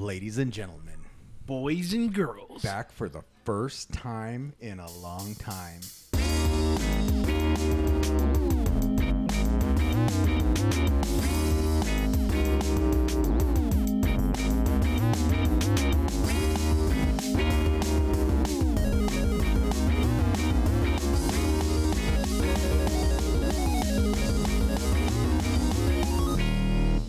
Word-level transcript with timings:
Ladies 0.00 0.38
and 0.38 0.50
gentlemen, 0.50 0.94
Boys 1.44 1.92
and 1.92 2.10
girls. 2.10 2.62
back 2.62 2.90
for 2.90 3.06
the 3.10 3.20
first 3.44 3.92
time 3.92 4.54
in 4.58 4.80
a 4.80 4.90
long 4.92 5.34
time. 5.34 5.80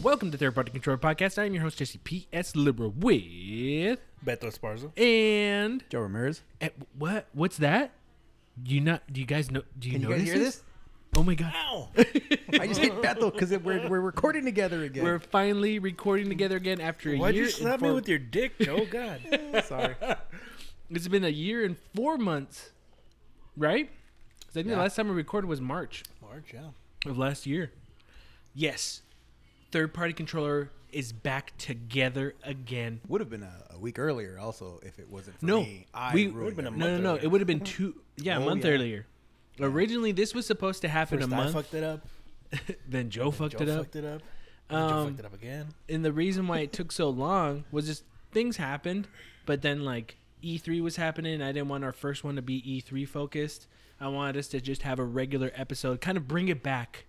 Welcome 0.01 0.31
to 0.31 0.37
Third 0.37 0.55
Party 0.55 0.71
Controller 0.71 0.97
Podcast. 0.97 1.37
I'm 1.37 1.53
your 1.53 1.61
host, 1.63 1.77
Jesse 1.77 1.99
P.S. 1.99 2.55
Lira 2.55 2.89
with. 2.89 3.99
Beto 4.25 4.45
Esparza. 4.45 4.97
And. 4.99 5.83
Joe 5.89 6.01
Ramirez, 6.01 6.41
eh, 6.59 6.69
what? 6.97 7.27
What's 7.33 7.57
that? 7.57 7.91
Do 8.61 8.73
you 8.73 8.81
not. 8.81 9.03
Do 9.11 9.19
you 9.19 9.27
guys 9.27 9.51
know. 9.51 9.61
Do 9.77 9.87
you 9.89 9.93
can 9.93 10.01
you 10.01 10.07
guys 10.09 10.17
notice 10.19 10.33
hear 10.33 10.43
this? 10.43 10.63
Oh 11.15 11.23
my 11.23 11.35
god. 11.35 11.53
Ow! 11.55 11.89
I 12.59 12.67
just 12.67 12.79
hit 12.79 12.99
Bethel 13.01 13.31
because 13.31 13.51
we're, 13.51 13.87
we're 13.89 13.99
recording 13.99 14.45
together 14.45 14.83
again. 14.83 15.03
We're 15.03 15.19
finally 15.19 15.77
recording 15.77 16.29
together 16.29 16.55
again 16.55 16.79
after 16.79 17.09
a 17.09 17.13
year. 17.13 17.21
Why'd 17.21 17.35
year. 17.35 17.43
you 17.43 17.49
and 17.49 17.57
slap 17.57 17.81
me 17.81 17.89
four- 17.89 17.95
with 17.95 18.07
your 18.07 18.17
dick, 18.19 18.57
Joe? 18.59 18.85
God. 18.89 19.19
Sorry. 19.67 19.95
It's 20.89 21.07
been 21.09 21.25
a 21.25 21.29
year 21.29 21.65
and 21.65 21.75
four 21.95 22.17
months, 22.17 22.71
right? 23.57 23.89
'Cause 23.89 24.51
I 24.51 24.53
think 24.53 24.67
Yeah. 24.67 24.75
the 24.75 24.81
last 24.81 24.95
time 24.95 25.09
we 25.09 25.13
recorded 25.15 25.47
was 25.47 25.59
March 25.61 26.03
March, 26.21 26.51
yeah. 26.53 26.69
of 27.09 27.17
last 27.17 27.45
year. 27.45 27.71
Yes, 28.53 29.01
third 29.71 29.93
party 29.93 30.13
controller 30.13 30.69
is 30.91 31.13
back 31.13 31.53
together 31.57 32.35
again. 32.43 32.99
Would 33.07 33.21
have 33.21 33.29
been 33.29 33.43
a, 33.43 33.63
a 33.75 33.79
week 33.79 33.97
earlier, 33.97 34.37
also, 34.39 34.79
if 34.83 34.99
it 34.99 35.09
wasn't 35.09 35.39
for 35.39 35.45
No, 35.45 35.61
me. 35.61 35.87
I 35.93 36.13
we- 36.13 36.27
ruined 36.27 36.39
Would've 36.43 36.55
been 36.57 36.67
a 36.67 36.71
it. 36.71 36.77
No, 36.77 36.87
no, 36.87 36.97
no. 37.01 37.09
earlier. 37.11 37.23
It 37.23 37.27
would 37.27 37.41
have 37.41 37.47
been 37.47 37.61
two. 37.61 37.95
Yeah, 38.17 38.37
a 38.37 38.41
Oh, 38.41 38.45
month 38.45 38.65
yeah. 38.65 38.71
earlier. 38.71 39.05
Originally, 39.59 40.11
this 40.11 40.35
was 40.35 40.45
supposed 40.45 40.81
to 40.83 40.87
happen 40.89 41.19
First 41.19 41.31
a 41.31 41.33
I 41.33 41.37
month. 41.37 41.53
fucked 41.53 41.73
it 41.73 41.83
up. 41.83 42.05
then 42.87 43.09
Joe 43.09 43.31
fucked 43.31 43.57
Joe 43.57 43.63
it 43.63 43.69
up. 43.69 43.79
fucked 43.79 43.95
it 43.95 44.05
up. 44.05 44.21
and 44.69 44.89
Joe 44.89 44.95
Um, 44.97 45.07
fucked 45.07 45.19
it 45.19 45.25
up 45.25 45.33
again. 45.33 45.67
and 45.89 46.03
the 46.05 46.11
reason 46.13 46.47
why 46.47 46.59
it 46.59 46.71
took 46.73 46.91
so 46.91 47.09
long 47.09 47.63
was 47.71 47.87
just 47.87 48.03
things 48.31 48.57
happened, 48.57 49.07
but 49.45 49.61
then 49.61 49.83
like 49.85 50.17
E3 50.43 50.81
was 50.81 50.97
happening. 50.97 51.41
I 51.41 51.51
didn't 51.51 51.69
want 51.69 51.83
our 51.83 51.93
first 51.93 52.23
one 52.23 52.35
to 52.35 52.41
be 52.41 52.61
E3 52.61 53.07
focused. 53.07 53.67
I 53.99 54.07
wanted 54.09 54.37
us 54.37 54.47
to 54.49 54.59
just 54.61 54.81
have 54.83 54.99
a 54.99 55.03
regular 55.05 55.51
episode, 55.55 56.01
kind 56.01 56.17
of 56.17 56.27
bring 56.27 56.47
it 56.49 56.61
back 56.61 57.05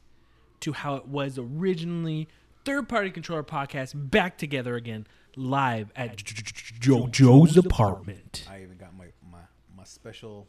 to 0.60 0.72
how 0.72 0.94
it 0.96 1.08
was 1.08 1.38
originally. 1.38 2.28
Third 2.64 2.88
party 2.88 3.10
controller 3.10 3.42
podcast 3.42 3.92
back 3.94 4.38
together 4.38 4.76
again, 4.76 5.06
live 5.36 5.90
at 5.96 6.16
Joe 6.16 7.08
Joe's 7.08 7.56
apartment. 7.56 8.46
I 8.48 8.62
even 8.62 8.76
got 8.76 8.96
my, 8.96 9.06
my, 9.30 9.38
my 9.76 9.82
special 9.84 10.46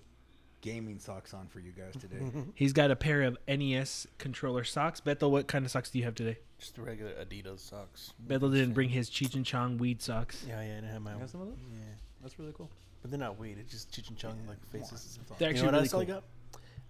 gaming 0.62 1.00
socks 1.00 1.34
on 1.34 1.48
for 1.48 1.60
you 1.60 1.72
guys 1.72 1.94
today. 2.00 2.24
He's 2.56 2.72
got 2.72 2.92
a 2.92 2.96
pair 2.96 3.24
of 3.24 3.38
NES 3.48 4.06
controller 4.20 4.64
socks. 4.64 5.00
Bethel, 5.02 5.32
what 5.32 5.48
kind 5.48 5.66
of 5.66 5.72
socks 5.72 5.90
do 5.90 5.98
you 5.98 6.06
have 6.06 6.14
today? 6.14 6.38
Just 6.60 6.76
the 6.76 6.84
regular 6.84 7.12
Adidas 7.14 7.60
socks. 7.60 8.14
Bethel 8.20 8.50
didn't 8.52 8.74
bring 8.74 8.90
his 8.90 9.10
Cheech 9.10 9.34
and 9.36 9.46
Chong 9.46 9.78
weed 9.80 10.02
socks. 10.02 10.46
Yeah, 10.48 10.62
yeah, 10.62 10.72
I 10.72 10.76
didn't 10.76 10.90
have 10.92 11.02
my 11.02 11.14
You 11.14 11.20
got 11.20 11.30
some 11.32 11.42
of 11.42 11.48
those? 11.48 11.58
Yeah. 11.72 11.80
That's 12.22 12.38
really 12.38 12.54
cool. 12.56 12.70
But 13.02 13.10
they're 13.12 13.20
not 13.20 13.40
weed. 13.40 13.58
It's 13.60 13.72
just 13.72 13.92
Cheech 13.92 14.10
and 14.10 14.18
Chong, 14.18 14.38
like 14.48 14.64
faces. 14.72 15.18
that's 15.18 15.32
all. 15.32 15.38
They're 15.40 15.50
You 15.52 15.58
know 15.58 15.64
what 15.66 15.72
really 15.74 15.84
else 15.84 15.92
cool. 15.92 16.02
I 16.02 16.06
got? 16.06 16.24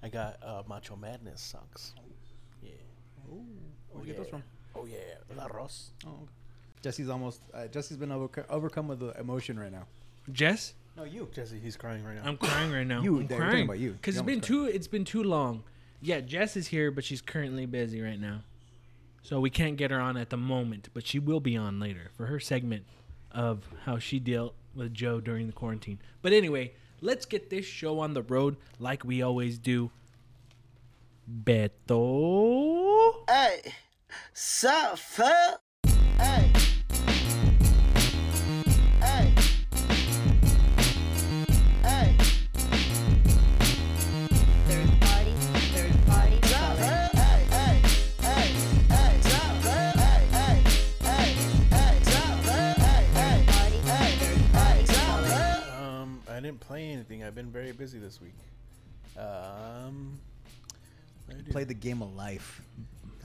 I 0.04 0.10
got 0.10 0.44
uh, 0.46 0.64
Macho 0.68 0.96
Madness 0.98 1.42
socks. 1.42 1.94
Yeah. 2.62 2.72
Ooh, 3.32 3.36
where'd 3.36 3.46
Oh, 3.96 4.00
you 4.02 4.06
get 4.08 4.18
those 4.18 4.28
from? 4.28 4.44
Oh, 4.76 4.86
yeah. 4.86 4.98
La 5.36 5.46
Ross. 5.48 5.92
Oh, 6.06 6.10
okay. 6.10 6.32
Jesse's 6.82 7.10
almost. 7.10 7.42
Uh, 7.54 7.68
Jesse's 7.68 7.98
been 7.98 8.10
overco- 8.10 8.46
overcome 8.50 8.88
with 8.88 9.00
the 9.00 9.18
emotion 9.20 9.58
right 9.60 9.72
now. 9.72 9.86
Jess, 10.32 10.74
No, 10.98 11.04
you. 11.04 11.28
Jesse, 11.34 11.60
he's 11.60 11.76
crying 11.78 12.04
right 12.04 12.16
now. 12.16 12.24
I'm 12.26 12.38
crying 12.38 12.72
right 12.72 12.86
now. 12.88 13.02
You, 13.04 13.16
I'm 13.20 13.28
Dave, 13.28 13.30
talking 13.38 13.50
crying 13.52 13.64
about 13.66 13.80
you. 13.80 13.92
because 13.94 14.16
it's 14.16 14.22
been 14.26 14.36
almost 14.36 14.48
too. 14.48 14.66
It's 14.66 14.88
been 14.88 15.06
too 15.06 15.24
long. 15.24 15.64
Yeah, 16.02 16.20
Jess 16.22 16.56
is 16.58 16.68
here, 16.68 16.92
but 16.92 17.04
she's 17.06 17.22
currently 17.22 17.66
busy 17.66 18.02
right 18.02 18.20
now, 18.20 18.42
so 19.22 19.40
we 19.40 19.50
can't 19.50 19.78
get 19.78 19.90
her 19.92 20.00
on 20.02 20.18
at 20.18 20.30
the 20.30 20.38
moment. 20.38 20.90
But 20.94 21.06
she 21.08 21.20
will 21.20 21.40
be 21.40 21.56
on 21.56 21.80
later 21.80 22.12
for 22.16 22.26
her 22.26 22.40
segment 22.40 22.84
of 23.32 23.64
how 23.86 23.98
she 24.00 24.20
dealt 24.20 24.54
with 24.76 24.94
Joe 24.94 25.22
during 25.22 25.48
the 25.48 25.54
quarantine. 25.54 26.00
But 26.22 26.34
anyway, 26.34 26.74
let's 27.00 27.26
get 27.26 27.50
this 27.50 27.66
show 27.66 28.00
on 28.00 28.14
the 28.14 28.22
road 28.22 28.58
like 28.80 29.06
we 29.06 29.22
always 29.22 29.58
do. 29.58 29.92
Beto. 31.84 33.14
Hey, 33.30 33.74
sup, 34.34 34.98
fuck? 34.98 35.62
Hey. 36.18 36.52
Hey. 39.00 39.34
Hey. 41.82 42.16
Third 44.68 44.90
party, 45.02 45.34
third 45.74 46.08
party, 46.08 46.40
Sup, 46.44 46.60
color. 46.60 46.78
fuck? 46.78 47.12
Hey, 47.14 47.46
hey, 47.50 47.82
hey, 48.22 48.48
hey, 48.90 49.22
sup. 49.22 49.64
Hey, 49.64 49.92
hey, 50.32 50.64
hey, 51.02 51.28
hey, 51.70 52.00
sup, 52.04 52.38
fuck? 52.44 52.78
Hey, 52.78 53.04
hey, 53.14 53.46
Party, 53.48 53.78
hey, 53.78 54.12
third 54.20 54.42
party, 54.54 54.82
hey, 54.82 54.86
sup, 54.86 55.80
Um, 55.80 56.22
I 56.30 56.36
didn't 56.40 56.60
play 56.60 56.90
anything. 56.92 57.24
I've 57.24 57.36
been 57.36 57.52
very 57.52 57.72
busy 57.72 58.00
this 58.00 58.20
week. 58.22 58.36
Um, 59.18 60.20
what 61.28 61.38
did 61.38 61.52
Play 61.52 61.64
the 61.66 61.74
game 61.74 62.02
of 62.02 62.14
life. 62.16 62.62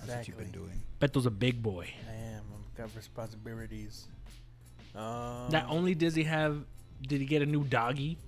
That's 0.06 0.19
what 0.19 0.28
you've 0.28 0.38
been 0.38 0.50
doing. 0.50 0.81
Beto's 1.00 1.26
a 1.26 1.31
big 1.31 1.62
boy. 1.62 1.88
I 2.09 2.12
am. 2.36 2.42
I've 2.54 2.75
got 2.76 2.97
responsibilities. 2.97 4.06
Um, 4.94 5.48
Not 5.50 5.66
only 5.69 5.94
does 5.94 6.14
he 6.14 6.25
have, 6.25 6.64
did 7.06 7.20
he 7.20 7.26
get 7.26 7.42
a 7.42 7.47
new 7.47 7.64
doggy? 7.64 8.19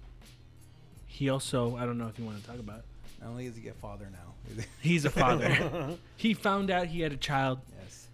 He 1.06 1.28
also, 1.28 1.76
I 1.76 1.84
don't 1.86 1.98
know 1.98 2.06
if 2.08 2.19
you 2.19 2.25
want 2.25 2.41
to 2.41 2.47
talk 2.47 2.58
about. 2.58 2.81
it. 2.81 2.84
Not 3.20 3.31
only 3.31 3.47
does 3.47 3.56
he 3.56 3.62
get 3.62 3.76
father 3.76 4.08
now. 4.10 4.62
He's 4.81 5.04
a 5.04 5.10
father. 5.10 5.97
he 6.16 6.34
found 6.34 6.70
out 6.70 6.86
he 6.86 7.00
had 7.00 7.12
a 7.12 7.16
child 7.16 7.58
yes. 7.82 8.08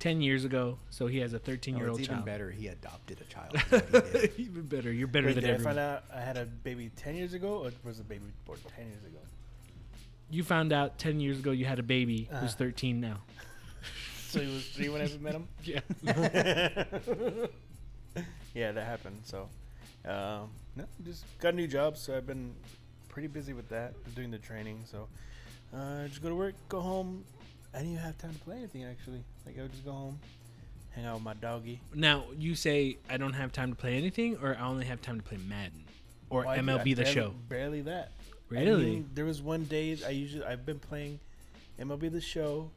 10 0.00 0.20
years 0.20 0.44
ago, 0.44 0.78
so 0.90 1.06
he 1.06 1.18
has 1.18 1.32
a 1.32 1.38
13 1.38 1.74
No, 1.74 1.78
year 1.80 1.86
it's 1.88 1.92
old 1.92 2.00
even 2.02 2.14
child. 2.16 2.26
better. 2.26 2.50
He 2.50 2.68
adopted 2.68 3.20
a 3.20 3.24
child. 3.24 3.54
is 3.72 3.92
what 3.92 4.06
he 4.06 4.18
did. 4.18 4.32
even 4.38 4.62
better. 4.62 4.92
You're 4.92 5.08
better 5.08 5.26
Wait, 5.28 5.34
than 5.34 5.44
did 5.44 5.50
I 5.50 5.54
everyone. 5.54 5.74
find 5.76 5.78
out 5.86 6.04
I 6.14 6.20
had 6.20 6.36
a 6.36 6.44
baby 6.44 6.90
ten 6.96 7.14
years 7.16 7.32
ago, 7.34 7.64
or 7.64 7.70
was 7.84 7.98
the 7.98 8.04
baby 8.04 8.24
born 8.44 8.58
ten 8.76 8.86
years 8.86 9.04
ago? 9.04 9.18
You 10.30 10.42
found 10.42 10.72
out 10.72 10.98
10 10.98 11.20
years 11.20 11.38
ago 11.38 11.50
you 11.52 11.64
had 11.64 11.78
a 11.78 11.82
baby 11.82 12.28
who's 12.40 12.52
Uh. 12.54 12.56
13 12.56 13.00
now. 13.00 13.18
So 14.28 14.40
he 14.40 14.52
was 14.52 14.66
three 14.66 14.88
when 14.88 15.00
I 15.00 15.08
met 15.20 15.34
him. 15.34 15.46
Yeah. 15.62 15.80
yeah, 18.54 18.72
that 18.72 18.84
happened. 18.84 19.20
So, 19.24 19.48
um, 20.04 20.50
no, 20.74 20.86
just 21.04 21.24
got 21.38 21.52
a 21.54 21.56
new 21.56 21.68
job, 21.68 21.96
so 21.96 22.16
I've 22.16 22.26
been 22.26 22.52
pretty 23.08 23.28
busy 23.28 23.52
with 23.52 23.68
that, 23.68 23.94
doing 24.16 24.32
the 24.32 24.38
training. 24.38 24.80
So, 24.90 25.06
uh, 25.72 26.08
just 26.08 26.20
go 26.20 26.28
to 26.30 26.34
work, 26.34 26.54
go 26.68 26.80
home. 26.80 27.24
I 27.72 27.78
didn't 27.78 27.92
even 27.92 28.04
have 28.04 28.18
time 28.18 28.32
to 28.34 28.38
play 28.40 28.56
anything 28.56 28.84
actually. 28.84 29.22
Like 29.46 29.56
I 29.58 29.62
would 29.62 29.70
just 29.72 29.84
go 29.84 29.92
home, 29.92 30.18
hang 30.90 31.04
out 31.06 31.14
with 31.14 31.22
my 31.24 31.34
doggy. 31.34 31.80
now, 31.94 32.24
you 32.36 32.56
say 32.56 32.98
I 33.08 33.16
don't 33.16 33.32
have 33.34 33.52
time 33.52 33.70
to 33.70 33.76
play 33.76 33.96
anything, 33.96 34.36
or 34.42 34.56
I 34.58 34.64
only 34.66 34.86
have 34.86 35.00
time 35.00 35.16
to 35.20 35.22
play 35.24 35.38
Madden 35.48 35.84
or 36.30 36.40
Well, 36.40 36.48
I- 36.50 36.58
MLB 36.58 36.80
I 36.80 36.94
The 36.94 36.94
barely- 37.02 37.12
Show. 37.12 37.34
Barely 37.48 37.80
that. 37.82 38.10
I 38.50 38.54
Really? 38.54 38.84
mean, 38.86 39.10
there 39.14 39.24
was 39.24 39.42
one 39.42 39.64
day 39.64 39.96
I 40.06 40.10
usually 40.10 40.44
I've 40.44 40.64
been 40.66 40.78
playing 40.78 41.18
MLB 41.78 42.10
The 42.12 42.20
Show 42.20 42.70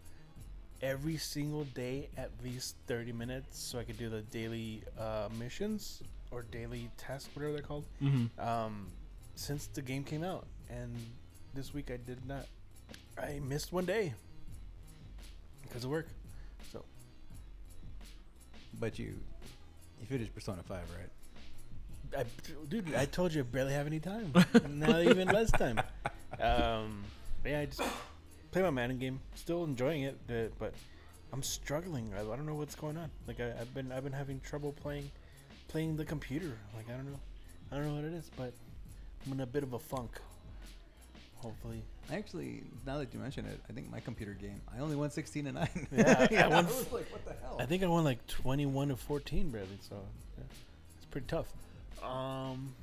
every 0.81 1.17
single 1.17 1.63
day 1.65 2.07
at 2.17 2.29
least 2.43 2.75
30 2.87 3.11
minutes 3.11 3.59
so 3.59 3.79
I 3.79 3.83
could 3.83 3.97
do 3.97 4.09
the 4.09 4.21
daily 4.21 4.81
uh, 4.99 5.29
missions 5.37 6.01
or 6.31 6.43
daily 6.43 6.89
tasks, 6.97 7.29
whatever 7.35 7.53
they're 7.53 7.61
called. 7.61 7.85
Mhm. 8.01 8.29
Um, 8.39 8.87
since 9.35 9.67
the 9.67 9.81
game 9.81 10.03
came 10.03 10.23
out, 10.23 10.45
and 10.69 10.91
this 11.53 11.73
week 11.73 11.91
I 11.91 11.97
did 11.97 12.25
not. 12.27 12.45
I 13.21 13.39
missed 13.39 13.71
one 13.73 13.85
day 13.85 14.13
because 15.63 15.83
of 15.83 15.89
work. 15.89 16.07
So 16.71 16.83
but 18.79 18.97
you, 18.99 19.13
you 19.99 20.05
finished 20.07 20.33
Persona 20.33 20.63
Five, 20.63 20.85
right? 20.97 21.09
I, 22.15 22.25
dude, 22.69 22.93
I 22.95 23.05
told 23.05 23.33
you 23.33 23.41
I 23.41 23.43
barely 23.43 23.73
have 23.73 23.87
any 23.87 23.99
time. 23.99 24.33
Not 24.69 25.03
even 25.03 25.27
less 25.27 25.51
time. 25.51 25.79
Um, 26.39 27.03
yeah, 27.45 27.61
I 27.61 27.65
just 27.65 27.81
play 28.51 28.61
my 28.61 28.69
Madden 28.69 28.99
game. 28.99 29.19
Still 29.35 29.63
enjoying 29.63 30.03
it, 30.03 30.17
but 30.59 30.73
I'm 31.33 31.43
struggling. 31.43 32.11
I, 32.15 32.21
I 32.21 32.35
don't 32.35 32.45
know 32.45 32.55
what's 32.55 32.75
going 32.75 32.97
on. 32.97 33.09
Like 33.27 33.39
I, 33.39 33.51
I've 33.59 33.73
been 33.73 33.91
I've 33.91 34.03
been 34.03 34.13
having 34.13 34.39
trouble 34.41 34.73
playing 34.73 35.09
playing 35.67 35.97
the 35.97 36.05
computer. 36.05 36.53
Like 36.75 36.89
I 36.89 36.93
don't 36.97 37.11
know. 37.11 37.19
I 37.71 37.75
don't 37.75 37.87
know 37.87 37.95
what 37.95 38.05
it 38.05 38.13
is, 38.13 38.29
but 38.37 38.53
I'm 39.25 39.33
in 39.33 39.41
a 39.41 39.45
bit 39.45 39.63
of 39.63 39.73
a 39.73 39.79
funk. 39.79 40.19
Hopefully, 41.37 41.83
I 42.09 42.15
Actually, 42.15 42.63
now 42.85 42.97
that 42.97 43.13
you 43.13 43.19
mention 43.19 43.45
it, 43.45 43.59
I 43.69 43.73
think 43.73 43.91
my 43.91 43.99
computer 43.99 44.33
game, 44.33 44.59
I 44.75 44.79
only 44.79 44.95
won 44.95 45.11
16 45.11 45.45
and 45.45 45.55
9. 45.55 45.87
Yeah, 45.95 46.27
I 46.31 46.35
I 46.43 46.47
won 46.47 46.65
was 46.65 46.91
like, 46.91 47.11
what 47.11 47.23
the 47.25 47.33
hell? 47.43 47.57
I 47.59 47.65
think 47.65 47.83
I 47.83 47.87
won 47.87 48.03
like 48.03 48.25
21 48.25 48.87
to 48.87 48.95
14, 48.95 49.49
barely. 49.51 49.67
So 49.87 49.97
yeah, 50.37 50.45
it's 50.97 51.05
pretty 51.05 51.27
tough. 51.27 51.45
Um, 52.03 52.73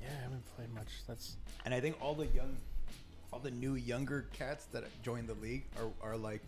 yeah, 0.00 0.08
I 0.18 0.22
haven't 0.22 0.44
played 0.56 0.72
much. 0.74 0.88
That's 1.06 1.36
and 1.64 1.74
I 1.74 1.80
think 1.80 1.96
all 2.00 2.14
the 2.14 2.26
young, 2.28 2.56
all 3.32 3.38
the 3.40 3.50
new 3.50 3.74
younger 3.74 4.26
cats 4.32 4.64
that 4.72 4.84
joined 5.02 5.28
the 5.28 5.34
league 5.34 5.64
are, 5.78 6.10
are 6.10 6.16
like, 6.16 6.40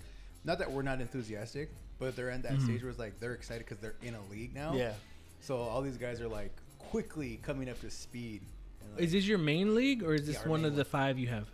not 0.44 0.58
that 0.58 0.70
we're 0.70 0.82
not 0.82 1.00
enthusiastic, 1.00 1.70
but 1.98 2.16
they're 2.16 2.30
in 2.30 2.42
that 2.42 2.54
Mhm. 2.54 2.64
stage 2.64 2.82
where 2.82 2.90
it's 2.90 2.98
like 2.98 3.18
they're 3.20 3.34
excited 3.34 3.64
because 3.66 3.78
they're 3.78 3.94
in 4.02 4.14
a 4.14 4.22
league 4.30 4.54
now. 4.54 4.74
yeah. 4.74 4.94
So 5.40 5.56
all 5.58 5.82
these 5.82 5.96
guys 5.98 6.20
are 6.20 6.28
like 6.28 6.52
quickly 6.78 7.38
coming 7.42 7.68
up 7.68 7.80
to 7.80 7.90
speed. 7.90 8.42
Like, 8.94 9.04
Is 9.04 9.12
this 9.12 9.26
your 9.26 9.38
main 9.38 9.74
league 9.74 10.02
or 10.02 10.14
is 10.14 10.26
this 10.26 10.36
Yeah, 10.42 10.48
one 10.48 10.64
of 10.64 10.76
the 10.76 10.84
five 10.84 11.18
you 11.18 11.28
have? 11.28 11.48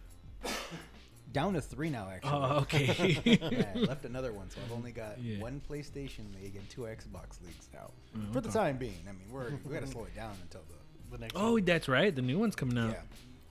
Down 1.32 1.54
to 1.54 1.60
three 1.60 1.90
now, 1.90 2.08
actually. 2.12 2.30
Oh, 2.32 2.58
okay. 2.62 3.18
yeah, 3.50 3.66
I 3.74 3.78
left 3.80 4.04
another 4.04 4.32
one, 4.32 4.50
so 4.50 4.58
I've 4.64 4.72
only 4.72 4.92
got 4.92 5.20
Yeah. 5.22 5.40
one 5.40 5.60
PlayStation 5.68 6.24
league 6.42 6.56
and 6.56 6.68
two 6.70 6.82
Xbox 6.82 7.40
leagues 7.44 7.68
now. 7.72 7.90
Oh, 8.16 8.32
For 8.32 8.40
the 8.40 8.50
time 8.50 8.76
being, 8.78 8.98
I 9.08 9.12
mean, 9.12 9.26
we're 9.30 9.50
we 9.64 9.74
gotta 9.74 9.86
slow 9.86 10.04
it 10.04 10.14
down 10.16 10.34
until 10.42 10.62
the 10.68 11.16
The 11.16 11.18
next 11.18 11.34
oh, 11.36 11.52
one. 11.54 11.64
that's 11.64 11.88
right. 11.88 12.14
The 12.14 12.22
new 12.22 12.38
one's 12.38 12.56
coming 12.56 12.78
out. 12.78 12.90
yeah. 12.90 13.00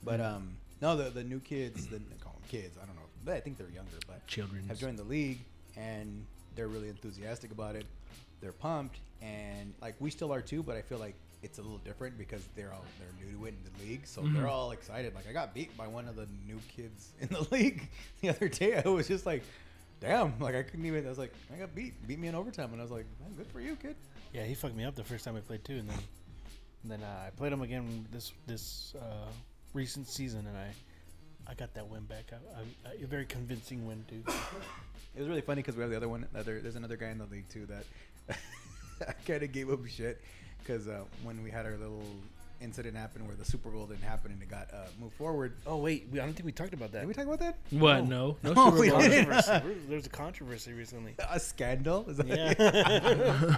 But 0.04 0.22
um, 0.22 0.58
no, 0.82 0.96
the 0.96 1.10
the 1.10 1.24
new 1.24 1.40
kids, 1.40 1.88
the 1.88 1.98
they 1.98 2.16
call 2.22 2.34
them 2.34 2.44
kids. 2.50 2.78
I 2.82 2.86
don't 2.86 2.96
know, 2.96 3.02
but 3.26 3.36
I 3.36 3.40
think 3.40 3.58
they're 3.58 3.70
younger, 3.70 3.98
but 4.08 4.26
Children. 4.28 4.66
have 4.68 4.80
joined 4.80 4.98
the 5.00 5.04
league 5.04 5.40
and 5.76 6.26
they're 6.56 6.68
really 6.68 6.90
enthusiastic 6.90 7.52
about 7.52 7.76
it. 7.76 7.86
They're 8.42 8.52
pumped 8.54 8.98
and 9.22 9.74
like 9.82 9.96
we 10.00 10.10
still 10.12 10.34
are 10.34 10.42
too, 10.42 10.64
but 10.64 10.76
I 10.76 10.82
feel 10.82 10.98
like 11.00 11.16
it's 11.44 11.60
a 11.60 11.62
little 11.62 11.78
different 11.80 12.18
because 12.18 12.42
they're 12.56 12.74
all 12.74 12.84
they're 13.00 13.28
new 13.28 13.38
to 13.38 13.46
it 13.46 13.50
in 13.50 13.72
the 13.72 13.84
league, 13.90 14.06
so 14.08 14.22
Mhm. 14.22 14.34
they're 14.34 14.48
all 14.48 14.72
excited. 14.72 15.14
Like 15.16 15.28
I 15.30 15.34
got 15.34 15.54
beat 15.54 15.76
by 15.78 15.88
one 15.88 16.08
of 16.08 16.16
the 16.16 16.28
new 16.48 16.60
kids 16.76 17.10
in 17.20 17.28
the 17.30 17.42
league 17.52 17.88
the 18.22 18.30
other 18.30 18.48
day. 18.48 18.82
I 18.84 18.88
was 18.90 19.08
just 19.08 19.26
like, 19.26 19.44
damn, 20.00 20.38
like 20.40 20.56
I 20.56 20.64
couldn't 20.64 20.86
even. 20.86 21.06
I 21.06 21.10
was 21.10 21.18
like, 21.20 21.34
I 21.54 21.58
got 21.58 21.74
beat, 21.76 21.94
beat 22.08 22.20
me 22.20 22.28
in 22.28 22.36
overtime, 22.36 22.72
and 22.72 22.80
I 22.82 22.84
was 22.84 22.92
like, 22.92 23.06
man, 23.22 23.34
good 23.38 23.48
for 23.48 23.62
you, 23.62 23.76
kid. 23.76 23.96
Yeah, 24.34 24.44
he 24.44 24.56
fucked 24.56 24.76
me 24.76 24.84
up 24.84 24.96
the 24.96 25.04
first 25.04 25.26
time 25.26 25.36
we 25.36 25.42
played 25.42 25.64
too, 25.64 25.78
and 25.78 25.90
then 25.90 26.00
and 26.84 26.92
then 26.92 27.04
uh, 27.04 27.24
I 27.28 27.30
played 27.32 27.54
him 27.54 27.62
again 27.62 28.06
this 28.12 28.34
this 28.48 28.94
uh, 29.00 29.30
recent 29.74 30.08
season, 30.08 30.46
and 30.48 30.58
I 30.58 30.72
I 31.50 31.54
got 31.54 31.74
that 31.76 31.88
win 31.88 32.04
back. 32.06 32.32
I, 32.34 32.90
I, 32.90 33.04
a 33.04 33.08
very 33.08 33.26
convincing 33.26 33.86
win 33.88 34.04
too. 34.10 34.24
It 35.16 35.22
was 35.22 35.30
really 35.30 35.42
funny 35.42 35.64
because 35.64 35.76
we 35.76 35.82
have 35.82 35.90
the 35.90 35.98
other 35.98 36.10
one. 36.10 36.28
Other 36.36 36.60
there's 36.62 36.76
another 36.76 36.96
guy 36.96 37.08
in 37.08 37.18
the 37.18 37.26
league 37.26 37.50
too 37.50 37.66
that 37.66 37.86
I 39.08 39.14
kind 39.26 39.42
of 39.42 39.52
gave 39.52 39.72
up 39.72 39.84
shit 39.88 40.22
because 40.68 40.88
uh, 40.88 41.00
when 41.24 41.42
we 41.44 41.50
had 41.50 41.66
our 41.66 41.78
little 41.78 42.04
incident 42.60 42.96
happen 42.98 43.26
where 43.28 43.36
the 43.36 43.46
Super 43.46 43.70
Bowl 43.70 43.86
didn't 43.86 44.04
happen 44.04 44.32
and 44.32 44.42
it 44.42 44.50
got 44.50 44.68
uh, 44.74 44.88
moved 45.00 45.14
forward. 45.16 45.54
Oh 45.66 45.78
wait, 45.78 46.08
we, 46.12 46.20
I 46.20 46.26
don't 46.26 46.34
think 46.34 46.46
we 46.46 46.52
talked 46.52 46.74
about 46.74 46.92
that. 46.92 47.00
Did 47.02 47.08
we 47.08 47.14
talk 47.14 47.26
about 47.26 47.40
that? 47.40 47.58
What? 47.70 48.06
No. 48.08 48.36
No. 48.44 48.54
Oh, 48.58 48.72
Super 48.76 48.90
Bowl. 48.92 49.00
didn't. 49.02 49.26
controversy. 49.32 49.80
There's 49.88 50.06
a 50.06 50.10
controversy 50.10 50.74
recently. 50.74 51.14
A 51.30 51.40
scandal? 51.40 52.06
Is 52.10 52.18
that 52.18 52.28
Yeah. 52.28 53.56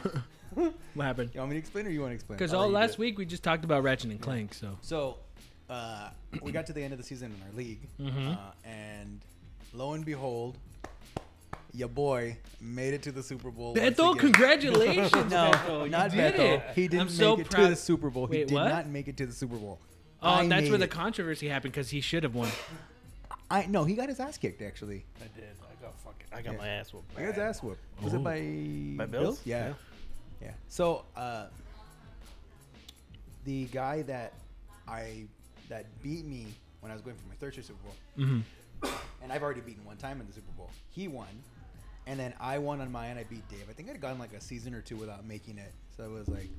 what 0.94 1.03
happened? 1.03 1.31
You 1.33 1.39
want 1.39 1.51
me 1.51 1.56
to 1.56 1.59
explain 1.59 1.88
or 1.88 1.89
you 1.89 2.01
want 2.01 2.11
to 2.11 2.15
explain? 2.15 2.38
Because 2.38 2.53
all 2.53 2.61
let 2.61 2.67
you 2.67 2.71
do 2.73 2.79
last 2.79 2.97
week 3.00 3.17
we 3.17 3.25
just 3.25 3.44
talked 3.44 3.63
about 3.63 3.83
Ratchet 3.83 4.12
and 4.12 4.21
Clank. 4.21 4.53
So 4.53 4.77
So, 4.81 5.17
uh, 5.69 6.09
we 6.41 6.51
got 6.51 6.65
to 6.67 6.73
the 6.73 6.83
end 6.83 6.91
of 6.94 7.00
the 7.00 7.05
season 7.05 7.33
in 7.35 7.41
our 7.47 7.55
league, 7.57 7.88
Mhm. 8.00 8.33
uh, 8.35 8.51
and 8.65 9.21
lo 9.73 9.94
and 9.94 10.05
behold, 10.05 10.57
your 11.74 11.88
boy 11.89 12.38
made 12.60 12.94
it 12.94 13.04
to 13.04 13.12
the 13.12 13.21
Super 13.24 13.51
Bowl. 13.51 13.74
once 13.74 13.80
Beto, 13.98 14.12
again. 14.12 14.18
congratulations, 14.18 15.12
No, 15.31 15.51
Beto. 15.51 15.83
You 15.86 15.89
not 15.89 16.12
did 16.12 16.33
Beto. 16.36 16.39
it. 16.39 16.63
He 16.75 16.88
didn't 16.88 17.01
I'm 17.01 17.07
make 17.07 17.16
so 17.16 17.39
it 17.39 17.50
to 17.51 17.68
the 17.68 17.75
Super 17.75 18.10
Bowl. 18.10 18.27
he 18.27 18.39
did 18.39 18.51
what? 18.51 18.68
not 18.69 18.88
make 18.88 19.07
it 19.07 19.18
to 19.18 19.25
the 19.25 19.33
Super 19.33 19.56
Bowl. 19.57 19.80
Oh, 20.21 20.30
I 20.30 20.48
that's 20.48 20.63
made 20.63 20.69
where 20.71 20.77
the 20.80 20.86
it. 20.86 20.92
controversy 20.92 21.48
happened 21.48 21.74
because 21.74 21.89
he 21.89 22.01
should 22.01 22.24
have 22.24 22.36
won. 22.36 22.50
I 23.51 23.66
no, 23.68 23.83
he 23.83 23.95
got 23.95 24.10
his 24.10 24.19
ass 24.19 24.38
kicked 24.38 24.62
actually. 24.62 25.06
I 25.21 25.25
did. 25.39 25.45
I 25.62 25.81
got 25.81 25.94
fucking. 26.01 26.27
I 26.33 26.42
got 26.42 26.54
Yeah. 26.54 26.57
my 26.60 26.68
ass 26.68 26.94
whooped. 26.94 27.12
He 27.18 27.24
got 27.24 27.33
his 27.36 27.38
ass 27.42 27.63
whooped. 27.63 27.80
Was 28.04 28.13
Oh. 28.13 28.18
it 28.18 28.24
by 28.24 29.06
By 29.06 29.10
Bills? 29.10 29.42
Yeah. 29.45 29.68
Yeah. 29.68 29.74
yeah, 30.42 30.51
So, 30.68 31.06
uh, 31.15 31.45
the 33.45 33.65
guy 33.65 34.01
that 34.04 34.33
I 34.88 35.25
that 35.69 35.86
beat 36.04 36.25
me 36.25 36.48
when 36.81 36.92
I 36.92 36.95
was 36.95 37.01
going 37.01 37.15
for 37.15 37.27
my 37.27 37.36
third 37.36 37.54
straight 37.54 37.65
Super 37.68 37.80
Bowl, 37.83 37.95
hmm 38.15 38.39
and 39.22 39.33
I've 39.33 39.44
already 39.44 39.60
beaten 39.60 39.83
one 39.83 39.98
time 39.98 40.22
in 40.22 40.27
the 40.27 40.31
Super 40.33 40.51
Bowl. 40.57 40.69
He 40.89 41.07
won, 41.10 41.27
and 42.09 42.19
then 42.19 42.33
I 42.39 42.57
won 42.57 42.81
on 42.81 42.91
mine. 42.91 43.17
I 43.19 43.23
beat 43.23 43.47
Dave. 43.50 43.65
I 43.69 43.73
think 43.73 43.88
I'd 43.88 44.01
gone 44.01 44.17
like 44.17 44.33
a 44.33 44.41
season 44.41 44.73
or 44.73 44.81
two 44.81 44.97
without 44.97 45.25
making 45.27 45.59
it. 45.59 45.71
So 45.95 46.03
it 46.03 46.11
was 46.11 46.27
like, 46.27 46.50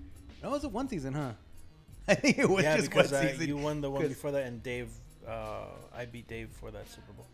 no, 0.43 0.50
it 0.50 0.52
was 0.52 0.64
a 0.64 0.69
one 0.69 0.88
season, 0.88 1.12
huh? 1.12 1.32
I 2.08 2.14
think 2.14 2.38
it 2.38 2.49
was 2.49 2.62
yeah, 2.62 2.76
just 2.76 2.88
because 2.88 3.11
one 3.11 3.26
uh, 3.26 3.31
season. 3.32 3.49
you 3.49 3.56
won 3.56 3.81
the 3.81 3.91
one 3.91 4.06
before 4.06 4.31
that, 4.31 4.47
and 4.47 4.62
Dave. 4.62 4.91
Uh, 5.26 5.64
I 5.94 6.06
beat 6.06 6.29
Dave 6.29 6.50
for 6.50 6.70
that 6.70 6.88
Super 6.88 7.12
Bowl. 7.12 7.26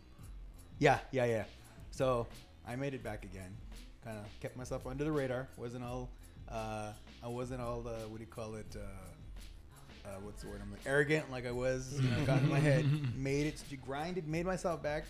Yeah, 0.78 0.98
yeah, 1.12 1.26
yeah. 1.26 1.44
So 1.90 2.26
I 2.66 2.74
made 2.74 2.94
it 2.94 3.02
back 3.02 3.24
again. 3.24 3.54
Kind 4.02 4.18
of 4.18 4.24
kept 4.40 4.56
myself 4.56 4.86
under 4.86 5.04
the 5.04 5.12
radar. 5.12 5.48
wasn't 5.58 5.84
all. 5.84 6.08
Uh, 6.50 6.92
I 7.22 7.28
wasn't 7.28 7.60
all 7.60 7.82
the 7.82 8.08
what 8.08 8.16
do 8.16 8.20
you 8.20 8.30
call 8.30 8.54
it? 8.54 8.66
Uh, 8.74 10.08
uh, 10.08 10.08
what's 10.22 10.42
the 10.42 10.48
word? 10.48 10.60
I'm 10.62 10.70
like 10.70 10.80
arrogant, 10.86 11.30
like 11.30 11.46
I 11.46 11.52
was. 11.52 12.00
You 12.00 12.08
know, 12.08 12.24
got 12.24 12.38
in 12.38 12.48
my 12.48 12.60
head, 12.60 12.86
made 13.16 13.46
it, 13.46 13.62
grinded, 13.84 14.26
made 14.26 14.46
myself 14.46 14.82
back, 14.82 15.04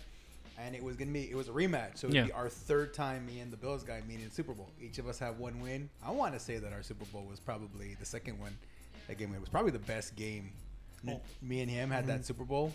and 0.57 0.75
it 0.75 0.83
was 0.83 0.95
gonna 0.95 1.11
be. 1.11 1.29
It 1.29 1.35
was 1.35 1.47
a 1.49 1.51
rematch, 1.51 1.97
so 1.99 2.07
it'd 2.07 2.15
Yeah. 2.15 2.25
be 2.25 2.31
our 2.31 2.49
third 2.49 2.93
time 2.93 3.25
me 3.25 3.39
and 3.39 3.51
the 3.51 3.57
Bills 3.57 3.83
guy 3.83 4.01
meeting 4.07 4.25
in 4.25 4.31
Super 4.31 4.53
Bowl. 4.53 4.69
Each 4.81 4.97
of 4.97 5.07
us 5.07 5.19
have 5.19 5.37
one 5.39 5.59
win. 5.61 5.89
I 6.03 6.11
want 6.11 6.33
to 6.33 6.39
say 6.39 6.57
that 6.57 6.73
our 6.73 6.83
Super 6.83 7.05
Bowl 7.05 7.23
was 7.29 7.39
probably 7.39 7.95
the 7.99 8.05
second 8.05 8.39
one. 8.39 8.57
That 9.07 9.17
game 9.17 9.33
it 9.33 9.39
was 9.39 9.49
probably 9.49 9.71
the 9.71 9.79
best 9.79 10.15
game. 10.15 10.51
Oh. 11.07 11.21
Me 11.41 11.61
and 11.61 11.69
him 11.71 11.89
had 11.91 12.07
that 12.07 12.25
Super 12.25 12.43
Bowl. 12.43 12.73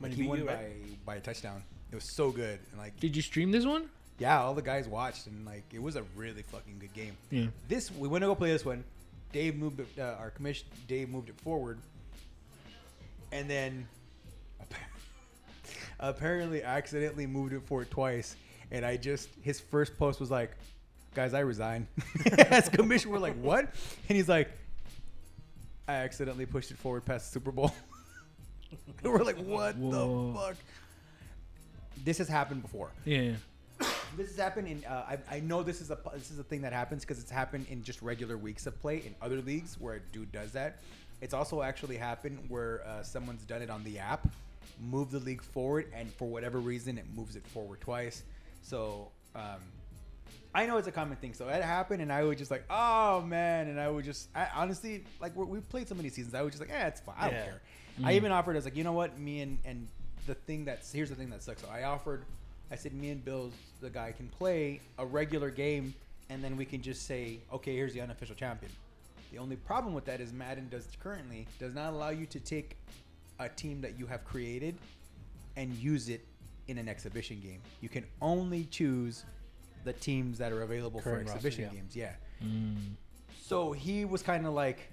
Like 0.00 0.12
he 0.12 0.22
he 0.22 0.28
won 0.28 0.38
you, 0.38 0.44
by 0.44 0.54
right? 0.54 1.04
by 1.06 1.16
a 1.16 1.20
touchdown. 1.20 1.62
It 1.90 1.94
was 1.94 2.10
so 2.14 2.30
good, 2.30 2.58
and 2.70 2.78
like 2.80 2.98
Did 3.00 3.14
you 3.16 3.22
stream 3.22 3.50
this 3.52 3.64
one? 3.64 3.88
yeah, 4.18 4.40
all 4.40 4.54
the 4.54 4.62
guys 4.62 4.86
watched, 4.88 5.26
and 5.26 5.44
like 5.44 5.64
it 5.72 5.82
was 5.82 5.96
a 5.96 6.02
really 6.16 6.42
fucking 6.42 6.78
good 6.78 6.92
game. 6.94 7.16
Yeah. 7.30 7.46
This 7.68 7.90
we 7.90 8.08
went 8.08 8.22
to 8.22 8.26
go 8.26 8.34
play 8.34 8.50
this 8.52 8.64
one. 8.64 8.84
Dave 9.32 9.56
moved 9.56 9.80
it, 9.80 9.88
uh, 9.98 10.14
our 10.18 10.30
commission. 10.30 10.66
Dave 10.86 11.08
moved 11.10 11.28
it 11.28 11.40
forward, 11.40 11.78
and 13.32 13.50
then 13.50 13.86
apparently 16.08 16.62
accidentally 16.62 17.26
moved 17.26 17.52
it 17.52 17.62
forward 17.62 17.90
twice. 17.90 18.36
And 18.70 18.84
I 18.84 18.96
just 18.96 19.28
his 19.42 19.60
first 19.60 19.96
post 19.98 20.20
was 20.20 20.30
like, 20.30 20.50
"Guys, 21.14 21.34
I 21.34 21.40
resign." 21.40 21.86
As 22.38 22.68
commission, 22.68 23.10
we're 23.10 23.18
like, 23.18 23.36
"What?" 23.36 23.60
And 24.08 24.16
he's 24.16 24.28
like, 24.28 24.50
"I 25.86 25.94
accidentally 25.94 26.46
pushed 26.46 26.70
it 26.70 26.78
forward 26.78 27.04
past 27.04 27.30
the 27.30 27.38
Super 27.38 27.52
Bowl." 27.52 27.72
and 29.04 29.12
we're 29.12 29.22
like, 29.22 29.36
"What 29.38 29.76
Whoa. 29.76 30.32
the 30.32 30.38
fuck?" 30.38 30.56
This 32.04 32.18
has 32.18 32.28
happened 32.28 32.62
before 32.62 32.90
Yeah. 33.04 33.32
this 34.16 34.28
has 34.28 34.36
happened 34.36 34.68
in. 34.68 34.84
Uh, 34.84 35.16
I, 35.30 35.36
I 35.36 35.40
know 35.40 35.62
this 35.62 35.80
is 35.80 35.90
a 35.90 35.98
this 36.14 36.30
is 36.30 36.38
a 36.38 36.44
thing 36.44 36.62
that 36.62 36.72
happens 36.72 37.02
because 37.02 37.20
it's 37.20 37.30
happened 37.30 37.66
in 37.70 37.82
just 37.84 38.02
regular 38.02 38.36
weeks 38.36 38.66
of 38.66 38.80
play 38.80 38.98
in 39.06 39.14
other 39.22 39.40
leagues 39.40 39.76
where 39.80 39.94
a 39.96 40.00
dude 40.12 40.32
does 40.32 40.52
that. 40.52 40.80
It's 41.20 41.34
also 41.34 41.62
actually 41.62 41.96
happened 41.96 42.38
where 42.48 42.82
uh, 42.86 43.02
someone's 43.02 43.44
done 43.44 43.62
it 43.62 43.70
on 43.70 43.84
the 43.84 43.98
app, 43.98 44.26
move 44.90 45.10
the 45.10 45.20
league 45.20 45.42
forward, 45.42 45.86
and 45.94 46.12
for 46.14 46.26
whatever 46.28 46.58
reason 46.58 46.98
it 46.98 47.04
moves 47.16 47.36
it 47.36 47.46
forward 47.48 47.80
twice. 47.80 48.22
So 48.62 49.08
um, 49.34 49.60
I 50.54 50.66
know 50.66 50.76
it's 50.76 50.88
a 50.88 50.92
common 50.92 51.16
thing. 51.16 51.34
So 51.34 51.48
it 51.48 51.62
happened, 51.62 52.00
and 52.02 52.12
I 52.12 52.22
would 52.24 52.38
just 52.38 52.50
like, 52.50 52.64
oh 52.70 53.22
man, 53.22 53.68
and 53.68 53.80
I 53.80 53.88
would 53.88 54.04
just, 54.04 54.28
I 54.34 54.48
honestly 54.54 55.04
like 55.20 55.36
we 55.36 55.60
played 55.60 55.88
so 55.88 55.94
many 55.94 56.08
seasons. 56.08 56.34
I 56.34 56.42
was 56.42 56.52
just 56.52 56.60
like, 56.60 56.70
eh, 56.70 56.86
it's 56.86 57.00
fine. 57.00 57.14
I 57.18 57.24
don't 57.26 57.34
Yeah. 57.34 57.44
care. 57.44 57.60
I 58.04 58.14
even 58.14 58.32
offered. 58.32 58.52
I 58.52 58.56
was 58.56 58.64
like, 58.64 58.76
you 58.76 58.82
know 58.84 58.92
what, 58.92 59.18
me 59.18 59.40
and 59.40 59.58
and 59.64 59.86
the 60.26 60.34
thing 60.34 60.64
that's 60.64 60.90
here's 60.92 61.10
the 61.10 61.14
thing 61.14 61.30
that 61.30 61.42
sucks. 61.42 61.62
So 61.62 61.68
I 61.68 61.84
offered. 61.84 62.24
I 62.70 62.76
said, 62.76 62.94
me 62.94 63.10
and 63.10 63.24
Bill's 63.24 63.52
the 63.80 63.90
guy 63.90 64.10
can 64.12 64.26
play 64.28 64.80
a 64.98 65.04
regular 65.06 65.50
game, 65.50 65.94
and 66.30 66.42
then 66.42 66.56
we 66.56 66.64
can 66.64 66.82
just 66.82 67.06
say, 67.06 67.38
okay, 67.52 67.74
here's 67.76 67.92
the 67.92 68.00
unofficial 68.00 68.34
champion. 68.34 68.72
The 69.30 69.38
only 69.38 69.56
problem 69.56 69.94
with 69.94 70.04
that 70.06 70.20
is 70.20 70.32
Madden 70.32 70.68
does 70.70 70.88
currently 71.00 71.46
does 71.58 71.74
not 71.74 71.92
allow 71.92 72.10
you 72.10 72.26
to 72.26 72.40
take 72.40 72.76
a 73.38 73.48
team 73.48 73.80
that 73.80 73.98
you 73.98 74.06
have 74.06 74.24
created 74.24 74.76
and 75.56 75.72
use 75.74 76.08
it 76.08 76.24
in 76.68 76.78
an 76.78 76.88
exhibition 76.88 77.40
game. 77.40 77.60
You 77.80 77.88
can 77.88 78.04
only 78.20 78.64
choose 78.64 79.24
the 79.84 79.92
teams 79.92 80.38
that 80.38 80.52
are 80.52 80.62
available 80.62 81.00
for 81.00 81.10
Current 81.10 81.28
roster, 81.28 81.36
exhibition 81.36 81.64
yeah. 81.64 81.78
games. 81.78 81.96
Yeah. 81.96 82.12
Mm. 82.42 82.76
So 83.42 83.72
he 83.72 84.04
was 84.04 84.22
kind 84.22 84.46
of 84.46 84.54
like, 84.54 84.90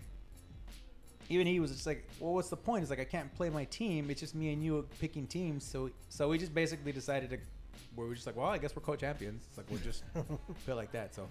even 1.30 1.48
he 1.48 1.60
was 1.60 1.72
just 1.72 1.88
like, 1.88 2.08
well, 2.20 2.34
what's 2.34 2.50
the 2.50 2.58
point? 2.58 2.82
It's 2.82 2.90
like 2.90 3.00
I 3.00 3.06
can't 3.06 3.34
play 3.36 3.50
my 3.50 3.64
team. 3.66 4.10
It's 4.10 4.20
just 4.20 4.36
me 4.36 4.52
and 4.52 4.62
you 4.62 4.86
picking 5.00 5.28
teams. 5.28 5.64
So 5.64 5.90
so 6.10 6.28
we 6.28 6.38
just 6.38 6.54
basically 6.54 6.92
decided 6.92 7.30
to, 7.30 7.38
where 7.96 8.06
we 8.06 8.10
were 8.10 8.16
just 8.16 8.28
like, 8.28 8.36
well, 8.36 8.48
I 8.48 8.58
guess 8.58 8.76
we're 8.76 8.82
co-champions. 8.82 9.44
It's 9.48 9.58
like 9.58 9.68
we'll 9.70 9.80
just 9.80 10.04
feel 10.66 10.76
like 10.76 10.92
that. 10.92 11.16
So 11.16 11.28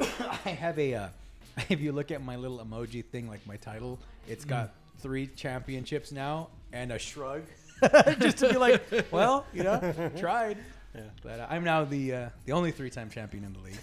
I 0.44 0.50
have 0.50 0.78
a, 0.78 0.94
uh, 0.94 1.08
if 1.68 1.80
you 1.80 1.90
look 1.90 2.12
at 2.12 2.22
my 2.22 2.36
little 2.36 2.58
emoji 2.58 3.04
thing, 3.04 3.28
like 3.28 3.44
my 3.46 3.56
title, 3.56 3.98
it's 4.28 4.44
got 4.44 4.72
three 4.98 5.26
championships 5.28 6.12
now 6.12 6.48
and 6.72 6.92
a 6.92 6.98
shrug, 6.98 7.42
just 8.18 8.38
to 8.38 8.48
be 8.50 8.56
like, 8.56 8.82
well, 9.10 9.46
you 9.52 9.62
know, 9.62 10.10
tried. 10.18 10.58
Yeah. 10.94 11.02
But 11.22 11.40
uh, 11.40 11.46
I'm 11.50 11.64
now 11.64 11.84
the 11.84 12.14
uh, 12.14 12.28
the 12.46 12.52
only 12.52 12.70
three-time 12.70 13.10
champion 13.10 13.44
in 13.44 13.52
the 13.52 13.58
league, 13.60 13.78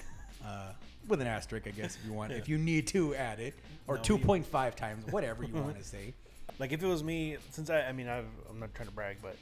uh, 0.45 0.71
with 1.07 1.21
an 1.21 1.27
asterisk, 1.27 1.67
I 1.67 1.71
guess, 1.71 1.95
if 1.97 2.05
you 2.05 2.13
want, 2.13 2.31
if 2.31 2.47
you 2.47 2.57
need 2.57 2.87
to 2.87 3.15
add 3.15 3.39
it, 3.39 3.53
or 3.87 3.97
No, 3.97 4.01
2.5 4.01 4.75
times, 4.75 5.11
whatever 5.11 5.43
you 5.43 5.53
want 5.53 5.77
to 5.77 5.83
say. 5.95 6.13
Like 6.59 6.71
if 6.71 6.83
it 6.83 6.87
was 6.87 7.03
me, 7.03 7.37
since 7.51 7.69
I, 7.69 7.81
I 7.81 7.91
mean, 7.91 8.07
I've, 8.07 8.25
I'm 8.49 8.59
not 8.59 8.73
trying 8.75 8.87
to 8.87 8.93
brag, 8.93 9.17
but 9.21 9.35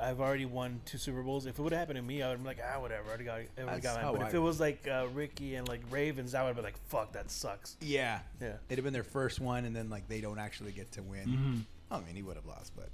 I've 0.00 0.20
already 0.20 0.44
won 0.46 0.80
two 0.84 0.98
Super 0.98 1.22
Bowls. 1.22 1.46
If 1.46 1.58
it 1.58 1.62
would 1.62 1.72
have 1.72 1.80
happened 1.80 1.96
to 1.96 2.02
me, 2.02 2.22
I 2.22 2.30
would 2.30 2.40
be 2.40 2.44
like, 2.46 2.58
ah, 2.62 2.80
whatever. 2.80 3.04
I 3.04 3.08
already 3.08 3.24
got, 3.24 3.34
I 3.34 3.36
already 3.62 3.80
That's 3.80 3.82
got 3.82 4.00
how 4.00 4.10
mine. 4.12 4.20
But 4.20 4.24
I- 4.24 4.28
if 4.28 4.34
it 4.34 4.38
was 4.38 4.60
like 4.60 4.86
uh, 4.88 5.06
Ricky 5.14 5.54
and 5.54 5.66
like 5.68 5.80
Ravens, 5.90 6.34
I 6.34 6.44
would 6.44 6.56
be 6.56 6.62
like, 6.62 6.76
fuck, 6.88 7.12
that 7.12 7.30
sucks. 7.30 7.76
Yeah, 7.80 8.20
Yeah. 8.40 8.54
it'd 8.68 8.78
have 8.78 8.84
been 8.84 8.92
their 8.92 9.02
first 9.04 9.40
one, 9.40 9.64
and 9.64 9.74
then 9.74 9.90
like 9.90 10.08
they 10.08 10.20
don't 10.20 10.38
actually 10.38 10.72
get 10.72 10.92
to 10.92 11.02
win. 11.02 11.26
Mhm. 11.26 11.60
I 11.96 12.00
mean, 12.04 12.16
he 12.16 12.22
would 12.22 12.36
have 12.36 12.46
lost, 12.46 12.72
but 12.76 12.88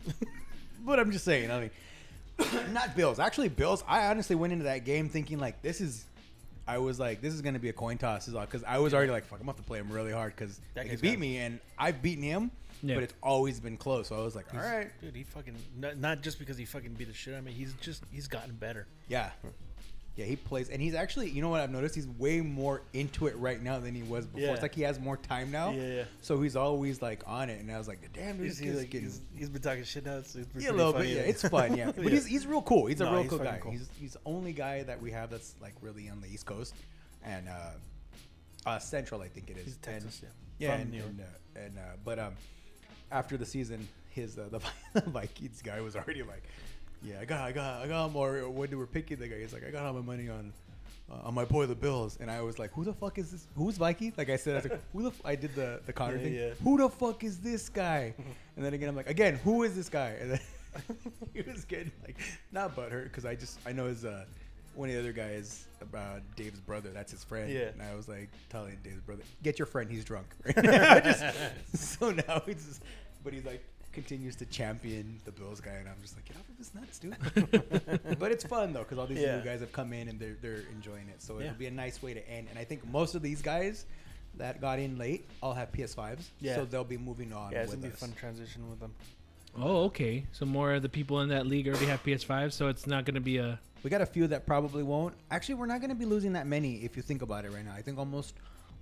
but 0.85 0.99
I'm 0.99 1.11
just 1.13 1.25
saying. 1.25 1.51
I 1.51 1.61
mean, 1.61 1.71
not 2.73 2.97
Bills. 2.97 3.19
Actually, 3.19 3.49
Bills. 3.49 3.83
I 3.89 4.07
honestly 4.07 4.37
went 4.37 4.53
into 4.53 4.65
that 4.65 4.85
game 4.85 5.09
thinking 5.09 5.39
like 5.39 5.63
this 5.63 5.81
is 5.81 6.05
I 6.67 6.79
was 6.79 7.01
like, 7.01 7.21
this 7.21 7.35
is 7.35 7.43
gonna 7.43 7.59
be 7.59 7.69
a 7.69 7.73
coin 7.73 7.99
toss, 7.99 8.27
because 8.27 8.63
I 8.65 8.79
was 8.79 8.95
already 8.95 9.11
like, 9.11 9.25
fuck, 9.25 9.41
I'm 9.41 9.47
gonna 9.47 9.57
have 9.57 9.65
to 9.65 9.67
play 9.67 9.79
him 9.79 9.91
really 9.91 10.13
hard 10.13 10.35
because 10.37 10.61
That 10.75 10.85
he 10.85 10.91
guy's 10.91 11.01
beat 11.01 11.11
got- 11.13 11.19
me 11.19 11.39
and 11.39 11.61
I've 11.79 12.01
beaten 12.03 12.23
him, 12.23 12.51
Yeah. 12.83 12.95
but 12.95 13.03
it's 13.05 13.15
always 13.23 13.59
been 13.61 13.77
close. 13.77 14.09
So 14.09 14.17
I 14.17 14.23
was 14.23 14.35
like, 14.37 14.53
all 14.55 14.61
right, 14.61 14.91
dude. 15.01 15.15
He 15.17 15.25
fucking 15.25 15.57
not, 15.77 15.97
not 15.99 16.23
just 16.23 16.39
because 16.39 16.57
he 16.57 16.65
fucking 16.65 16.95
beat 16.95 17.09
the 17.09 17.15
shit 17.15 17.35
out 17.35 17.39
of 17.39 17.45
me. 17.45 17.53
He's 17.53 17.73
just 17.75 18.05
he's 18.13 18.29
gotten 18.29 18.55
better. 18.55 18.87
yeah. 19.09 19.31
Yeah, 20.21 20.27
he 20.27 20.37
plays, 20.37 20.69
and 20.69 20.83
he's 20.83 20.95
actually, 20.95 21.31
you 21.31 21.41
know 21.41 21.49
what 21.49 21.63
I've 21.63 21.71
noticed? 21.71 21.95
He's 21.95 22.07
way 22.07 22.43
more 22.43 22.83
into 22.93 23.27
it 23.27 23.35
right 23.39 23.63
now 23.63 23.79
than 23.79 23.95
he 23.95 24.03
was 24.03 24.27
before. 24.27 24.49
Yeah. 24.49 24.53
It's 24.53 24.61
like 24.61 24.75
he 24.75 24.83
has 24.83 25.01
more 25.01 25.17
time 25.17 25.51
now. 25.51 25.71
Yeah, 25.71 25.87
yeah. 25.87 26.05
So 26.21 26.43
he's 26.43 26.57
always 26.57 27.01
like 27.01 27.23
on 27.27 27.49
it, 27.49 27.59
and 27.59 27.73
I 27.73 27.79
was 27.79 27.89
like, 27.89 28.01
damn, 28.13 28.37
dude, 28.37 28.45
he's, 28.45 28.59
he's, 28.59 28.77
like, 28.77 28.91
getting... 28.91 29.07
he's, 29.07 29.23
he's 29.35 29.49
been 29.49 29.63
talking 29.63 29.83
shit 29.83 30.05
now. 30.05 30.19
It's, 30.19 30.35
it's 30.35 30.47
Yeah, 30.63 30.73
a 30.73 30.73
little 30.73 30.93
funny. 30.93 31.07
bit. 31.07 31.17
Yeah, 31.17 31.23
it's 31.23 31.49
fun. 31.49 31.75
Yeah, 31.75 31.87
but 31.97 32.05
Yeah. 32.05 32.11
he's 32.11 32.27
he's 32.27 32.47
real 32.47 32.61
cool. 32.61 32.85
He's 32.85 33.01
a 33.01 33.05
No, 33.05 33.15
real 33.15 33.25
cool 33.25 33.39
guy. 33.39 33.61
cool. 33.63 33.73
He's 33.73 33.89
he's 33.99 34.13
the 34.13 34.21
only 34.27 34.53
guy 34.53 34.83
that 34.83 35.01
we 35.01 35.11
have 35.13 35.31
that's 35.31 35.55
like 35.59 35.73
really 35.81 36.11
on 36.11 36.21
the 36.21 36.29
East 36.29 36.45
Coast, 36.45 36.75
and 37.25 37.49
uh, 37.49 38.69
uh 38.69 38.79
Central, 38.79 39.23
I 39.23 39.29
think 39.29 39.49
it 39.49 39.57
is. 39.57 39.65
He's 39.65 39.77
Texas, 39.79 40.21
And, 40.21 40.33
yeah. 40.59 40.69
yeah, 40.69 40.75
and, 40.75 40.95
and, 40.95 41.21
uh, 41.21 41.61
and 41.61 41.79
uh, 41.79 41.81
but 42.05 42.19
um, 42.19 42.35
after 43.11 43.39
the 43.39 43.47
season, 43.47 43.89
his 44.11 44.39
uh, 44.39 44.49
the, 44.51 44.61
the 45.01 45.09
Vikings 45.09 45.63
guy 45.63 45.81
was 45.81 45.97
already 45.97 46.23
like, 46.23 46.43
yeah, 47.03 47.19
I 47.21 47.25
got 47.25 47.41
I 47.41 47.53
got 47.53 47.83
I 47.83 47.87
got 47.89 48.13
more. 48.13 48.49
When 48.49 48.71
they 48.71 48.77
were 48.77 48.87
picking 48.87 49.19
the 49.19 49.29
guy, 49.29 49.39
he's 49.41 49.53
like, 49.53 49.67
I 49.67 49.71
got 49.71 49.85
all 49.87 49.93
my 49.95 50.01
money 50.01 50.29
on. 50.29 50.53
Uh, 51.13 51.27
on 51.27 51.35
my 51.35 51.45
boy 51.45 51.67
the 51.67 51.75
Bills, 51.75 52.17
and 52.21 52.31
I 52.31 52.41
was 52.41 52.61
like, 52.61 52.71
"Who 52.73 52.85
the 52.85 52.93
fuck 52.93 53.19
is 53.19 53.33
this? 53.33 53.45
Who's 53.57 53.77
Viking?" 53.77 54.13
Like 54.17 54.31
I 54.31 54.37
said, 54.37 54.53
I 54.53 54.57
was 54.61 54.71
like, 54.71 54.81
"Who 54.93 55.03
the?" 55.03 55.09
F-? 55.09 55.21
I 55.25 55.35
did 55.35 55.53
the 55.57 55.81
the 55.85 55.93
Connor 55.93 56.19
Yeah, 56.19 56.23
thing. 56.23 56.35
yeah. 56.35 56.51
Who 56.63 56.79
the 56.79 56.89
fuck 56.89 57.25
is 57.25 57.39
this 57.41 57.69
guy? 57.69 58.15
And 58.55 58.65
then 58.65 58.75
again, 58.75 58.89
I'm 58.89 58.95
like, 58.95 59.11
again, 59.11 59.35
who 59.43 59.65
is 59.65 59.75
this 59.75 59.89
guy? 59.89 60.11
And 60.21 60.31
then 60.31 60.41
he 61.35 61.43
was 61.43 61.65
getting 61.65 61.91
like 62.07 62.17
not 62.53 62.77
butthurt 62.77 63.05
because 63.05 63.25
I 63.25 63.35
just 63.35 63.59
I 63.67 63.73
know 63.73 63.87
his 63.87 64.05
uh 64.05 64.25
one 64.77 64.89
of 64.89 64.95
the 64.95 65.01
other 65.01 65.13
guys 65.13 65.67
about 65.81 66.21
Dave's 66.37 66.61
brother. 66.61 66.91
That's 66.91 67.11
his 67.11 67.25
friend. 67.25 67.51
Yeah. 67.51 67.71
And 67.71 67.83
I 67.83 67.97
was 67.97 68.09
like 68.09 68.29
telling 68.49 68.77
Dave's 68.85 69.01
brother, 69.01 69.23
get 69.43 69.59
your 69.59 69.67
friend. 69.67 69.91
He's 69.91 70.05
drunk. 70.05 70.29
I 70.57 71.01
just- 71.05 71.25
so 71.99 72.13
now 72.13 72.41
he's 72.47 72.65
just, 72.67 72.83
but 73.25 73.33
he's 73.33 73.45
like 73.45 73.65
continues 73.93 74.37
to 74.37 74.47
champion 74.47 75.21
the 75.25 75.33
Bills 75.33 75.61
guy, 75.61 75.73
and 75.73 75.89
I'm 75.89 75.97
just 76.03 76.17
like, 76.17 76.25
get 76.27 76.37
off 76.37 76.49
of 76.49 76.57
his 76.59 76.75
nuts, 76.75 76.99
dude. 76.99 78.19
but 78.19 78.31
it's 78.33 78.45
fun 78.45 78.73
though 78.73 78.81
because 78.81 78.99
all 78.99 79.07
these 79.07 79.19
Yeah. 79.19 79.37
new 79.39 79.45
guys 79.45 79.61
have 79.61 79.73
come 79.73 79.93
in 79.93 80.09
and 80.09 80.19
they're 80.19 80.37
they're 80.41 80.63
enjoying 80.73 81.09
it. 81.09 81.21
So 81.23 81.39
Yeah. 81.39 81.47
it'll 81.47 81.59
be 81.59 81.67
a 81.67 81.71
nice 81.71 82.03
way 82.03 82.15
to 82.15 82.29
end. 82.31 82.49
And 82.51 82.59
I 82.59 82.65
think 82.65 82.87
most 82.91 83.15
of 83.15 83.23
these 83.23 83.43
guys 83.43 83.87
that 84.37 84.61
got 84.61 84.79
in 84.79 84.97
late 84.99 85.29
all 85.43 85.55
have 85.55 85.73
PS5s. 85.73 86.29
Yeah. 86.41 86.55
So 86.57 86.65
they'll 86.65 86.85
be 86.85 86.99
moving 86.99 87.33
on. 87.33 87.53
Yeah, 87.53 87.63
it's 87.63 87.73
gonna 87.75 87.83
be 87.83 87.89
a 87.89 87.93
fun 87.97 88.13
transition 88.13 88.69
with 88.71 88.81
them. 88.81 88.95
Oh, 89.59 89.85
okay. 89.87 90.25
So 90.33 90.47
more 90.47 90.75
of 90.75 90.83
the 90.83 90.89
people 90.89 91.21
in 91.23 91.29
that 91.31 91.47
league 91.47 91.67
already 91.67 91.87
have 91.87 92.03
PS5, 92.05 92.53
so 92.53 92.69
it's 92.69 92.87
not 92.87 93.05
going 93.05 93.17
to 93.17 93.21
be 93.21 93.39
a. 93.39 93.59
We 93.83 93.91
got 93.91 94.01
a 94.01 94.07
few 94.07 94.29
that 94.29 94.47
probably 94.47 94.85
won't. 94.85 95.15
Actually, 95.33 95.57
we're 95.57 95.67
not 95.67 95.81
going 95.81 95.91
to 95.91 95.97
be 95.97 96.05
losing 96.05 96.35
that 96.35 96.47
many 96.47 96.77
if 96.85 96.97
you 96.97 97.03
think 97.03 97.23
about 97.23 97.45
it 97.45 97.51
right 97.53 97.65
now. 97.65 97.73
I 97.75 97.83
think 97.83 97.99
almost 97.99 98.35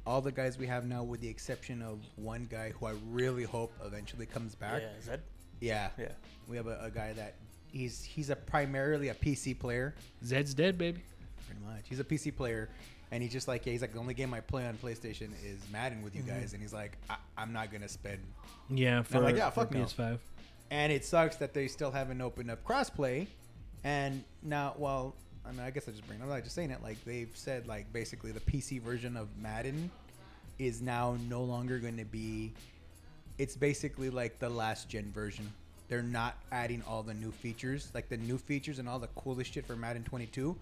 all 0.09 0.23
the 0.23 0.33
guys 0.33 0.57
we 0.57 0.67
have 0.67 0.87
now, 0.87 1.03
with 1.03 1.21
the 1.21 1.29
exception 1.29 1.83
of 1.83 1.99
one 2.17 2.49
guy 2.51 2.71
who 2.81 2.87
I 2.87 2.95
really 3.11 3.45
hope 3.45 3.73
eventually 3.85 4.25
comes 4.25 4.55
back. 4.55 4.81
Yeah, 4.81 4.99
is 4.99 5.05
that? 5.07 5.21
Yeah, 5.61 5.89
Yeah. 5.99 6.09
we 6.49 6.57
have 6.57 6.67
a, 6.67 6.79
a 6.83 6.91
guy 6.91 7.13
that 7.13 7.35
he's 7.71 8.03
he's 8.05 8.31
a 8.31 8.37
primarily 8.37 9.11
a 9.11 9.15
PC 9.15 9.59
player, 9.59 9.95
Zed's 10.25 10.55
dead, 10.55 10.79
baby. 10.79 11.03
pretty 11.47 11.61
much. 11.63 11.83
He's 11.89 12.01
a 12.01 12.05
PC 12.05 12.35
player, 12.35 12.71
and 13.11 13.23
he's 13.23 13.33
just 13.33 13.49
like 13.49 13.67
yeah, 13.67 13.73
he's 13.73 13.83
like 13.83 13.93
the 13.93 13.99
only 13.99 14.15
game 14.15 14.33
I 14.33 14.41
play 14.41 14.67
on 14.67 14.79
PlayStation 14.79 15.29
is 15.45 15.59
Madden 15.71 16.01
with 16.03 16.17
you 16.17 16.23
Mm-hmm. 16.23 16.41
guys, 16.41 16.53
and 16.55 16.63
he's 16.63 16.73
like 16.73 16.97
I, 17.11 17.17
I'm 17.37 17.53
not 17.53 17.71
gonna 17.71 17.89
spend. 17.89 18.21
Yeah, 18.71 19.03
for, 19.03 19.21
like, 19.21 19.37
yeah, 19.37 19.51
fuck 19.51 19.71
no. 19.73 19.81
PS5. 19.85 20.19
And 20.71 20.91
it 20.93 21.05
sucks 21.05 21.37
that 21.37 21.53
they 21.55 21.69
still 21.69 21.91
haven't 21.91 22.21
opened 22.23 22.51
up 22.51 22.65
crossplay, 22.65 23.27
and 23.85 24.25
now 24.43 24.75
well. 24.79 25.15
I 25.47 25.51
mean, 25.53 25.61
I 25.61 25.71
guess 25.71 25.89
I 25.89 25.93
just 25.93 26.07
bring. 26.07 26.21
I'm 26.23 26.29
not 26.29 26.43
just 26.43 26.55
saying 26.55 26.71
it. 26.71 26.83
Like 26.83 27.03
they've 27.05 27.31
said, 27.35 27.67
like 27.67 27.93
basically 27.93 28.33
the 28.33 28.41
PC 28.41 28.81
version 28.83 29.17
of 29.17 29.29
Madden 29.41 29.91
is 30.59 30.83
now 30.83 31.17
no 31.29 31.43
longer 31.43 31.79
going 31.79 31.97
to 31.97 32.05
be. 32.05 32.53
It's 33.39 33.57
basically 33.57 34.11
like 34.11 34.39
the 34.39 34.49
last 34.49 34.89
gen 34.89 35.11
version. 35.13 35.51
They're 35.89 36.03
not 36.03 36.37
adding 36.53 36.83
all 36.87 37.03
the 37.03 37.15
new 37.15 37.31
features. 37.31 37.91
Like 37.95 38.09
the 38.09 38.17
new 38.19 38.37
features 38.37 38.79
and 38.79 38.89
all 38.89 38.99
the 38.99 39.07
coolest 39.09 39.55
shit 39.55 39.65
for 39.67 39.77
Madden 39.77 40.05
22 40.05 40.55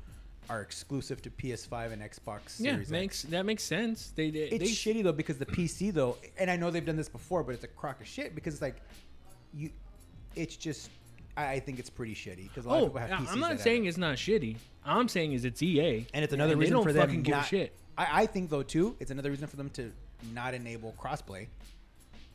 are 0.49 0.61
exclusive 0.61 1.21
to 1.23 1.31
PS5 1.31 1.93
and 1.93 2.03
Xbox 2.03 2.61
Yeah, 2.61 2.73
Series 2.73 2.81
X. 2.83 2.91
makes 2.91 3.23
that 3.23 3.45
makes 3.45 3.65
sense. 3.65 4.13
They, 4.15 4.31
they, 4.31 4.41
It's 4.41 4.59
they 4.59 4.93
shitty 4.93 5.03
though 5.03 5.13
because 5.13 5.39
the 5.39 5.47
PC 5.47 5.93
though, 5.93 6.17
and 6.39 6.49
I 6.51 6.57
know 6.57 6.71
they've 6.71 6.87
done 6.87 6.97
this 6.97 7.09
before, 7.09 7.43
but 7.43 7.55
it's 7.55 7.65
a 7.65 7.69
crock 7.69 8.01
of 8.01 8.07
shit 8.07 8.35
because 8.37 8.55
it's 8.55 8.63
like, 8.63 8.77
you, 9.53 9.71
it's 10.37 10.55
just, 10.57 10.91
I, 11.37 11.53
I 11.55 11.61
think 11.61 11.79
it's 11.79 11.91
pretty 11.91 12.15
shitty 12.15 12.45
because 12.49 12.65
a 12.65 12.69
lot 12.69 12.81
Oh, 12.81 12.87
of 12.87 12.93
people 12.95 13.01
have 13.09 13.11
PCs. 13.11 13.19
I'm 13.19 13.25
that 13.27 13.37
not 13.41 13.51
have 13.53 13.61
saying 13.61 13.85
it. 13.85 13.89
it's 13.89 13.99
not 13.99 14.17
shitty. 14.17 14.57
I'm 14.85 15.09
saying 15.09 15.33
is 15.33 15.45
it's 15.45 15.63
EA, 15.63 16.07
and 16.15 16.25
it's 16.25 16.33
another 16.33 16.55
they 16.55 16.61
reason 16.61 16.75
don't 16.75 16.85
for 16.85 16.93
them 16.93 17.07
fucking 17.07 17.23
give 17.23 17.35
a 17.35 17.39
not. 17.39 17.47
shit. 17.47 17.73
I, 17.99 18.23
I 18.23 18.27
think 18.27 18.51
though 18.51 18.63
too, 18.63 18.97
it's 19.01 19.11
another 19.11 19.31
reason 19.31 19.47
for 19.49 19.57
them 19.57 19.71
to 19.71 19.93
not 20.35 20.55
enable 20.55 20.95
crossplay 21.01 21.47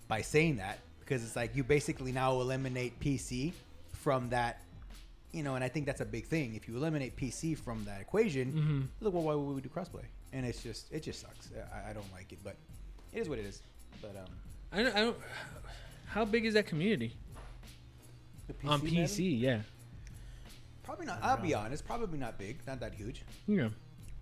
by 0.08 0.22
saying 0.22 0.58
that 0.58 0.80
because 1.00 1.24
it's 1.24 1.36
like 1.36 1.56
you 1.56 1.64
basically 1.64 2.12
now 2.12 2.34
eliminate 2.42 3.00
PC 3.00 3.54
from 3.94 4.30
that. 4.30 4.62
You 5.34 5.44
know, 5.44 5.56
and 5.56 5.64
I 5.64 5.70
think 5.70 5.86
that's 5.86 6.02
a 6.02 6.06
big 6.06 6.26
thing. 6.26 6.56
If 6.56 6.68
you 6.68 6.76
eliminate 6.76 7.16
PC 7.16 7.58
from 7.58 7.86
that 7.86 8.02
equation, 8.02 8.52
Mm-hmm. 8.52 8.82
look, 9.00 9.14
well, 9.14 9.24
why 9.24 9.34
would 9.34 9.56
we 9.56 9.62
do 9.62 9.70
crossplay? 9.70 10.04
And 10.34 10.46
it's 10.46 10.62
just, 10.62 10.92
it 10.92 11.04
just 11.04 11.22
sucks. 11.22 11.50
I, 11.74 11.92
I 11.92 11.94
don't 11.94 12.12
like 12.12 12.34
it, 12.34 12.40
but 12.44 12.58
it 13.14 13.20
is 13.20 13.30
what 13.30 13.40
it 13.40 13.46
is. 13.46 13.62
But 14.02 14.10
um, 14.18 14.26
I 14.74 14.84
don't, 14.84 14.96
I 14.96 15.00
don't. 15.00 15.18
How 16.08 16.26
big 16.26 16.46
is 16.46 16.54
that 16.56 16.66
community 16.68 17.16
The 18.48 18.68
on 18.68 18.84
Madden? 18.84 19.00
PC? 19.06 19.40
Yeah, 19.40 19.60
Probably 20.84 21.06
not. 21.06 21.20
I'll 21.22 21.38
be 21.38 21.54
honest. 21.54 21.86
Probably 21.86 22.18
not 22.20 22.38
big. 22.38 22.58
Not 22.68 22.80
that 22.82 22.94
huge. 22.94 23.24
yeah. 23.48 23.70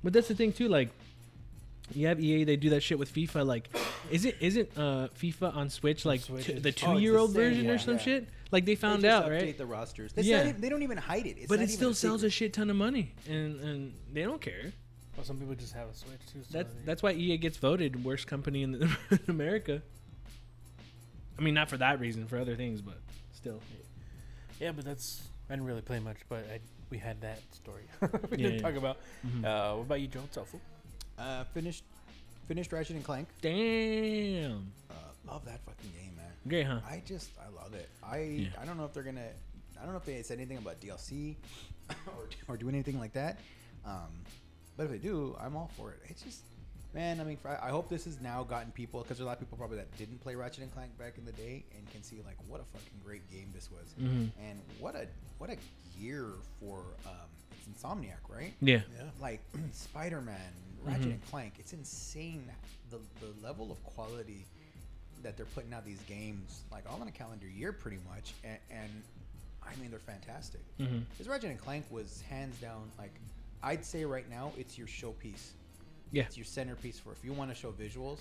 But 0.03 0.13
that's 0.13 0.27
the 0.27 0.35
thing 0.35 0.53
too. 0.53 0.67
Like, 0.67 0.89
you 1.93 2.07
have 2.07 2.19
EA. 2.19 2.43
They 2.43 2.55
do 2.55 2.69
that 2.71 2.81
shit 2.83 2.99
with 2.99 3.13
FIFA. 3.13 3.45
Like, 3.45 3.69
is 4.11 4.25
it 4.25 4.35
isn't 4.39 4.69
uh 4.77 5.07
FIFA 5.19 5.55
on 5.55 5.69
Switch 5.69 6.05
like 6.05 6.21
Switch 6.21 6.45
t- 6.45 6.53
the 6.53 6.69
oh, 6.69 6.69
it's 6.69 6.81
two 6.81 6.99
year 6.99 7.17
old 7.17 7.31
same, 7.31 7.41
version 7.41 7.65
yeah, 7.65 7.71
or 7.71 7.77
some 7.79 7.95
yeah. 7.95 7.99
shit? 8.01 8.29
Like 8.51 8.65
they 8.65 8.75
found 8.75 9.01
They 9.03 9.07
just 9.09 9.23
out, 9.25 9.29
update 9.31 9.41
right? 9.41 9.57
The 9.57 9.65
rosters. 9.65 10.13
They, 10.13 10.21
Yeah. 10.23 10.43
yeah. 10.43 10.53
they 10.57 10.69
don't 10.69 10.83
even 10.83 10.97
hide 10.97 11.25
it. 11.25 11.37
It's 11.37 11.47
but 11.47 11.55
not 11.59 11.63
it 11.63 11.65
even 11.65 11.75
still 11.75 11.93
sells 11.93 12.23
a 12.23 12.29
shit 12.29 12.53
ton 12.53 12.69
of 12.69 12.75
money, 12.75 13.13
and 13.27 13.59
and 13.61 13.93
they 14.13 14.23
don't 14.23 14.41
care. 14.41 14.71
Well, 15.17 15.25
some 15.25 15.37
people 15.37 15.55
just 15.55 15.73
have 15.73 15.89
a 15.89 15.93
Switch 15.93 16.21
too. 16.31 16.39
So 16.43 16.57
That's 16.59 16.73
that's 16.85 17.03
why 17.03 17.11
EA 17.11 17.37
gets 17.37 17.57
voted 17.57 18.03
worst 18.05 18.27
company 18.27 18.63
in, 18.63 18.71
the, 18.73 18.97
in 19.11 19.19
America. 19.27 19.81
I 21.37 21.41
mean, 21.41 21.53
not 21.53 21.69
for 21.69 21.77
that 21.77 21.99
reason, 21.99 22.25
for 22.27 22.37
other 22.37 22.55
things, 22.55 22.81
but 22.81 22.99
still. 23.33 23.59
Yeah, 23.71 23.85
but 24.59 24.85
that's 24.85 25.21
I 25.49 25.53
didn't 25.53 25.65
really 25.65 25.81
play 25.81 25.99
much, 25.99 26.17
but 26.29 26.45
I, 26.53 26.59
we 26.89 26.97
had 26.97 27.19
that 27.21 27.39
story. 27.53 27.83
we 28.01 28.07
Yeah, 28.37 28.37
didn't 28.37 28.53
yeah. 28.55 28.61
talk 28.61 28.75
about. 28.75 28.97
Mhm. 29.25 29.45
Uh, 29.45 29.75
what 29.77 29.81
about 29.83 30.01
you, 30.01 30.07
Joe? 30.07 30.21
Tofu? 30.31 30.59
Uh, 31.17 31.43
finished, 31.53 31.83
finished 32.47 32.71
Ratchet 32.71 32.95
and 32.95 33.03
Clank. 33.05 33.27
Damn. 33.41 34.71
Uh, 34.89 34.93
love 35.27 35.43
that 35.45 35.59
fucking 35.65 35.91
game, 35.91 36.15
man. 36.15 36.31
Great, 36.47 36.65
huh? 36.65 36.79
I 36.87 37.01
just, 37.05 37.31
I 37.39 37.49
love 37.61 37.73
it. 37.73 37.89
I, 38.03 38.17
Yeah. 38.19 38.47
I 38.61 38.65
don't 38.65 38.77
know 38.77 38.85
if 38.85 38.93
they're 38.93 39.03
gonna, 39.03 39.27
I 39.79 39.83
don't 39.83 39.91
know 39.91 39.97
if 39.97 40.05
they 40.05 40.21
said 40.23 40.37
anything 40.37 40.57
about 40.57 40.79
DLC 40.79 41.35
or 42.07 42.27
or 42.47 42.57
do 42.57 42.69
anything 42.69 42.99
like 42.99 43.13
that. 43.13 43.39
Um, 43.85 44.09
but 44.77 44.83
if 44.85 44.91
they 44.91 44.97
do, 44.97 45.35
I'm 45.41 45.55
all 45.55 45.71
for 45.77 45.91
it. 45.91 45.99
It's 46.09 46.21
just, 46.21 46.41
man. 46.93 47.19
I 47.19 47.23
mean, 47.23 47.37
for, 47.37 47.49
I 47.49 47.69
hope 47.69 47.89
this 47.89 48.05
has 48.05 48.19
now 48.21 48.43
gotten 48.43 48.71
people 48.71 49.01
because 49.01 49.17
there's 49.17 49.25
a 49.25 49.27
lot 49.27 49.33
of 49.33 49.39
people 49.39 49.57
probably 49.57 49.77
that 49.77 49.95
didn't 49.97 50.19
play 50.21 50.35
Ratchet 50.35 50.63
and 50.63 50.73
Clank 50.73 50.97
back 50.97 51.17
in 51.17 51.25
the 51.25 51.31
day 51.33 51.63
and 51.75 51.89
can 51.91 52.03
see 52.03 52.17
like 52.25 52.37
what 52.47 52.61
a 52.61 52.63
fucking 52.65 52.99
great 53.05 53.29
game 53.31 53.49
this 53.53 53.69
was, 53.71 53.93
Mhm. 53.99 54.29
and 54.41 54.59
what 54.79 54.95
a 54.95 55.07
what 55.37 55.49
a 55.49 55.57
year 55.99 56.25
for 56.59 56.79
um, 57.05 57.13
it's 57.51 57.67
Insomniac, 57.83 58.19
right? 58.29 58.53
Yeah. 58.61 58.81
Yeah. 58.97 59.03
like 59.21 59.41
Spider-Man, 59.73 60.53
Ratchet 60.83 61.01
Mhm. 61.07 61.11
and 61.11 61.25
Clank. 61.29 61.53
It's 61.59 61.73
insane 61.73 62.49
the 62.89 62.99
the 63.19 63.33
level 63.45 63.71
of 63.71 63.83
quality 63.83 64.45
that 65.21 65.35
they're 65.35 65.45
putting 65.47 65.73
out 65.73 65.85
these 65.85 66.01
games, 66.07 66.61
like 66.71 66.89
all 66.89 67.01
in 67.01 67.07
a 67.09 67.11
calendar 67.11 67.45
year, 67.47 67.73
pretty 67.73 67.99
much. 68.09 68.33
And, 68.45 68.57
and 68.71 68.89
I 69.61 69.75
mean, 69.81 69.91
they're 69.91 69.99
fantastic. 69.99 70.61
Mhm. 70.79 71.03
This 71.17 71.27
Ratchet 71.27 71.49
and 71.51 71.59
Clank 71.59 71.85
was 71.91 72.21
hands 72.29 72.57
down 72.61 72.89
like 72.97 73.11
I'd 73.61 73.83
say 73.83 74.05
right 74.05 74.27
now 74.29 74.53
it's 74.57 74.77
your 74.77 74.87
showpiece. 74.87 75.51
Yeah. 76.11 76.23
It's 76.23 76.37
your 76.37 76.45
centerpiece 76.45 76.99
for 76.99 77.11
if 77.11 77.23
you 77.23 77.33
want 77.33 77.51
to 77.51 77.55
show 77.55 77.71
visuals, 77.71 78.19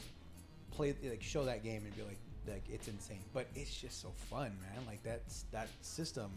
play 0.70 0.94
like 1.04 1.22
show 1.22 1.44
that 1.44 1.62
game 1.64 1.82
and 1.84 1.96
be 1.96 2.02
like 2.02 2.18
like 2.46 2.64
it's 2.68 2.88
insane. 2.88 3.20
But 3.32 3.46
it's 3.54 3.74
just 3.74 4.00
so 4.00 4.12
fun, 4.30 4.52
man. 4.60 4.84
Like 4.86 5.02
that's 5.02 5.44
that 5.52 5.68
system 5.80 6.30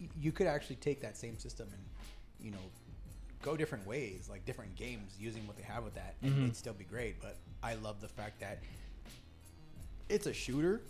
y- 0.00 0.08
you 0.20 0.32
could 0.32 0.46
actually 0.46 0.76
take 0.76 1.00
that 1.02 1.16
same 1.16 1.38
system 1.38 1.68
and 1.72 1.82
you 2.44 2.50
know 2.50 2.58
go 3.42 3.56
different 3.56 3.84
ways 3.86 4.28
like 4.30 4.44
different 4.44 4.72
games 4.76 5.14
using 5.18 5.44
what 5.48 5.56
they 5.56 5.62
have 5.64 5.82
with 5.82 5.94
that 5.94 6.14
and 6.22 6.32
Mhm. 6.32 6.42
it'd 6.44 6.56
still 6.56 6.72
be 6.74 6.84
great 6.84 7.20
but 7.20 7.36
i 7.60 7.74
love 7.74 8.00
the 8.00 8.06
fact 8.08 8.38
that 8.38 8.60
it's 10.08 10.26
a 10.26 10.32
shooter 10.32 10.80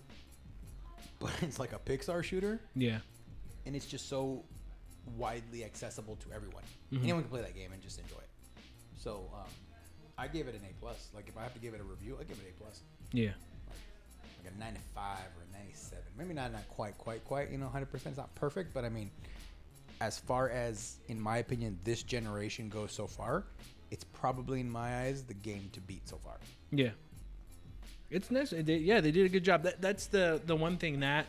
but 1.19 1.31
it's 1.43 1.59
like 1.59 1.73
a 1.73 1.79
pixar 1.79 2.23
shooter 2.23 2.61
Yeah. 2.75 2.99
and 3.65 3.75
it's 3.75 3.87
just 3.87 4.07
so 4.09 4.45
widely 5.17 5.65
accessible 5.65 6.17
to 6.17 6.33
everyone 6.35 6.63
Mhm. 6.93 7.03
anyone 7.05 7.23
can 7.23 7.31
play 7.31 7.41
that 7.41 7.55
game 7.55 7.73
and 7.73 7.83
just 7.83 7.99
enjoy 7.99 8.17
it 8.19 8.22
so 9.03 9.29
um, 9.35 9.49
i 10.19 10.27
gave 10.29 10.47
it 10.49 10.55
an 10.55 10.61
a 10.69 10.73
plus 10.81 11.09
like 11.15 11.29
if 11.29 11.37
i 11.37 11.43
have 11.43 11.53
to 11.55 11.61
give 11.61 11.75
it 11.75 11.81
a 11.81 11.85
review 11.85 12.17
i 12.21 12.25
give 12.25 12.37
it 12.39 12.43
an 12.47 12.53
a 12.57 12.63
plus 12.63 12.81
Yeah. 13.13 13.31
like 14.45 14.53
a 14.55 14.59
95 14.59 15.19
or 15.39 15.43
a 15.49 15.59
97 15.59 15.99
maybe 16.19 16.35
not 16.35 16.53
not 16.53 16.69
quite 16.69 16.97
quite 16.99 17.25
quite 17.25 17.51
you 17.51 17.59
know 17.59 17.71
100% 17.75 17.85
it's 18.07 18.17
not 18.17 18.35
perfect 18.35 18.73
but 18.75 18.85
i 18.85 18.89
mean 18.89 19.11
as 20.01 20.19
far 20.19 20.49
as, 20.51 20.97
in 21.07 21.21
my 21.21 21.37
opinion, 21.39 21.79
this 21.85 22.03
generation 22.03 22.69
goes 22.69 22.91
so 22.91 23.07
far, 23.07 23.45
it's 23.93 24.03
probably 24.03 24.59
in 24.59 24.69
my 24.69 25.03
eyes 25.03 25.23
the 25.23 25.35
game 25.35 25.71
to 25.75 25.81
beat 25.81 26.09
so 26.09 26.17
far. 26.17 26.39
Yeah. 26.73 26.91
It's 28.11 28.29
nice. 28.29 28.51
They, 28.51 28.79
yeah, 28.79 29.01
they 29.01 29.13
did 29.13 29.27
a 29.27 29.29
good 29.29 29.45
job. 29.45 29.63
That, 29.63 29.81
that's 29.81 30.07
the 30.07 30.41
the 30.45 30.57
one 30.57 30.77
thing 30.77 30.99
that 31.01 31.27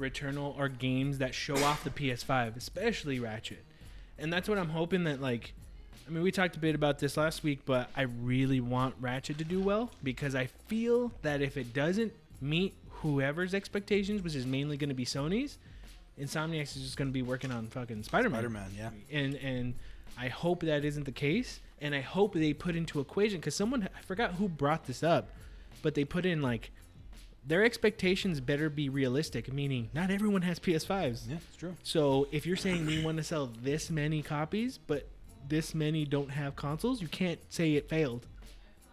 Returnal 0.00 0.58
are 0.58 0.70
games 0.70 1.18
that 1.18 1.34
show 1.34 1.56
off 1.64 1.84
the 1.84 1.90
PS5, 1.90 2.56
especially 2.56 3.20
Ratchet, 3.20 3.62
and 4.18 4.32
that's 4.32 4.48
what 4.48 4.56
I'm 4.56 4.70
hoping 4.70 5.04
that 5.04 5.20
like. 5.20 5.52
I 6.06 6.10
mean, 6.10 6.22
we 6.22 6.30
talked 6.30 6.56
a 6.56 6.58
bit 6.58 6.74
about 6.74 6.98
this 6.98 7.16
last 7.16 7.42
week, 7.42 7.60
but 7.64 7.88
I 7.96 8.02
really 8.02 8.60
want 8.60 8.94
Ratchet 9.00 9.38
to 9.38 9.44
do 9.44 9.60
well 9.60 9.90
because 10.02 10.34
I 10.34 10.46
feel 10.46 11.12
that 11.22 11.40
if 11.40 11.56
it 11.56 11.72
doesn't 11.72 12.12
meet 12.40 12.74
whoever's 12.90 13.54
expectations, 13.54 14.22
which 14.22 14.34
is 14.34 14.44
mainly 14.44 14.76
going 14.76 14.90
to 14.90 14.94
be 14.94 15.06
Sony's, 15.06 15.58
Insomniac 16.20 16.62
is 16.62 16.74
just 16.74 16.96
going 16.96 17.08
to 17.08 17.12
be 17.12 17.22
working 17.22 17.50
on 17.50 17.66
fucking 17.66 18.02
Spider-Man 18.04 18.40
Spider 18.40 18.50
Man, 18.50 18.70
yeah. 18.76 18.90
and 19.10 19.34
and 19.36 19.74
I 20.16 20.28
hope 20.28 20.60
that 20.60 20.84
isn't 20.84 21.04
the 21.04 21.12
case, 21.12 21.60
and 21.80 21.94
I 21.94 22.00
hope 22.02 22.34
they 22.34 22.52
put 22.52 22.76
into 22.76 23.00
equation 23.00 23.40
because 23.40 23.56
someone 23.56 23.88
I 23.96 24.02
forgot 24.02 24.34
who 24.34 24.48
brought 24.48 24.84
this 24.84 25.02
up, 25.02 25.30
but 25.82 25.94
they 25.94 26.04
put 26.04 26.24
in 26.24 26.40
like 26.40 26.70
their 27.46 27.64
expectations 27.64 28.40
better 28.40 28.70
be 28.70 28.88
realistic, 28.88 29.52
meaning 29.52 29.90
not 29.92 30.10
everyone 30.10 30.42
has 30.42 30.60
PS5s. 30.60 31.28
Yeah, 31.28 31.36
it's 31.36 31.56
true. 31.56 31.74
So 31.82 32.28
if 32.30 32.46
you're 32.46 32.56
saying 32.56 32.86
we 32.86 33.04
want 33.04 33.16
to 33.16 33.24
sell 33.24 33.50
this 33.62 33.90
many 33.90 34.22
copies, 34.22 34.78
but 34.78 35.08
this 35.48 35.74
many 35.74 36.04
don't 36.04 36.30
have 36.30 36.56
consoles, 36.56 37.00
you 37.02 37.08
can't 37.08 37.38
say 37.52 37.74
it 37.74 37.88
failed. 37.88 38.26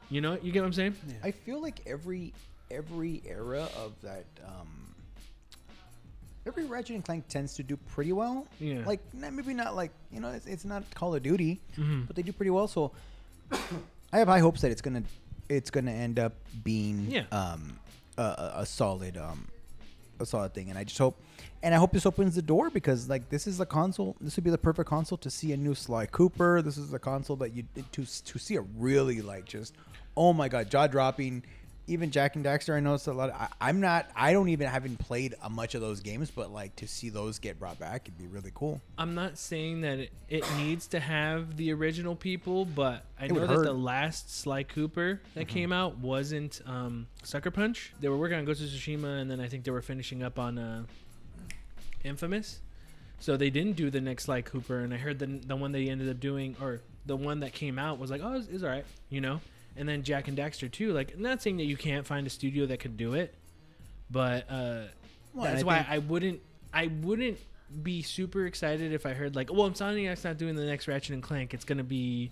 You 0.10 0.22
know, 0.22 0.38
you 0.42 0.52
get 0.52 0.60
what 0.62 0.68
I'm 0.68 0.74
saying? 0.74 0.96
I 1.24 1.32
feel 1.32 1.62
like 1.62 1.82
every 1.86 2.34
every 2.70 3.22
era 3.26 3.68
of 3.78 3.94
that 4.02 4.26
um 4.46 4.96
every 6.46 6.66
Ratchet 6.66 6.96
and 6.96 7.06
Clank 7.06 7.28
tends 7.28 7.54
to 7.56 7.64
do 7.64 7.78
pretty 7.78 8.12
well. 8.14 8.48
Yeah. 8.60 8.84
Like 8.86 9.00
maybe 9.14 9.54
not 9.54 9.76
like 9.76 9.92
you 10.12 10.20
know 10.20 10.30
it's, 10.30 10.46
it's 10.46 10.66
not 10.66 10.84
Call 10.96 11.16
of 11.16 11.24
Duty, 11.24 11.60
Mhm. 11.78 12.08
but 12.08 12.16
they 12.16 12.22
do 12.24 12.34
pretty 12.34 12.50
well. 12.52 12.68
So 12.68 12.92
I 14.14 14.18
have 14.20 14.28
high 14.28 14.40
hopes 14.40 14.62
that 14.62 14.72
it's 14.72 14.82
gonna 14.82 15.04
it's 15.50 15.70
gonna 15.70 15.92
end 15.92 16.20
up 16.20 16.34
being 16.64 17.08
Yeah. 17.10 17.24
um 17.32 17.80
a, 18.18 18.22
a, 18.24 18.52
a 18.58 18.66
solid 18.66 19.18
um 19.18 19.48
a 19.50 19.61
solid 20.26 20.54
thing, 20.54 20.70
and 20.70 20.78
I 20.78 20.84
just 20.84 20.98
hope. 20.98 21.22
And 21.64 21.76
I 21.76 21.78
hope 21.78 21.92
this 21.92 22.06
opens 22.06 22.36
the 22.36 22.42
door 22.42 22.70
because, 22.70 23.08
like, 23.08 23.30
this 23.30 23.46
is 23.46 23.60
a 23.60 23.66
console. 23.66 24.16
This 24.20 24.36
would 24.36 24.44
be 24.44 24.50
the 24.50 24.58
perfect 24.58 24.90
console 24.90 25.18
to 25.20 25.30
see 25.30 25.54
a 25.54 25.58
new 25.58 25.76
Sly 25.76 26.08
Cooper. 26.08 26.62
This 26.62 26.78
is 26.78 26.90
the 26.90 27.00
console 27.00 27.36
that 27.38 27.54
you 27.56 27.64
to 27.92 28.06
to 28.06 28.40
see 28.40 28.56
a 28.56 28.62
really 28.62 29.22
like 29.22 29.46
just, 29.46 29.76
oh 30.18 30.34
my 30.34 30.50
god, 30.50 30.70
jaw 30.70 30.88
dropping. 30.88 31.44
Even 31.92 32.10
Jak 32.10 32.36
and 32.38 32.46
Daxter, 32.46 32.74
I 32.74 32.80
know 32.80 32.94
it's 32.94 33.08
a 33.08 33.14
lot. 33.14 33.30
Of, 33.30 33.36
I, 33.36 33.48
I'm 33.60 33.82
not. 33.82 34.10
I 34.16 34.32
don't 34.32 34.48
even 34.50 34.68
haven't 34.68 34.98
played 34.98 35.36
a 35.44 35.50
much 35.50 35.76
of 35.76 35.82
those 35.82 36.00
games, 36.00 36.32
but 36.32 36.52
like 36.52 36.76
to 36.78 36.88
see 36.88 37.10
those 37.10 37.38
get 37.38 37.60
brought 37.60 37.80
back, 37.80 38.04
it'd 38.06 38.18
be 38.18 38.28
really 38.28 38.52
cool. 38.56 38.80
I'm 38.98 39.14
not 39.14 39.38
saying 39.38 39.82
that 39.82 40.00
it, 40.00 40.12
it 40.30 40.46
needs 40.58 40.88
to 40.88 41.00
have 41.02 41.58
the 41.58 41.74
original 41.74 42.16
people, 42.16 42.64
but 42.64 43.04
I 43.20 43.26
It 43.26 43.34
know 43.34 43.42
that 43.42 43.50
hurt. 43.50 43.66
the 43.66 43.74
last 43.74 44.34
Sly 44.34 44.64
Cooper 44.64 45.20
that 45.36 45.50
came 45.50 45.74
out 45.74 45.98
wasn't 45.98 46.62
um, 46.66 47.08
Sucker 47.24 47.52
Punch. 47.52 47.92
They 48.00 48.08
were 48.08 48.18
working 48.18 48.38
on 48.38 48.46
Ghost 48.46 48.62
of 48.62 48.68
Tsushima, 48.70 49.20
and 49.22 49.30
then 49.30 49.42
I 49.42 49.48
think 49.50 49.66
they 49.66 49.72
were 49.72 49.82
finishing 49.82 50.24
up 50.24 50.40
on 50.40 50.58
uh, 50.58 50.84
Infamous. 52.04 52.62
So 53.20 53.38
they 53.38 53.50
didn't 53.52 53.76
do 53.76 53.92
the 53.92 54.02
next 54.02 54.24
Sly 54.24 54.42
Cooper, 54.42 54.80
and 54.80 54.94
I 54.94 54.98
heard 54.98 55.20
the 55.20 55.28
the 55.28 55.56
one 55.56 55.72
they 55.72 55.90
ended 55.90 56.10
up 56.10 56.20
doing, 56.20 56.56
or 56.60 56.82
the 57.06 57.16
one 57.16 57.42
that 57.42 57.54
came 57.54 57.78
out 57.78 58.00
was 58.00 58.10
like, 58.10 58.22
oh, 58.24 58.34
it's, 58.34 58.48
it's 58.48 58.64
all 58.64 58.70
right, 58.70 58.86
you 59.10 59.22
know. 59.22 59.42
And 59.78 59.88
then 59.88 60.04
Jak 60.04 60.28
and 60.28 60.38
Daxter 60.38 60.70
too. 60.70 60.92
Like, 60.94 61.14
I'm 61.14 61.22
not 61.22 61.42
saying 61.42 61.58
that 61.58 61.64
you 61.66 61.78
can't 61.78 62.06
find 62.06 62.28
a 62.28 62.30
studio 62.30 62.66
that 62.66 62.80
could 62.80 62.98
do 62.98 63.14
it, 63.14 63.34
but 64.10 64.46
uh, 64.50 64.84
Well, 65.34 65.46
that's 65.46 65.64
I 65.64 65.66
why 65.66 65.78
think- 65.78 65.90
I 65.90 65.98
wouldn't 66.00 66.42
I 66.74 66.88
wouldn't 66.88 67.38
be 67.84 68.02
super 68.02 68.46
excited 68.46 68.92
if 68.92 69.06
I 69.06 69.14
heard 69.14 69.36
like, 69.36 69.52
well, 69.52 69.70
Insomniac's 69.70 70.24
not 70.26 70.38
doing 70.38 70.56
the 70.56 70.66
next 70.66 70.88
Ratchet 70.90 71.14
and 71.14 71.24
Clank. 71.24 71.54
It's 71.54 71.64
gonna 71.66 71.84
be 71.86 72.32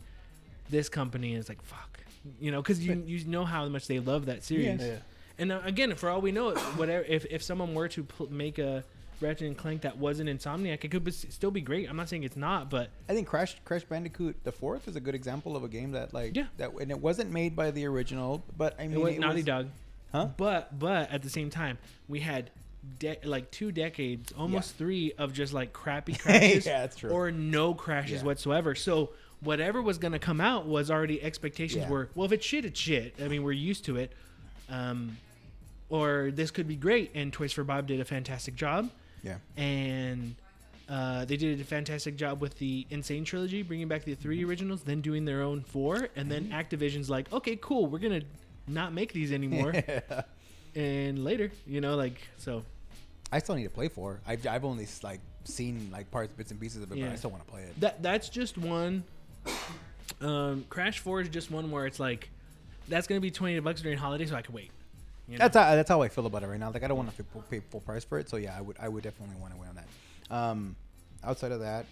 this 0.70 0.90
company. 0.90 1.30
And 1.32 1.40
it's 1.40 1.48
like, 1.50 1.62
fuck, 1.62 2.00
you 2.42 2.52
know, 2.52 2.62
because 2.62 2.86
you 2.86 3.02
you 3.06 3.24
know 3.26 3.46
how 3.46 3.68
much 3.70 3.88
they 3.88 4.00
love 4.00 4.26
that 4.26 4.44
series. 4.44 4.82
Yeah. 4.82 4.98
And 5.38 5.54
uh, 5.54 5.62
again, 5.64 5.96
for 5.96 6.10
all 6.10 6.20
we 6.20 6.34
know, 6.34 6.54
whatever 6.76 7.06
if 7.06 7.26
if 7.30 7.42
someone 7.42 7.74
were 7.74 7.88
to 7.88 8.04
pl- 8.04 8.28
make 8.32 8.60
a 8.60 8.84
Ratchet 9.22 9.48
and 9.48 9.58
Clank 9.58 9.82
that 9.82 9.98
wasn't 9.98 10.30
Insomniac, 10.30 10.84
it 10.84 10.90
could 10.92 11.04
be, 11.04 11.12
still 11.12 11.52
be 11.52 11.62
great. 11.62 11.90
I'm 11.90 11.98
not 11.98 12.10
saying 12.10 12.24
it's 12.24 12.38
not, 12.38 12.70
but 12.70 12.90
I 13.10 13.14
think 13.14 13.28
Crash 13.28 13.56
Crash 13.66 13.84
Bandicoot 13.84 14.44
the 14.44 14.52
fourth 14.52 14.88
is 14.88 14.96
a 14.96 15.00
good 15.00 15.16
example 15.16 15.56
of 15.56 15.64
a 15.64 15.68
game 15.68 15.92
that 15.92 16.14
like 16.14 16.36
Yeah. 16.36 16.46
that 16.58 16.72
and 16.74 16.92
it 16.92 17.00
wasn't 17.00 17.32
made 17.32 17.56
by 17.56 17.72
the 17.72 17.86
original, 17.86 18.44
but 18.58 18.76
I 18.80 18.88
mean 18.88 18.98
it 18.98 19.02
was 19.04 19.14
it 19.16 19.20
Naughty 19.20 19.36
was- 19.38 19.46
Dog. 19.46 19.68
Huh? 20.12 20.28
But 20.38 20.78
but 20.80 21.12
at 21.12 21.22
the 21.22 21.30
same 21.30 21.50
time, 21.50 21.78
we 22.08 22.20
had 22.22 22.50
de- 22.98 23.20
like 23.24 23.52
two 23.52 23.72
decades, 23.72 24.32
almost 24.38 24.76
three, 24.76 25.12
of 25.18 25.34
just 25.34 25.54
like 25.54 25.72
crappy 25.74 26.14
crashes, 26.18 26.66
Yeah, 26.66 26.80
that's 26.82 26.96
true. 26.96 27.10
or 27.12 27.30
no 27.32 27.74
crashes 27.76 28.22
Yeah. 28.22 28.26
whatsoever. 28.26 28.74
So 28.74 29.12
whatever 29.42 29.82
was 29.82 29.98
gonna 29.98 30.18
come 30.20 30.42
out 30.42 30.66
was 30.66 30.90
already 30.90 31.22
expectations 31.22 31.84
Yeah. 31.84 31.90
were 31.90 32.10
well 32.16 32.26
if 32.26 32.32
it's 32.32 32.46
shit, 32.46 32.66
it's 32.66 32.80
shit. 32.80 33.16
I 33.22 33.28
mean 33.28 33.44
we're 33.44 33.52
used 33.52 33.86
to 33.86 33.98
it. 33.98 34.12
Um, 34.70 35.18
or 35.90 36.30
this 36.34 36.52
could 36.52 36.68
be 36.68 36.76
great, 36.76 37.12
and 37.16 37.34
Toys 37.34 37.52
for 37.52 37.64
Bob 37.64 37.88
did 37.88 38.00
a 38.00 38.06
fantastic 38.06 38.56
job, 38.56 38.92
Yeah. 39.24 39.38
and. 39.58 40.36
Uh, 40.90 41.24
they 41.24 41.38
did 41.38 41.62
a 41.62 41.64
fantastic 41.64 42.16
job 42.18 42.42
with 42.42 42.58
the 42.58 42.84
N. 42.90 43.04
Sane 43.04 43.24
trilogy, 43.24 43.62
bringing 43.62 43.88
back 43.88 44.06
the 44.06 44.16
three 44.16 44.44
originals, 44.44 44.82
then 44.82 45.02
doing 45.02 45.24
their 45.24 45.44
own 45.44 45.62
four, 45.62 46.08
and 46.16 46.32
then 46.32 46.50
Activision's 46.52 47.12
like, 47.12 47.32
okay, 47.32 47.56
cool, 47.62 47.86
we're 47.86 48.00
gonna 48.00 48.24
not 48.68 48.92
make 48.92 49.14
these 49.14 49.32
anymore 49.32 49.72
and 50.76 51.24
later, 51.24 51.52
you 51.68 51.80
know, 51.80 51.96
like 51.96 52.20
so. 52.38 52.64
I 53.32 53.38
still 53.38 53.54
need 53.54 53.66
to 53.66 53.70
play 53.70 53.88
four. 53.88 54.20
I've, 54.28 54.48
I've 54.48 54.66
only 54.66 54.88
like 55.04 55.20
seen 55.44 55.90
like 55.92 56.10
parts, 56.10 56.34
bits 56.34 56.50
and 56.50 56.60
pieces 56.60 56.82
of 56.82 56.92
it, 56.92 57.00
but 57.00 57.10
I 57.12 57.16
still 57.16 57.30
want 57.30 57.46
to 57.46 57.52
play 57.52 57.62
it. 57.62 57.80
That 57.80 58.02
that's 58.02 58.28
just 58.28 58.58
one. 58.58 59.04
Um, 60.22 60.66
Crash 60.70 60.98
Four 61.00 61.22
is 61.22 61.30
just 61.30 61.52
one 61.52 61.70
where 61.70 61.86
it's 61.86 62.00
like, 62.00 62.32
that's 62.88 63.06
gonna 63.06 63.22
be 63.22 63.30
twenty 63.30 63.60
bucks 63.60 63.82
during 63.82 64.00
holiday, 64.00 64.26
so 64.26 64.36
I 64.36 64.42
can 64.42 64.56
wait. 64.56 64.72
You 65.30 65.38
know? 65.38 65.44
That's 65.44 65.56
how, 65.56 65.76
that's 65.76 65.90
how 65.90 66.02
I 66.02 66.10
feel 66.10 66.26
about 66.26 66.44
it 66.44 66.48
right 66.48 66.60
now. 66.60 66.72
Like 66.72 66.84
I 66.84 66.88
don't 66.88 66.98
want 66.98 67.16
to 67.16 67.24
pay 67.50 67.60
full 67.60 67.82
price 67.82 68.04
for 68.04 68.18
it, 68.18 68.30
so 68.30 68.38
yeah, 68.38 68.56
I 68.58 68.62
would 68.62 68.78
I 68.80 68.90
would 68.90 69.04
definitely 69.04 69.36
want 69.40 69.54
to 69.54 69.60
win 69.60 69.70
on 69.70 69.76
that. 69.76 70.36
Um, 70.36 70.76
outside 71.24 71.52
of 71.52 71.60
that, 71.60 71.86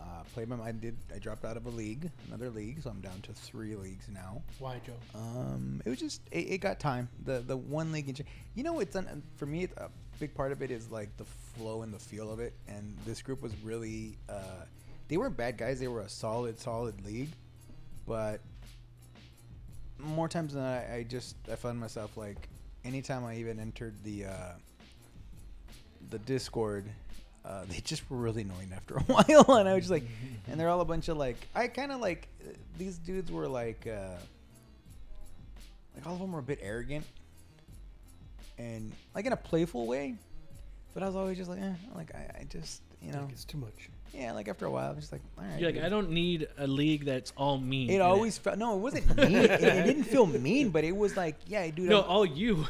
uh, 0.00 0.04
played 0.34 0.48
my 0.48 0.56
I 0.62 0.72
did 0.72 0.96
I 1.14 1.18
dropped 1.18 1.44
out 1.44 1.56
of 1.56 1.64
a 1.66 1.70
league, 1.70 2.10
another 2.28 2.50
league, 2.50 2.82
so 2.82 2.90
I'm 2.90 3.00
down 3.00 3.20
to 3.22 3.32
three 3.32 3.74
leagues 3.74 4.06
now. 4.12 4.42
Why, 4.58 4.80
Joe? 4.86 4.92
Um, 5.14 5.80
it 5.84 5.88
was 5.88 5.98
just 5.98 6.20
it, 6.30 6.50
it 6.50 6.58
got 6.58 6.78
time. 6.78 7.08
The 7.24 7.40
the 7.40 7.56
one 7.56 7.90
league 7.90 8.08
in, 8.08 8.16
you 8.54 8.62
know, 8.62 8.80
it's 8.80 8.96
un, 8.96 9.22
for 9.36 9.46
me. 9.46 9.68
A 9.78 9.88
big 10.20 10.34
part 10.34 10.52
of 10.52 10.62
it 10.62 10.70
is 10.70 10.90
like 10.90 11.16
the 11.16 11.24
flow 11.24 11.82
and 11.82 11.92
the 11.92 11.98
feel 11.98 12.30
of 12.30 12.40
it. 12.40 12.52
And 12.68 12.96
this 13.06 13.22
group 13.22 13.42
was 13.42 13.52
really, 13.62 14.16
uh, 14.28 14.64
they 15.08 15.16
weren't 15.16 15.36
bad 15.36 15.56
guys. 15.56 15.80
They 15.80 15.88
were 15.88 16.00
a 16.00 16.08
solid, 16.08 16.58
solid 16.60 17.04
league. 17.04 17.30
But 18.06 18.40
more 19.98 20.28
times 20.28 20.52
than 20.52 20.62
not, 20.62 20.84
I, 20.90 20.96
I 20.96 21.02
just 21.02 21.36
I 21.50 21.54
found 21.56 21.80
myself 21.80 22.16
like 22.16 22.48
anytime 22.84 23.24
I 23.24 23.36
even 23.36 23.58
entered 23.58 23.94
the 24.04 24.26
uh, 24.26 24.52
the 26.10 26.18
Discord. 26.20 26.84
Uh, 27.44 27.64
they 27.68 27.78
just 27.80 28.08
were 28.10 28.16
really 28.16 28.42
annoying 28.42 28.70
after 28.74 28.96
a 28.96 29.00
while, 29.06 29.58
and 29.58 29.68
I 29.68 29.74
was 29.74 29.82
just 29.82 29.90
like, 29.90 30.04
and 30.48 30.58
they're 30.58 30.70
all 30.70 30.80
a 30.80 30.84
bunch 30.86 31.08
of 31.08 31.18
like, 31.18 31.36
I 31.54 31.68
kind 31.68 31.92
of 31.92 32.00
like 32.00 32.26
uh, 32.42 32.52
these 32.78 32.96
dudes 32.96 33.30
were 33.30 33.46
like, 33.46 33.86
uh, 33.86 34.16
like 35.94 36.06
all 36.06 36.14
of 36.14 36.20
them 36.20 36.32
were 36.32 36.38
a 36.38 36.42
bit 36.42 36.58
arrogant, 36.62 37.04
and 38.56 38.92
like 39.14 39.26
in 39.26 39.32
a 39.34 39.36
playful 39.36 39.86
way, 39.86 40.14
but 40.94 41.02
I 41.02 41.06
was 41.06 41.16
always 41.16 41.36
just 41.36 41.50
like, 41.50 41.60
eh, 41.60 41.74
like 41.94 42.14
I, 42.14 42.40
I 42.40 42.44
just, 42.48 42.80
you 43.02 43.12
know, 43.12 43.20
Like 43.22 43.32
it's 43.32 43.44
too 43.44 43.58
much. 43.58 43.90
Yeah, 44.14 44.32
like 44.32 44.48
after 44.48 44.64
a 44.66 44.70
while, 44.70 44.90
I'm 44.90 44.96
just 45.00 45.10
like, 45.12 45.22
all 45.36 45.44
right. 45.44 45.58
You're 45.58 45.68
like, 45.68 45.74
dude. 45.76 45.84
I 45.84 45.88
don't 45.88 46.10
need 46.10 46.46
a 46.58 46.66
league 46.66 47.04
that's 47.04 47.32
all 47.36 47.58
mean. 47.58 47.90
It 47.90 48.00
always 48.00 48.38
felt 48.38 48.58
no, 48.58 48.76
it 48.76 48.78
wasn't 48.80 49.16
mean. 49.16 49.34
it, 49.34 49.50
it 49.50 49.60
didn't 49.86 50.04
feel 50.04 50.26
mean, 50.26 50.70
but 50.70 50.84
it 50.84 50.96
was 50.96 51.16
like, 51.16 51.36
yeah, 51.46 51.66
dude. 51.70 51.88
no, 51.88 52.00
I'm- 52.02 52.10
all 52.10 52.24
you, 52.26 52.66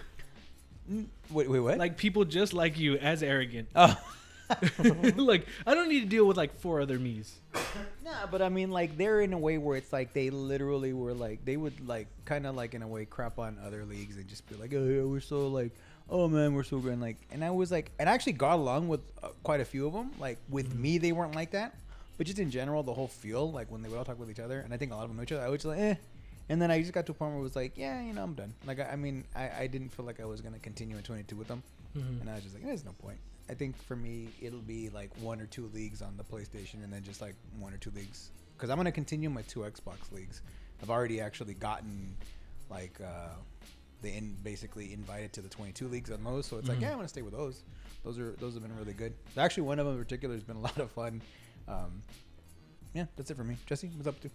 Mm, 0.90 1.07
wait, 1.30 1.48
wait, 1.48 1.61
what? 1.61 1.78
like 1.78 1.96
people 1.96 2.24
just 2.26 2.52
like 2.52 2.78
you, 2.78 2.96
as 2.96 3.22
arrogant. 3.22 3.68
oh. 3.74 3.96
like 5.16 5.46
I 5.66 5.72
don't 5.74 5.88
need 5.88 6.00
to 6.00 6.07
deal 6.07 6.26
with 6.26 6.37
like 6.37 6.54
four 6.61 6.83
other 6.83 6.98
me's. 6.98 7.40
Nah, 8.04 8.26
but 8.30 8.42
I 8.42 8.50
mean, 8.50 8.70
like 8.70 8.98
they're 8.98 9.22
in 9.22 9.33
a 9.33 9.38
way 9.38 9.57
where 9.57 9.78
it's 9.78 9.90
like 9.92 10.12
they 10.12 10.28
literally 10.28 10.92
were 10.92 11.14
like 11.14 11.42
they 11.46 11.57
would 11.57 11.88
like 11.88 12.09
kind 12.26 12.46
of 12.46 12.54
like 12.54 12.74
in 12.74 12.83
a 12.83 12.87
way 12.88 13.07
crap 13.07 13.38
on 13.38 13.59
other 13.64 13.87
leagues 13.87 14.16
and 14.18 14.28
just 14.28 14.46
be 14.46 14.54
like, 14.57 14.72
oh, 14.74 14.85
yeah, 14.85 15.02
we're 15.02 15.20
so 15.20 15.48
like, 15.48 15.72
oh 16.11 16.29
man, 16.29 16.55
we're 16.55 16.62
so 16.64 16.79
good. 16.79 16.93
And 16.93 17.01
like, 17.03 17.17
and 17.31 17.45
I 17.45 17.51
was 17.51 17.71
like, 17.71 17.90
and 17.99 18.09
I 18.09 18.12
actually 18.12 18.35
got 18.35 18.55
along 18.57 18.88
with 18.88 19.01
uh, 19.23 19.29
quite 19.43 19.61
a 19.61 19.64
few 19.64 19.87
of 19.87 19.93
them. 19.93 20.11
Like 20.19 20.38
with 20.49 20.75
me, 20.75 20.99
they 20.99 21.12
weren't 21.12 21.35
like 21.35 21.51
that, 21.53 21.75
but 22.19 22.27
just 22.27 22.38
in 22.38 22.51
general, 22.51 22.83
the 22.83 22.93
whole 22.95 23.09
feel, 23.09 23.51
like 23.51 23.71
when 23.71 23.83
they 23.83 23.88
would 23.88 23.99
all 23.99 24.05
talk 24.05 24.19
with 24.19 24.31
each 24.31 24.40
other, 24.40 24.61
and 24.61 24.73
I 24.73 24.77
think 24.77 24.93
a 24.93 24.95
lot 24.95 25.03
of 25.05 25.09
them 25.11 25.17
know 25.17 25.23
each 25.23 25.33
other, 25.33 25.43
I 25.45 25.49
was 25.49 25.62
just 25.62 25.67
like, 25.67 25.81
eh. 25.81 25.95
And 26.51 26.61
then 26.61 26.71
I 26.71 26.79
just 26.81 26.93
got 26.93 27.07
to 27.07 27.12
a 27.12 27.14
point 27.14 27.33
where 27.33 27.40
it 27.40 27.43
was 27.43 27.57
like, 27.57 27.73
yeah, 27.77 28.03
you 28.03 28.12
know, 28.12 28.23
I'm 28.23 28.35
done. 28.35 28.53
Like, 28.67 28.79
I, 28.79 28.90
I 28.93 28.97
mean, 28.97 29.25
I, 29.35 29.51
I 29.61 29.67
didn't 29.67 29.88
feel 29.88 30.05
like 30.05 30.21
I 30.21 30.27
was 30.27 30.43
gonna 30.43 30.59
continue 30.59 30.97
in 30.97 31.03
22 31.03 31.37
with 31.37 31.49
them, 31.49 31.62
Mhm. 31.97 32.21
and 32.21 32.29
I 32.31 32.35
was 32.35 32.43
just 32.43 32.55
like, 32.55 32.64
there's 32.64 32.85
no 32.85 32.93
point. 32.93 33.19
I 33.49 33.55
think 33.55 33.77
for 33.85 33.97
me, 33.97 34.29
it'll 34.43 34.59
be 34.61 34.90
like 34.90 35.11
one 35.21 35.40
or 35.40 35.47
two 35.47 35.71
leagues 35.75 36.03
on 36.03 36.17
the 36.17 36.25
PlayStation, 36.25 36.83
and 36.85 36.93
then 36.93 37.03
just 37.03 37.21
like 37.23 37.35
one 37.59 37.73
or 37.73 37.77
two 37.79 37.90
leagues. 37.95 38.31
Because 38.57 38.69
I'm 38.71 38.77
gonna 38.77 38.93
continue 38.93 39.31
my 39.31 39.43
two 39.43 39.61
Xbox 39.61 40.12
leagues. 40.12 40.43
I've 40.83 40.90
already 40.90 41.21
actually 41.21 41.55
gotten 41.55 42.14
like 42.71 42.99
uh, 43.03 43.29
they 44.05 44.14
in 44.14 44.37
basically 44.43 44.93
invited 44.93 45.33
to 45.35 45.43
the 45.43 45.49
22 45.49 45.88
leagues 45.88 46.11
on 46.11 46.23
those, 46.23 46.47
so 46.47 46.59
it's 46.59 46.69
like 46.69 46.79
Mhm. 46.79 46.83
yeah, 46.83 46.90
I'm 46.93 46.97
gonna 46.97 47.09
stay 47.09 47.23
with 47.23 47.33
those. 47.35 47.62
Those 48.05 48.19
are 48.19 48.33
those 48.33 48.55
have 48.55 48.62
been 48.62 48.77
really 48.77 48.93
good. 48.93 49.14
Actually, 49.37 49.64
one 49.64 49.79
of 49.79 49.87
them 49.87 49.97
in 49.97 50.03
particular 50.03 50.35
has 50.35 50.45
been 50.45 50.57
a 50.57 50.61
lot 50.61 50.79
of 50.79 50.90
fun. 50.93 51.21
Um, 51.67 52.03
yeah, 52.95 53.07
that's 53.17 53.31
it 53.31 53.37
for 53.37 53.45
me. 53.45 53.57
Jesse, 53.67 53.88
what's 53.97 54.07
up 54.07 54.21
to? 54.21 54.31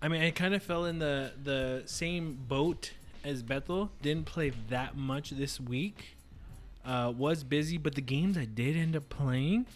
I 0.00 0.08
mean, 0.08 0.22
I 0.22 0.30
kind 0.30 0.54
of 0.54 0.62
fell 0.62 0.84
in 0.84 0.98
the 0.98 1.32
the 1.42 1.82
same 1.86 2.34
boat 2.46 2.92
as 3.24 3.42
Bethel. 3.42 3.90
Didn't 4.02 4.26
play 4.26 4.50
that 4.68 4.96
much 4.96 5.30
this 5.30 5.58
week. 5.60 6.16
Uh, 6.84 7.12
was 7.16 7.44
busy, 7.44 7.76
but 7.76 7.94
the 7.94 8.00
games 8.00 8.38
I 8.38 8.44
did 8.44 8.76
end 8.76 8.94
up 8.96 9.08
playing. 9.08 9.66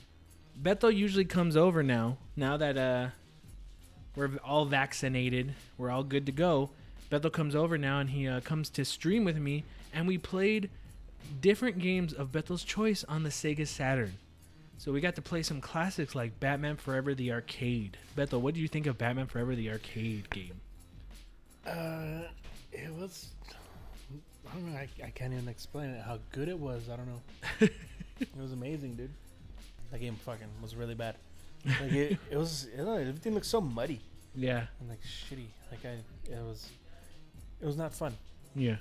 Bethel 0.57 0.91
usually 0.91 1.25
comes 1.25 1.57
over 1.57 1.83
now. 1.83 2.17
Now 2.37 2.57
that 2.57 2.79
uh, 2.79 3.09
we're 4.15 4.37
all 4.45 4.65
vaccinated, 4.65 5.55
we're 5.77 5.91
all 5.91 6.05
good 6.05 6.25
to 6.27 6.33
go. 6.33 6.71
Bethel 7.13 7.29
comes 7.29 7.55
over 7.55 7.77
now, 7.77 7.99
and 7.99 8.09
he 8.09 8.27
uh, 8.27 8.41
comes 8.41 8.71
to 8.71 8.87
stream 8.87 9.23
with 9.23 9.37
me, 9.37 9.65
and 9.93 10.09
we 10.09 10.17
played 10.17 10.71
different 11.43 11.79
games 11.79 12.15
of 12.15 12.33
Bethel's 12.33 12.65
choice 12.65 13.05
on 13.05 13.23
the 13.23 13.29
Sega 13.29 13.67
Saturn. 13.67 14.15
So 14.79 14.93
we 14.93 15.03
got 15.03 15.15
to 15.17 15.23
play 15.23 15.43
some 15.43 15.61
classics 15.61 16.15
like 16.15 16.41
Batman 16.41 16.79
Forever 16.79 17.13
the 17.13 17.31
arcade. 17.31 17.99
Bethel, 18.17 18.41
what 18.41 18.55
do 18.55 18.61
you 18.61 18.67
think 18.67 18.87
of 18.87 18.97
Batman 18.97 19.27
Forever 19.27 19.55
the 19.55 19.71
arcade 19.71 20.31
game? 20.31 20.59
Uh, 21.67 22.23
it 22.73 22.91
was. 22.95 23.29
I 24.51 24.55
don't 24.55 24.73
know. 24.73 24.79
I, 24.79 24.89
I 25.05 25.11
can't 25.11 25.35
even 25.35 25.49
explain 25.49 25.91
it. 25.91 26.03
How 26.03 26.19
good 26.33 26.49
it 26.49 26.59
was. 26.59 26.89
I 26.91 26.97
don't 26.97 27.09
know. 27.09 27.21
it 28.21 28.41
was 28.41 28.53
amazing, 28.53 28.95
dude. 28.95 29.11
That 29.91 30.01
game 30.01 30.17
fucking 30.25 30.49
was 30.63 30.75
really 30.75 30.95
bad. 30.95 31.17
Like 31.67 31.93
it, 31.93 32.19
it 32.31 32.39
was. 32.39 32.69
I 32.73 32.79
don't 32.79 32.87
know, 32.87 32.95
everything 32.95 33.35
looked 33.35 33.45
so 33.45 33.61
muddy 33.61 34.01
Yeah, 34.35 34.65
and 34.81 34.89
like 34.89 35.03
shitty. 35.03 35.49
Like 35.71 35.85
I, 35.85 35.99
it 36.33 36.43
was. 36.43 36.71
It 37.63 37.67
was 37.67 37.77
not 37.77 37.95
fun. 37.95 38.15
yeah. 38.55 38.77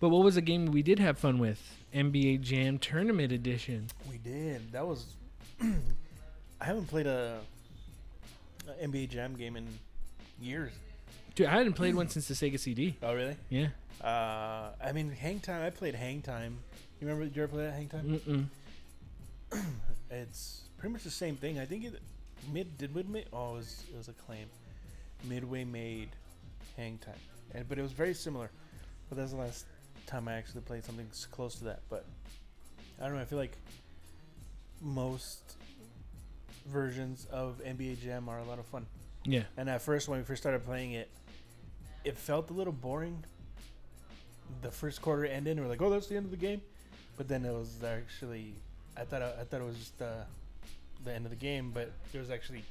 But 0.00 0.08
what 0.08 0.24
was 0.24 0.36
a 0.36 0.40
game 0.40 0.66
we 0.66 0.82
did 0.82 0.98
have 0.98 1.16
fun 1.16 1.38
with? 1.38 1.60
NBA 1.94 2.40
Jam 2.40 2.78
Tournament 2.78 3.30
Edition. 3.30 3.86
We 4.10 4.18
did. 4.18 4.72
That 4.72 4.84
was. 4.84 5.06
I 6.60 6.64
haven't 6.64 6.86
played 6.86 7.06
a, 7.06 7.38
a 8.68 8.84
NBA 8.88 9.10
Jam 9.10 9.36
game 9.36 9.54
in 9.56 9.68
years. 10.40 10.72
Dude, 11.36 11.46
I 11.46 11.52
hadn't 11.52 11.74
played 11.74 11.94
one 12.00 12.08
since 12.08 12.26
the 12.26 12.34
Sega 12.34 12.58
CD. 12.58 12.96
Oh 13.02 13.14
really? 13.14 13.36
Yeah. 13.48 13.68
Uh, 14.02 14.70
I 14.84 14.90
mean, 14.92 15.12
Hang 15.12 15.38
Time. 15.38 15.62
I 15.62 15.70
played 15.70 15.94
Hang 15.94 16.20
Time. 16.22 16.58
You 17.00 17.06
remember? 17.06 17.26
Did 17.26 17.36
you 17.36 17.42
ever 17.44 17.52
play 17.52 17.64
that 17.66 17.74
Hang 17.74 17.88
Time? 17.88 18.20
Mm-mm. 18.26 18.46
It's 20.10 20.62
pretty 20.78 20.92
much 20.92 21.04
the 21.04 21.10
same 21.10 21.36
thing. 21.36 21.58
I 21.58 21.64
think 21.64 21.84
it 21.84 21.94
mid 22.52 22.76
did 22.76 22.94
Midway. 22.94 23.24
Oh, 23.32 23.52
it 23.52 23.56
was 23.58 23.84
it 23.92 23.96
was 23.96 24.08
Acclaim. 24.08 24.46
Midway 25.28 25.64
made 25.64 26.08
Hang 26.76 26.98
Time, 26.98 27.14
and 27.54 27.68
but 27.68 27.78
it 27.78 27.82
was 27.82 27.92
very 27.92 28.14
similar. 28.14 28.50
But 29.08 29.18
that's 29.18 29.30
the 29.32 29.36
last 29.38 29.66
time 30.06 30.28
I 30.28 30.34
actually 30.34 30.62
played 30.62 30.84
something 30.84 31.06
close 31.30 31.56
to 31.56 31.64
that. 31.64 31.80
But 31.90 32.04
I 33.00 33.04
don't 33.04 33.14
know. 33.16 33.20
I 33.20 33.24
feel 33.24 33.38
like 33.38 33.56
most 34.80 35.56
versions 36.66 37.26
of 37.30 37.60
NBA 37.64 38.00
Jam 38.02 38.28
are 38.28 38.38
a 38.38 38.44
lot 38.44 38.58
of 38.58 38.66
fun. 38.66 38.86
Yeah. 39.24 39.42
And 39.56 39.68
at 39.68 39.82
first, 39.82 40.08
when 40.08 40.18
we 40.18 40.24
first 40.24 40.42
started 40.42 40.64
playing 40.64 40.92
it, 40.92 41.10
it 42.04 42.16
felt 42.16 42.50
a 42.50 42.52
little 42.52 42.72
boring. 42.72 43.24
The 44.62 44.70
first 44.70 45.00
quarter 45.00 45.24
ended, 45.24 45.52
and 45.56 45.60
we're 45.60 45.70
like, 45.70 45.80
"Oh, 45.80 45.90
that's 45.90 46.08
the 46.08 46.16
end 46.16 46.24
of 46.26 46.30
the 46.30 46.36
game," 46.36 46.60
but 47.16 47.28
then 47.28 47.44
it 47.44 47.52
was 47.52 47.82
actually, 47.84 48.54
I 48.96 49.04
thought 49.04 49.22
I 49.22 49.44
thought 49.44 49.60
it 49.60 49.64
was 49.66 49.78
just 49.78 50.02
uh, 50.02 50.24
the 51.04 51.12
end 51.14 51.24
of 51.24 51.30
the 51.30 51.36
game, 51.36 51.70
but 51.72 51.90
it 52.12 52.18
was 52.18 52.30
actually 52.30 52.62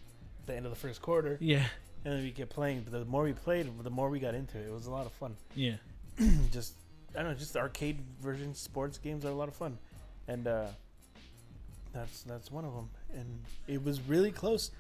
the 0.46 0.56
end 0.56 0.66
of 0.66 0.72
the 0.72 0.78
first 0.78 1.02
quarter, 1.02 1.38
Yeah. 1.40 1.66
And 2.04 2.14
then 2.14 2.24
we 2.24 2.32
kept 2.32 2.52
playing. 2.52 2.86
But 2.90 2.98
the 2.98 3.06
more 3.06 3.24
we 3.24 3.34
played, 3.34 3.68
the 3.84 3.90
more 3.90 4.10
we 4.10 4.20
got 4.20 4.36
into 4.36 4.58
it. 4.58 4.68
It 4.68 4.74
was 4.74 4.88
a 4.88 4.92
lot 4.92 5.06
of 5.06 5.12
fun. 5.14 5.36
Yeah. 5.56 5.76
just 6.52 6.74
I 7.16 7.20
don't 7.22 7.32
know, 7.32 7.38
just 7.38 7.56
arcade 7.58 8.00
version 8.22 8.54
sports 8.54 8.98
games 8.98 9.26
are 9.26 9.30
a 9.30 9.34
lot 9.34 9.48
of 9.48 9.56
fun, 9.56 9.78
and 10.28 10.48
uh, 10.48 10.68
that's 11.94 12.24
that's 12.24 12.52
one 12.52 12.66
of 12.66 12.74
them. 12.74 12.90
And 13.14 13.42
it 13.68 13.84
was 13.84 14.02
really 14.02 14.32
close. 14.32 14.72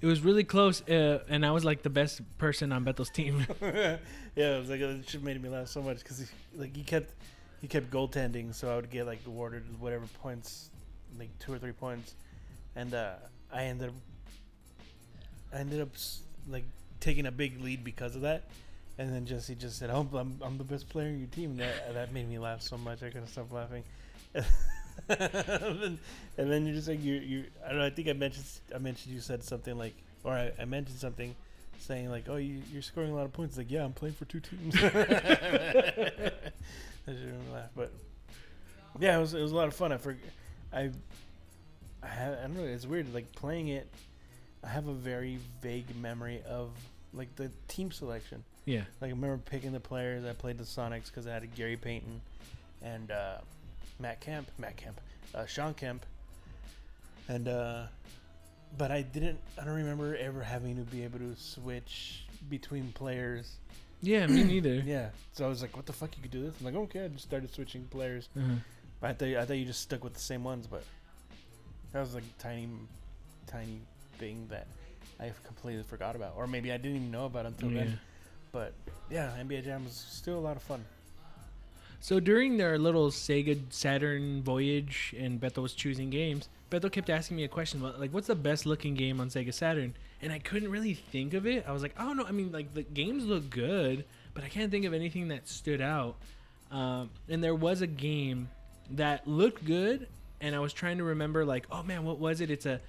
It 0.00 0.06
was 0.06 0.20
really 0.20 0.44
close, 0.44 0.82
uh, 0.88 1.24
and 1.28 1.44
I 1.44 1.50
was 1.50 1.64
like 1.64 1.82
the 1.82 1.90
best 1.90 2.20
person 2.38 2.72
on 2.72 2.84
Bethel's 2.84 3.10
team. 3.10 3.46
yeah, 3.62 3.96
it 4.36 4.58
was 4.60 4.68
like 4.68 4.80
it 4.80 5.04
should 5.04 5.20
have 5.20 5.22
made 5.22 5.42
me 5.42 5.48
laugh 5.48 5.68
so 5.68 5.82
much 5.82 5.98
because 5.98 6.30
like 6.54 6.76
he 6.76 6.82
kept 6.82 7.14
he 7.60 7.68
kept 7.68 7.90
goaltending, 7.90 8.54
so 8.54 8.70
I 8.70 8.76
would 8.76 8.90
get 8.90 9.06
like 9.06 9.20
awarded 9.26 9.64
whatever 9.80 10.06
points, 10.22 10.70
like 11.18 11.30
two 11.38 11.52
or 11.52 11.58
three 11.58 11.72
points, 11.72 12.14
and 12.74 12.94
uh, 12.94 13.14
I 13.52 13.64
ended 13.64 13.88
up 13.88 13.94
I 15.56 15.60
ended 15.60 15.80
up 15.80 15.88
like 16.48 16.64
taking 17.00 17.26
a 17.26 17.30
big 17.30 17.60
lead 17.62 17.82
because 17.82 18.14
of 18.14 18.22
that. 18.22 18.44
And 18.98 19.12
then 19.12 19.26
Jesse 19.26 19.54
just 19.54 19.78
said, 19.78 19.90
"Oh, 19.90 20.06
I'm, 20.14 20.38
I'm 20.42 20.58
the 20.58 20.64
best 20.64 20.88
player 20.88 21.08
in 21.08 21.18
your 21.18 21.28
team." 21.28 21.56
That 21.56 21.94
that 21.94 22.12
made 22.12 22.28
me 22.28 22.38
laugh 22.38 22.62
so 22.62 22.76
much 22.78 23.02
I 23.02 23.06
couldn't 23.06 23.28
stop 23.28 23.52
laughing. 23.52 23.82
and, 24.34 24.44
then, 25.08 25.98
and 26.38 26.50
then 26.50 26.66
you're 26.66 26.74
just 26.74 26.88
like 26.88 27.02
you 27.02 27.14
you 27.14 27.44
I 27.64 27.68
don't 27.70 27.78
know. 27.78 27.86
I 27.86 27.90
think 27.90 28.08
I 28.08 28.12
mentioned 28.12 28.44
I 28.74 28.78
mentioned 28.78 29.14
you 29.14 29.20
said 29.20 29.42
something 29.44 29.76
like, 29.76 29.94
or 30.24 30.32
I, 30.32 30.52
I 30.60 30.64
mentioned 30.64 30.98
something 30.98 31.34
saying 31.78 32.10
like, 32.10 32.24
"Oh, 32.28 32.36
you, 32.36 32.62
you're 32.72 32.82
scoring 32.82 33.12
a 33.12 33.14
lot 33.14 33.24
of 33.24 33.32
points." 33.32 33.56
Like, 33.56 33.70
yeah, 33.70 33.84
I'm 33.84 33.92
playing 33.92 34.14
for 34.14 34.24
two 34.26 34.40
teams. 34.40 34.74
I 34.82 34.90
shouldn't 37.06 37.52
laugh, 37.52 37.70
but 37.74 37.92
yeah, 38.98 39.16
it 39.16 39.20
was 39.20 39.34
it 39.34 39.42
was 39.42 39.52
a 39.52 39.56
lot 39.56 39.68
of 39.68 39.74
fun. 39.74 39.92
I 39.92 39.96
forg 39.96 40.16
I 40.72 40.90
I 42.02 42.28
I 42.28 42.42
don't 42.42 42.56
know. 42.56 42.64
It's 42.64 42.86
weird. 42.86 43.12
Like 43.12 43.30
playing 43.32 43.68
it, 43.68 43.86
I 44.66 44.70
have 44.70 44.88
a 44.88 44.92
very 44.92 45.38
vague 45.62 45.94
memory 46.02 46.42
of 46.48 46.70
like 47.14 47.34
the 47.36 47.50
team 47.68 47.92
selection. 47.92 48.42
yeah. 48.64 48.82
Like 49.00 49.08
I 49.10 49.14
remember 49.14 49.38
picking 49.38 49.72
the 49.72 49.80
players. 49.80 50.24
I 50.24 50.32
played 50.32 50.58
the 50.58 50.64
Sonics 50.64 51.06
because 51.06 51.26
I 51.26 51.32
had 51.32 51.44
a 51.44 51.46
Gary 51.46 51.76
Payton 51.76 52.20
and 52.82 53.10
uh, 53.10 53.38
Matt 54.00 54.20
Kemp, 54.20 54.50
Matt 54.58 54.76
Kemp, 54.76 55.00
uh, 55.34 55.46
Shawn 55.46 55.72
Kemp, 55.74 56.04
and 57.28 57.46
uh, 57.48 57.84
but 58.76 58.90
I 58.90 59.02
didn't. 59.02 59.38
I 59.60 59.64
don't 59.64 59.74
remember 59.76 60.16
ever 60.16 60.42
having 60.42 60.76
to 60.76 60.82
be 60.82 61.04
able 61.04 61.20
to 61.20 61.34
switch 61.36 62.24
between 62.50 62.92
players. 62.92 63.54
Yeah, 64.02 64.26
me 64.26 64.42
neither. 64.54 64.74
Yeah, 64.74 65.10
so 65.32 65.46
I 65.46 65.48
was 65.48 65.62
like, 65.62 65.76
"What 65.76 65.86
the 65.86 65.92
fuck? 65.92 66.16
You 66.16 66.22
could 66.22 66.32
do 66.32 66.42
this?" 66.42 66.54
I'm 66.60 66.66
like, 66.66 66.74
"Okay." 66.74 67.04
I 67.04 67.08
just 67.08 67.24
started 67.24 67.54
switching 67.54 67.84
players. 67.84 68.28
Uh-huh. 68.36 68.56
But 69.00 69.10
I 69.10 69.12
thought 69.14 69.28
I 69.28 69.44
thought 69.44 69.56
you 69.56 69.64
just 69.64 69.80
stuck 69.82 70.02
with 70.02 70.14
the 70.14 70.20
same 70.20 70.42
ones, 70.44 70.66
but 70.66 70.82
that 71.92 72.00
was 72.00 72.14
like 72.14 72.24
tiny, 72.38 72.68
tiny 73.46 73.80
thing 74.18 74.46
that 74.50 74.66
I 75.20 75.32
completely 75.44 75.82
forgot 75.82 76.16
about, 76.16 76.34
or 76.36 76.46
maybe 76.46 76.72
I 76.72 76.76
didn't 76.76 76.96
even 76.96 77.10
know 77.10 77.26
about 77.26 77.46
until 77.46 77.70
Yeah. 77.70 77.84
then. 77.84 77.98
But 78.52 78.72
yeah, 79.10 79.32
NBA 79.38 79.64
Jam 79.64 79.84
was 79.84 79.94
still 79.94 80.38
a 80.38 80.40
lot 80.40 80.56
of 80.56 80.62
fun. 80.62 80.84
So 82.00 82.20
during 82.20 82.56
their 82.56 82.78
little 82.78 83.10
Sega 83.10 83.58
Saturn 83.70 84.42
voyage 84.42 85.14
and 85.18 85.40
Bethel 85.40 85.62
was 85.62 85.72
choosing 85.72 86.10
games, 86.10 86.48
Bethel 86.70 86.90
kept 86.90 87.10
asking 87.10 87.36
me 87.36 87.44
a 87.44 87.48
question 87.48 87.80
about 87.80 87.98
like 88.00 88.12
what's 88.12 88.26
the 88.26 88.34
best 88.34 88.66
looking 88.66 88.94
game 88.94 89.20
on 89.20 89.28
Sega 89.28 89.52
Saturn? 89.52 89.94
And 90.22 90.32
I 90.32 90.38
couldn't 90.38 90.70
really 90.70 90.94
think 90.94 91.34
of 91.34 91.46
it. 91.46 91.64
I 91.68 91.72
was 91.72 91.82
like, 91.82 91.98
I 91.98 92.04
don't 92.04 92.16
know. 92.16 92.24
I 92.26 92.32
mean, 92.32 92.52
like 92.52 92.72
the 92.74 92.82
games 92.82 93.24
look 93.26 93.50
good, 93.50 94.04
but 94.34 94.44
I 94.44 94.48
can't 94.48 94.70
think 94.70 94.84
of 94.84 94.94
anything 94.94 95.28
that 95.28 95.48
stood 95.48 95.80
out. 95.80 96.16
Um, 96.70 97.10
and 97.28 97.42
there 97.44 97.54
was 97.54 97.80
a 97.82 97.86
game 97.86 98.48
that 98.92 99.26
looked 99.28 99.64
good, 99.64 100.08
and 100.40 100.54
I 100.54 100.58
was 100.60 100.72
trying 100.72 100.98
to 100.98 101.04
remember 101.04 101.44
like, 101.44 101.66
oh 101.70 101.82
man, 101.82 102.04
what 102.04 102.18
was 102.18 102.40
it? 102.40 102.50
It's 102.50 102.66
a, 102.66 102.80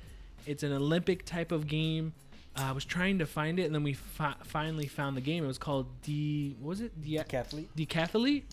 it's 0.45 0.63
an 0.63 0.71
Olympic 0.73 1.26
type 1.26 1.52
of 1.52 1.67
game. 1.67 2.13
Uh, 2.56 2.63
I 2.63 2.71
was 2.71 2.86
trying 2.86 3.19
to 3.19 3.26
find 3.26 3.60
it, 3.60 3.63
and 3.63 3.76
then 3.76 3.84
we 3.84 3.93
fi- 3.93 4.36
finally 4.43 4.88
found 4.88 5.15
the 5.15 5.21
game. 5.21 5.43
It 5.43 5.47
was 5.47 5.58
called 5.60 5.88
D. 6.02 6.56
What 6.60 6.69
was 6.69 6.82
it? 6.82 7.02
D- 7.02 7.17
Decathlete. 7.17 7.67
decathlete 7.78 8.43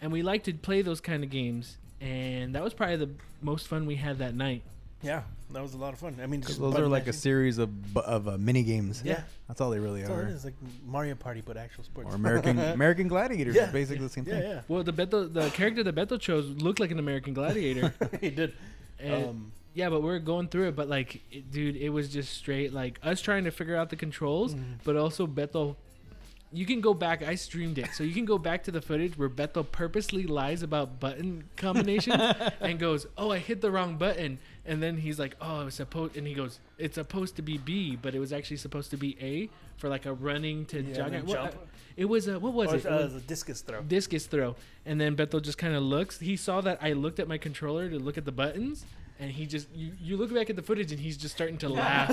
and 0.00 0.12
we 0.12 0.22
like 0.22 0.44
to 0.44 0.52
play 0.52 0.82
those 0.82 1.00
kind 1.00 1.24
of 1.24 1.30
games 1.30 1.76
and 2.00 2.54
that 2.54 2.62
was 2.62 2.72
probably 2.72 2.96
the 2.96 3.10
most 3.42 3.66
fun 3.66 3.84
we 3.86 3.96
had 3.96 4.18
that 4.18 4.32
night 4.34 4.62
Yeah, 5.02 5.22
that 5.52 5.60
was 5.62 5.74
a 5.74 5.78
lot 5.78 5.92
of 5.92 5.98
fun. 5.98 6.16
I 6.22 6.26
mean, 6.26 6.40
just 6.42 6.60
those 6.60 6.76
are 6.76 6.86
like 6.86 7.08
a 7.08 7.12
series 7.12 7.58
of 7.58 7.70
of 7.96 8.28
uh, 8.28 8.36
mini 8.38 8.62
games. 8.62 9.02
Yeah. 9.04 9.22
that's 9.48 9.60
all 9.60 9.70
they 9.70 9.80
really 9.80 10.00
That's 10.02 10.12
all 10.12 10.18
it 10.20 10.24
are. 10.26 10.28
is, 10.28 10.44
like 10.44 10.54
Mario 10.86 11.14
Party, 11.16 11.42
but 11.44 11.56
actual 11.56 11.82
sports. 11.84 12.10
Or 12.12 12.14
American 12.14 12.58
American 12.78 13.08
Gladiators. 13.08 13.56
Yeah. 13.56 13.66
is 13.66 13.72
basically 13.72 14.04
the 14.06 14.12
same 14.12 14.24
yeah, 14.28 14.34
thing. 14.40 14.50
yeah, 14.50 14.60
well 14.68 14.84
the 14.84 14.92
Beto, 14.92 15.32
the 15.32 15.48
character 15.50 15.82
that 15.82 15.94
Beto 15.96 16.20
chose 16.20 16.48
looked 16.62 16.78
like 16.78 16.90
an 16.92 16.98
American 17.00 17.32
gladiator 17.34 17.92
he 18.20 18.30
did. 18.30 18.52
and 19.00 19.24
Um, 19.24 19.52
yeah 19.78 19.88
but 19.88 20.00
we 20.02 20.10
are 20.10 20.18
going 20.18 20.48
through 20.48 20.66
it 20.68 20.74
but 20.80 20.88
like 20.88 21.10
it, 21.30 21.50
dude 21.52 21.76
it 21.76 21.90
was 21.90 22.06
just 22.08 22.30
straight 22.40 22.72
like 22.72 22.98
us 23.02 23.20
trying 23.20 23.44
to 23.44 23.50
figure 23.50 23.76
out 23.80 23.88
the 23.90 23.96
controls 24.06 24.54
Mhm. 24.54 24.78
but 24.84 24.94
also 24.96 25.26
Beto 25.26 25.76
you 26.60 26.64
can 26.64 26.80
go 26.80 26.94
back 26.94 27.18
i 27.22 27.34
streamed 27.34 27.76
it 27.78 27.88
so 27.96 28.02
you 28.02 28.14
can 28.14 28.24
go 28.24 28.38
back 28.38 28.64
to 28.64 28.70
the 28.70 28.80
footage 28.80 29.14
where 29.18 29.28
Beto 29.28 29.62
purposely 29.80 30.24
lies 30.24 30.62
about 30.62 30.98
button 30.98 31.44
combinations 31.56 32.16
and 32.60 32.78
goes 32.78 33.06
oh 33.18 33.30
i 33.30 33.38
hit 33.38 33.60
the 33.60 33.70
wrong 33.70 33.96
button 33.96 34.38
and 34.66 34.82
then 34.82 34.96
he's 34.96 35.18
like 35.24 35.34
oh 35.40 35.66
it's 35.66 35.76
supposed 35.76 36.16
and 36.16 36.26
he 36.26 36.34
goes 36.34 36.58
it's 36.78 36.94
supposed 36.96 37.36
to 37.36 37.42
be 37.42 37.56
b 37.58 37.96
but 38.04 38.14
it 38.14 38.18
was 38.18 38.32
actually 38.32 38.56
supposed 38.56 38.90
to 38.90 38.96
be 38.96 39.16
a 39.20 39.48
for 39.76 39.88
like 39.88 40.06
a 40.06 40.12
running 40.12 40.64
to 40.72 40.80
yeah, 40.82 40.94
jog 40.94 41.12
what- 41.12 41.26
jump. 41.36 41.54
it 41.96 42.06
was 42.06 42.26
a 42.28 42.38
what 42.40 42.52
was 42.54 42.72
Or 42.72 42.76
it, 42.76 42.86
uh, 42.86 42.94
it 43.00 43.04
was 43.04 43.14
a 43.16 43.20
discus 43.20 43.60
throw. 43.60 43.80
discus 43.82 44.24
throw 44.26 44.56
and 44.86 44.98
then 45.00 45.14
Beto 45.16 45.40
just 45.42 45.58
kind 45.58 45.74
of 45.74 45.82
looks 45.82 46.18
he 46.18 46.34
saw 46.36 46.62
that 46.62 46.78
i 46.80 46.90
looked 46.94 47.20
at 47.20 47.28
my 47.28 47.36
controller 47.38 47.90
to 47.90 47.98
look 47.98 48.16
at 48.16 48.24
the 48.24 48.32
buttons 48.32 48.86
and 49.20 49.30
he 49.30 49.46
just 49.46 49.68
you, 49.74 49.92
you 50.00 50.16
look 50.16 50.32
back 50.32 50.48
at 50.50 50.56
the 50.56 50.62
footage 50.62 50.92
and 50.92 51.00
he's 51.00 51.16
just 51.16 51.34
starting 51.34 51.58
to 51.58 51.68
laugh 51.80 52.10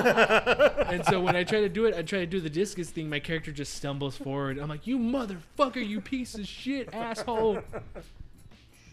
and 0.90 1.06
so 1.06 1.22
when 1.22 1.36
i 1.36 1.44
try 1.44 1.60
to 1.62 1.70
do 1.70 1.86
it 1.86 1.96
i 1.96 2.02
try 2.02 2.20
to 2.20 2.26
do 2.26 2.40
the 2.40 2.50
discus 2.50 2.90
thing 2.90 3.10
my 3.10 3.20
character 3.20 3.52
just 3.52 3.74
stumbles 3.76 4.18
forward 4.18 4.58
i'm 4.58 4.70
like 4.70 4.88
you 4.88 4.98
motherfucker 4.98 5.86
you 5.88 6.02
piece 6.02 6.36
of 6.36 6.48
shit 6.48 6.90
asshole 6.94 7.62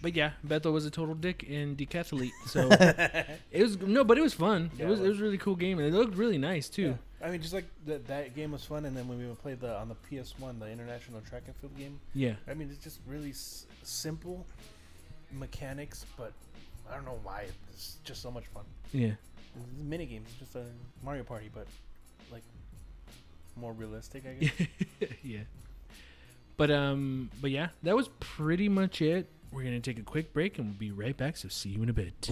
but 0.02 0.16
yeah, 0.16 0.32
bethel 0.42 0.72
was 0.72 0.84
a 0.84 0.90
total 0.90 1.14
dick 1.14 1.44
in 1.44 1.76
decathlete. 1.76 2.32
So 2.46 2.68
it 3.52 3.62
was 3.62 3.78
no, 3.78 4.02
but 4.02 4.18
it 4.18 4.20
was 4.20 4.34
fun. 4.34 4.72
Yeah, 4.76 4.86
it 4.86 4.88
was 4.88 4.98
it 5.00 5.06
was. 5.08 5.20
a 5.20 5.22
really 5.22 5.38
cool 5.38 5.54
game, 5.54 5.78
and 5.78 5.86
it 5.86 5.96
looked 5.96 6.16
really 6.16 6.38
nice 6.38 6.68
too. 6.68 6.98
I 7.24 7.30
mean, 7.30 7.40
just 7.40 7.54
like 7.54 7.66
that 7.86 8.08
that 8.08 8.34
game 8.34 8.50
was 8.50 8.64
fun, 8.64 8.84
and 8.84 8.96
then 8.96 9.06
when 9.06 9.18
we 9.18 9.32
played 9.36 9.60
the 9.60 9.76
on 9.78 9.88
the 9.88 9.94
PS1, 10.10 10.58
the 10.58 10.68
International 10.68 11.20
Track 11.20 11.44
and 11.46 11.54
Field 11.54 11.78
game. 11.78 12.00
Yeah, 12.16 12.34
I 12.48 12.54
mean, 12.54 12.68
it's 12.72 12.82
just 12.82 12.98
really 13.06 13.30
s- 13.30 13.66
simple 13.84 14.44
mechanics, 15.30 16.04
but 16.18 16.32
I 16.90 16.94
don't 16.94 17.04
know 17.04 17.18
why 17.22 17.46
it's 17.72 17.96
just 18.04 18.22
so 18.22 18.30
much 18.30 18.44
fun. 18.46 18.64
yeah, 18.92 19.12
Mini 19.78 20.06
games, 20.06 20.28
just 20.38 20.54
a 20.56 20.64
Mario 21.04 21.24
Party, 21.24 21.50
but 21.52 21.66
like 22.30 22.42
more 23.56 23.72
realistic, 23.72 24.24
I 24.26 24.44
guess. 24.44 24.68
yeah. 25.22 25.40
But 26.56 26.70
um, 26.70 27.30
but 27.40 27.50
yeah, 27.50 27.68
that 27.82 27.96
was 27.96 28.08
pretty 28.20 28.68
much 28.68 29.02
it. 29.02 29.28
We're 29.50 29.64
gonna 29.64 29.80
take 29.80 29.98
a 29.98 30.02
quick 30.02 30.32
break, 30.32 30.58
and 30.58 30.68
we'll 30.68 30.78
be 30.78 30.90
right 30.90 31.16
back. 31.16 31.36
So 31.36 31.48
see 31.48 31.70
you 31.70 31.82
in 31.82 31.88
a 31.88 31.92
bit. 31.92 32.30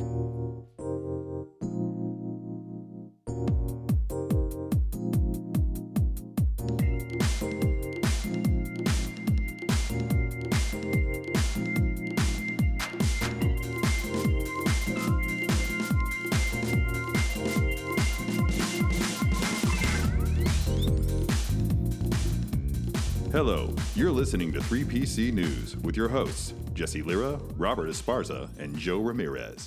Hello, 23.42 23.74
you're 23.94 24.10
listening 24.10 24.52
to 24.52 24.58
3PC 24.58 25.32
News 25.32 25.74
with 25.78 25.96
your 25.96 26.10
hosts, 26.10 26.52
Jesse 26.74 27.00
Lira, 27.00 27.40
Robert 27.56 27.88
Esparza, 27.88 28.50
and 28.58 28.76
Joe 28.76 28.98
Ramirez. 28.98 29.64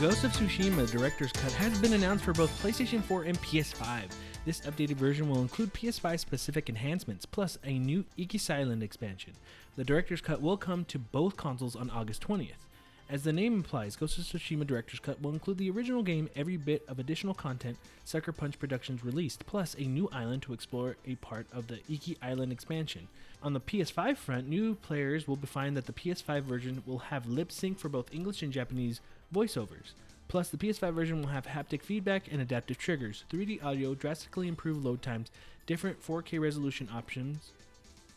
Ghost 0.00 0.24
of 0.24 0.32
Tsushima 0.32 0.90
Director's 0.90 1.32
Cut 1.32 1.52
has 1.52 1.78
been 1.82 1.92
announced 1.92 2.24
for 2.24 2.32
both 2.32 2.50
PlayStation 2.62 3.02
4 3.02 3.24
and 3.24 3.38
PS5. 3.42 4.04
This 4.46 4.62
updated 4.62 4.96
version 4.96 5.28
will 5.28 5.42
include 5.42 5.74
PS5 5.74 6.18
specific 6.18 6.70
enhancements, 6.70 7.26
plus 7.26 7.58
a 7.62 7.78
new 7.78 8.06
Ikis 8.16 8.48
Island 8.48 8.82
expansion. 8.82 9.34
The 9.76 9.84
Director's 9.84 10.22
Cut 10.22 10.40
will 10.40 10.56
come 10.56 10.86
to 10.86 10.98
both 10.98 11.36
consoles 11.36 11.76
on 11.76 11.90
August 11.90 12.26
20th. 12.26 12.67
As 13.10 13.22
the 13.22 13.32
name 13.32 13.54
implies, 13.54 13.96
Ghost 13.96 14.18
of 14.18 14.24
Tsushima 14.24 14.66
Director's 14.66 15.00
Cut 15.00 15.22
will 15.22 15.32
include 15.32 15.56
the 15.56 15.70
original 15.70 16.02
game, 16.02 16.28
every 16.36 16.58
bit 16.58 16.84
of 16.86 16.98
additional 16.98 17.32
content 17.32 17.78
Sucker 18.04 18.32
Punch 18.32 18.58
Productions 18.58 19.02
released, 19.02 19.46
plus 19.46 19.74
a 19.78 19.84
new 19.84 20.10
island 20.12 20.42
to 20.42 20.52
explore 20.52 20.96
a 21.06 21.14
part 21.14 21.46
of 21.50 21.68
the 21.68 21.80
Iki 21.88 22.18
Island 22.20 22.52
expansion. 22.52 23.08
On 23.42 23.54
the 23.54 23.60
PS5 23.60 24.18
front, 24.18 24.46
new 24.46 24.74
players 24.74 25.26
will 25.26 25.36
find 25.36 25.74
that 25.74 25.86
the 25.86 25.92
PS5 25.94 26.42
version 26.42 26.82
will 26.84 26.98
have 26.98 27.26
lip 27.26 27.50
sync 27.50 27.78
for 27.78 27.88
both 27.88 28.12
English 28.12 28.42
and 28.42 28.52
Japanese 28.52 29.00
voiceovers. 29.34 29.92
Plus, 30.28 30.50
the 30.50 30.58
PS5 30.58 30.92
version 30.92 31.22
will 31.22 31.28
have 31.28 31.46
haptic 31.46 31.80
feedback 31.80 32.30
and 32.30 32.42
adaptive 32.42 32.76
triggers, 32.76 33.24
3D 33.32 33.64
audio, 33.64 33.94
drastically 33.94 34.48
improved 34.48 34.84
load 34.84 35.00
times, 35.00 35.30
different 35.66 36.06
4K 36.06 36.38
resolution 36.38 36.90
options, 36.92 37.52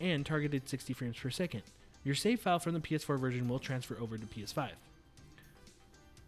and 0.01 0.25
targeted 0.25 0.67
60 0.67 0.91
frames 0.91 1.17
per 1.17 1.29
second. 1.29 1.63
Your 2.03 2.15
save 2.15 2.41
file 2.41 2.59
from 2.59 2.73
the 2.73 2.79
PS4 2.79 3.19
version 3.19 3.47
will 3.47 3.59
transfer 3.59 3.97
over 3.99 4.17
to 4.17 4.25
PS5. 4.25 4.69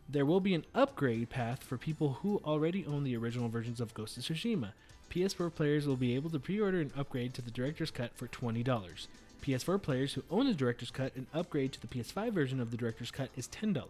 There 0.07 0.25
will 0.25 0.39
be 0.39 0.53
an 0.53 0.65
upgrade 0.75 1.29
path 1.29 1.63
for 1.63 1.77
people 1.77 2.19
who 2.21 2.41
already 2.45 2.85
own 2.85 3.03
the 3.03 3.17
original 3.17 3.49
versions 3.49 3.79
of 3.79 3.93
Ghost 3.93 4.17
of 4.17 4.23
Tsushima. 4.23 4.73
PS4 5.09 5.53
players 5.53 5.87
will 5.87 5.95
be 5.95 6.15
able 6.15 6.29
to 6.29 6.39
pre 6.39 6.59
order 6.59 6.81
an 6.81 6.91
upgrade 6.95 7.33
to 7.35 7.41
the 7.41 7.51
Director's 7.51 7.91
Cut 7.91 8.11
for 8.15 8.27
$20. 8.27 8.63
PS4 9.41 9.81
players 9.81 10.13
who 10.13 10.23
own 10.29 10.45
the 10.45 10.53
Director's 10.53 10.91
Cut, 10.91 11.15
an 11.15 11.27
upgrade 11.33 11.73
to 11.73 11.81
the 11.81 11.87
PS5 11.87 12.31
version 12.31 12.59
of 12.59 12.71
the 12.71 12.77
Director's 12.77 13.11
Cut 13.11 13.29
is 13.35 13.47
$10. 13.47 13.83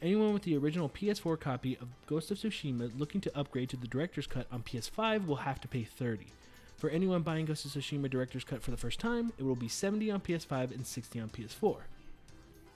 Anyone 0.00 0.32
with 0.32 0.42
the 0.42 0.56
original 0.56 0.88
PS4 0.88 1.38
copy 1.38 1.76
of 1.80 1.88
Ghost 2.06 2.30
of 2.30 2.38
Tsushima 2.38 2.90
looking 2.98 3.20
to 3.20 3.38
upgrade 3.38 3.68
to 3.70 3.76
the 3.76 3.86
Director's 3.86 4.26
Cut 4.26 4.46
on 4.50 4.62
PS5 4.62 5.26
will 5.26 5.36
have 5.36 5.60
to 5.60 5.68
pay 5.68 5.84
30. 5.84 6.26
For 6.82 6.90
anyone 6.90 7.22
buying 7.22 7.46
Ghost 7.46 7.64
of 7.64 7.70
Tsushima 7.70 8.10
Director's 8.10 8.42
Cut 8.42 8.60
for 8.60 8.72
the 8.72 8.76
first 8.76 8.98
time, 8.98 9.32
it 9.38 9.44
will 9.44 9.54
be 9.54 9.68
70 9.68 10.10
on 10.10 10.20
PS5 10.20 10.74
and 10.74 10.84
60 10.84 11.20
on 11.20 11.28
PS4. 11.28 11.60
What 11.62 11.84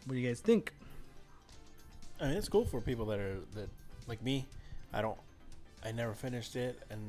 do 0.08 0.14
you 0.14 0.28
guys 0.28 0.38
think? 0.38 0.72
I 2.20 2.28
mean, 2.28 2.36
it's 2.36 2.48
cool 2.48 2.64
for 2.64 2.80
people 2.80 3.06
that 3.06 3.18
are 3.18 3.38
that 3.56 3.68
like 4.06 4.22
me. 4.22 4.46
I 4.92 5.02
don't. 5.02 5.18
I 5.84 5.90
never 5.90 6.12
finished 6.14 6.54
it, 6.54 6.80
and 6.88 7.00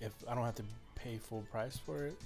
if 0.00 0.12
I 0.26 0.34
don't 0.34 0.46
have 0.46 0.54
to 0.54 0.62
pay 0.94 1.18
full 1.18 1.42
price 1.52 1.76
for 1.76 2.06
it, 2.06 2.16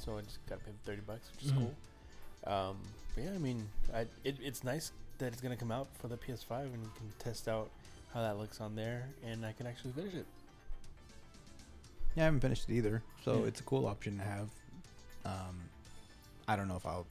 so 0.00 0.18
I 0.18 0.22
just 0.22 0.44
gotta 0.48 0.62
pay 0.62 0.72
thirty 0.84 1.02
bucks, 1.02 1.30
which 1.36 1.44
is 1.44 1.52
Mhm. 1.52 1.58
cool. 1.58 2.52
Um, 2.52 2.76
but 3.14 3.22
yeah, 3.22 3.30
I 3.30 3.38
mean, 3.38 3.68
I 3.94 4.00
it, 4.24 4.38
it's 4.42 4.64
nice 4.64 4.90
that 5.18 5.32
it's 5.32 5.40
gonna 5.40 5.56
come 5.56 5.70
out 5.70 5.86
for 6.00 6.08
the 6.08 6.16
PS5, 6.16 6.74
and 6.74 6.82
you 6.82 6.90
can 6.96 7.12
test 7.20 7.46
out 7.46 7.70
how 8.12 8.20
that 8.20 8.36
looks 8.36 8.60
on 8.60 8.74
there, 8.74 9.06
and 9.24 9.46
I 9.46 9.52
can 9.52 9.68
actually 9.68 9.92
finish 9.92 10.14
it. 10.14 10.26
Yeah, 12.18 12.24
I 12.24 12.26
haven't 12.26 12.40
finished 12.40 12.68
it 12.68 12.74
either, 12.74 13.00
so 13.24 13.40
Yeah. 13.42 13.46
it's 13.46 13.60
a 13.60 13.62
cool 13.62 13.86
option 13.86 14.18
to 14.18 14.24
have. 14.24 14.48
Um, 15.24 15.56
I 16.48 16.56
don't 16.56 16.66
know 16.66 16.74
if 16.76 16.84
I'll 16.84 17.06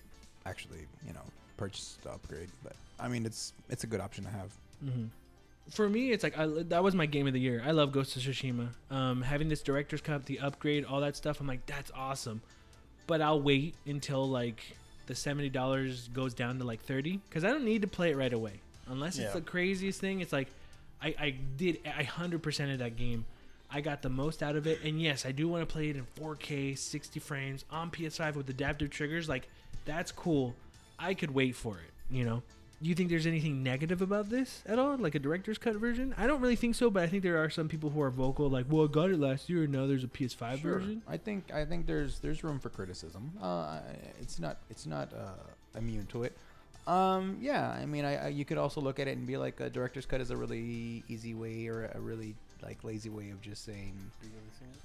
actually, 0.46 0.86
you 1.08 1.13
know, 1.13 1.22
purchase 1.56 1.98
the 2.04 2.12
upgrade, 2.12 2.50
but 2.62 2.76
I 3.00 3.08
mean, 3.08 3.26
it's 3.26 3.54
it's 3.70 3.86
a 3.86 3.88
good 3.88 4.02
option 4.02 4.26
to 4.26 4.30
have. 4.30 4.52
Mm-hmm. 4.84 5.06
For 5.70 5.88
me, 5.88 6.12
it's 6.12 6.24
like 6.24 6.38
I, 6.38 6.46
that 6.48 6.84
was 6.84 6.93
my 6.93 7.06
game 7.06 7.26
of 7.26 7.32
the 7.34 7.39
year. 7.39 7.63
I 7.65 7.72
love 7.72 7.93
Ghost 7.93 8.17
of 8.17 8.22
Tsushima. 8.24 8.67
Um, 8.91 9.22
having 9.22 9.48
this 9.48 9.62
director's 9.62 10.02
cut, 10.02 10.26
the 10.26 10.39
upgrade, 10.41 10.84
all 10.84 11.00
that 11.00 11.15
stuff. 11.15 11.39
I'm 11.39 11.48
like, 11.48 11.65
that's 11.65 11.91
awesome. 11.96 12.41
But 13.06 13.22
I'll 13.22 13.41
wait 13.41 13.76
until 13.86 14.28
like 14.28 14.60
the 15.06 15.15
seventy 15.15 15.50
dollars 15.50 16.10
goes 16.10 16.34
down 16.34 16.58
to 16.60 16.65
like 16.65 16.82
thirty 16.82 17.22
because 17.30 17.46
I 17.46 17.50
don't 17.52 17.63
need 17.63 17.82
to 17.84 17.88
play 17.88 18.12
it 18.12 18.17
right 18.17 18.34
away. 18.34 18.60
Unless 18.88 19.15
it's 19.20 19.28
Yeah. 19.28 19.32
the 19.34 19.41
craziest 19.41 20.02
thing. 20.02 20.20
It's 20.20 20.34
like 20.34 20.50
I, 21.02 21.15
I 21.17 21.30
did 21.56 21.80
I 21.98 22.04
hundred 22.04 22.43
percent 22.43 22.72
of 22.72 22.80
that 22.80 22.98
game. 22.98 23.24
I 23.70 23.82
got 23.82 24.02
the 24.02 24.10
most 24.10 24.42
out 24.42 24.56
of 24.56 24.66
it, 24.66 24.80
and 24.84 25.02
yes, 25.02 25.26
I 25.26 25.32
do 25.32 25.48
want 25.48 25.68
to 25.68 25.72
play 25.72 25.90
it 25.90 25.98
in 25.98 26.08
4K, 26.20 26.78
60 26.78 27.20
frames 27.20 27.66
on 27.70 27.92
PS5 27.92 28.36
with 28.36 28.50
adaptive 28.50 28.90
triggers. 28.90 29.28
Like, 29.28 29.50
that's 29.86 30.12
cool. 30.12 30.56
I 30.98 31.14
could 31.14 31.32
wait 31.32 31.56
for 31.56 31.78
it. 31.78 31.92
You 32.10 32.24
know. 32.24 32.44
Do 32.82 32.90
you 32.90 32.96
think 32.96 33.10
there's 33.10 33.26
anything 33.26 33.64
negative 33.64 34.04
about 34.04 34.30
this 34.30 34.62
at 34.68 34.78
all? 34.78 34.98
Like 34.98 35.16
a 35.16 35.20
director's 35.20 35.58
cut 35.58 35.76
version? 35.78 36.14
I 36.16 36.28
don't 36.28 36.40
really 36.42 36.56
think 36.56 36.76
so, 36.76 36.92
but 36.92 37.02
I 37.02 37.08
think 37.08 37.24
there 37.24 37.44
are 37.44 37.50
some 37.50 37.68
people 37.68 37.90
who 37.90 38.02
are 38.02 38.12
vocal, 38.12 38.50
like, 38.50 38.68
"Well, 38.70 38.84
I 38.86 38.88
got 38.88 39.10
it 39.10 39.20
last 39.20 39.50
year, 39.50 39.64
and 39.64 39.74
now 39.74 39.88
there's 39.88 40.04
a 40.04 40.08
PS5 40.08 40.60
version." 40.60 41.02
I 41.08 41.18
think 41.18 41.52
I 41.52 41.66
think 41.66 41.88
there's 41.88 42.20
there's 42.20 42.44
room 42.44 42.60
for 42.60 42.70
criticism. 42.70 43.32
Uh, 43.42 43.80
it's 44.22 44.40
not 44.40 44.58
it's 44.70 44.86
not 44.86 45.12
uh, 45.12 45.78
immune 45.78 46.06
to 46.08 46.24
it. 46.24 46.38
Um, 46.86 47.38
yeah, 47.42 47.70
I 47.70 47.86
mean, 47.88 48.06
I, 48.06 48.26
I 48.26 48.28
you 48.28 48.46
could 48.46 48.60
also 48.60 48.80
look 48.80 49.00
at 49.00 49.08
it 49.08 49.18
and 49.18 49.26
be 49.26 49.38
like, 49.38 49.60
a 49.60 49.70
director's 49.72 50.06
cut 50.06 50.22
is 50.22 50.30
a 50.30 50.38
really 50.38 51.04
easy 51.10 51.34
way 51.34 51.68
or 51.68 51.92
a 51.94 52.00
really 52.00 52.36
like 52.63 52.84
lazy 52.84 53.10
way 53.10 53.30
of 53.32 53.41
just 53.41 53.63
saying, 53.65 53.93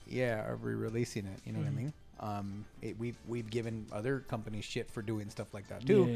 yeah, 0.07 0.47
or 0.49 0.57
re-releasing 0.57 1.27
it. 1.27 1.41
You 1.45 1.53
know 1.53 1.61
Mhm. 1.61 1.63
what 1.65 1.69
I 1.69 1.75
mean? 1.75 1.93
Um, 2.21 2.65
it, 2.83 2.99
we've 2.99 3.17
we've 3.27 3.51
given 3.51 3.87
other 3.93 4.21
companies 4.21 4.65
shit 4.65 4.91
for 4.91 5.03
doing 5.03 5.29
stuff 5.31 5.53
like 5.55 5.69
that 5.69 5.85
too. 5.87 6.07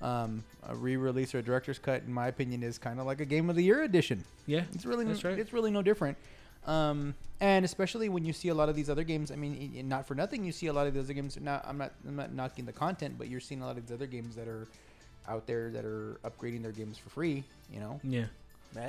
Yeah, 0.00 0.22
Um, 0.22 0.44
a 0.68 0.76
re-release 0.76 1.34
or 1.34 1.38
a 1.38 1.42
director's 1.42 1.78
cut, 1.78 2.02
in 2.04 2.12
my 2.12 2.28
opinion, 2.28 2.62
is 2.62 2.78
kind 2.78 3.00
of 3.00 3.06
like 3.06 3.20
a 3.20 3.24
game 3.24 3.50
of 3.50 3.56
the 3.56 3.64
year 3.64 3.82
edition. 3.82 4.24
yeah, 4.46 4.64
It's 4.72 4.86
really 4.86 5.04
That's 5.04 5.24
no, 5.24 5.30
right. 5.30 5.38
it's 5.38 5.52
really 5.52 5.70
no 5.72 5.82
different. 5.82 6.16
Um, 6.66 7.14
and 7.40 7.64
especially 7.64 8.08
when 8.08 8.24
you 8.24 8.32
see 8.32 8.48
a 8.48 8.54
lot 8.54 8.68
of 8.68 8.76
these 8.76 8.90
other 8.90 9.02
games. 9.04 9.30
I 9.30 9.36
mean, 9.36 9.88
not 9.88 10.06
for 10.06 10.14
nothing, 10.14 10.44
you 10.44 10.52
see 10.52 10.66
a 10.66 10.72
lot 10.72 10.86
of 10.86 10.94
these 10.94 11.04
other 11.04 11.14
games. 11.14 11.38
Not, 11.40 11.64
I'm 11.66 11.78
not, 11.78 11.92
I'm 12.06 12.14
not 12.16 12.32
knocking 12.34 12.66
the 12.66 12.72
content, 12.72 13.14
but 13.16 13.28
you're 13.28 13.40
seeing 13.40 13.62
a 13.62 13.66
lot 13.66 13.76
of 13.78 13.86
these 13.86 13.94
other 13.94 14.06
games 14.06 14.34
that 14.36 14.46
are 14.48 14.66
out 15.26 15.46
there 15.46 15.70
that 15.70 15.84
are 15.84 16.18
upgrading 16.24 16.62
their 16.62 16.72
games 16.72 16.98
for 16.98 17.08
free. 17.10 17.42
You 17.72 17.80
know, 17.80 18.00
yeah. 18.04 18.26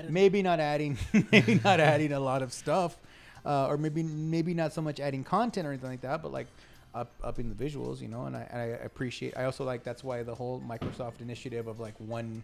Maybe 0.10 0.42
not 0.42 0.60
adding, 0.60 0.98
maybe 1.32 1.62
not 1.64 1.80
adding 1.94 2.12
a 2.12 2.20
lot 2.20 2.42
of 2.42 2.52
stuff, 2.54 2.98
uh, 3.46 3.68
or 3.68 3.78
maybe 3.78 4.04
maybe 4.04 4.54
not 4.54 4.74
so 4.74 4.82
much 4.82 5.00
adding 5.00 5.24
content 5.24 5.66
or 5.68 5.72
anything 5.72 5.90
like 5.90 6.02
that, 6.02 6.22
but 6.22 6.32
like 6.32 6.48
up 6.94 7.12
upping 7.24 7.54
the 7.54 7.64
visuals. 7.64 8.02
You 8.02 8.08
know, 8.08 8.26
and 8.26 8.36
I, 8.36 8.48
and 8.52 8.62
I 8.62 8.66
appreciate. 8.84 9.38
I 9.38 9.46
also 9.46 9.64
like 9.64 9.84
that's 9.84 10.04
why 10.04 10.24
the 10.24 10.36
whole 10.36 10.62
Microsoft 10.68 11.22
initiative 11.22 11.68
of 11.68 11.80
like 11.80 11.96
one 11.98 12.44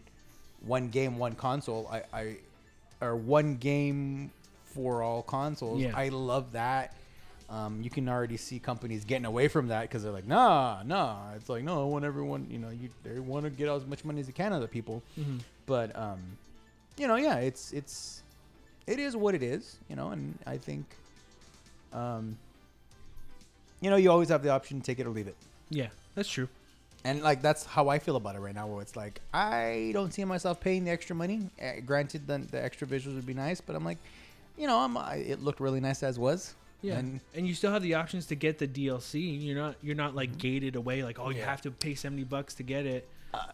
one 0.66 0.90
game, 0.90 1.18
one 1.18 1.36
console. 1.36 1.90
I, 1.92 2.04
I 2.14 2.36
or 3.02 3.16
one 3.16 3.56
game 3.58 4.32
for 4.66 5.02
all 5.02 5.22
consoles. 5.24 5.82
Yeah. 5.82 5.92
I 5.96 6.10
love 6.10 6.54
that. 6.54 6.94
Um, 7.48 7.82
you 7.84 7.90
can 7.92 8.10
already 8.10 8.38
see 8.38 8.58
companies 8.58 9.06
getting 9.06 9.26
away 9.26 9.48
from 9.48 9.68
that 9.68 9.84
because 9.84 10.02
they're 10.02 10.12
like, 10.12 10.26
nah, 10.26 10.82
nah. 10.84 11.34
It's 11.36 11.48
like, 11.48 11.64
no, 11.64 11.84
I 11.84 11.86
want 11.86 12.04
everyone, 12.04 12.48
you 12.50 12.58
know, 12.58 12.70
you 12.70 12.90
they 13.04 13.20
want 13.20 13.44
to 13.46 13.52
get 13.52 13.70
as 13.70 13.86
much 13.86 14.04
money 14.04 14.20
as 14.20 14.26
they 14.26 14.34
can 14.34 14.52
out 14.52 14.56
of 14.56 14.62
the 14.64 14.68
people. 14.68 15.04
hmm 15.16 15.38
But 15.68 15.96
um, 15.96 16.20
you 16.98 17.08
know, 17.08 17.16
yeah, 17.16 17.38
it's 17.38 17.72
it's 17.74 18.24
it 18.88 19.00
is 19.00 19.16
what 19.16 19.36
it 19.36 19.44
is, 19.44 19.78
you 19.90 19.96
know, 19.96 20.10
and 20.10 20.38
I 20.46 20.58
think 20.58 20.86
um, 21.94 22.38
you 23.82 23.90
know, 23.90 23.96
you 23.96 24.12
always 24.12 24.30
have 24.30 24.44
the 24.44 24.50
option 24.50 24.80
to 24.80 24.86
take 24.86 25.00
it 25.00 25.06
or 25.06 25.10
leave 25.10 25.28
it. 25.28 25.36
Yeah, 25.70 25.88
that's 26.16 26.30
true. 26.30 26.48
And 27.04 27.22
like 27.22 27.42
that's 27.42 27.66
how 27.66 27.90
I 27.90 28.00
feel 28.00 28.16
about 28.16 28.36
it 28.36 28.40
right 28.40 28.56
now. 28.56 28.68
Where 28.68 28.82
it's 28.82 28.96
like 28.96 29.22
I 29.34 29.92
don't 29.94 30.14
see 30.14 30.24
myself 30.26 30.60
paying 30.60 30.86
the 30.86 30.92
extra 30.92 31.16
money. 31.16 31.50
Uh, 31.62 31.82
granted, 31.86 32.26
the, 32.28 32.40
the 32.40 32.64
extra 32.64 32.88
visuals 32.88 33.16
would 33.16 33.28
be 33.28 33.34
nice, 33.36 33.62
but 33.62 33.76
I'm 33.76 33.86
like, 33.86 34.00
you 34.58 34.66
know, 34.68 34.80
I'm 34.80 34.98
I, 34.98 35.16
it 35.18 35.42
looked 35.44 35.60
really 35.60 35.80
nice 35.80 36.02
as 36.04 36.18
was. 36.18 36.56
Yeah, 36.82 36.98
And 37.00 37.20
and, 37.34 37.48
you 37.48 37.56
still 37.56 37.72
have 37.72 37.82
the 37.82 37.96
options 37.96 38.26
to 38.28 38.36
get 38.36 38.58
the 38.60 38.68
DLC. 38.68 39.44
You're 39.44 39.58
not 39.58 39.76
you're 39.82 39.96
not 39.96 40.16
like 40.16 40.38
gated 40.38 40.76
away 40.76 41.04
like 41.04 41.20
oh 41.20 41.30
you 41.30 41.38
Yeah. 41.40 41.46
have 41.50 41.62
to 41.62 41.72
pay 41.72 41.96
seventy 41.96 42.24
bucks 42.24 42.54
to 42.56 42.64
get 42.64 42.86
it. 42.86 43.08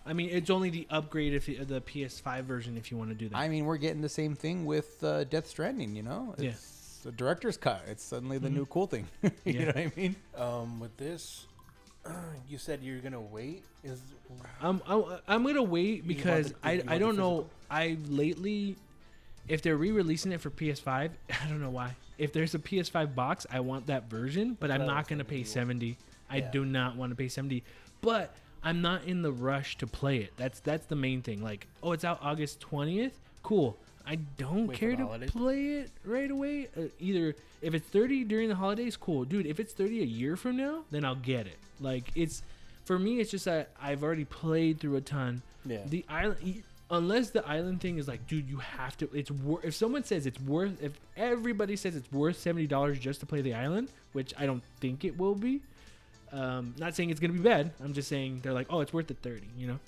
I 0.06 0.13
mean 0.13 0.30
it's 0.30 0.50
only 0.50 0.70
the 0.70 0.88
upgrade 0.89 1.34
if 1.34 1.48
you, 1.48 1.63
the 1.65 1.82
PS5 1.82 2.44
version 2.44 2.78
if 2.78 2.91
you 2.91 2.98
want 2.98 3.10
to 3.10 3.15
do 3.15 3.30
that. 3.30 3.38
I 3.38 3.48
mean, 3.48 3.65
we're 3.65 3.78
getting 3.78 4.02
the 4.02 4.10
same 4.10 4.36
thing 4.36 4.65
with 4.65 5.04
uh, 5.04 5.24
Death 5.26 5.48
Stranding. 5.48 5.96
You 5.96 6.04
know, 6.04 6.36
Yeah. 6.38 6.50
it's 6.52 7.00
the 7.04 7.12
director's 7.12 7.58
cut. 7.58 7.82
It's 7.88 8.04
suddenly 8.04 8.38
the 8.38 8.50
Mhm. 8.50 8.54
new 8.54 8.65
cool 8.67 8.88
thing. 8.88 9.08
you 9.24 9.32
Yeah. 9.46 9.60
know 9.60 9.65
what 9.67 9.78
I 9.78 9.91
mean? 9.96 10.15
Um, 10.38 10.80
with 10.80 10.96
this, 10.98 11.48
you 12.50 12.58
said 12.58 12.80
you're 12.82 13.00
gonna 13.00 13.22
wait. 13.22 13.63
Is 13.84 14.02
I'm 14.62 14.82
I'm, 14.88 15.04
I'm 15.28 15.44
gonna 15.46 15.63
wait 15.63 16.08
because 16.08 16.52
the- 16.52 16.56
I 16.67 16.84
I 16.88 16.98
don't 16.98 17.17
know. 17.17 17.48
I 17.70 17.98
lately, 18.08 18.76
if 19.48 19.62
they're 19.62 19.78
re-releasing 19.78 20.32
it 20.32 20.41
for 20.41 20.50
PS5, 20.50 21.12
I 21.30 21.48
don't 21.50 21.62
know 21.62 21.70
why. 21.70 21.96
If 22.17 22.34
there's 22.34 22.54
a 22.54 22.60
PS5 22.60 23.15
box, 23.15 23.48
I 23.50 23.62
want 23.62 23.88
that 23.88 24.10
version, 24.10 24.56
but 24.60 24.70
I'm 24.70 24.86
not 24.86 25.08
gonna 25.08 25.24
pay 25.24 25.38
you 25.38 25.41
want. 25.41 25.48
seventy. 25.50 25.98
I 26.30 26.38
Yeah. 26.38 26.52
do 26.52 26.65
not 26.65 26.96
want 26.96 27.12
to 27.12 27.15
pay 27.15 27.28
seventy, 27.30 27.63
but 28.02 28.34
I'm 28.63 28.82
not 28.82 29.06
in 29.06 29.21
the 29.21 29.32
rush 29.32 29.78
to 29.78 29.88
play 29.88 30.17
it. 30.17 30.34
That's 30.38 30.60
that's 30.60 30.86
the 30.86 30.95
main 30.95 31.21
thing. 31.21 31.41
Like, 31.43 31.67
oh, 31.82 31.91
it's 31.93 32.04
out 32.06 32.19
August 32.21 32.60
twentieth. 32.60 33.17
Cool. 33.43 33.78
I 34.06 34.15
don't 34.38 34.67
Wait 34.67 34.78
care 34.78 34.95
to 34.95 35.04
holidays? 35.06 35.32
play 35.32 35.65
it 35.76 35.91
right 36.04 36.30
away. 36.30 36.67
Uh, 36.76 36.84
either 37.00 37.36
if 37.62 37.76
it's 37.76 37.88
30 37.88 38.24
during 38.24 38.50
the 38.50 38.56
holidays, 38.56 38.97
cool, 38.97 39.26
dude. 39.26 39.45
If 39.45 39.60
it's 39.60 39.74
30 39.74 40.02
a 40.02 40.06
year 40.06 40.36
from 40.36 40.58
now, 40.58 40.86
then 40.89 41.06
I'll 41.06 41.13
get 41.15 41.45
it. 41.45 41.58
Like 41.80 42.06
it's 42.15 42.41
for 42.86 42.97
me, 42.97 43.19
it's 43.19 43.30
just 43.32 43.45
that 43.45 43.69
I've 43.82 44.04
already 44.04 44.26
played 44.26 44.80
through 44.80 44.95
a 44.95 45.02
ton. 45.02 45.43
yeah. 45.65 45.82
The 45.88 46.04
island, 46.10 46.63
unless 46.89 47.30
the 47.30 47.47
island 47.47 47.80
thing 47.82 48.00
is 48.00 48.08
like, 48.08 48.26
dude, 48.28 48.50
you 48.50 48.58
have 48.58 48.97
to. 48.97 49.10
It's 49.13 49.30
worth. 49.32 49.63
If 49.65 49.76
someone 49.76 50.04
says 50.04 50.26
it's 50.26 50.39
worth, 50.41 50.82
if 50.82 50.93
everybody 51.15 51.76
says 51.76 51.95
it's 51.95 52.12
worth 52.12 52.38
seventy 52.39 52.65
dollars 52.67 52.97
just 53.00 53.19
to 53.19 53.28
play 53.28 53.41
the 53.41 53.54
island, 53.54 53.89
which 54.13 54.34
I 54.38 54.45
don't 54.47 54.63
think 54.80 55.06
it 55.06 55.17
will 55.17 55.36
be. 55.36 55.62
Um, 56.34 56.74
not 56.78 56.96
saying 56.96 57.10
it's 57.10 57.20
gonna 57.20 57.34
be 57.34 57.39
bad. 57.39 57.72
I'm 57.84 57.94
just 57.94 58.08
saying 58.08 58.39
they're 58.44 58.54
like, 58.54 58.67
oh, 58.70 58.80
it's 58.82 58.94
worth 58.94 59.08
the 59.08 59.13
thirty. 59.15 59.48
You 59.58 59.67
know, 59.67 59.80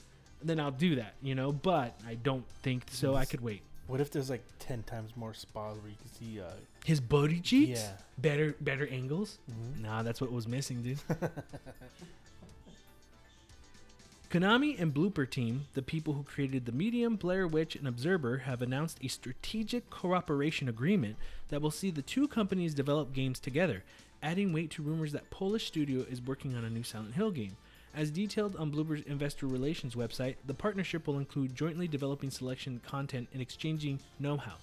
then 0.42 0.60
I'll 0.60 0.72
do 0.72 0.96
that. 0.96 1.14
You 1.22 1.36
know, 1.36 1.52
but 1.52 1.96
I 2.08 2.16
don't 2.16 2.46
think 2.64 2.84
so. 2.92 3.16
I 3.16 3.26
could 3.26 3.42
wait. 3.42 3.62
what 3.88 4.02
if 4.02 4.12
there's 4.12 4.30
like 4.30 4.44
ten 4.60 4.84
times 4.84 5.12
more 5.16 5.34
spas 5.34 5.78
where 5.78 5.90
you 5.90 5.96
can 6.02 6.10
see? 6.12 6.40
Uh, 6.42 6.46
His 6.86 7.00
booty 7.00 7.40
cheeks, 7.40 7.80
Yeah. 7.82 7.92
better, 8.18 8.56
better 8.62 8.88
angles. 8.88 9.38
mhm. 9.50 9.82
Nah, 9.84 10.04
that's 10.04 10.20
what 10.22 10.32
was 10.32 10.48
missing, 10.48 10.82
dude. 10.84 11.00
Konami 14.30 14.80
and 14.82 14.92
Bloober 14.94 15.30
Team, 15.30 15.68
the 15.76 15.84
people 15.84 16.14
who 16.14 16.24
created 16.24 16.66
the 16.66 16.72
Medium, 16.72 17.16
Blair 17.18 17.46
Witch, 17.48 17.76
and 17.76 17.88
Observer, 17.88 18.40
have 18.40 18.64
announced 18.64 18.98
a 19.04 19.08
strategic 19.08 19.90
cooperation 19.92 20.68
agreement 20.68 21.18
that 21.50 21.62
will 21.62 21.70
see 21.72 21.92
the 21.92 22.02
two 22.02 22.28
companies 22.28 22.74
develop 22.74 23.14
games 23.14 23.40
together, 23.40 23.84
adding 24.24 24.54
weight 24.54 24.72
to 24.72 24.82
rumors 24.82 25.12
that 25.12 25.30
Polish 25.30 25.68
studio 25.68 26.06
is 26.10 26.22
working 26.22 26.56
on 26.56 26.64
a 26.64 26.70
new 26.70 26.82
Silent 26.82 27.14
Hill 27.14 27.30
game. 27.30 27.58
As 27.94 28.10
detailed 28.10 28.56
on 28.56 28.72
Bloober's 28.72 29.02
investor 29.02 29.46
relations 29.46 29.94
website, 29.94 30.36
the 30.48 30.54
partnership 30.54 31.06
will 31.06 31.20
include 31.20 31.56
jointly 31.56 31.88
developing 31.88 32.32
selection 32.32 32.82
content 32.88 33.28
and 33.34 33.42
exchanging 33.42 34.00
know-how. 34.20 34.56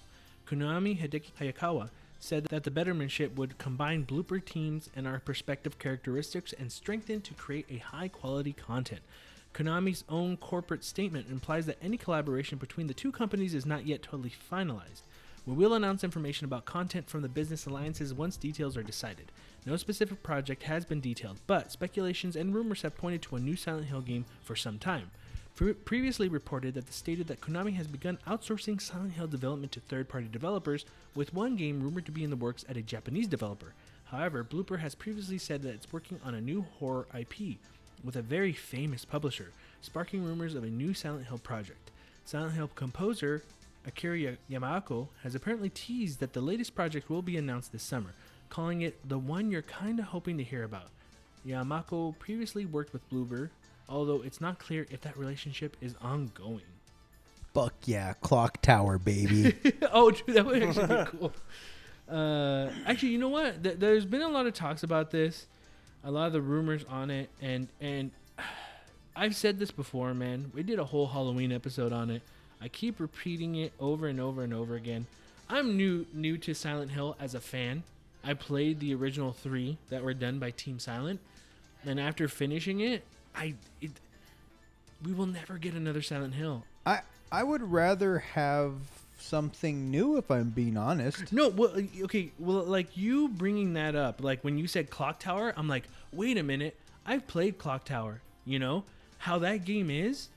Konami 0.45 0.99
Hideki 0.99 1.31
Hayakawa 1.39 1.91
said 2.19 2.45
that 2.45 2.63
the 2.63 2.71
bettermanship 2.71 3.35
would 3.35 3.57
combine 3.57 4.05
Bloober 4.05 4.43
Team's 4.43 4.89
and 4.95 5.07
our 5.07 5.19
perspective 5.19 5.79
characteristics 5.79 6.53
and 6.53 6.71
strengthen 6.71 7.21
to 7.21 7.33
create 7.35 7.65
a 7.69 7.77
high 7.77 8.07
quality 8.07 8.53
content. 8.53 9.01
Konami's 9.53 10.03
own 10.09 10.37
corporate 10.37 10.83
statement 10.83 11.27
implies 11.29 11.65
that 11.65 11.77
any 11.81 11.97
collaboration 11.97 12.57
between 12.57 12.87
the 12.87 12.93
two 12.93 13.11
companies 13.11 13.53
is 13.53 13.65
not 13.65 13.85
yet 13.85 14.01
totally 14.01 14.33
finalized. 14.51 15.01
We 15.45 15.55
will 15.55 15.73
announce 15.73 16.03
information 16.03 16.45
about 16.45 16.65
content 16.65 17.09
from 17.09 17.21
the 17.21 17.29
business 17.29 17.65
alliances 17.65 18.13
once 18.13 18.37
details 18.37 18.77
are 18.77 18.83
decided. 18.83 19.31
No 19.65 19.77
specific 19.77 20.23
project 20.23 20.63
has 20.63 20.85
been 20.85 21.01
detailed, 21.01 21.39
but 21.45 21.71
speculations 21.71 22.35
and 22.35 22.53
rumors 22.53 22.81
have 22.81 22.97
pointed 22.97 23.21
to 23.23 23.35
a 23.35 23.39
new 23.39 23.55
Silent 23.55 23.87
Hill 23.87 24.01
game 24.01 24.25
for 24.43 24.55
some 24.55 24.79
time. 24.79 25.11
Pre- 25.55 25.73
previously 25.73 26.27
reported 26.27 26.73
that 26.73 26.87
the 26.87 26.93
stated 26.93 27.27
that 27.27 27.41
Konami 27.41 27.75
has 27.75 27.85
begun 27.85 28.17
outsourcing 28.27 28.81
Silent 28.81 29.13
Hill 29.13 29.27
development 29.27 29.71
to 29.73 29.79
third-party 29.79 30.29
developers, 30.31 30.85
with 31.13 31.33
one 31.33 31.55
game 31.57 31.81
rumored 31.83 32.05
to 32.07 32.11
be 32.11 32.23
in 32.23 32.31
the 32.31 32.35
works 32.35 32.65
at 32.67 32.77
a 32.77 32.81
Japanese 32.81 33.27
developer. 33.27 33.73
However, 34.05 34.43
Bloober 34.43 34.79
has 34.79 34.95
previously 34.95 35.37
said 35.37 35.61
that 35.61 35.75
it's 35.75 35.93
working 35.93 36.19
on 36.25 36.33
a 36.33 36.41
new 36.41 36.65
horror 36.79 37.05
IP 37.17 37.57
with 38.03 38.15
a 38.15 38.21
very 38.21 38.53
famous 38.53 39.05
publisher, 39.05 39.51
sparking 39.81 40.23
rumors 40.23 40.55
of 40.55 40.63
a 40.63 40.67
new 40.69 40.93
Silent 40.95 41.27
Hill 41.27 41.37
project. 41.37 41.91
Silent 42.25 42.53
Hill 42.55 42.71
composer 42.73 43.43
Akira 43.85 44.17
Ya- 44.17 44.31
Yamaoka 44.49 45.07
has 45.23 45.35
apparently 45.35 45.69
teased 45.69 46.19
that 46.19 46.33
the 46.33 46.41
latest 46.41 46.75
project 46.75 47.09
will 47.09 47.21
be 47.21 47.37
announced 47.37 47.71
this 47.71 47.83
summer, 47.83 48.13
calling 48.51 48.81
it 48.81 48.95
the 49.07 49.17
one 49.17 49.49
you're 49.49 49.63
kinda 49.63 50.03
hoping 50.03 50.37
to 50.37 50.43
hear 50.43 50.63
about. 50.63 50.89
Yamaoka 51.47 52.19
previously 52.19 52.65
worked 52.65 52.93
with 52.93 53.09
Bloober, 53.09 53.49
although 53.89 54.21
it's 54.21 54.39
not 54.39 54.59
clear 54.59 54.85
if 54.91 55.01
that 55.01 55.17
relationship 55.17 55.75
is 55.81 55.95
ongoing. 56.01 56.61
Fuck 57.53 57.73
yeah, 57.85 58.13
clock 58.13 58.61
tower, 58.61 58.99
baby. 58.99 59.55
oh, 59.91 60.11
dude, 60.11 60.35
that 60.35 60.45
would 60.45 60.61
actually 60.61 60.87
be 60.87 61.05
cool. 61.05 61.33
Uh, 62.09 62.69
actually, 62.85 63.07
you 63.07 63.17
know 63.17 63.29
what? 63.29 63.63
Th- 63.63 63.77
there's 63.77 64.05
been 64.05 64.21
a 64.21 64.27
lot 64.27 64.45
of 64.45 64.53
talks 64.53 64.83
about 64.83 65.11
this, 65.11 65.45
a 66.03 66.11
lot 66.11 66.27
of 66.27 66.33
the 66.33 66.41
rumors 66.41 66.83
on 66.89 67.09
it, 67.09 67.29
and 67.41 67.69
and 67.79 68.11
I've 69.15 69.33
said 69.33 69.59
this 69.59 69.71
before, 69.71 70.13
man. 70.13 70.51
We 70.53 70.61
did 70.61 70.77
a 70.77 70.83
whole 70.83 71.07
Halloween 71.07 71.53
episode 71.53 71.93
on 71.93 72.09
it. 72.09 72.21
I 72.59 72.67
keep 72.67 72.99
repeating 72.99 73.55
it 73.55 73.71
over 73.79 74.07
and 74.07 74.19
over 74.19 74.43
and 74.43 74.53
over 74.53 74.75
again. 74.75 75.05
I'm 75.49 75.77
new 75.77 76.05
new 76.11 76.37
to 76.39 76.53
Silent 76.53 76.91
Hill 76.91 77.15
as 77.17 77.33
a 77.33 77.39
fan. 77.39 77.83
I 78.23 78.33
played 78.33 78.79
the 78.79 78.93
original 78.93 79.33
three 79.33 79.77
that 79.89 80.03
were 80.03 80.13
done 80.13 80.39
by 80.39 80.51
Team 80.51 80.79
Silent, 80.79 81.19
and 81.83 81.99
after 81.99 82.27
finishing 82.27 82.79
it, 82.81 83.03
I 83.35 83.55
it, 83.81 83.91
we 85.03 85.13
will 85.13 85.25
never 85.25 85.57
get 85.57 85.73
another 85.73 86.01
Silent 86.01 86.35
Hill. 86.35 86.63
I 86.85 87.01
I 87.31 87.43
would 87.43 87.71
rather 87.71 88.19
have 88.19 88.73
something 89.17 89.89
new 89.89 90.17
if 90.17 90.29
I'm 90.29 90.49
being 90.49 90.77
honest. 90.77 91.31
No, 91.31 91.49
well, 91.49 91.73
okay, 92.03 92.31
well, 92.39 92.63
like 92.63 92.97
you 92.97 93.29
bringing 93.29 93.73
that 93.73 93.95
up, 93.95 94.21
like 94.23 94.43
when 94.43 94.57
you 94.57 94.67
said 94.67 94.89
Clock 94.89 95.19
Tower, 95.19 95.53
I'm 95.55 95.67
like, 95.67 95.83
wait 96.11 96.37
a 96.37 96.43
minute, 96.43 96.75
I've 97.05 97.27
played 97.27 97.57
Clock 97.57 97.85
Tower. 97.85 98.21
You 98.45 98.59
know 98.59 98.83
how 99.19 99.39
that 99.39 99.65
game 99.65 99.89
is 99.89 100.29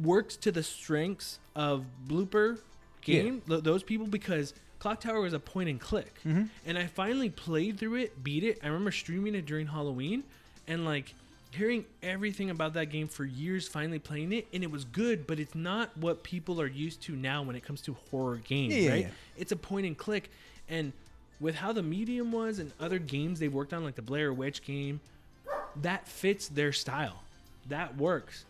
works 0.00 0.36
to 0.36 0.52
the 0.52 0.62
strengths 0.62 1.38
of 1.54 1.84
Bloober 2.06 2.58
game. 3.02 3.42
th- 3.46 3.62
those 3.62 3.82
people 3.82 4.06
because 4.06 4.54
Clock 4.80 5.00
Tower 5.00 5.20
was 5.20 5.34
a 5.34 5.38
point 5.38 5.68
and 5.68 5.78
click, 5.78 6.12
mm-hmm. 6.26 6.44
and 6.66 6.78
I 6.78 6.86
finally 6.86 7.30
played 7.30 7.78
through 7.78 7.96
it, 7.96 8.24
beat 8.24 8.42
it. 8.42 8.58
I 8.62 8.66
remember 8.66 8.90
streaming 8.90 9.34
it 9.34 9.46
during 9.46 9.66
Halloween, 9.66 10.24
and 10.66 10.84
like 10.84 11.14
hearing 11.50 11.84
everything 12.02 12.50
about 12.50 12.74
that 12.74 12.86
game 12.86 13.06
for 13.06 13.24
years, 13.24 13.68
finally 13.68 13.98
playing 13.98 14.32
it, 14.32 14.46
and 14.52 14.64
it 14.64 14.70
was 14.70 14.84
good, 14.84 15.26
but 15.26 15.38
it's 15.38 15.54
not 15.54 15.96
what 15.96 16.22
people 16.22 16.60
are 16.60 16.66
used 16.66 17.02
to 17.02 17.14
now 17.14 17.42
when 17.42 17.56
it 17.56 17.62
comes 17.62 17.82
to 17.82 17.96
horror 18.10 18.36
games, 18.36 18.74
yeah, 18.74 18.90
right? 18.90 19.00
yeah. 19.02 19.10
It's 19.36 19.52
a 19.52 19.56
point 19.56 19.86
and 19.86 19.96
click, 19.96 20.30
and 20.68 20.92
with 21.40 21.56
how 21.56 21.72
the 21.72 21.82
medium 21.82 22.32
was 22.32 22.58
and 22.58 22.72
other 22.80 22.98
games 22.98 23.38
they 23.38 23.48
worked 23.48 23.72
on, 23.72 23.84
like 23.84 23.96
the 23.96 24.02
Blair 24.02 24.32
Witch 24.32 24.62
game, 24.62 25.00
that 25.82 26.08
fits 26.08 26.48
their 26.48 26.72
style. 26.72 27.22
That 27.68 27.96
works. 27.96 28.44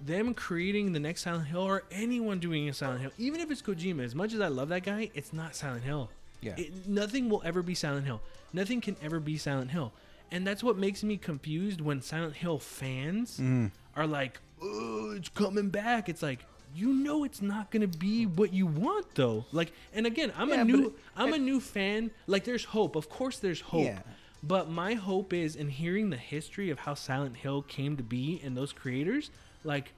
Them 0.00 0.32
creating 0.34 0.92
the 0.92 1.00
next 1.00 1.22
Silent 1.22 1.48
Hill 1.48 1.60
or 1.62 1.82
anyone 1.90 2.38
doing 2.38 2.68
a 2.68 2.72
Silent 2.74 3.00
Hill, 3.00 3.10
even 3.18 3.40
if 3.40 3.50
it's 3.50 3.62
Kojima, 3.62 4.04
as 4.04 4.14
much 4.14 4.32
as 4.32 4.40
I 4.40 4.46
love 4.48 4.68
that 4.68 4.84
guy, 4.84 5.10
it's 5.14 5.32
not 5.32 5.56
Silent 5.56 5.82
Hill. 5.82 6.10
Yeah. 6.40 6.54
It, 6.56 6.86
nothing 6.86 7.28
will 7.28 7.42
ever 7.44 7.62
be 7.62 7.74
Silent 7.74 8.06
Hill. 8.06 8.20
Nothing 8.52 8.80
can 8.80 8.96
ever 9.02 9.18
be 9.18 9.36
Silent 9.36 9.72
Hill. 9.72 9.92
And 10.30 10.46
that's 10.46 10.62
what 10.62 10.78
makes 10.78 11.02
me 11.02 11.16
confused 11.16 11.80
when 11.80 12.00
Silent 12.00 12.36
Hill 12.36 12.58
fans 12.58 13.38
Mm. 13.40 13.72
are 13.96 14.06
like, 14.06 14.38
oh, 14.62 15.12
it's 15.16 15.30
coming 15.30 15.70
back. 15.70 16.08
It's 16.08 16.22
like, 16.22 16.44
you 16.74 16.92
know 16.92 17.24
it's 17.24 17.40
not 17.42 17.70
gonna 17.70 17.88
be 17.88 18.26
what 18.26 18.52
you 18.52 18.66
want 18.66 19.14
though. 19.14 19.46
Like 19.52 19.72
and 19.94 20.06
again, 20.06 20.32
I'm 20.36 20.50
Yeah, 20.50 20.60
a 20.60 20.64
new 20.64 20.86
it- 20.88 20.92
I'm 21.16 21.32
a 21.32 21.38
new 21.38 21.60
fan. 21.60 22.10
Like 22.26 22.44
there's 22.44 22.64
hope. 22.66 22.94
Of 22.94 23.08
course 23.08 23.38
there's 23.38 23.62
hope. 23.62 23.86
Yeah. 23.86 24.00
But 24.42 24.70
my 24.70 24.94
hope 24.94 25.32
is 25.32 25.56
in 25.56 25.68
hearing 25.70 26.10
the 26.10 26.16
history 26.18 26.70
of 26.70 26.80
how 26.80 26.94
Silent 26.94 27.38
Hill 27.38 27.62
came 27.62 27.96
to 27.96 28.02
be 28.04 28.40
and 28.44 28.56
those 28.56 28.72
creators, 28.72 29.30
like 29.68 29.92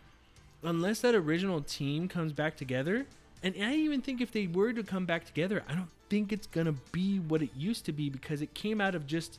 unless 0.62 1.01
that 1.01 1.14
original 1.14 1.62
team 1.62 2.09
comes 2.09 2.32
back 2.32 2.57
together, 2.57 3.07
and 3.42 3.55
I 3.59 3.74
even 3.76 4.03
think 4.03 4.20
if 4.20 4.30
they 4.32 4.47
were 4.47 4.72
to 4.72 4.82
come 4.82 5.07
back 5.07 5.24
together, 5.24 5.62
I 5.68 5.74
don't 5.74 5.88
think 6.11 6.32
it's 6.32 6.47
gonna 6.47 6.74
be 6.92 7.18
what 7.18 7.40
it 7.40 7.51
used 7.57 7.86
to 7.86 7.92
be 7.92 8.11
because 8.11 8.42
it 8.42 8.53
came 8.53 8.80
out 8.80 8.95
of 8.95 9.07
just 9.07 9.38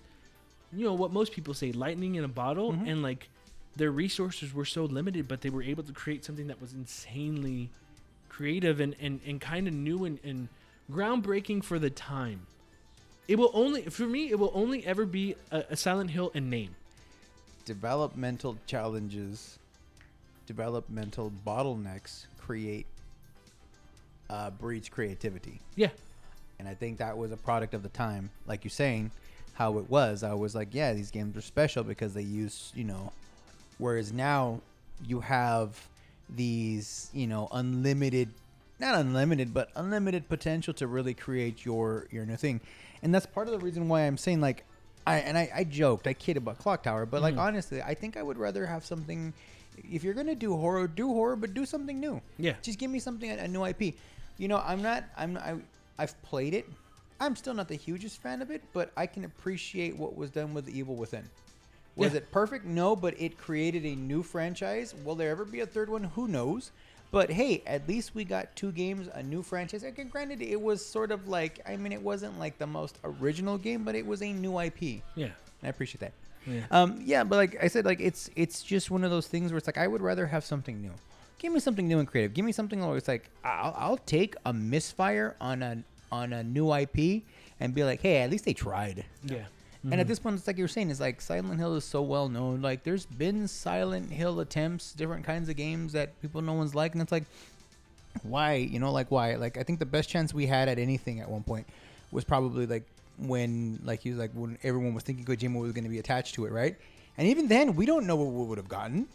you 0.73 0.85
know 0.85 0.93
what 0.93 1.11
most 1.11 1.33
people 1.33 1.53
say 1.53 1.71
lightning 1.73 2.15
in 2.15 2.23
a 2.23 2.29
bottle 2.29 2.71
mm-hmm. 2.71 2.87
and 2.87 3.03
like 3.03 3.27
their 3.75 3.91
resources 3.91 4.53
were 4.53 4.65
so 4.65 4.85
limited 4.85 5.27
but 5.27 5.41
they 5.41 5.49
were 5.49 5.63
able 5.63 5.83
to 5.83 5.91
create 5.91 6.23
something 6.23 6.47
that 6.47 6.61
was 6.61 6.73
insanely 6.73 7.69
creative 8.31 8.79
and, 8.79 8.95
and, 9.01 9.19
and 9.25 9.41
kind 9.41 9.67
of 9.67 9.73
new 9.73 10.05
and, 10.05 10.17
and 10.23 10.47
groundbreaking 10.91 11.63
for 11.63 11.77
the 11.77 11.89
time. 11.89 12.47
It 13.27 13.37
will 13.37 13.51
only 13.53 13.83
for 13.83 14.07
me 14.07 14.29
it 14.29 14.39
will 14.39 14.51
only 14.53 14.85
ever 14.85 15.05
be 15.05 15.35
a, 15.51 15.63
a 15.71 15.77
silent 15.77 16.11
hill 16.11 16.31
in 16.33 16.49
name. 16.49 16.75
Developmental 17.65 18.57
challenges, 18.65 19.59
developmental 20.51 21.31
bottlenecks 21.45 22.25
create 22.37 22.85
uh, 24.29 24.49
breeds 24.49 24.87
creativity. 24.89 25.59
yeah 25.75 25.89
and 26.61 26.69
I 26.69 26.75
think 26.75 26.99
that 26.99 27.17
was 27.17 27.31
a 27.31 27.37
product 27.37 27.73
of 27.73 27.81
the 27.81 27.89
time, 27.89 28.29
like 28.45 28.63
you're 28.63 28.69
saying, 28.69 29.09
how 29.53 29.79
it 29.79 29.89
was. 29.89 30.21
I 30.21 30.35
was 30.35 30.53
like, 30.53 30.75
yeah, 30.75 30.93
these 30.93 31.09
games 31.09 31.35
are 31.35 31.41
special 31.41 31.83
because 31.83 32.13
they 32.13 32.21
use, 32.21 32.71
you 32.75 32.83
know, 32.83 33.11
whereas 33.79 34.13
now 34.13 34.61
you 35.03 35.21
have 35.21 35.87
these, 36.29 37.09
you 37.15 37.25
know, 37.25 37.49
unlimited, 37.51 38.29
not 38.79 38.93
unlimited, 38.93 39.55
but 39.55 39.71
unlimited 39.75 40.29
potential 40.29 40.71
to 40.75 40.85
really 40.85 41.15
create 41.15 41.65
your 41.65 42.05
your 42.11 42.27
new 42.27 42.35
thing, 42.35 42.61
and 43.01 43.11
that's 43.11 43.25
part 43.25 43.47
of 43.47 43.53
the 43.53 43.65
reason 43.65 43.89
why 43.89 44.01
I'm 44.01 44.17
saying 44.17 44.39
like, 44.39 44.63
I 45.07 45.15
and 45.15 45.35
I, 45.39 45.49
I 45.55 45.63
joked, 45.63 46.05
I 46.05 46.13
kid 46.13 46.37
about 46.37 46.59
Clock 46.59 46.83
Tower, 46.83 47.07
but 47.07 47.23
like 47.23 47.37
honestly, 47.37 47.81
I 47.81 47.95
think 47.95 48.17
I 48.17 48.21
would 48.21 48.37
rather 48.37 48.67
have 48.67 48.85
something. 48.85 49.33
If 49.91 50.03
you're 50.03 50.13
gonna 50.13 50.35
do 50.35 50.55
horror, 50.55 50.87
do 50.87 51.07
horror, 51.07 51.35
but 51.35 51.53
do 51.53 51.65
something 51.65 51.99
new. 51.99 52.21
Yeah. 52.37 52.53
Just 52.61 52.79
give 52.79 52.91
me 52.91 52.99
something 52.99 53.31
a, 53.31 53.35
a 53.43 53.47
new 53.47 53.65
IP. 53.65 53.95
You 54.37 54.47
know, 54.47 54.57
I'm 54.65 54.81
not. 54.81 55.03
I'm. 55.17 55.37
I, 55.37 55.55
I've 55.99 56.19
played 56.23 56.53
it. 56.53 56.67
I'm 57.19 57.35
still 57.35 57.53
not 57.53 57.67
the 57.67 57.75
hugest 57.75 58.19
fan 58.21 58.41
of 58.41 58.49
it, 58.49 58.63
but 58.73 58.91
I 58.97 59.05
can 59.05 59.25
appreciate 59.25 59.95
what 59.95 60.15
was 60.15 60.31
done 60.31 60.53
with 60.53 60.67
Evil 60.69 60.95
Within. 60.95 61.23
Was 61.95 62.13
Yeah. 62.13 62.17
it 62.19 62.31
perfect? 62.31 62.65
No, 62.65 62.95
but 62.95 63.19
it 63.21 63.37
created 63.37 63.85
a 63.85 63.95
new 63.95 64.23
franchise. 64.23 64.95
Will 65.05 65.13
there 65.15 65.29
ever 65.29 65.45
be 65.45 65.59
a 65.59 65.65
third 65.67 65.89
one? 65.89 66.03
Who 66.05 66.27
knows? 66.27 66.71
But 67.11 67.29
hey, 67.29 67.61
at 67.67 67.87
least 67.87 68.15
we 68.15 68.23
got 68.23 68.55
two 68.55 68.71
games, 68.71 69.09
a 69.13 69.21
new 69.21 69.43
franchise. 69.43 69.83
Again, 69.83 70.07
granted, 70.07 70.41
it 70.41 70.59
was 70.59 70.83
sort 70.83 71.11
of 71.11 71.27
like 71.27 71.59
I 71.67 71.75
mean, 71.75 71.91
it 71.91 72.01
wasn't 72.01 72.39
like 72.39 72.57
the 72.57 72.65
most 72.67 72.97
original 73.03 73.57
game, 73.57 73.83
but 73.83 73.93
it 73.95 74.05
was 74.05 74.21
a 74.23 74.31
new 74.31 74.59
IP. 74.59 75.01
Yeah. 75.15 75.27
I 75.61 75.67
appreciate 75.67 75.99
that. 75.99 76.13
Yeah. 76.47 76.61
Um, 76.71 77.01
yeah, 77.03 77.23
but 77.23 77.35
like 77.35 77.63
I 77.63 77.67
said, 77.67 77.85
like 77.85 77.99
it's 77.99 78.29
it's 78.35 78.63
just 78.63 78.89
one 78.89 79.03
of 79.03 79.11
those 79.11 79.27
things 79.27 79.51
where 79.51 79.57
it's 79.57 79.67
like 79.67 79.77
I 79.77 79.87
would 79.87 80.01
rather 80.01 80.27
have 80.27 80.43
something 80.43 80.81
new. 80.81 80.91
Give 81.37 81.51
me 81.51 81.59
something 81.59 81.87
new 81.87 81.99
and 81.99 82.07
creative. 82.07 82.33
Give 82.33 82.45
me 82.45 82.51
something 82.51 82.85
where 82.85 82.97
it's 82.97 83.07
like 83.07 83.29
I'll, 83.43 83.73
I'll 83.77 83.97
take 83.97 84.35
a 84.45 84.53
misfire 84.53 85.35
on 85.39 85.63
a 85.63 85.83
on 86.11 86.33
a 86.33 86.43
new 86.43 86.73
IP 86.73 87.23
and 87.59 87.73
be 87.73 87.83
like, 87.83 88.01
hey, 88.01 88.17
at 88.17 88.29
least 88.29 88.45
they 88.45 88.53
tried. 88.53 89.05
Yeah. 89.23 89.45
And 89.83 89.99
at 89.99 90.07
this 90.07 90.19
point, 90.19 90.35
it's 90.37 90.45
like 90.45 90.57
you 90.57 90.63
were 90.63 90.67
saying, 90.67 90.91
it's 90.91 90.99
like 90.99 91.19
Silent 91.21 91.57
Hill 91.57 91.75
is 91.75 91.83
so 91.83 92.03
well 92.03 92.29
known. 92.29 92.61
Like 92.61 92.83
there's 92.83 93.07
been 93.07 93.47
Silent 93.47 94.11
Hill 94.11 94.39
attempts, 94.39 94.93
different 94.93 95.25
kinds 95.25 95.49
of 95.49 95.55
games 95.55 95.93
that 95.93 96.21
people 96.21 96.41
no 96.43 96.53
one's 96.53 96.75
like, 96.75 96.93
and 96.93 97.01
it's 97.01 97.11
like, 97.11 97.23
why? 98.21 98.55
You 98.55 98.79
know, 98.79 98.91
like 98.91 99.09
why? 99.09 99.35
Like 99.37 99.57
I 99.57 99.63
think 99.63 99.79
the 99.79 99.85
best 99.87 100.07
chance 100.07 100.35
we 100.35 100.45
had 100.45 100.69
at 100.69 100.77
anything 100.77 101.19
at 101.19 101.29
one 101.29 101.41
point 101.41 101.65
was 102.11 102.23
probably 102.23 102.67
like 102.67 102.83
when, 103.27 103.79
like 103.83 104.01
he 104.01 104.09
was 104.09 104.19
like 104.19 104.31
when 104.33 104.57
everyone 104.63 104.93
was 104.93 105.03
thinking 105.03 105.25
Kojima 105.25 105.59
was 105.59 105.71
going 105.73 105.83
to 105.83 105.89
be 105.89 105.99
attached 105.99 106.35
to 106.35 106.45
it, 106.45 106.51
right? 106.51 106.75
And 107.17 107.27
even 107.27 107.47
then, 107.47 107.75
we 107.75 107.85
don't 107.85 108.07
know 108.07 108.15
what 108.15 108.27
we 108.33 108.45
would 108.45 108.57
have 108.57 108.69
gotten. 108.69 109.07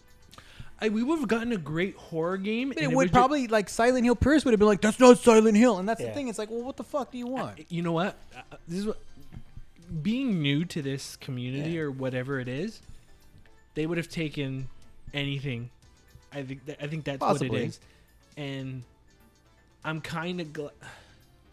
I, 0.81 0.91
we 0.91 1.03
would 1.03 1.19
have 1.21 1.29
gotten 1.29 1.53
a 1.53 1.57
great 1.57 1.97
horror 1.97 2.37
game. 2.37 2.69
But 2.69 2.79
and 2.79 2.93
it 2.93 2.95
would 2.95 3.11
probably 3.11 3.47
like 3.49 3.69
Silent 3.69 4.05
Hill 4.05 4.15
Pierce 4.15 4.45
would 4.45 4.53
have 4.53 4.59
been 4.59 4.69
like, 4.69 4.83
that's 4.83 5.01
not 5.01 5.19
Silent 5.19 5.57
Hill, 5.57 5.79
and 5.79 5.89
that's 5.89 6.03
the 6.03 6.11
thing. 6.11 6.29
It's 6.29 6.39
like, 6.39 6.51
well, 6.51 6.63
what 6.63 6.77
the 6.77 6.85
fuck 6.85 7.11
do 7.13 7.19
you 7.19 7.27
want? 7.27 7.71
you 7.71 7.83
know 7.83 7.93
what? 7.93 8.17
Uh, 8.37 8.57
this 8.69 8.81
is 8.81 8.87
what 8.87 8.99
being 10.03 10.43
new 10.43 10.65
to 10.65 10.83
this 10.83 11.17
community 11.17 11.71
Yeah. 11.73 11.83
or 11.83 11.91
whatever 11.91 12.41
it 12.41 12.49
is, 12.49 12.83
they 13.75 13.87
would 13.87 13.99
have 13.99 14.09
taken 14.09 14.69
anything. 15.15 15.71
I 16.33 16.43
think 16.43 16.67
that, 16.67 16.83
I 16.83 16.87
think 16.89 17.05
that's 17.05 17.21
what 17.23 17.41
it 17.41 17.55
is, 17.55 17.81
and 18.37 18.83
I'm 19.85 20.01
kind 20.01 20.41
of 20.41 20.49
gl- 20.49 20.71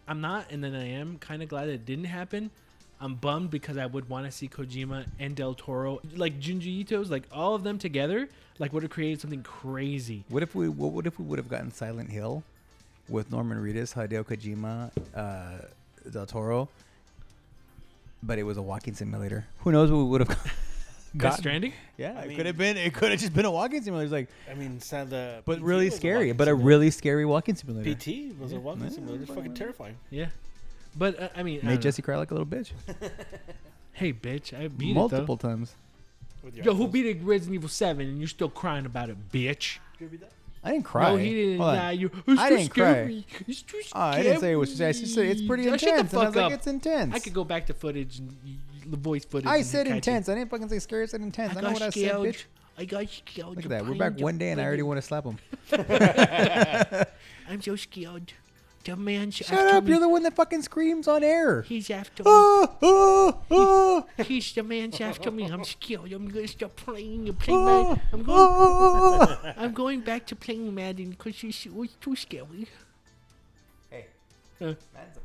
I'm 0.06 0.20
not, 0.20 0.50
and 0.50 0.62
then 0.62 0.74
I 0.74 0.88
am 0.88 1.18
kind 1.18 1.42
of 1.42 1.48
glad 1.48 1.68
it 1.68 1.86
didn't 1.86 2.04
happen. 2.04 2.50
I'm 3.00 3.14
bummed 3.14 3.50
because 3.50 3.76
I 3.76 3.86
would 3.86 4.08
want 4.08 4.26
to 4.26 4.32
see 4.32 4.48
Kojima 4.48 5.06
and 5.18 5.34
Del 5.34 5.54
Toro, 5.54 6.00
like 6.14 6.40
Junji 6.40 6.80
Ito's, 6.80 7.10
like 7.10 7.24
all 7.32 7.54
of 7.54 7.64
them 7.64 7.78
together, 7.78 8.28
like 8.58 8.72
would 8.72 8.82
have 8.82 8.90
created 8.92 9.20
something 9.20 9.42
crazy. 9.42 10.24
What 10.28 10.42
if 10.42 10.54
we 10.54 10.68
what, 10.68 10.92
what 10.92 11.06
if 11.06 11.18
we 11.18 11.24
would 11.24 11.38
have 11.38 11.48
gotten 11.48 11.72
Silent 11.72 12.10
Hill 12.10 12.42
with 13.08 13.30
Norman 13.30 13.58
Reedus, 13.58 13.94
Hideo 13.94 14.24
Kojima, 14.24 14.90
uh, 15.14 15.66
Del 16.10 16.26
Toro, 16.26 16.68
but 18.22 18.38
it 18.38 18.44
was 18.44 18.56
a 18.56 18.62
walking 18.62 18.94
simulator? 18.94 19.46
Who 19.60 19.72
knows 19.72 19.90
what 19.90 19.98
we 19.98 20.04
would 20.04 20.28
have 20.28 20.52
Death 21.16 21.22
gotten? 21.22 21.38
Stranding. 21.38 21.72
Yeah, 21.96 22.14
I 22.18 22.22
it 22.22 22.28
mean- 22.28 22.36
could 22.36 22.46
have 22.46 22.56
been. 22.58 22.76
It 22.76 22.92
could 22.94 23.10
have 23.12 23.20
just 23.20 23.32
been 23.34 23.44
a 23.44 23.50
walking 23.50 23.82
simulator. 23.82 24.04
It's 24.06 24.12
like, 24.12 24.28
I 24.50 24.54
mean, 24.54 24.80
sound 24.80 25.10
the 25.10 25.42
but 25.44 25.58
PT 25.58 25.62
really 25.62 25.84
was 25.86 25.94
a 25.94 25.96
scary. 25.96 26.18
walking 26.26 26.36
But 26.36 26.48
a 26.48 26.54
really 26.54 26.90
scary 26.90 27.24
walking 27.24 27.54
simulator. 27.54 27.94
PT 27.94 28.38
was 28.40 28.52
a 28.52 28.58
walking 28.60 28.84
Yeah, 28.84 28.88
simulator. 28.90 29.20
It's 29.22 29.28
well, 29.30 29.36
fucking 29.38 29.54
terrifying. 29.54 29.96
Yeah, 30.10 30.26
but 30.96 31.20
uh, 31.20 31.28
I 31.36 31.42
mean, 31.42 31.60
I 31.60 31.62
Made 31.62 31.62
don't 31.62 31.74
know. 31.74 31.80
Jesse 31.82 32.02
cry 32.02 32.16
like 32.16 32.30
a 32.30 32.34
little 32.34 32.46
bitch 32.46 32.72
Hey, 33.92 34.12
bitch! 34.12 34.52
I 34.58 34.66
beat 34.68 34.94
multiple 34.94 35.36
it 35.36 35.40
though. 35.40 35.48
times. 35.48 35.74
Your 36.52 36.64
Yo, 36.64 36.74
who 36.74 36.88
iPhones. 36.88 36.92
beat 36.92 37.06
it 37.06 37.22
Resident 37.22 37.54
Evil 37.54 37.68
Seven, 37.68 38.06
and 38.08 38.18
you're 38.18 38.26
still 38.28 38.50
crying 38.50 38.84
about 38.86 39.08
it, 39.08 39.16
bitch? 39.30 39.78
Who 39.98 40.06
beat 40.08 40.20
that? 40.20 40.32
I 40.64 40.72
didn't 40.72 40.84
cry. 40.84 41.10
No, 41.10 41.16
he 41.16 41.32
didn't. 41.34 41.58
Hold 41.58 41.70
on. 41.70 41.76
Nah, 41.76 41.88
you. 41.90 42.10
It's 42.26 42.40
I 42.40 42.48
too 42.48 42.56
didn't 42.56 42.70
cry. 42.74 42.82
scary. 42.92 43.26
It's 43.46 43.62
too 43.62 43.82
scary. 43.82 43.92
Oh, 43.94 44.00
I 44.00 44.22
didn't 44.22 44.40
say 44.40 44.52
it 44.52 44.56
was. 44.56 44.70
I 44.72 44.74
scary. 44.74 44.92
just 44.94 45.14
said 45.14 45.24
it's 45.26 45.42
pretty 45.42 45.62
Yeah, 45.64 45.72
intense. 45.74 45.82
Shut 45.82 45.94
the 45.94 46.00
and 46.00 46.08
I 46.08 46.10
fuck 46.12 46.26
was 46.26 46.36
like, 46.36 46.44
up. 46.46 46.52
it's 46.52 46.66
intense. 46.66 47.14
I 47.14 47.18
could 47.20 47.34
go 47.34 47.44
back 47.44 47.66
to 47.66 47.74
footage 47.74 48.18
and 48.18 48.34
y- 48.44 48.52
the 48.90 48.96
voice 48.96 49.24
footage. 49.24 49.48
I 49.48 49.62
said 49.62 49.86
catch 49.86 49.92
it. 49.92 49.96
intense. 49.96 50.28
I 50.28 50.34
didn't 50.34 50.50
fucking 50.50 50.68
say 50.68 50.78
scary. 50.78 51.02
I 51.04 51.06
said 51.06 51.20
intense. 51.20 51.54
I, 51.56 51.58
I 51.58 51.62
know 51.62 51.68
got 51.68 51.74
what 51.74 51.82
I 51.82 51.90
said, 51.90 52.14
bitch. 52.16 52.44
I 52.76 52.84
got 52.84 53.08
scared. 53.08 53.48
Look 53.48 53.64
at 53.64 53.68
that. 53.70 53.86
We're 53.86 53.94
back 53.94 54.18
one 54.18 54.36
day, 54.38 54.50
and 54.50 54.60
I 54.60 54.64
already 54.64 54.82
want 54.82 54.98
to 54.98 55.02
slap 55.02 55.24
him. 55.24 55.38
I'm 57.48 57.62
so 57.62 57.76
scared. 57.76 58.32
The 58.84 58.96
man's 58.96 59.36
Shut 59.36 59.50
after 59.50 59.76
up! 59.76 59.84
me. 59.84 59.90
You're 59.92 60.00
the 60.00 60.08
one 60.10 60.24
that 60.24 60.34
fucking 60.36 60.60
screams 60.60 61.08
on 61.08 61.24
air. 61.24 61.62
He's 61.62 61.88
after 61.88 62.22
me. 62.22 62.30
Ah, 62.30 62.76
ah, 62.82 63.32
ah, 63.50 64.04
He's 64.24 64.52
the 64.52 64.62
man's 64.62 65.00
after 65.00 65.30
me. 65.30 65.44
I'm 65.46 65.64
scared. 65.64 66.12
I'm 66.12 66.28
gonna 66.28 66.46
stop 66.46 66.76
playing 66.76 67.26
and 67.30 67.38
play 67.38 67.54
ah, 67.54 67.64
Madden. 67.64 68.00
I'm 68.12 68.22
going. 68.22 69.54
I'm 69.56 69.72
going 69.72 70.00
back 70.02 70.26
to 70.26 70.36
playing 70.36 70.74
Madden 70.74 71.10
because 71.10 71.42
it 71.42 71.72
was 71.74 71.90
too 71.98 72.14
scary. 72.14 72.66
Hey, 73.88 74.04
Uh. 74.60 74.64
man's 74.66 74.76
a 74.76 74.84
fucking 74.90 74.92
war. 74.92 75.22
Okay. 75.22 75.23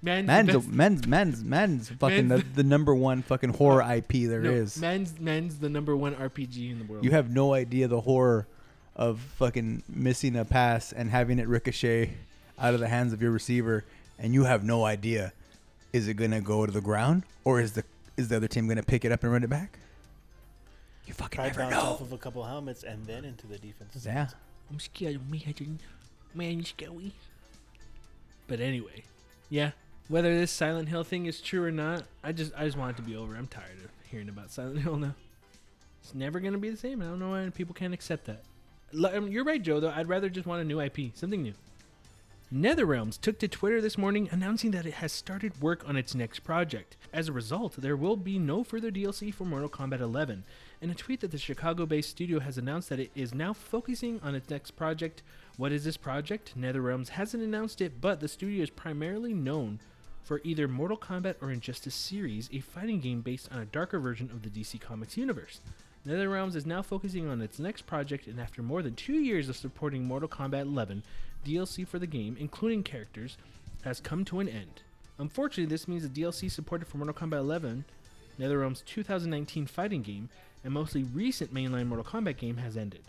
Man's, 0.00 0.26
the 0.26 0.32
Man's 0.32 0.48
a, 0.50 0.52
best- 0.58 0.68
man's 0.68 1.06
man's 1.06 1.44
man's 1.44 1.88
fucking 1.90 2.28
the, 2.28 2.36
Man's- 2.38 2.54
the 2.56 2.62
number 2.62 2.94
one 2.94 3.22
fucking 3.22 3.50
horror 3.54 3.82
IP 3.82 4.28
there 4.28 4.40
no, 4.42 4.50
is. 4.50 4.78
Man's 4.80 5.18
man's 5.18 5.58
the 5.58 5.68
number 5.68 5.96
one 5.96 6.14
RPG 6.14 6.70
in 6.70 6.78
the 6.78 6.84
world. 6.84 7.04
You 7.04 7.10
have 7.12 7.30
no 7.30 7.52
idea 7.54 7.88
the 7.88 8.00
horror 8.02 8.46
of 8.94 9.20
fucking 9.38 9.82
missing 9.88 10.36
a 10.36 10.44
pass 10.44 10.92
and 10.92 11.10
having 11.10 11.38
it 11.38 11.48
ricochet 11.48 12.14
out 12.58 12.74
of 12.74 12.80
the 12.80 12.88
hands 12.88 13.12
of 13.12 13.22
your 13.22 13.30
receiver, 13.30 13.84
and 14.18 14.34
you 14.34 14.44
have 14.44 14.64
no 14.64 14.84
idea 14.84 15.32
is 15.92 16.06
it 16.06 16.14
gonna 16.14 16.40
go 16.40 16.66
to 16.66 16.72
the 16.72 16.80
ground 16.80 17.22
or 17.44 17.60
is 17.60 17.72
the 17.72 17.82
is 18.16 18.28
the 18.28 18.36
other 18.36 18.48
team 18.48 18.68
gonna 18.68 18.82
pick 18.82 19.04
it 19.04 19.10
up 19.12 19.22
and 19.22 19.32
run 19.32 19.42
it 19.42 19.50
back? 19.50 19.78
You 21.06 21.14
fucking 21.14 21.36
Probably 21.38 21.50
never 21.56 21.70
bounce 21.70 21.84
know. 21.84 21.90
off 21.90 22.00
of 22.02 22.12
a 22.12 22.18
couple 22.18 22.44
helmets 22.44 22.82
and 22.84 23.06
then 23.06 23.24
into 23.24 23.46
the 23.46 23.56
defense. 23.58 24.04
Yeah. 24.04 24.28
I'm 24.70 24.78
scared 24.78 25.16
of 25.16 25.30
Madden. 25.30 25.78
Man, 26.34 26.62
scary. 26.64 27.12
But 28.46 28.60
anyway, 28.60 29.04
yeah. 29.48 29.70
Whether 30.08 30.34
this 30.38 30.50
Silent 30.50 30.88
Hill 30.88 31.04
thing 31.04 31.26
is 31.26 31.42
true 31.42 31.62
or 31.62 31.70
not, 31.70 32.04
I 32.24 32.32
just 32.32 32.52
I 32.56 32.64
just 32.64 32.78
want 32.78 32.92
it 32.98 33.02
to 33.02 33.06
be 33.06 33.14
over. 33.14 33.36
I'm 33.36 33.46
tired 33.46 33.76
of 33.84 33.90
hearing 34.10 34.30
about 34.30 34.50
Silent 34.50 34.80
Hill 34.80 34.96
now. 34.96 35.14
It's 36.02 36.14
never 36.14 36.40
gonna 36.40 36.56
be 36.56 36.70
the 36.70 36.78
same. 36.78 37.02
I 37.02 37.04
don't 37.04 37.18
know 37.18 37.30
why 37.30 37.50
people 37.50 37.74
can't 37.74 37.92
accept 37.92 38.24
that. 38.24 38.42
Um, 39.14 39.28
You're 39.28 39.44
right, 39.44 39.60
Joe. 39.60 39.80
Though 39.80 39.92
I'd 39.94 40.08
rather 40.08 40.30
just 40.30 40.46
want 40.46 40.62
a 40.62 40.64
new 40.64 40.80
IP, 40.80 41.14
something 41.14 41.42
new. 41.42 41.52
NetherRealms 42.50 43.20
took 43.20 43.38
to 43.40 43.48
Twitter 43.48 43.82
this 43.82 43.98
morning 43.98 44.30
announcing 44.32 44.70
that 44.70 44.86
it 44.86 44.94
has 44.94 45.12
started 45.12 45.60
work 45.60 45.86
on 45.86 45.98
its 45.98 46.14
next 46.14 46.40
project. 46.40 46.96
As 47.12 47.28
a 47.28 47.32
result, 47.32 47.74
there 47.76 47.94
will 47.94 48.16
be 48.16 48.38
no 48.38 48.64
further 48.64 48.90
DLC 48.90 49.34
for 49.34 49.44
Mortal 49.44 49.68
Kombat 49.68 50.00
11. 50.00 50.44
In 50.80 50.88
a 50.88 50.94
tweet 50.94 51.20
that 51.20 51.30
the 51.30 51.36
Chicago-based 51.36 52.08
studio 52.08 52.40
has 52.40 52.56
announced 52.56 52.88
that 52.88 53.00
it 53.00 53.10
is 53.14 53.34
now 53.34 53.52
focusing 53.52 54.18
on 54.22 54.34
its 54.34 54.48
next 54.48 54.70
project. 54.70 55.22
What 55.58 55.72
is 55.72 55.84
this 55.84 55.98
project? 55.98 56.58
NetherRealms 56.58 57.10
hasn't 57.10 57.42
announced 57.42 57.82
it, 57.82 58.00
but 58.00 58.20
the 58.20 58.28
studio 58.28 58.62
is 58.62 58.70
primarily 58.70 59.34
known 59.34 59.78
for 60.28 60.42
either 60.44 60.68
Mortal 60.68 60.98
Kombat 60.98 61.36
or 61.40 61.50
Injustice 61.50 61.94
series, 61.94 62.50
a 62.52 62.60
fighting 62.60 63.00
game 63.00 63.22
based 63.22 63.50
on 63.50 63.60
a 63.60 63.64
darker 63.64 63.98
version 63.98 64.28
of 64.30 64.42
the 64.42 64.50
DC 64.50 64.78
Comics 64.78 65.16
universe. 65.16 65.62
NetherRealms 66.06 66.54
is 66.54 66.66
now 66.66 66.82
focusing 66.82 67.26
on 67.26 67.40
its 67.40 67.58
next 67.58 67.86
project, 67.86 68.26
and 68.26 68.38
after 68.38 68.62
more 68.62 68.82
than 68.82 68.94
two 68.94 69.14
years 69.14 69.48
of 69.48 69.56
supporting 69.56 70.04
Mortal 70.04 70.28
Kombat 70.28 70.60
11, 70.60 71.02
DLC 71.46 71.88
for 71.88 71.98
the 71.98 72.06
game, 72.06 72.36
including 72.38 72.82
characters, 72.82 73.38
has 73.84 74.00
come 74.00 74.22
to 74.26 74.38
an 74.40 74.50
end. 74.50 74.82
Unfortunately, 75.16 75.64
this 75.64 75.88
means 75.88 76.06
the 76.06 76.20
DLC 76.20 76.50
supported 76.50 76.86
for 76.86 76.98
Mortal 76.98 77.14
Kombat 77.14 77.38
11, 77.38 77.86
NetherRealm's 78.38 78.82
2019 78.82 79.64
fighting 79.66 80.02
game, 80.02 80.28
and 80.62 80.74
mostly 80.74 81.04
recent 81.04 81.54
mainline 81.54 81.86
Mortal 81.86 82.04
Kombat 82.04 82.36
game 82.36 82.58
has 82.58 82.76
ended. 82.76 83.00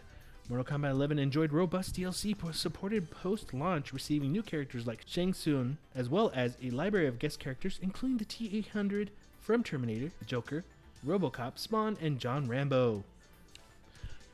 Mortal 0.50 0.80
Kombat 0.80 0.90
11 0.90 1.20
enjoyed 1.20 1.54
robust 1.54 1.96
DLC 1.96 2.36
supported 2.56 3.12
post 3.12 3.54
launch, 3.54 3.94
receiving 3.94 4.32
new 4.32 4.42
characters 4.42 4.88
like 4.88 5.04
Shang 5.06 5.32
Tsung, 5.32 5.78
as 5.94 6.10
well 6.10 6.32
as 6.34 6.58
a 6.64 6.72
library 6.72 7.06
of 7.06 7.20
guest 7.20 7.40
characters, 7.40 7.78
including 7.84 8.18
the 8.18 8.26
T 8.26 8.50
800 8.58 9.12
from 9.40 9.64
Terminator, 9.64 10.12
Joker, 10.26 10.64
Robocop, 11.06 11.60
Spawn, 11.60 11.98
and 12.02 12.20
John 12.20 12.48
Rambo. 12.48 13.04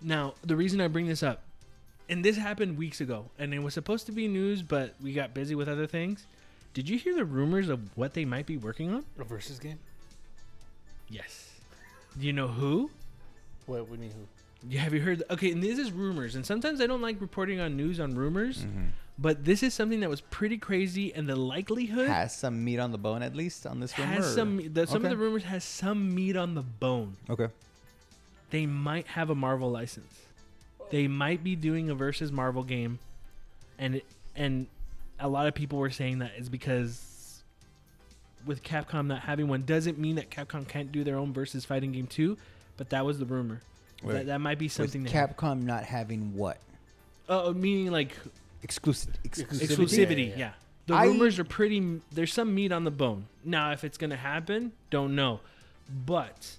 Now, 0.01 0.35
the 0.41 0.55
reason 0.55 0.79
I 0.79 0.87
bring 0.87 1.07
this 1.07 1.21
up, 1.21 1.41
and 2.07 2.23
this 2.23 2.37
happened 2.37 2.77
weeks 2.77 3.01
ago, 3.01 3.25
and 3.37 3.53
it 3.53 3.59
was 3.59 3.73
supposed 3.73 4.05
to 4.05 4.13
be 4.13 4.29
news, 4.29 4.61
but 4.61 4.95
we 5.03 5.11
got 5.11 5.33
busy 5.33 5.53
with 5.53 5.67
other 5.67 5.85
things. 5.85 6.25
Did 6.73 6.87
you 6.87 6.97
hear 6.97 7.13
the 7.13 7.25
rumors 7.25 7.67
of 7.67 7.97
what 7.97 8.13
they 8.13 8.23
might 8.23 8.45
be 8.45 8.55
working 8.55 8.93
on? 8.93 9.03
A 9.19 9.25
versus 9.25 9.59
game? 9.59 9.79
Yes. 11.09 11.49
Do 12.17 12.25
you 12.25 12.31
know 12.31 12.47
who? 12.47 12.89
What? 13.65 13.89
You 13.91 13.97
mean 13.97 14.11
who? 14.11 14.34
Yeah, 14.67 14.81
have 14.81 14.93
you 14.93 15.01
heard? 15.01 15.23
Okay, 15.29 15.51
and 15.51 15.61
this 15.61 15.77
is 15.77 15.91
rumors, 15.91 16.35
and 16.35 16.45
sometimes 16.45 16.81
I 16.81 16.87
don't 16.87 17.01
like 17.01 17.21
reporting 17.21 17.59
on 17.59 17.77
news 17.77 17.99
on 17.99 18.15
rumors, 18.15 18.59
mm-hmm. 18.59 18.85
But 19.17 19.45
this 19.45 19.63
is 19.63 19.73
something 19.73 20.01
that 20.01 20.09
was 20.09 20.19
pretty 20.19 20.57
crazy, 20.57 21.13
and 21.13 21.27
the 21.27 21.37
likelihood 21.37 22.09
Has 22.09 22.35
some 22.35 22.65
meat 22.65 22.79
on 22.79 22.91
the 22.91 22.97
bone 22.97 23.23
at 23.23 23.33
least 23.33 23.65
on 23.65 23.79
this 23.79 23.97
rumor. 23.97 24.11
has 24.11 24.33
some. 24.33 24.73
The, 24.73 24.85
some 24.85 25.05
of 25.05 25.09
the 25.09 25.17
rumors 25.17 25.43
has 25.43 25.63
some 25.63 26.13
meat 26.13 26.35
on 26.35 26.53
the 26.55 26.61
bone. 26.61 27.15
Okay. 27.29 27.47
They 28.49 28.65
might 28.65 29.07
have 29.07 29.29
a 29.29 29.35
Marvel 29.35 29.71
license. 29.71 30.13
They 30.91 31.07
might 31.07 31.43
be 31.43 31.55
doing 31.55 31.89
a 31.89 31.95
versus 31.95 32.31
Marvel 32.31 32.63
game, 32.63 32.99
and 33.79 33.95
it, 33.95 34.05
and 34.35 34.67
a 35.19 35.29
lot 35.29 35.47
of 35.47 35.55
people 35.55 35.79
were 35.79 35.89
saying 35.89 36.19
that 36.19 36.31
is 36.37 36.49
because 36.49 37.41
with 38.45 38.63
Capcom 38.63 39.07
not 39.07 39.21
having 39.21 39.47
one 39.47 39.63
doesn't 39.63 39.97
mean 39.97 40.17
that 40.17 40.29
Capcom 40.29 40.67
can't 40.67 40.91
do 40.91 41.03
their 41.03 41.15
own 41.15 41.33
versus 41.33 41.63
fighting 41.63 41.93
game 41.93 42.07
too. 42.07 42.37
But 42.77 42.89
that 42.89 43.05
was 43.05 43.17
the 43.17 43.25
rumor. 43.25 43.61
Wait. 44.05 44.13
That, 44.13 44.25
that 44.27 44.41
might 44.41 44.59
be 44.59 44.67
something. 44.67 45.03
With 45.03 45.11
that 45.11 45.37
Capcom 45.37 45.63
not 45.63 45.83
having 45.83 46.35
what 46.35 46.57
Oh, 47.27 47.53
meaning 47.53 47.91
like 47.91 48.15
exclusive 48.63 49.13
exclusivity. 49.23 49.67
exclusivity. 49.67 50.27
Yeah, 50.29 50.33
Yeah, 50.33 50.37
yeah. 50.37 50.51
The 50.87 50.93
I- 50.95 51.05
rumors 51.05 51.39
are 51.39 51.43
pretty. 51.43 52.01
There's 52.11 52.31
some 52.33 52.53
meat 52.53 52.71
on 52.71 52.83
the 52.83 52.91
bone. 52.91 53.25
Now, 53.43 53.71
if 53.71 53.83
it's 53.83 53.97
gonna 53.97 54.15
happen, 54.15 54.71
don't 54.91 55.15
know. 55.15 55.39
But 56.05 56.57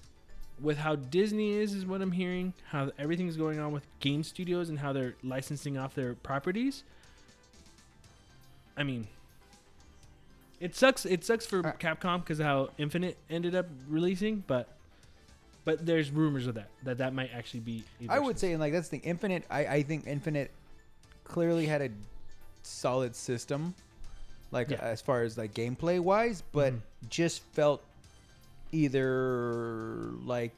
with 0.59 0.77
how 0.79 0.95
Disney 0.95 1.51
is, 1.53 1.73
is 1.73 1.85
what 1.85 2.01
I'm 2.01 2.11
hearing. 2.11 2.53
How 2.69 2.91
everything's 2.99 3.37
going 3.37 3.59
on 3.59 3.71
with 3.71 3.85
game 3.99 4.23
studios 4.23 4.69
and 4.69 4.79
how 4.79 4.91
they're 4.91 5.15
licensing 5.23 5.77
off 5.77 5.93
their 5.95 6.15
properties. 6.15 6.83
I 8.75 8.83
mean, 8.83 9.07
it 10.59 10.75
sucks. 10.75 11.05
It 11.05 11.23
sucks 11.23 11.45
for 11.45 11.65
Uh, 11.65 11.73
Capcom 11.73 12.19
because 12.19 12.39
how 12.39 12.69
Infinite 12.77 13.17
ended 13.29 13.55
up 13.55 13.67
releasing, 13.87 14.43
but. 14.47 14.67
But 15.67 15.85
there's 15.85 16.11
rumors 16.11 16.47
of 16.47 16.55
that 16.55 16.69
that 16.83 16.99
that 16.99 17.13
might 17.13 17.29
actually 17.33 17.59
be. 17.59 17.83
I 18.07 18.19
would 18.19 18.39
say 18.39 18.55
like 18.55 18.71
that's 18.71 18.87
the 18.87 18.99
Infinite. 18.99 19.43
I 19.49 19.65
I 19.67 19.83
think 19.83 20.07
Infinite 20.07 20.49
clearly 21.25 21.65
had 21.65 21.81
a 21.81 21.89
solid 22.63 23.13
system, 23.17 23.75
like 24.51 24.69
Yeah. 24.69 24.77
as 24.79 25.01
far 25.01 25.23
as 25.23 25.37
like 25.37 25.53
gameplay 25.53 25.99
wise, 25.99 26.41
but 26.53 26.71
Mhm. 26.71 26.79
just 27.09 27.41
felt 27.51 27.83
either 28.71 30.09
like 30.23 30.53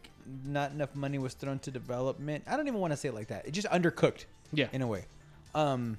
not 0.45 0.71
enough 0.73 0.93
money 0.95 1.17
was 1.17 1.33
thrown 1.33 1.57
to 1.59 1.71
development. 1.71 2.43
I 2.45 2.55
don't 2.55 2.67
even 2.67 2.79
want 2.79 2.93
to 2.93 2.97
say 2.97 3.09
it 3.09 3.15
like 3.15 3.29
that. 3.29 3.47
It 3.47 3.51
just 3.51 3.67
undercooked 3.69 4.25
yeah. 4.53 4.67
in 4.71 4.83
a 4.83 4.87
way. 4.87 5.05
Um, 5.55 5.97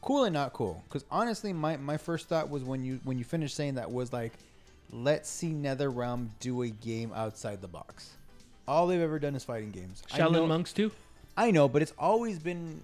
cool 0.00 0.22
and 0.24 0.32
not 0.34 0.52
cool. 0.52 0.80
Because 0.88 1.04
honestly, 1.10 1.52
my 1.52 1.76
my 1.76 1.96
first 1.96 2.28
thought 2.28 2.48
was 2.50 2.62
when 2.62 2.84
you 2.84 3.00
when 3.02 3.18
you 3.18 3.24
finished 3.24 3.56
saying 3.56 3.74
that 3.74 3.90
was 3.90 4.12
like, 4.12 4.32
let's 4.92 5.28
see 5.28 5.50
NetherRealm 5.52 6.28
do 6.38 6.62
a 6.62 6.68
game 6.68 7.12
outside 7.12 7.60
the 7.60 7.66
box. 7.68 8.10
All 8.66 8.86
they've 8.86 9.00
ever 9.00 9.18
done 9.18 9.34
is 9.34 9.44
fighting 9.44 9.70
games. 9.70 10.02
I 10.12 10.18
Shaolin 10.18 10.32
know, 10.32 10.46
Monks 10.46 10.72
too. 10.72 10.90
I 11.36 11.50
know, 11.50 11.68
but 11.68 11.82
it's 11.82 11.92
always 11.98 12.38
been 12.38 12.80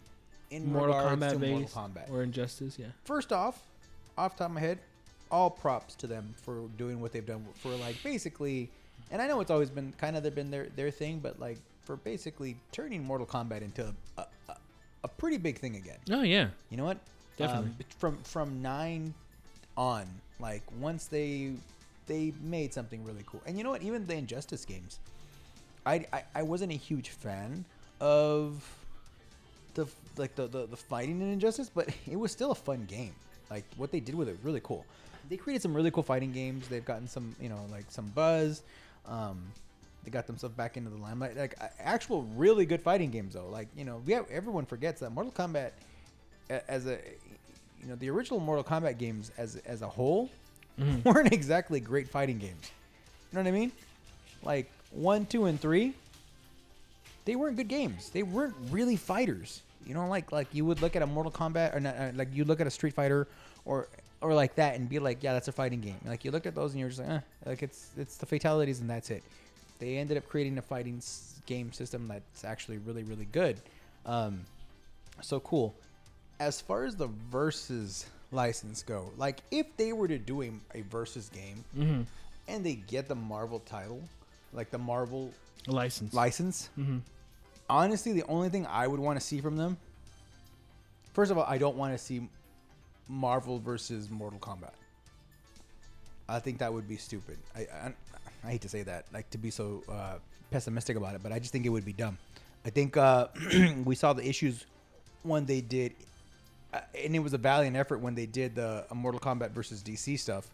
in 0.50 0.72
Mortal 0.72 0.94
Kombat 0.94 1.30
to 1.30 1.38
Mortal 1.38 1.60
based 1.60 1.74
Kombat. 1.74 2.10
or 2.10 2.22
Injustice. 2.22 2.78
Yeah. 2.78 2.86
First 3.04 3.32
off, 3.32 3.62
off 4.18 4.36
top 4.36 4.48
of 4.48 4.54
my 4.54 4.60
head, 4.60 4.78
all 5.30 5.50
props 5.50 5.94
to 5.96 6.06
them 6.06 6.34
for 6.42 6.62
doing 6.76 7.00
what 7.00 7.12
they've 7.12 7.26
done 7.26 7.44
for 7.54 7.70
like 7.70 8.02
basically. 8.02 8.68
And 9.10 9.22
I 9.22 9.26
know 9.26 9.40
it's 9.40 9.50
always 9.50 9.70
been 9.70 9.92
kind 9.98 10.16
of 10.16 10.34
been 10.34 10.50
their 10.50 10.66
their 10.76 10.90
thing, 10.90 11.20
but 11.20 11.40
like 11.40 11.58
for 11.82 11.96
basically 11.96 12.56
turning 12.72 13.04
Mortal 13.04 13.26
Kombat 13.26 13.62
into 13.62 13.94
a, 14.18 14.24
a, 14.48 14.56
a 15.04 15.08
pretty 15.08 15.38
big 15.38 15.58
thing 15.58 15.76
again. 15.76 15.98
Oh 16.10 16.22
yeah. 16.22 16.48
You 16.70 16.76
know 16.76 16.84
what? 16.84 16.98
Definitely. 17.36 17.70
Um, 17.70 17.76
from 17.98 18.16
from 18.24 18.62
nine 18.62 19.14
on, 19.76 20.06
like 20.38 20.62
once 20.78 21.06
they 21.06 21.52
they 22.06 22.32
made 22.42 22.74
something 22.74 23.04
really 23.04 23.22
cool, 23.24 23.40
and 23.46 23.56
you 23.56 23.64
know 23.64 23.70
what? 23.70 23.82
Even 23.82 24.06
the 24.06 24.14
Injustice 24.14 24.64
games, 24.64 24.98
I 25.86 26.06
I, 26.12 26.22
I 26.34 26.42
wasn't 26.42 26.72
a 26.72 26.76
huge 26.76 27.10
fan 27.10 27.64
of 28.00 28.62
the 29.74 29.86
like 30.16 30.34
the, 30.34 30.46
the 30.46 30.66
the 30.66 30.76
fighting 30.76 31.20
in 31.20 31.32
Injustice, 31.32 31.70
but 31.72 31.88
it 32.10 32.16
was 32.18 32.32
still 32.32 32.50
a 32.50 32.54
fun 32.56 32.86
game. 32.86 33.14
Like 33.50 33.64
what 33.76 33.90
they 33.90 34.00
did 34.00 34.14
with 34.14 34.28
it, 34.28 34.38
really 34.42 34.60
cool. 34.62 34.84
They 35.28 35.36
created 35.36 35.62
some 35.62 35.74
really 35.74 35.90
cool 35.90 36.02
fighting 36.02 36.32
games. 36.32 36.68
They've 36.68 36.84
gotten 36.84 37.08
some 37.08 37.34
you 37.40 37.48
know 37.48 37.66
like 37.70 37.84
some 37.88 38.08
buzz. 38.08 38.62
Um, 39.06 39.40
they 40.04 40.10
got 40.10 40.26
themselves 40.26 40.54
back 40.54 40.76
into 40.76 40.90
the 40.90 40.96
limelight. 40.96 41.36
Like 41.36 41.56
actual 41.78 42.22
really 42.36 42.64
good 42.64 42.80
fighting 42.80 43.10
games 43.10 43.34
though. 43.34 43.48
Like 43.48 43.68
you 43.76 43.84
know 43.84 44.02
we 44.06 44.12
have, 44.12 44.26
everyone 44.30 44.66
forgets 44.66 45.00
that 45.00 45.10
Mortal 45.10 45.32
Kombat 45.32 45.70
as 46.68 46.86
a 46.86 46.98
you 47.80 47.88
know 47.88 47.96
the 47.96 48.10
original 48.10 48.40
Mortal 48.40 48.64
Kombat 48.64 48.98
games 48.98 49.30
as 49.38 49.56
as 49.66 49.82
a 49.82 49.88
whole 49.88 50.28
weren't 51.04 51.32
exactly 51.32 51.80
great 51.80 52.08
fighting 52.08 52.38
games. 52.38 52.70
You 53.32 53.36
know 53.36 53.42
what 53.42 53.48
I 53.48 53.58
mean? 53.58 53.72
Like 54.42 54.70
one, 54.90 55.26
two, 55.26 55.44
and 55.46 55.60
three, 55.60 55.94
they 57.24 57.36
weren't 57.36 57.56
good 57.56 57.68
games. 57.68 58.10
They 58.10 58.22
weren't 58.22 58.54
really 58.70 58.96
fighters. 58.96 59.62
You 59.86 59.94
know, 59.94 60.06
like 60.08 60.30
like 60.32 60.48
you 60.52 60.64
would 60.64 60.82
look 60.82 60.94
at 60.96 61.02
a 61.02 61.06
Mortal 61.06 61.32
Kombat 61.32 61.74
or 61.74 61.80
not, 61.80 61.96
uh, 61.96 62.10
like 62.14 62.28
you 62.34 62.44
look 62.44 62.60
at 62.60 62.66
a 62.66 62.70
Street 62.70 62.94
Fighter 62.94 63.26
or 63.64 63.88
or 64.20 64.34
like 64.34 64.54
that 64.56 64.74
and 64.76 64.88
be 64.88 64.98
like, 64.98 65.22
yeah, 65.22 65.32
that's 65.32 65.48
a 65.48 65.52
fighting 65.52 65.80
game. 65.80 65.96
Like 66.04 66.24
you 66.24 66.30
look 66.30 66.44
at 66.46 66.54
those 66.54 66.72
and 66.72 66.80
you're 66.80 66.90
just 66.90 67.00
like, 67.00 67.08
eh, 67.10 67.20
like 67.46 67.62
it's 67.62 67.90
it's 67.96 68.16
the 68.16 68.26
fatalities 68.26 68.80
and 68.80 68.88
that's 68.90 69.10
it. 69.10 69.22
They 69.78 69.96
ended 69.96 70.16
up 70.18 70.28
creating 70.28 70.58
a 70.58 70.62
fighting 70.62 70.98
s- 70.98 71.40
game 71.46 71.72
system 71.72 72.06
that's 72.08 72.44
actually 72.44 72.78
really 72.78 73.02
really 73.02 73.26
good. 73.32 73.56
Um, 74.06 74.40
so 75.22 75.40
cool. 75.40 75.74
As 76.38 76.60
far 76.60 76.84
as 76.84 76.96
the 76.96 77.08
versus 77.30 78.06
license 78.32 78.82
go, 78.82 79.10
like 79.16 79.40
if 79.50 79.74
they 79.76 79.92
were 79.92 80.08
to 80.08 80.18
do 80.18 80.42
a, 80.42 80.50
a 80.74 80.82
versus 80.82 81.28
game 81.30 81.64
Mm-hmm. 81.76 82.02
and 82.48 82.64
they 82.64 82.74
get 82.74 83.08
the 83.08 83.14
Marvel 83.14 83.60
title, 83.60 84.02
like 84.52 84.70
the 84.70 84.78
Marvel 84.78 85.32
license. 85.66 86.14
license, 86.14 86.68
mm-hmm. 86.78 86.98
honestly, 87.68 88.12
the 88.12 88.24
only 88.24 88.48
thing 88.48 88.66
I 88.66 88.86
would 88.86 89.00
want 89.00 89.18
to 89.18 89.24
see 89.24 89.40
from 89.40 89.56
them, 89.56 89.76
first 91.12 91.30
of 91.30 91.38
all, 91.38 91.44
I 91.44 91.58
don't 91.58 91.76
want 91.76 91.92
to 91.92 91.98
see 91.98 92.28
Marvel 93.08 93.58
versus 93.58 94.10
Mortal 94.10 94.38
Kombat. 94.38 94.72
I 96.28 96.38
think 96.38 96.58
that 96.58 96.72
would 96.72 96.88
be 96.88 96.96
stupid. 96.96 97.38
I, 97.56 97.60
I, 97.60 97.92
I 98.44 98.50
hate 98.52 98.60
to 98.62 98.68
say 98.68 98.82
that, 98.84 99.06
like 99.12 99.28
to 99.30 99.38
be 99.38 99.50
so 99.50 99.82
uh, 99.88 100.14
pessimistic 100.50 100.96
about 100.96 101.14
it, 101.14 101.22
but 101.22 101.32
I 101.32 101.38
just 101.38 101.52
think 101.52 101.66
it 101.66 101.70
would 101.70 101.84
be 101.84 101.92
dumb. 101.92 102.18
I 102.64 102.70
think 102.70 102.96
uh, 102.96 103.28
we 103.84 103.94
saw 103.94 104.12
the 104.12 104.26
issues 104.26 104.64
when 105.22 105.46
they 105.46 105.60
did, 105.60 105.92
uh, 106.72 106.80
and 107.02 107.16
it 107.16 107.18
was 107.18 107.34
a 107.34 107.38
valiant 107.38 107.76
effort 107.76 107.98
when 107.98 108.14
they 108.14 108.26
did 108.26 108.54
the 108.54 108.84
Mortal 108.94 109.20
Kombat 109.20 109.50
versus 109.50 109.82
DC 109.82 110.18
stuff, 110.18 110.46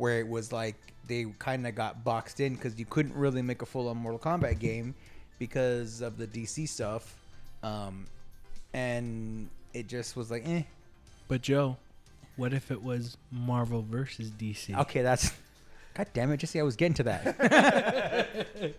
where 0.00 0.18
it 0.18 0.26
was 0.26 0.50
like 0.50 0.76
they 1.06 1.26
kind 1.38 1.66
of 1.66 1.74
got 1.74 2.02
boxed 2.04 2.40
in 2.40 2.54
because 2.54 2.78
you 2.78 2.86
couldn't 2.86 3.14
really 3.14 3.42
make 3.42 3.60
a 3.60 3.66
full-on 3.66 3.98
Mortal 3.98 4.18
Kombat 4.18 4.58
game 4.58 4.94
because 5.38 6.00
of 6.00 6.16
the 6.16 6.26
DC 6.26 6.66
stuff, 6.68 7.14
um, 7.62 8.06
and 8.72 9.50
it 9.74 9.88
just 9.88 10.16
was 10.16 10.30
like, 10.30 10.42
eh. 10.48 10.62
But 11.28 11.42
Joe, 11.42 11.76
what 12.36 12.54
if 12.54 12.70
it 12.70 12.82
was 12.82 13.18
Marvel 13.30 13.82
versus 13.82 14.30
DC? 14.30 14.76
Okay, 14.80 15.02
that's. 15.02 15.32
God 15.94 16.06
damn 16.14 16.32
it, 16.32 16.38
Jesse! 16.38 16.58
I 16.60 16.62
was 16.62 16.76
getting 16.76 16.94
to 16.94 17.02
that. 17.02 17.38
that 17.38 18.74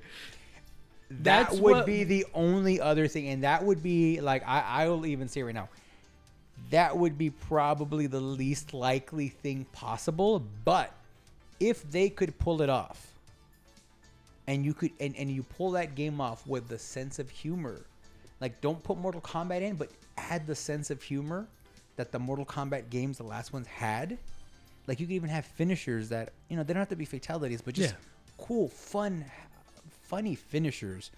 That's 1.10 1.60
would 1.60 1.76
what- 1.76 1.86
be 1.86 2.04
the 2.04 2.26
only 2.34 2.82
other 2.82 3.08
thing, 3.08 3.28
and 3.28 3.44
that 3.44 3.64
would 3.64 3.84
be 3.84 4.22
like 4.22 4.48
I, 4.48 4.62
I 4.62 4.90
will 4.90 5.06
even 5.06 5.28
say 5.28 5.44
right 5.44 5.54
now, 5.54 5.70
that 6.72 6.98
would 6.98 7.18
be 7.18 7.30
probably 7.30 8.08
the 8.08 8.22
least 8.22 8.74
likely 8.74 9.28
thing 9.28 9.66
possible. 9.74 10.42
But 10.66 10.92
if 11.62 11.90
they 11.90 12.10
could 12.10 12.38
pull 12.40 12.62
it 12.62 12.70
off, 12.70 13.08
and 14.48 14.66
you 14.66 14.74
could, 14.74 14.92
and, 15.00 15.16
and 15.16 15.30
you 15.30 15.44
pull 15.44 15.72
that 15.72 15.96
game 15.96 16.20
off 16.20 16.46
with 16.48 16.68
the 16.68 16.78
sense 16.80 17.20
of 17.20 17.30
humor, 17.30 17.82
like 18.42 18.60
don't 18.60 18.84
put 18.84 18.98
Mortal 18.98 19.22
Kombat 19.22 19.62
in, 19.62 19.76
but 19.76 19.90
add 20.18 20.48
the 20.48 20.56
sense 20.56 20.90
of 20.90 21.02
humor 21.02 21.48
that 21.96 22.12
the 22.12 22.20
Mortal 22.20 22.46
Kombat 22.46 22.90
games, 22.90 23.18
the 23.18 23.24
last 23.24 23.54
ones 23.54 23.68
had. 23.68 24.18
Like 24.88 25.00
you 25.00 25.06
could 25.06 25.14
even 25.14 25.30
have 25.30 25.46
finishers 25.46 26.10
that 26.10 26.34
you 26.50 26.58
know 26.58 26.64
they 26.64 26.74
don't 26.74 26.82
have 26.82 26.90
to 26.90 26.96
be 26.96 27.06
fatalities, 27.06 27.62
but 27.62 27.76
just 27.76 27.92
Yeah. 27.94 27.98
cool, 28.46 28.68
fun, 28.68 29.24
funny 30.04 30.36
finishers. 30.36 31.12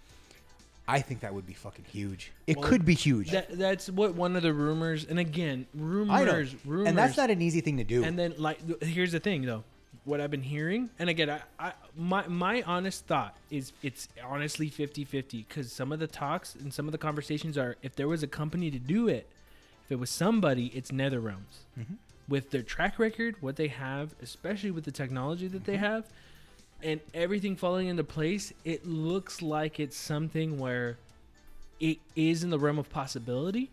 I 0.85 0.99
think 0.99 1.21
that 1.21 1.33
would 1.33 1.47
be 1.47 1.53
fucking 1.53 1.85
huge. 1.89 2.33
It 2.45 2.57
Well, 2.57 2.67
could 2.67 2.83
be 2.83 2.93
huge. 2.93 3.31
That, 3.31 3.57
that's 3.57 3.89
what 3.89 4.15
one 4.15 4.35
of 4.35 4.43
the 4.43 4.51
rumors. 4.53 5.05
And 5.05 5.17
again, 5.17 5.65
rumors, 5.73 6.53
rumors, 6.65 6.89
and 6.89 6.97
that's 6.97 7.15
not 7.15 7.29
an 7.29 7.41
easy 7.41 7.61
thing 7.61 7.77
to 7.77 7.85
do. 7.85 8.03
And 8.03 8.19
then, 8.19 8.33
like, 8.37 8.83
here's 8.83 9.13
the 9.13 9.21
thing, 9.21 9.43
though. 9.43 9.63
What 10.05 10.19
I've 10.19 10.31
been 10.31 10.43
hearing, 10.43 10.89
and 10.99 11.09
again, 11.09 11.29
I, 11.29 11.41
I 11.59 11.73
my 11.95 12.27
my 12.27 12.61
honest 12.63 13.05
thought 13.05 13.35
is 13.49 13.71
it's 13.81 14.09
honestly 14.25 14.69
50-50 14.69 15.45
because 15.47 15.71
some 15.71 15.91
of 15.91 15.99
the 15.99 16.07
talks 16.07 16.55
and 16.55 16.73
some 16.73 16.87
of 16.87 16.91
the 16.91 16.97
conversations 16.97 17.57
are 17.57 17.77
if 17.81 17.95
there 17.95 18.07
was 18.07 18.21
a 18.21 18.27
company 18.27 18.69
to 18.69 18.79
do 18.79 19.07
it, 19.07 19.27
if 19.85 19.91
it 19.91 19.99
was 19.99 20.09
somebody, 20.09 20.67
it's 20.75 20.91
NetherRealms. 20.91 21.63
Mm-hmm. 21.79 21.93
With 22.27 22.51
their 22.51 22.63
track 22.63 22.99
record, 22.99 23.35
what 23.41 23.55
they 23.55 23.67
have, 23.67 24.15
especially 24.21 24.71
with 24.71 24.83
the 24.83 24.91
technology 24.91 25.47
that 25.47 25.65
they 25.65 25.77
have, 25.77 26.05
and 26.81 26.99
everything 27.13 27.55
falling 27.55 27.87
into 27.87 28.03
place, 28.03 28.51
it 28.65 28.85
looks 28.85 29.41
like 29.41 29.79
it's 29.79 29.97
something 29.97 30.57
where 30.57 30.97
it 31.79 31.99
is 32.15 32.43
in 32.43 32.49
the 32.49 32.59
realm 32.59 32.77
of 32.77 32.89
possibility 32.89 33.69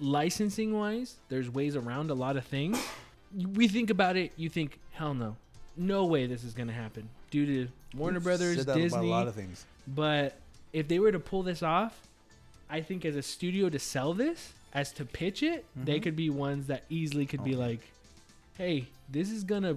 licensing 0.00 0.72
wise, 0.72 1.16
there's 1.28 1.50
ways 1.50 1.76
around 1.76 2.10
a 2.10 2.14
lot 2.14 2.36
of 2.36 2.44
things. 2.44 2.78
We 3.34 3.68
think 3.68 3.90
about 3.90 4.16
it, 4.16 4.32
you 4.36 4.48
think, 4.48 4.78
hell 4.92 5.14
no, 5.14 5.36
no 5.76 6.04
way 6.06 6.26
this 6.26 6.44
is 6.44 6.54
gonna 6.54 6.72
happen 6.72 7.08
due 7.30 7.46
to 7.46 7.68
Warner 7.96 8.20
Brothers, 8.20 8.56
said 8.58 8.66
that 8.66 8.72
about 8.72 8.80
Disney. 8.82 9.06
a 9.06 9.10
lot 9.10 9.28
of 9.28 9.34
things. 9.34 9.64
but 9.86 10.38
if 10.72 10.88
they 10.88 10.98
were 10.98 11.12
to 11.12 11.18
pull 11.18 11.42
this 11.42 11.62
off, 11.62 12.00
I 12.70 12.80
think 12.80 13.04
as 13.04 13.16
a 13.16 13.22
studio 13.22 13.68
to 13.70 13.78
sell 13.78 14.12
this, 14.14 14.52
as 14.74 14.92
to 14.92 15.04
pitch 15.04 15.42
it, 15.42 15.64
Mm-hmm. 15.76 15.84
they 15.84 16.00
could 16.00 16.16
be 16.16 16.28
ones 16.30 16.66
that 16.66 16.84
easily 16.90 17.24
could 17.26 17.42
be 17.44 17.54
like, 17.56 17.80
"Hey, 18.56 18.88
this 19.10 19.30
is 19.30 19.44
gonna." 19.44 19.76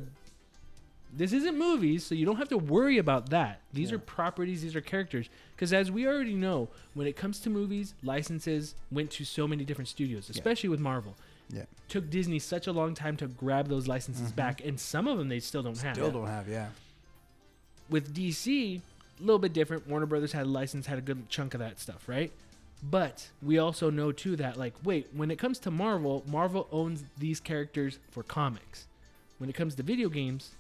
This 1.14 1.34
isn't 1.34 1.58
movies, 1.58 2.06
so 2.06 2.16
you 2.16 2.26
don't 2.26 2.38
have 2.38 2.48
to 2.50 2.58
worry 2.58 2.98
about 2.98 3.32
that. 3.32 3.60
These 3.74 3.92
are 3.92 4.00
properties, 4.00 4.62
these 4.62 4.78
are 4.78 4.82
characters. 4.82 5.28
Because 5.54 5.74
as 5.74 5.92
we 5.92 6.08
already 6.08 6.36
know, 6.36 6.70
when 6.94 7.06
it 7.06 7.18
comes 7.18 7.40
to 7.42 7.50
movies, 7.50 7.94
licenses 8.02 8.76
went 8.90 9.12
to 9.12 9.26
so 9.26 9.46
many 9.46 9.66
different 9.66 9.90
studios, 9.90 10.30
especially 10.30 10.70
with 10.70 10.80
Marvel. 10.80 11.18
Yeah. 11.54 11.66
Took 11.90 12.10
Disney 12.10 12.40
such 12.40 12.68
a 12.68 12.72
long 12.72 12.94
time 12.94 13.18
to 13.18 13.28
grab 13.28 13.68
those 13.68 13.88
licenses 13.88 14.32
back, 14.32 14.64
and 14.64 14.80
some 14.80 15.08
of 15.08 15.18
them 15.18 15.28
they 15.30 15.40
still 15.40 15.62
don't 15.64 15.78
have. 15.78 15.96
Mm-hmm. 15.96 16.06
Still 16.06 16.22
don't 16.22 16.30
have, 16.30 16.48
yeah. 16.48 16.68
with 17.90 18.16
DC, 18.16 18.80
a 18.80 18.82
little 19.20 19.38
bit 19.40 19.54
different. 19.54 19.88
Warner 19.88 20.06
Brothers 20.06 20.32
had 20.32 20.46
a 20.46 20.50
license, 20.50 20.88
had 20.88 20.98
a 20.98 21.02
good 21.02 21.30
chunk 21.30 21.54
of 21.54 21.60
that 21.60 21.80
stuff, 21.80 22.08
right? 22.08 22.32
But 22.82 23.30
we 23.44 23.60
also 23.60 23.92
know 23.92 24.12
too 24.12 24.36
that 24.38 24.58
like, 24.58 24.74
wait, 24.84 25.08
when 25.14 25.30
it 25.30 25.38
comes 25.38 25.60
to 25.60 25.72
Marvel, 25.72 26.24
Marvel 26.28 26.68
owns 26.72 27.04
these 27.18 27.40
characters 27.40 28.00
for 28.10 28.24
comics. 28.24 28.88
When 29.38 29.50
it 29.50 29.54
comes 29.54 29.76
to 29.76 29.84
video 29.84 30.10
games, 30.10 30.52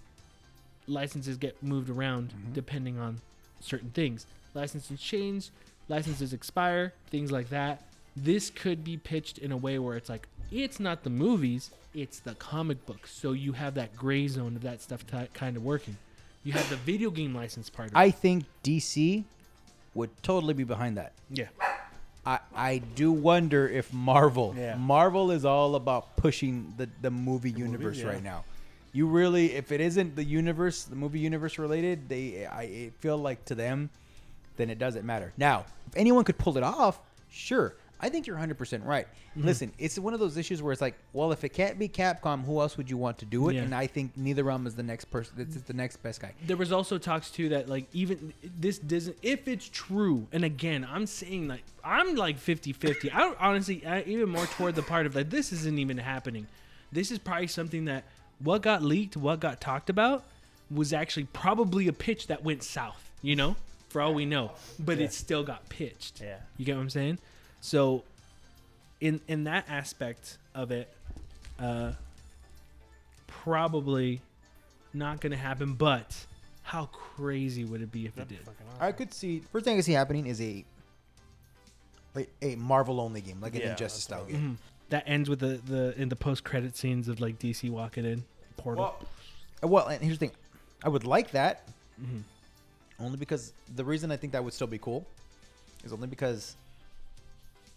licenses 0.88 1.38
get 1.38 1.62
moved 1.64 1.90
around 1.90 2.34
depending 2.54 3.00
on 3.00 3.22
certain 3.60 3.90
things. 3.90 4.28
Licenses 4.54 5.00
change, 5.00 5.50
licenses 5.88 6.34
expire, 6.34 6.94
things 7.10 7.32
like 7.32 7.50
that. 7.50 7.82
This 8.16 8.50
could 8.50 8.84
be 8.84 8.98
pitched 8.98 9.38
in 9.38 9.52
a 9.52 9.58
way 9.58 9.80
where 9.80 9.96
it's 9.98 10.10
like 10.10 10.28
it's 10.52 10.80
not 10.80 11.04
the 11.04 11.10
movies, 11.10 11.72
it's 11.94 12.20
the 12.20 12.36
comic 12.36 12.86
books. 12.86 13.12
So 13.12 13.32
you 13.32 13.54
have 13.54 13.76
that 13.76 13.96
gray 13.96 14.28
zone 14.28 14.56
of 14.56 14.62
that 14.64 14.82
stuff 14.82 15.06
ti 15.08 15.28
kind 15.34 15.58
of 15.58 15.64
working. 15.64 15.98
You 16.44 16.54
have 16.54 16.70
the 16.70 16.76
video 16.78 17.12
game 17.12 17.36
license 17.36 17.70
part 17.70 17.90
of. 17.90 17.96
I 17.96 18.12
think 18.12 18.46
DC 18.64 19.24
would 19.94 20.10
totally 20.24 20.54
be 20.54 20.64
behind 20.64 20.98
that. 20.98 21.14
Yeah. 21.30 21.48
I, 22.26 22.40
I 22.56 22.78
do 22.78 23.12
wonder 23.12 23.68
if 23.68 23.92
Marvel 23.92 24.54
Yeah. 24.58 24.76
Marvel 24.76 25.32
is 25.32 25.44
all 25.44 25.76
about 25.76 26.16
pushing 26.18 26.74
the, 26.78 26.88
the 27.02 27.10
movie 27.10 27.52
universe 27.52 28.00
yeah. 28.00 28.08
right 28.08 28.24
now. 28.24 28.44
You 28.94 29.08
really 29.08 29.54
if 29.54 29.72
it 29.72 29.82
isn't 29.82 30.16
the 30.16 30.24
universe, 30.24 30.84
the 30.84 30.96
movie 30.96 31.20
universe 31.20 31.58
related, 31.58 32.10
they 32.10 32.46
I 32.46 32.64
it 32.64 32.94
feel 33.00 33.18
like 33.18 33.46
to 33.46 33.56
them 33.56 33.90
then 34.58 34.70
it 34.70 34.78
doesn't 34.78 35.06
matter. 35.06 35.34
Now, 35.38 35.66
if 35.88 35.96
anyone 35.96 36.24
could 36.24 36.38
pull 36.38 36.58
it 36.58 36.64
off, 36.64 37.00
sure. 37.32 37.74
I 38.02 38.10
think 38.10 38.26
you're 38.26 38.38
100% 38.38 38.86
right. 38.86 39.08
Mm-hmm. 39.38 39.46
Listen, 39.48 39.72
it's 39.78 39.98
one 40.00 40.14
of 40.14 40.20
those 40.20 40.36
issues 40.36 40.62
where 40.62 40.74
it's 40.74 40.82
like, 40.82 40.96
well, 41.14 41.32
if 41.32 41.44
it 41.44 41.50
can't 41.50 41.78
be 41.78 41.88
Capcom, 41.88 42.44
who 42.44 42.60
else 42.60 42.76
would 42.78 42.90
you 42.90 42.98
want 42.98 43.20
to 43.20 43.26
do 43.26 43.48
it? 43.50 43.54
Yeah. 43.56 43.62
And 43.62 43.76
I 43.76 43.86
think 43.88 44.18
NetherRealm 44.18 44.66
is 44.66 44.76
the 44.76 44.84
next 44.84 45.06
person. 45.06 45.36
It's 45.38 45.56
the 45.62 45.74
next 45.74 45.98
best 45.98 46.20
guy. 46.20 46.34
There 46.48 46.58
was 46.58 46.72
also 46.72 46.98
talks 46.98 47.30
too 47.30 47.50
that 47.50 47.70
like 47.70 47.86
even 47.94 48.34
this 48.60 48.80
doesn't 48.80 49.18
if 49.22 49.48
it's 49.48 49.70
true 49.70 50.28
and 50.32 50.44
again 50.44 50.88
I'm 50.92 51.06
saying 51.06 51.48
like 51.48 51.64
I'm 51.84 52.16
like 52.16 52.38
50-50 52.40 53.14
I 53.14 53.20
don't 53.20 53.38
honestly 53.40 53.86
I, 53.86 54.02
even 54.04 54.30
more 54.30 54.46
toward 54.46 54.76
the 54.76 54.82
part 54.82 55.06
of 55.06 55.16
like 55.16 55.30
this 55.30 55.52
isn't 55.52 55.78
even 55.80 55.98
happening 55.98 56.48
this 56.92 57.12
is 57.12 57.20
probably 57.20 57.48
something 57.48 57.86
that 57.86 58.04
what 58.40 58.62
got 58.62 58.82
leaked 58.82 59.16
what 59.16 59.40
got 59.40 59.62
talked 59.62 59.90
about 59.90 60.24
was 60.70 60.94
actually 60.94 61.26
probably 61.26 61.88
a 61.88 61.94
pitch 61.94 62.28
that 62.28 62.44
went 62.44 62.64
south 62.64 63.12
you 63.22 63.36
know 63.36 63.56
for 63.90 64.02
all 64.02 64.14
we 64.14 64.26
know 64.26 64.52
but 64.80 65.00
it 65.00 65.14
still 65.14 65.44
got 65.44 65.68
pitched 65.70 66.22
Yeah. 66.22 66.38
you 66.58 66.66
get 66.66 66.76
what 66.76 66.82
I'm 66.82 66.90
saying 66.90 67.18
so 67.62 68.04
in 69.00 69.22
in 69.28 69.46
that 69.46 69.66
aspect 69.70 70.38
of 70.54 70.72
it 70.72 70.94
uh 71.60 71.94
probably 73.28 74.22
not 74.94 75.22
going 75.22 75.32
to 75.32 75.38
happen. 75.38 75.74
But 75.74 76.26
how 76.64 76.86
crazy 76.88 77.64
would 77.64 77.82
it 77.82 77.92
be 77.92 78.06
if 78.06 78.18
it 78.18 78.28
did? 78.28 78.40
I 78.80 78.92
could 78.92 79.14
see 79.14 79.42
first 79.52 79.66
thing 79.66 79.76
I 79.76 79.78
could 79.78 79.86
see 79.86 79.94
happening 79.94 80.28
is 80.28 80.42
a 80.42 80.66
like 82.14 82.30
a 82.42 82.56
Marvel 82.56 83.00
only 83.00 83.22
game, 83.22 83.40
like 83.42 83.56
an 83.56 83.62
Yeah, 83.62 83.72
Injustice 83.72 83.94
that's 83.94 84.04
style 84.04 84.20
what 84.24 84.32
game. 84.32 84.58
That 84.90 85.04
ends 85.08 85.30
with 85.30 85.40
the 85.40 85.62
the 85.66 86.00
in 86.00 86.10
the 86.10 86.16
post 86.16 86.44
credit 86.44 86.76
scenes 86.76 87.08
of 87.08 87.22
like 87.22 87.40
DC 87.40 87.70
walking 87.70 88.06
in 88.06 88.24
portal. 88.58 88.84
Well, 88.84 89.08
uh, 89.64 89.68
well, 89.68 89.88
and 89.88 90.04
here's 90.04 90.18
the 90.20 90.28
thing, 90.28 90.36
I 90.84 90.90
would 90.90 91.06
like 91.06 91.32
that 91.32 91.68
Mhm. 92.02 92.24
only 93.00 93.18
because 93.18 93.54
the 93.76 93.86
reason 93.86 94.12
I 94.12 94.18
think 94.18 94.34
that 94.34 94.44
would 94.44 94.54
still 94.54 94.68
be 94.68 94.78
cool 94.80 95.06
is 95.84 95.94
only 95.94 96.08
because 96.08 96.56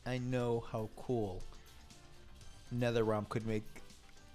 I 0.07 0.18
know 0.18 0.64
how 0.70 0.88
cool 0.96 1.42
NetherRealm 2.74 3.28
could 3.28 3.46
make 3.46 3.62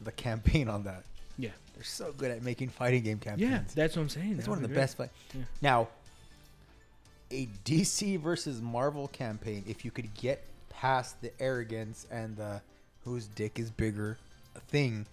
the 0.02 0.12
campaign 0.12 0.68
on 0.70 0.84
that. 0.84 1.04
Yeah, 1.38 1.50
They're 1.76 1.84
so 1.84 2.12
good 2.18 2.32
at 2.32 2.44
making 2.44 2.70
fighting 2.70 3.04
game 3.04 3.20
campaigns. 3.20 3.50
yeah, 3.50 3.62
that's 3.76 3.96
what 3.96 4.02
I'm 4.04 4.10
saying. 4.10 4.36
It's 4.40 4.48
one 4.48 4.58
of 4.58 4.62
the 4.62 4.68
great. 4.68 4.78
best 4.78 4.98
fight. 4.98 5.10
Yeah. 5.34 5.42
Now, 5.62 5.88
a 7.32 7.48
DC 7.66 8.20
versus 8.20 8.62
Marvel 8.62 9.08
campaign, 9.10 9.64
if 9.68 9.86
you 9.86 9.92
could 9.92 10.14
get 10.16 10.44
past 10.70 11.22
the 11.22 11.32
arrogance 11.42 12.08
and 12.12 12.36
the 12.36 12.62
whose 13.06 13.28
dick 13.28 13.60
is 13.60 13.70
bigger 13.70 14.18
thing, 14.68 15.06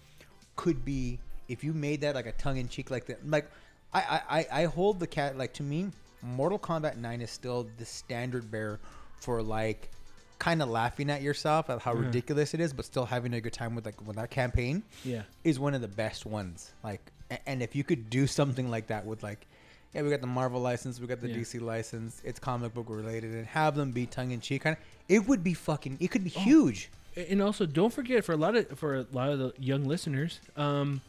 could 0.57 0.85
be 0.85 1.19
if 1.49 1.63
you 1.63 1.73
made 1.73 2.01
that 2.01 2.15
like 2.15 2.27
a 2.27 2.33
tongue 2.33 2.57
in 2.57 2.69
cheek 2.69 2.91
like 2.91 3.07
that. 3.07 3.29
Like, 3.29 3.49
I, 3.95 4.21
I, 4.29 4.47
I- 4.63 4.65
hold 4.65 4.99
the 4.99 5.07
cat 5.07 5.37
like 5.39 5.53
to 5.55 5.63
me, 5.63 5.91
Mortal 6.23 6.59
Kombat 6.59 6.97
Nine 6.97 7.21
is 7.21 7.31
still 7.31 7.67
the 7.79 7.85
standard 7.85 8.51
bearer 8.51 8.81
for 9.21 9.43
like 9.43 9.91
kind 10.39 10.61
of 10.63 10.69
laughing 10.69 11.11
at 11.11 11.23
yourself 11.23 11.71
at 11.71 11.81
how 11.81 11.95
Mhm. 11.95 12.07
ridiculous 12.07 12.53
it 12.55 12.61
is, 12.61 12.73
but 12.73 12.85
still 12.85 13.07
having 13.07 13.33
a 13.35 13.41
good 13.41 13.53
time 13.53 13.75
with 13.75 13.87
like 13.87 14.07
with 14.07 14.17
that 14.17 14.31
campaign 14.31 14.83
Yeah, 15.05 15.23
is 15.45 15.59
one 15.59 15.75
of 15.75 15.81
the 15.81 15.89
best 15.89 16.27
ones. 16.27 16.73
Like, 16.85 17.01
and 17.47 17.63
if 17.63 17.75
you 17.75 17.83
could 17.85 18.11
do 18.11 18.27
something 18.27 18.71
like 18.71 18.89
that 18.89 19.07
with 19.07 19.23
like, 19.23 19.47
yeah, 19.95 20.03
we 20.03 20.11
got 20.11 20.21
the 20.21 20.27
Marvel 20.27 20.61
license, 20.61 21.01
we 21.01 21.07
got 21.07 21.21
the 21.21 21.29
Yeah. 21.29 21.37
DC 21.37 21.59
license, 21.59 22.21
it's 22.25 22.39
comic 22.39 22.75
book 22.75 22.87
related, 22.91 23.33
and 23.33 23.47
have 23.47 23.75
them 23.77 23.93
be 23.93 24.05
tongue 24.07 24.31
in 24.31 24.41
cheek, 24.41 24.63
kind 24.63 24.77
of, 24.77 24.83
it 25.09 25.27
would 25.27 25.43
be 25.43 25.55
fucking, 25.55 25.97
it 26.01 26.09
could 26.11 26.21
Oh. 26.23 26.25
be 26.25 26.31
huge. 26.31 26.91
and 27.17 27.41
also 27.41 27.65
don't 27.65 27.95
forget 27.95 28.23
for 28.27 28.33
a 28.35 28.37
lot 28.37 28.55
of 28.55 28.79
for 28.79 28.95
a 28.97 29.07
lot 29.11 29.31
of 29.31 29.39
the 29.39 29.51
young 29.59 29.85
listeners, 29.87 30.39
um, 30.55 31.01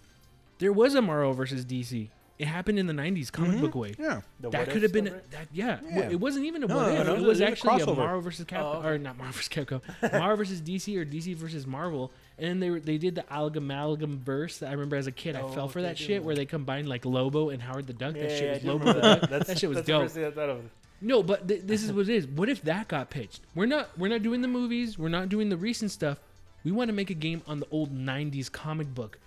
there 0.59 0.71
was 0.71 0.95
a 0.95 1.01
Marvel 1.01 1.33
versus 1.33 1.65
DC. 1.65 2.09
It 2.39 2.45
happened 2.47 2.77
in 2.77 2.85
the 2.85 2.93
'90s 2.93 3.31
comic 3.31 3.53
mm-hmm. 3.53 3.61
book 3.61 3.73
way. 3.75 3.95
Yeah, 3.97 4.21
The 4.39 4.49
that 4.51 4.59
what 4.67 4.69
could 4.69 4.83
have 4.83 4.93
been 4.93 5.05
stuff, 5.07 5.15
right? 5.17 5.31
that 5.31 5.47
yeah, 5.51 5.79
Yeah. 5.89 6.09
It 6.11 6.19
wasn't 6.19 6.45
even 6.45 6.63
a 6.63 6.67
No, 6.67 6.75
what 6.75 6.87
no, 6.93 6.93
if. 7.01 7.07
no, 7.07 7.13
it 7.13 7.17
it 7.17 7.19
was 7.21 7.27
was 7.27 7.41
a 7.41 7.47
actually 7.47 7.81
a 7.81 7.85
crossover. 7.85 7.97
Marvel 7.97 8.21
versus 8.21 8.45
Capcom 8.45 8.75
Oh, 8.75 8.77
okay. 8.79 8.87
or 8.89 8.97
not 8.99 9.17
Marvel 9.17 9.33
versus 9.33 9.49
Capcom, 9.49 9.81
Marvel 10.13 10.37
versus 10.37 10.61
DC 10.61 10.95
or 10.97 11.03
DC 11.05 11.35
versus 11.35 11.65
Marvel. 11.65 12.11
And 12.37 12.47
then 12.47 12.59
they 12.59 12.69
were 12.69 12.79
they 12.79 12.99
did 12.99 13.15
the 13.15 13.25
amalgam 13.33 14.19
verse. 14.23 14.61
I 14.61 14.71
remember 14.71 14.95
as 14.97 15.07
a 15.07 15.11
kid, 15.11 15.35
I 15.35 15.41
Oh, 15.41 15.47
fell 15.47 15.67
for 15.67 15.81
they 15.81 15.87
that 15.87 15.97
do. 15.97 16.03
shit 16.03 16.23
where 16.23 16.35
they 16.35 16.45
combined 16.45 16.87
like 16.87 17.05
Lobo 17.05 17.49
and 17.49 17.59
Howard 17.61 17.87
the 17.87 17.93
Duck. 17.93 18.13
that 18.13 18.29
shit 18.29 18.49
I 18.49 18.53
was 18.53 18.61
do 18.61 18.67
Lobo 18.67 18.79
remember 18.85 19.01
the 19.01 19.07
Duck. 19.07 19.21
that. 19.21 19.29
That's, 19.31 19.47
that 19.47 19.57
shit 19.59 19.69
was 19.69 19.77
that's 19.77 19.87
dope. 19.87 20.01
The 20.01 20.05
first 20.05 20.15
thing 20.15 20.25
I 20.25 20.31
thought 20.31 20.49
of. 20.49 20.61
No, 21.01 21.23
but 21.23 21.47
th- 21.47 21.61
this 21.63 21.83
is 21.83 21.91
what 21.91 22.07
it 22.07 22.15
is. 22.15 22.27
What 22.27 22.49
if 22.49 22.61
that 22.63 22.87
got 22.87 23.09
pitched? 23.09 23.41
We're 23.55 23.65
not 23.65 23.97
we're 23.97 24.09
not 24.09 24.21
doing 24.21 24.41
the 24.41 24.47
movies. 24.47 24.97
We're 24.99 25.09
not 25.09 25.29
doing 25.29 25.49
the 25.49 25.57
recent 25.57 25.89
stuff. 25.89 26.19
We 26.63 26.71
want 26.71 26.89
to 26.89 26.93
make 26.93 27.09
a 27.09 27.15
game 27.15 27.41
on 27.47 27.59
the 27.59 27.67
old 27.71 27.95
'90s 27.95 28.51
comic 28.51 28.93
book. 28.93 29.17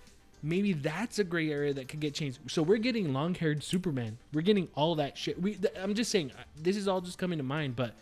Maybe 0.43 0.73
that's 0.73 1.19
a 1.19 1.23
gray 1.23 1.51
area 1.51 1.73
that 1.73 1.87
could 1.87 1.99
get 1.99 2.13
changed. 2.15 2.39
So 2.47 2.63
we're 2.63 2.77
getting 2.77 3.13
long-haired 3.13 3.63
Superman. 3.63 4.17
We're 4.33 4.41
getting 4.41 4.67
all 4.75 4.95
that 4.95 5.17
shit. 5.17 5.39
We, 5.41 5.53
th- 5.55 5.73
I'm 5.79 5.93
just 5.93 6.09
saying, 6.11 6.31
uh, 6.37 6.41
this 6.59 6.75
is 6.77 6.87
all 6.87 6.99
just 7.01 7.17
coming 7.19 7.37
to 7.37 7.43
mind, 7.43 7.75
but 7.75 7.93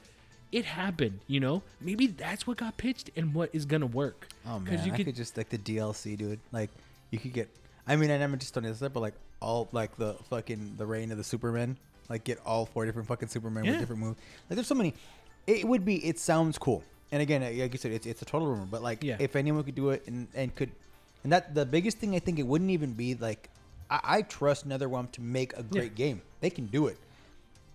it 0.51 0.63
happened. 0.65 1.19
You 1.27 1.41
know, 1.41 1.63
maybe 1.81 2.07
that's 2.07 2.47
what 2.47 2.57
got 2.57 2.77
pitched 2.77 3.09
and 3.17 3.33
what 3.33 3.49
is 3.53 3.65
gonna 3.65 3.85
work. 3.85 4.27
oh 4.47 4.59
man, 4.59 4.85
you 4.85 4.93
I 4.93 4.95
could- 4.97 5.07
could 5.07 5.15
just 5.15 5.35
like 5.37 5.49
the 5.49 5.57
DLC, 5.57 6.17
dude. 6.17 6.39
Like, 6.51 6.69
you 7.11 7.19
could 7.19 7.33
get, 7.33 7.49
I 7.87 7.95
mean, 7.95 8.09
and 8.09 8.23
I'm 8.23 8.37
just 8.39 8.55
on 8.55 8.63
this, 8.63 8.79
but 8.79 8.95
like 8.95 9.15
all 9.41 9.67
like 9.71 9.95
the 9.97 10.13
fucking 10.29 10.75
the 10.77 10.85
reign 10.85 11.11
of 11.11 11.17
the 11.17 11.23
Superman, 11.23 11.75
like 12.09 12.23
get 12.23 12.39
all 12.45 12.65
four 12.65 12.85
different 12.85 13.07
fucking 13.07 13.27
Superman 13.27 13.65
Yeah. 13.65 13.71
with 13.71 13.79
different 13.81 14.01
moves. 14.01 14.17
Like, 14.49 14.55
there's 14.55 14.67
so 14.67 14.75
many. 14.75 14.93
It 15.45 15.65
would 15.67 15.83
be. 15.83 15.95
It 16.05 16.19
sounds 16.19 16.57
cool. 16.57 16.83
And 17.11 17.21
again, 17.21 17.41
like 17.41 17.73
you 17.73 17.77
said, 17.79 17.91
it's 17.91 18.05
it's 18.05 18.21
a 18.21 18.25
total 18.25 18.47
rumor, 18.47 18.67
but 18.69 18.81
like 18.83 19.03
Yeah. 19.03 19.17
if 19.19 19.35
anyone 19.35 19.63
could 19.63 19.75
do 19.75 19.89
it 19.89 20.03
and 20.07 20.27
and 20.35 20.53
could, 20.55 20.71
and 21.23 21.33
that 21.33 21.53
the 21.55 21.65
biggest 21.65 21.97
thing 21.97 22.15
I 22.15 22.19
think 22.19 22.39
it 22.39 22.47
wouldn't 22.47 22.71
even 22.71 22.93
be 22.93 23.15
like, 23.15 23.49
I, 23.89 23.99
I 24.03 24.21
trust 24.23 24.67
NetherRealm 24.67 25.11
to 25.13 25.21
make 25.21 25.57
a 25.57 25.63
great 25.63 25.95
game. 25.95 26.21
They 26.41 26.49
can 26.49 26.67
do 26.67 26.87
it. 26.87 26.97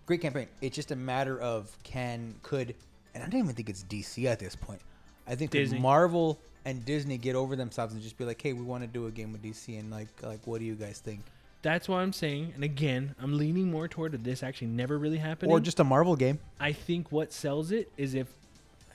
Great 0.06 0.20
campaign. 0.20 0.48
It's 0.60 0.76
just 0.76 0.90
a 0.90 0.96
matter 0.96 1.40
of 1.40 1.76
can 1.82 2.34
could, 2.42 2.74
and 3.14 3.22
I 3.22 3.28
don't 3.28 3.40
even 3.40 3.54
think 3.54 3.68
it's 3.68 3.84
DC 3.84 4.24
at 4.26 4.38
this 4.38 4.54
point. 4.54 4.80
I 5.26 5.34
think 5.34 5.50
could 5.50 5.58
Disney. 5.58 5.78
Marvel 5.78 6.38
and 6.64 6.84
Disney 6.84 7.18
get 7.18 7.36
over 7.36 7.56
themselves 7.56 7.94
and 7.94 8.02
just 8.02 8.18
be 8.18 8.24
like, 8.24 8.40
hey, 8.40 8.52
we 8.52 8.62
want 8.62 8.82
to 8.82 8.86
do 8.86 9.06
a 9.06 9.10
game 9.10 9.32
with 9.32 9.42
DC, 9.42 9.78
and 9.78 9.90
like 9.90 10.08
like 10.22 10.40
what 10.46 10.60
do 10.60 10.64
you 10.64 10.74
guys 10.74 11.00
think? 11.00 11.20
That's 11.62 11.88
why 11.88 12.02
I'm 12.02 12.12
saying, 12.12 12.52
and 12.54 12.62
again, 12.62 13.14
I'm 13.18 13.38
leaning 13.38 13.70
more 13.70 13.88
toward 13.88 14.22
this 14.22 14.42
actually 14.42 14.66
never 14.66 14.98
really 14.98 15.16
happening. 15.16 15.50
Or 15.50 15.60
just 15.60 15.80
a 15.80 15.84
Marvel 15.84 16.14
game. 16.14 16.38
I 16.60 16.72
think 16.72 17.10
what 17.10 17.32
sells 17.32 17.72
it 17.72 17.90
is 17.96 18.14
if 18.14 18.28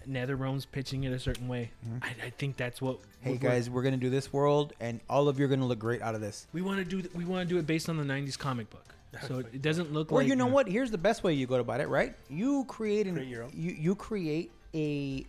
NetherRealm's 0.10 0.66
pitching 0.66 1.04
it 1.04 1.12
a 1.14 1.20
certain 1.20 1.48
way. 1.48 1.72
I, 2.02 2.08
I 2.26 2.30
think 2.32 2.58
that's 2.58 2.82
what. 2.82 2.98
Mm-hmm. 2.98 3.06
Hey 3.22 3.32
would 3.32 3.44
work. 3.44 3.52
guys, 3.52 3.70
we're 3.70 3.84
gonna 3.84 3.98
do 3.98 4.10
this 4.10 4.32
world, 4.34 4.74
and 4.80 5.00
all 5.10 5.28
of 5.28 5.38
you 5.40 5.46
are 5.46 5.48
gonna 5.50 5.66
look 5.66 5.80
great 5.80 6.02
out 6.02 6.16
of 6.16 6.22
this. 6.22 6.48
we 6.54 6.62
want 6.62 6.80
to 6.80 6.86
do 6.86 7.02
th- 7.02 7.14
we 7.14 7.26
want 7.26 7.48
to 7.48 7.54
do 7.54 7.60
it 7.60 7.68
based 7.68 7.90
on 7.90 7.98
the 7.98 8.04
'90s 8.04 8.38
comic 8.38 8.70
book, 8.70 8.96
so 9.28 9.40
it, 9.40 9.48
it 9.54 9.62
doesn't 9.62 9.92
look 9.94 10.12
Or 10.12 10.20
like. 10.20 10.28
you 10.28 10.36
know 10.36 10.48
uh, 10.48 10.52
what? 10.52 10.68
Here's 10.68 10.90
the 10.92 10.98
best 10.98 11.24
way 11.24 11.34
you 11.34 11.46
go 11.48 11.56
about 11.56 11.82
it, 11.82 11.88
right? 11.90 12.16
You 12.30 12.64
create 12.66 13.08
an 13.08 13.16
Create 13.16 13.28
your 13.30 13.44
own. 13.44 13.52
you 13.54 13.72
you 13.72 13.94
create 13.96 14.52
a 14.74 15.26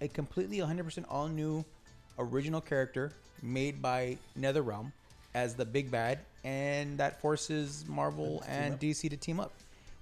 a 0.00 0.08
completely 0.08 0.58
100% 0.58 1.04
all 1.08 1.28
new 1.28 1.64
original 2.18 2.60
character 2.60 3.12
made 3.42 3.80
by 3.82 4.16
NetherRealm 4.38 4.90
as 5.34 5.54
the 5.54 5.64
big 5.64 5.90
bad, 5.90 6.18
and 6.44 6.96
that 6.98 7.20
forces 7.20 7.84
Marvel 7.88 8.42
and 8.48 8.78
DC 8.80 9.08
to 9.10 9.16
team 9.16 9.38
up. 9.40 9.52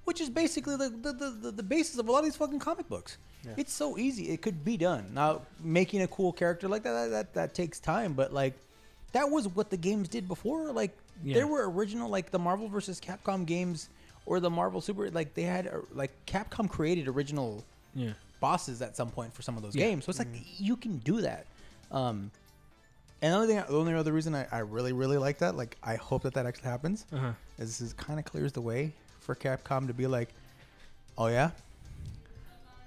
Which 0.04 0.20
is 0.20 0.28
basically 0.30 0.76
the 0.76 0.88
the, 0.88 1.12
the, 1.12 1.50
the, 1.52 1.62
basis 1.62 1.98
of 1.98 2.08
a 2.08 2.12
lot 2.12 2.18
of 2.20 2.24
these 2.24 2.36
fucking 2.36 2.58
comic 2.58 2.88
books. 2.88 3.18
Yeah. 3.44 3.52
It's 3.56 3.72
so 3.72 3.98
easy; 3.98 4.30
it 4.30 4.42
could 4.42 4.64
be 4.64 4.76
done. 4.76 5.10
Now, 5.14 5.42
making 5.62 6.02
a 6.02 6.08
cool 6.08 6.32
character 6.32 6.68
like 6.68 6.82
that 6.84 6.92
that, 6.92 7.10
that, 7.10 7.34
that 7.34 7.54
takes 7.54 7.78
time, 7.80 8.12
but 8.14 8.32
like 8.32 8.54
that 9.12 9.30
was 9.30 9.48
what 9.48 9.70
the 9.70 9.76
games 9.76 10.08
did 10.08 10.26
before. 10.28 10.72
Like 10.72 10.96
Yeah. 11.24 11.34
there 11.34 11.46
were 11.46 11.70
original 11.70 12.08
like 12.08 12.30
the 12.30 12.38
Marvel 12.38 12.68
versus 12.68 13.00
Capcom 13.00 13.46
games 13.46 13.88
or 14.26 14.40
the 14.40 14.50
Marvel 14.50 14.80
Super 14.80 15.10
like 15.10 15.34
they 15.34 15.42
had 15.42 15.66
uh, 15.66 15.78
like 15.92 16.10
Capcom 16.26 16.68
created 16.68 17.08
original 17.08 17.64
Yeah. 17.94 18.12
bosses 18.40 18.80
at 18.82 18.96
some 18.96 19.10
point 19.10 19.34
for 19.34 19.42
some 19.42 19.56
of 19.56 19.62
those 19.62 19.74
games. 19.74 20.04
So 20.04 20.10
it's 20.10 20.18
like 20.18 20.28
you 20.58 20.76
can 20.76 20.98
do 20.98 21.20
that. 21.22 21.46
Um, 21.90 22.30
and 23.20 23.34
another 23.34 23.46
thing, 23.46 23.56
the 23.56 23.68
only 23.76 23.94
other 23.94 24.12
reason 24.12 24.34
I, 24.34 24.46
I 24.50 24.58
really 24.60 24.92
really 24.92 25.18
like 25.18 25.38
that, 25.38 25.56
like 25.56 25.76
I 25.82 25.96
hope 25.96 26.22
that 26.22 26.34
that 26.34 26.46
actually 26.46 26.70
happens, 26.70 27.06
Uh 27.12 27.18
huh. 27.18 27.32
is 27.58 27.78
this 27.78 27.80
is 27.80 27.92
kind 27.92 28.18
of 28.18 28.24
clears 28.24 28.52
the 28.52 28.60
way 28.62 28.92
for 29.22 29.34
Capcom 29.34 29.86
to 29.86 29.94
be 29.94 30.06
like, 30.06 30.28
oh 31.16 31.28
yeah, 31.28 31.50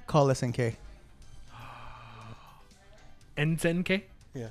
call 0.07 0.27
SNK. 0.27 0.75
NZNK. 3.38 4.01
Yeah. 4.33 4.47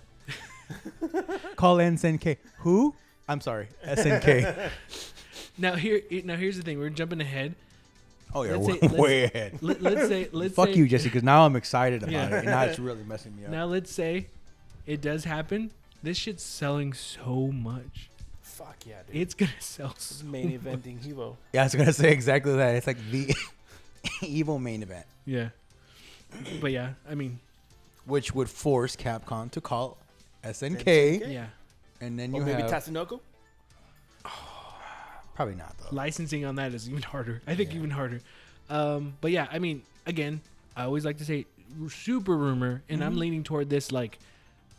Call 1.57 1.77
SNK. 1.79 2.37
Who? 2.59 2.95
I'm 3.29 3.41
sorry, 3.41 3.69
SNK. 3.87 4.71
Now 5.57 5.77
here, 5.77 6.01
now 6.25 6.35
here's 6.35 6.57
the 6.57 6.65
thing. 6.65 6.81
We're 6.81 6.91
jumping 6.91 7.21
ahead. 7.21 7.55
oh 8.35 8.43
yeah, 8.43 8.57
Let's 8.57 8.67
way, 8.67 8.73
say- 8.81 8.81
let's- 8.89 8.95
way 9.01 9.23
ahead. 9.25 9.59
Let, 9.63 9.81
let's 9.83 10.09
say, 10.09 10.29
let's 10.33 10.55
Fuck 10.57 10.71
say, 10.71 10.75
you, 10.75 10.89
Jesse, 10.89 11.05
because 11.05 11.23
now 11.23 11.47
I'm 11.47 11.55
excited 11.55 12.03
about 12.03 12.11
Yeah. 12.13 12.27
it, 12.27 12.33
and 12.33 12.47
now 12.47 12.63
it's 12.65 12.81
really 12.81 13.05
messing 13.05 13.37
me 13.37 13.45
up. 13.45 13.53
Now 13.53 13.67
let's 13.67 13.93
say 13.93 14.27
it 14.85 15.01
does 15.01 15.23
happen. 15.25 15.71
This 16.03 16.17
shit's 16.17 16.43
selling 16.43 16.93
so 16.93 17.53
much. 17.53 18.11
Fuck 18.55 18.87
yeah, 18.87 18.97
dude. 19.07 19.17
It's 19.17 19.35
gonna 19.35 19.51
sell 19.59 19.95
so 19.99 20.25
main 20.25 20.53
much. 20.53 20.61
eventing 20.81 21.03
Hilo. 21.05 21.37
yeah, 21.53 21.63
I 21.63 21.65
was 21.65 21.75
gonna 21.75 21.93
say 21.93 22.13
exactly 22.13 22.55
that. 22.57 22.75
It's 22.77 22.87
like 22.87 22.99
the 23.11 23.35
evil 24.23 24.59
main 24.59 24.83
event. 24.83 25.07
Yeah. 25.27 25.49
But 26.61 26.71
yeah, 26.73 26.91
I 27.11 27.15
mean, 27.15 27.39
which 28.07 28.35
would 28.35 28.49
force 28.51 28.95
Capcom 28.97 29.51
to 29.53 29.61
call 29.61 29.97
SNK, 30.45 30.83
SNK? 30.85 31.33
yeah. 31.33 31.47
and 32.01 32.19
then 32.19 32.33
Or 32.35 32.41
you 32.41 32.47
maybe 32.47 32.63
have 32.63 32.71
Tatsunoko? 32.71 33.21
probably 35.35 35.55
not 35.55 35.75
though. 35.79 35.89
Licensing 35.97 36.45
on 36.45 36.57
that 36.57 36.75
is 36.75 36.89
even 36.89 37.03
harder. 37.03 37.43
I 37.47 37.55
think 37.55 37.71
Yeah. 37.71 37.79
even 37.79 37.91
harder. 37.91 38.21
Um, 38.71 39.15
but 39.21 39.31
yeah, 39.31 39.47
I 39.51 39.59
mean, 39.59 39.83
again, 40.07 40.41
I 40.77 40.85
always 40.85 41.05
like 41.05 41.19
to 41.19 41.25
say 41.25 41.47
super 41.89 42.37
rumor, 42.37 42.83
and 42.89 43.03
I'm 43.05 43.17
leaning 43.17 43.43
toward 43.43 43.69
this. 43.69 43.93
Like, 43.93 44.19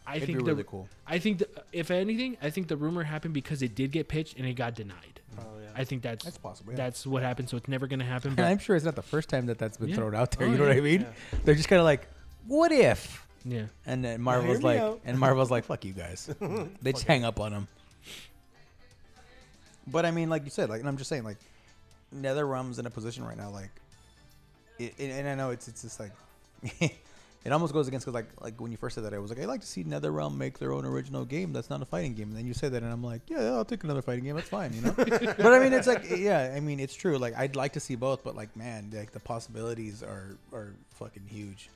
I 0.08 0.18
It'd 0.18 0.28
think 0.28 0.38
be 0.40 0.44
the 0.44 0.52
really 0.52 0.64
cool. 0.68 0.88
I 1.08 1.18
think 1.20 1.40
the, 1.40 1.50
if 1.74 1.90
anything, 1.92 2.38
I 2.42 2.50
think 2.52 2.68
the 2.68 2.78
rumor 2.78 3.04
happened 3.04 3.34
because 3.34 3.62
it 3.62 3.74
did 3.76 3.92
get 3.92 4.08
pitched 4.08 4.38
and 4.38 4.46
it 4.46 4.54
got 4.54 4.76
denied. 4.76 5.20
Oh, 5.40 5.42
yeah. 5.62 5.70
I 5.76 5.84
think 5.84 6.02
that's 6.04 6.24
That's 6.24 6.38
possible. 6.38 6.72
Yeah. 6.74 6.78
that's 6.78 7.06
what 7.08 7.24
happened. 7.24 7.50
So 7.50 7.58
it's 7.58 7.68
never 7.68 7.88
gonna 7.88 8.06
happen. 8.06 8.32
and 8.32 8.40
I'm 8.46 8.60
sure 8.60 8.76
it's 8.76 8.86
not 8.86 8.96
the 8.96 9.02
first 9.02 9.30
time 9.30 9.48
that 9.48 9.58
that's 9.58 9.78
been 9.78 9.90
Yeah. 9.90 9.96
thrown 9.96 10.14
out 10.16 10.32
there. 10.32 10.48
Oh, 10.48 10.52
you 10.52 10.58
know 10.58 10.68
what. 10.68 10.78
I 10.78 10.82
mean? 10.82 11.02
Yeah. 11.02 11.40
They're 11.44 11.56
just 11.56 11.68
kind 11.68 11.80
of 11.80 11.86
like, 11.86 12.08
what 12.48 12.72
if? 12.72 13.26
yeah, 13.44 13.66
And 13.86 14.04
then 14.04 14.12
hear 14.12 14.20
Marvel's 14.20 14.58
me 14.60 14.64
like, 14.64 14.80
out. 14.80 15.02
and 15.06 15.20
Marvel's 15.20 15.52
like, 15.52 15.66
fuck 15.66 15.84
you 15.86 15.94
guys. 15.94 16.30
they 16.82 16.94
just 16.94 17.06
hang 17.06 17.24
up 17.26 17.40
on 17.40 17.52
them. 17.52 17.68
But 19.88 20.06
I 20.06 20.12
mean, 20.12 20.30
like 20.30 20.44
you 20.46 20.50
said, 20.50 20.70
like, 20.70 20.80
and 20.80 20.90
I'm 20.90 20.98
just 20.98 21.10
saying, 21.10 21.24
like, 21.24 21.38
NetherRealm's 22.16 22.80
in 22.80 22.86
a 22.86 22.90
position 22.90 23.24
right 23.24 23.38
now, 23.38 23.50
like, 23.52 23.70
it, 24.80 24.94
it- 24.98 25.12
and 25.12 25.28
I 25.28 25.36
know 25.36 25.52
it's 25.52 25.68
it's 25.68 25.82
just 25.84 26.00
like, 26.00 26.12
it 27.46 27.52
almost 27.52 27.74
goes 27.74 27.88
against 27.88 28.06
because 28.06 28.16
like 28.16 28.30
like 28.42 28.60
when 28.60 28.72
you 28.72 28.78
first 28.78 28.96
said 28.96 29.04
that, 29.04 29.14
I 29.14 29.20
was 29.20 29.30
like, 29.30 29.40
I 29.40 29.46
like 29.46 29.62
to 29.62 29.68
see 29.68 29.84
NetherRealm 29.84 30.36
make 30.36 30.58
their 30.58 30.74
own 30.74 30.84
original 30.84 31.26
game 31.26 31.54
that's 31.54 31.70
not 31.70 31.82
a 31.82 31.86
fighting 31.86 32.16
game. 32.16 32.30
And 32.30 32.38
then 32.38 32.48
you 32.48 32.56
said 32.56 32.72
that, 32.74 32.82
and 32.82 32.92
I'm 32.92 33.04
like, 33.04 33.22
yeah, 33.28 33.54
I'll 33.54 33.64
take 33.64 33.84
another 33.84 34.02
fighting 34.02 34.24
game. 34.24 34.36
That's 34.36 34.50
fine, 34.50 34.74
you 34.74 34.82
know. 34.82 34.92
but 34.98 35.46
I 35.46 35.60
mean, 35.60 35.72
it's 35.72 35.88
like, 35.88 36.10
yeah, 36.10 36.54
I 36.56 36.60
mean, 36.60 36.80
it's 36.80 36.96
true. 36.96 37.18
Like, 37.20 37.36
I'd 37.38 37.56
like 37.56 37.74
to 37.74 37.80
see 37.80 37.96
both, 37.96 38.24
but 38.24 38.36
like, 38.36 38.56
man, 38.58 38.92
like 38.94 39.12
the 39.12 39.20
possibilities 39.20 40.02
are 40.02 40.38
are 40.52 40.74
fucking 40.96 41.28
huge. 41.28 41.70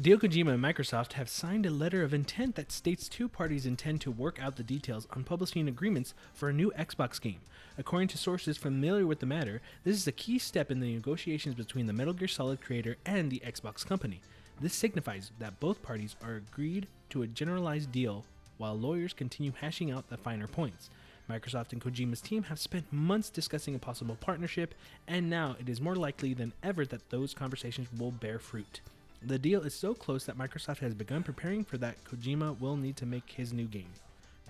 Hideo 0.00 0.18
Kojima 0.18 0.54
and 0.54 0.64
Microsoft 0.64 1.12
have 1.12 1.28
signed 1.28 1.66
a 1.66 1.70
letter 1.70 2.02
of 2.02 2.14
intent 2.14 2.54
that 2.54 2.72
states 2.72 3.06
two 3.06 3.28
parties 3.28 3.66
intend 3.66 4.00
to 4.00 4.10
work 4.10 4.42
out 4.42 4.56
the 4.56 4.62
details 4.62 5.06
on 5.10 5.24
publishing 5.24 5.68
agreements 5.68 6.14
for 6.32 6.48
a 6.48 6.54
new 6.54 6.72
Xbox 6.78 7.20
game. 7.20 7.40
According 7.76 8.08
to 8.08 8.16
sources 8.16 8.56
familiar 8.56 9.06
with 9.06 9.20
the 9.20 9.26
matter, 9.26 9.60
this 9.84 9.96
is 9.96 10.06
a 10.06 10.12
key 10.12 10.38
step 10.38 10.70
in 10.70 10.80
the 10.80 10.94
negotiations 10.94 11.54
between 11.54 11.84
the 11.84 11.92
Metal 11.92 12.14
Gear 12.14 12.28
Solid 12.28 12.62
creator 12.62 12.96
and 13.04 13.30
the 13.30 13.42
Xbox 13.44 13.84
company. 13.84 14.22
This 14.58 14.72
signifies 14.72 15.32
that 15.38 15.60
both 15.60 15.82
parties 15.82 16.16
are 16.24 16.36
agreed 16.36 16.86
to 17.10 17.20
a 17.20 17.26
generalized 17.26 17.92
deal 17.92 18.24
while 18.56 18.78
lawyers 18.78 19.12
continue 19.12 19.52
hashing 19.60 19.90
out 19.90 20.08
the 20.08 20.16
finer 20.16 20.46
points. 20.46 20.88
Microsoft 21.28 21.74
and 21.74 21.82
Kojima's 21.82 22.22
team 22.22 22.44
have 22.44 22.58
spent 22.58 22.90
months 22.90 23.28
discussing 23.28 23.74
a 23.74 23.78
possible 23.78 24.16
partnership, 24.18 24.74
and 25.06 25.28
now 25.28 25.56
it 25.60 25.68
is 25.68 25.78
more 25.78 25.94
likely 25.94 26.32
than 26.32 26.54
ever 26.62 26.86
that 26.86 27.10
those 27.10 27.34
conversations 27.34 27.88
will 27.98 28.12
bear 28.12 28.38
fruit. 28.38 28.80
The 29.22 29.38
deal 29.38 29.60
is 29.60 29.74
so 29.74 29.92
close 29.92 30.24
that 30.24 30.38
Microsoft 30.38 30.78
has 30.78 30.94
begun 30.94 31.22
preparing 31.22 31.62
for 31.62 31.76
that 31.76 32.02
Kojima 32.04 32.58
will 32.58 32.76
need 32.76 32.96
to 32.96 33.06
make 33.06 33.30
his 33.30 33.52
new 33.52 33.66
game. 33.66 33.92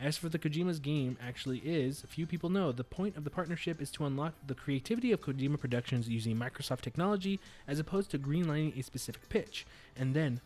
As 0.01 0.17
for 0.17 0.29
the 0.29 0.39
Kojima's 0.39 0.79
game 0.79 1.19
actually 1.21 1.59
is, 1.59 2.05
few 2.09 2.25
people 2.25 2.49
know, 2.49 2.71
the 2.71 2.85
point 2.85 3.17
of 3.17 3.25
the 3.25 3.31
partnership 3.31 3.83
is 3.83 3.91
to 3.93 4.07
unlock 4.07 4.33
the 4.47 4.55
creativity 4.55 5.11
of 5.11 5.21
Kojima 5.21 5.59
Productions 5.59 6.09
using 6.09 6.37
Microsoft 6.37 6.83
technology 6.83 7.41
as 7.67 7.81
opposed 7.81 8.11
to 8.13 8.19
greenlighting 8.19 8.79
a 8.79 8.83
specific 8.83 9.29
pitch. 9.29 9.67
And 9.97 10.15
then, 10.15 10.41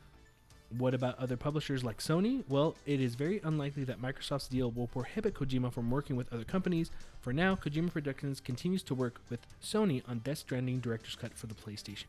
what 0.77 0.95
about 0.95 1.19
other 1.19 1.37
publishers 1.37 1.85
like 1.85 1.99
Sony? 1.99 2.43
Well, 2.49 2.75
it 2.87 3.01
is 3.01 3.15
very 3.15 3.41
unlikely 3.45 3.85
that 3.85 4.03
Microsoft's 4.03 4.49
deal 4.49 4.71
will 4.71 4.89
prohibit 4.89 5.35
Kojima 5.35 5.71
from 5.73 5.91
working 5.91 6.17
with 6.17 6.33
other 6.33 6.45
companies. 6.45 6.91
For 7.21 7.33
now, 7.33 7.55
Kojima 7.55 7.93
Productions 7.93 8.41
continues 8.41 8.83
to 8.85 8.95
work 8.95 9.21
with 9.29 9.47
Sony 9.63 10.03
on 10.09 10.21
Death 10.21 10.39
Stranding 10.39 10.81
Director's 10.81 11.15
Cut 11.15 11.35
for 11.35 11.47
the 11.47 11.55
PlayStation. 11.55 12.07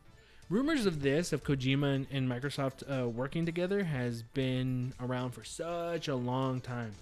Rumors 0.48 0.86
of 0.86 1.02
this, 1.02 1.32
of 1.32 1.42
Kojima 1.42 1.94
and, 1.96 2.06
and 2.12 2.28
Microsoft 2.28 2.82
uh, 2.88 3.08
working 3.08 3.44
together, 3.44 3.82
has 3.82 4.22
been 4.22 4.92
around 5.00 5.32
for 5.32 5.42
such 5.42 6.06
a 6.06 6.14
long 6.14 6.60
time, 6.60 6.92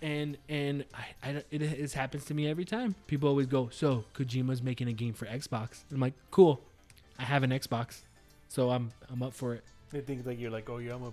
and 0.00 0.38
and 0.48 0.84
I, 0.94 1.28
I 1.28 1.30
it, 1.50 1.62
it 1.62 1.92
happens 1.92 2.24
to 2.26 2.34
me 2.34 2.46
every 2.48 2.64
time. 2.64 2.94
People 3.08 3.28
always 3.28 3.46
go, 3.48 3.68
"So 3.72 4.04
Kojima's 4.14 4.62
making 4.62 4.86
a 4.86 4.92
game 4.92 5.12
for 5.12 5.26
Xbox." 5.26 5.82
I'm 5.92 5.98
like, 5.98 6.14
"Cool, 6.30 6.60
I 7.18 7.24
have 7.24 7.42
an 7.42 7.50
Xbox, 7.50 8.02
so 8.48 8.70
I'm 8.70 8.92
I'm 9.10 9.24
up 9.24 9.32
for 9.34 9.54
it." 9.54 9.64
They 9.90 10.00
think 10.00 10.26
like 10.26 10.40
you're 10.40 10.50
like, 10.50 10.68
oh, 10.68 10.78
yeah, 10.78 10.94
I'm 10.94 11.04
a. 11.04 11.12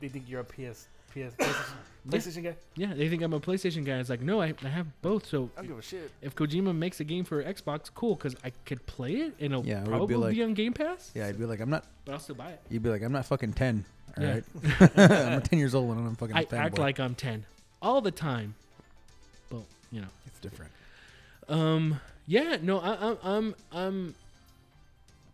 They 0.00 0.08
think 0.08 0.28
you're 0.28 0.40
a 0.40 0.44
PS, 0.44 0.86
PS, 1.12 1.34
PlayStation, 1.36 1.74
PlayStation 2.08 2.44
guy. 2.44 2.54
Yeah, 2.76 2.94
they 2.94 3.08
think 3.08 3.22
I'm 3.22 3.32
a 3.32 3.40
PlayStation 3.40 3.84
guy. 3.84 3.98
It's 3.98 4.10
like, 4.10 4.20
no, 4.22 4.40
I, 4.40 4.54
I 4.64 4.68
have 4.68 4.86
both. 5.02 5.26
So 5.26 5.50
I 5.56 5.60
don't 5.60 5.68
give 5.68 5.78
a 5.78 5.82
shit. 5.82 6.10
if 6.22 6.34
Kojima 6.34 6.74
makes 6.76 7.00
a 7.00 7.04
game 7.04 7.24
for 7.24 7.42
Xbox, 7.44 7.90
cool, 7.94 8.14
because 8.16 8.34
I 8.44 8.50
could 8.64 8.84
play 8.86 9.12
it 9.16 9.34
and 9.40 9.52
it'll 9.52 9.64
Yeah, 9.66 9.78
it 9.78 9.80
would 9.82 9.88
probably 9.88 10.06
be 10.08 10.14
be, 10.14 10.40
like- 10.40 10.48
on 10.48 10.54
Game 10.54 10.72
Pass. 10.72 11.10
Yeah, 11.14 11.26
I'd 11.26 11.38
be 11.38 11.44
like, 11.46 11.60
I'm 11.60 11.70
not. 11.70 11.84
But 12.04 12.12
I'll 12.12 12.18
still 12.20 12.34
buy 12.34 12.50
it. 12.50 12.60
You'd 12.70 12.82
be 12.82 12.88
like, 12.90 13.02
I'm 13.02 13.12
not 13.12 13.26
fucking 13.26 13.52
ten. 13.52 13.84
All 14.16 14.24
Yeah. 14.24 14.40
right, 14.80 14.98
I'm 14.98 15.42
10 15.42 15.58
years 15.58 15.74
old 15.74 15.96
and 15.96 16.06
I'm 16.06 16.16
fucking. 16.16 16.34
I 16.36 16.40
a 16.40 16.54
act 16.56 16.74
fanboy. 16.74 16.78
like 16.78 17.00
I'm 17.00 17.14
10 17.14 17.44
all 17.80 18.00
the 18.00 18.10
time. 18.10 18.54
But, 19.50 19.62
you 19.90 20.00
know. 20.00 20.08
it's 20.26 20.38
different. 20.40 20.70
Um. 21.48 22.00
Yeah. 22.26 22.56
No. 22.62 22.78
I, 22.80 22.92
I, 23.12 23.16
I'm. 23.24 23.54
I'm. 23.72 24.14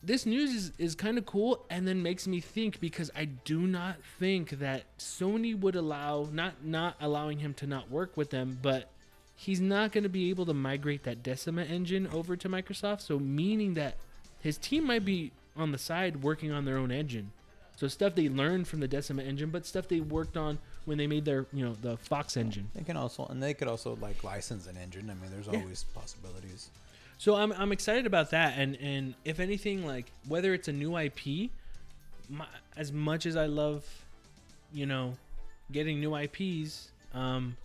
This 0.03 0.27
news 0.27 0.55
is, 0.55 0.73
is 0.79 0.95
kind 0.95 1.19
of 1.19 1.27
cool, 1.27 1.65
and 1.71 1.87
then 1.87 2.03
makes 2.03 2.27
me 2.29 2.41
think 2.41 2.79
because 2.81 3.11
I 3.17 3.25
do 3.25 3.61
not 3.61 3.97
think 4.19 4.51
that 4.61 4.85
Sony 4.99 5.59
would 5.59 5.75
allow 5.75 6.29
not 6.33 6.65
not 6.65 6.97
allowing 7.01 7.41
him 7.41 7.53
to 7.55 7.67
not 7.67 7.91
work 7.91 8.17
with 8.17 8.31
them, 8.31 8.59
but 8.63 8.91
he's 9.35 9.61
not 9.61 9.91
going 9.93 10.05
to 10.05 10.09
be 10.09 10.31
able 10.31 10.47
to 10.47 10.55
migrate 10.55 11.03
that 11.05 11.23
Decima 11.23 11.63
engine 11.65 12.07
over 12.09 12.37
to 12.37 12.49
Microsoft. 12.49 13.01
So 13.01 13.19
meaning 13.19 13.75
that 13.75 13.97
his 14.41 14.57
team 14.57 14.85
might 14.87 15.05
be 15.05 15.33
on 15.57 15.73
the 15.73 15.79
side 15.79 16.23
working 16.23 16.53
on 16.53 16.65
their 16.65 16.77
own 16.79 16.93
engine. 16.93 17.33
So 17.77 17.87
stuff 17.89 18.15
they 18.15 18.29
learned 18.29 18.67
from 18.69 18.81
the 18.81 18.89
Decima 18.89 19.23
engine, 19.23 19.51
but 19.51 19.67
stuff 19.67 19.89
they 19.89 20.01
worked 20.01 20.37
on 20.37 20.59
when 20.85 20.99
they 20.99 21.07
made 21.09 21.25
their 21.25 21.47
you 21.53 21.65
know 21.65 21.75
the 21.83 21.97
Fox 21.97 22.37
engine. 22.37 22.71
They 22.75 22.85
can 22.85 22.97
also, 22.97 23.27
and 23.27 23.43
they 23.43 23.53
could 23.53 23.67
also 23.69 23.97
like 24.01 24.23
license 24.23 24.69
an 24.69 24.77
engine. 24.77 25.11
I 25.11 25.15
mean, 25.21 25.33
there's 25.33 25.49
Yeah. 25.49 25.61
always 25.61 25.83
possibilities. 25.93 26.71
So 27.19 27.35
I'm 27.35 27.53
I'm 27.53 27.73
excited 27.73 28.07
about 28.07 28.31
that, 28.31 28.55
and 28.57 28.77
and 28.81 29.15
if 29.25 29.41
anything, 29.41 29.87
like 29.87 30.07
whether 30.29 30.55
it's 30.55 30.69
a 30.69 30.73
new 30.73 30.97
IP, 30.97 31.51
my, 32.31 32.47
as 32.77 32.93
much 32.93 33.27
as 33.27 33.37
I 33.37 33.47
love, 33.47 33.85
you 34.73 34.87
know, 34.87 35.15
getting 35.73 35.99
new 36.01 36.15
IPs, 36.17 36.91
um, 37.13 37.57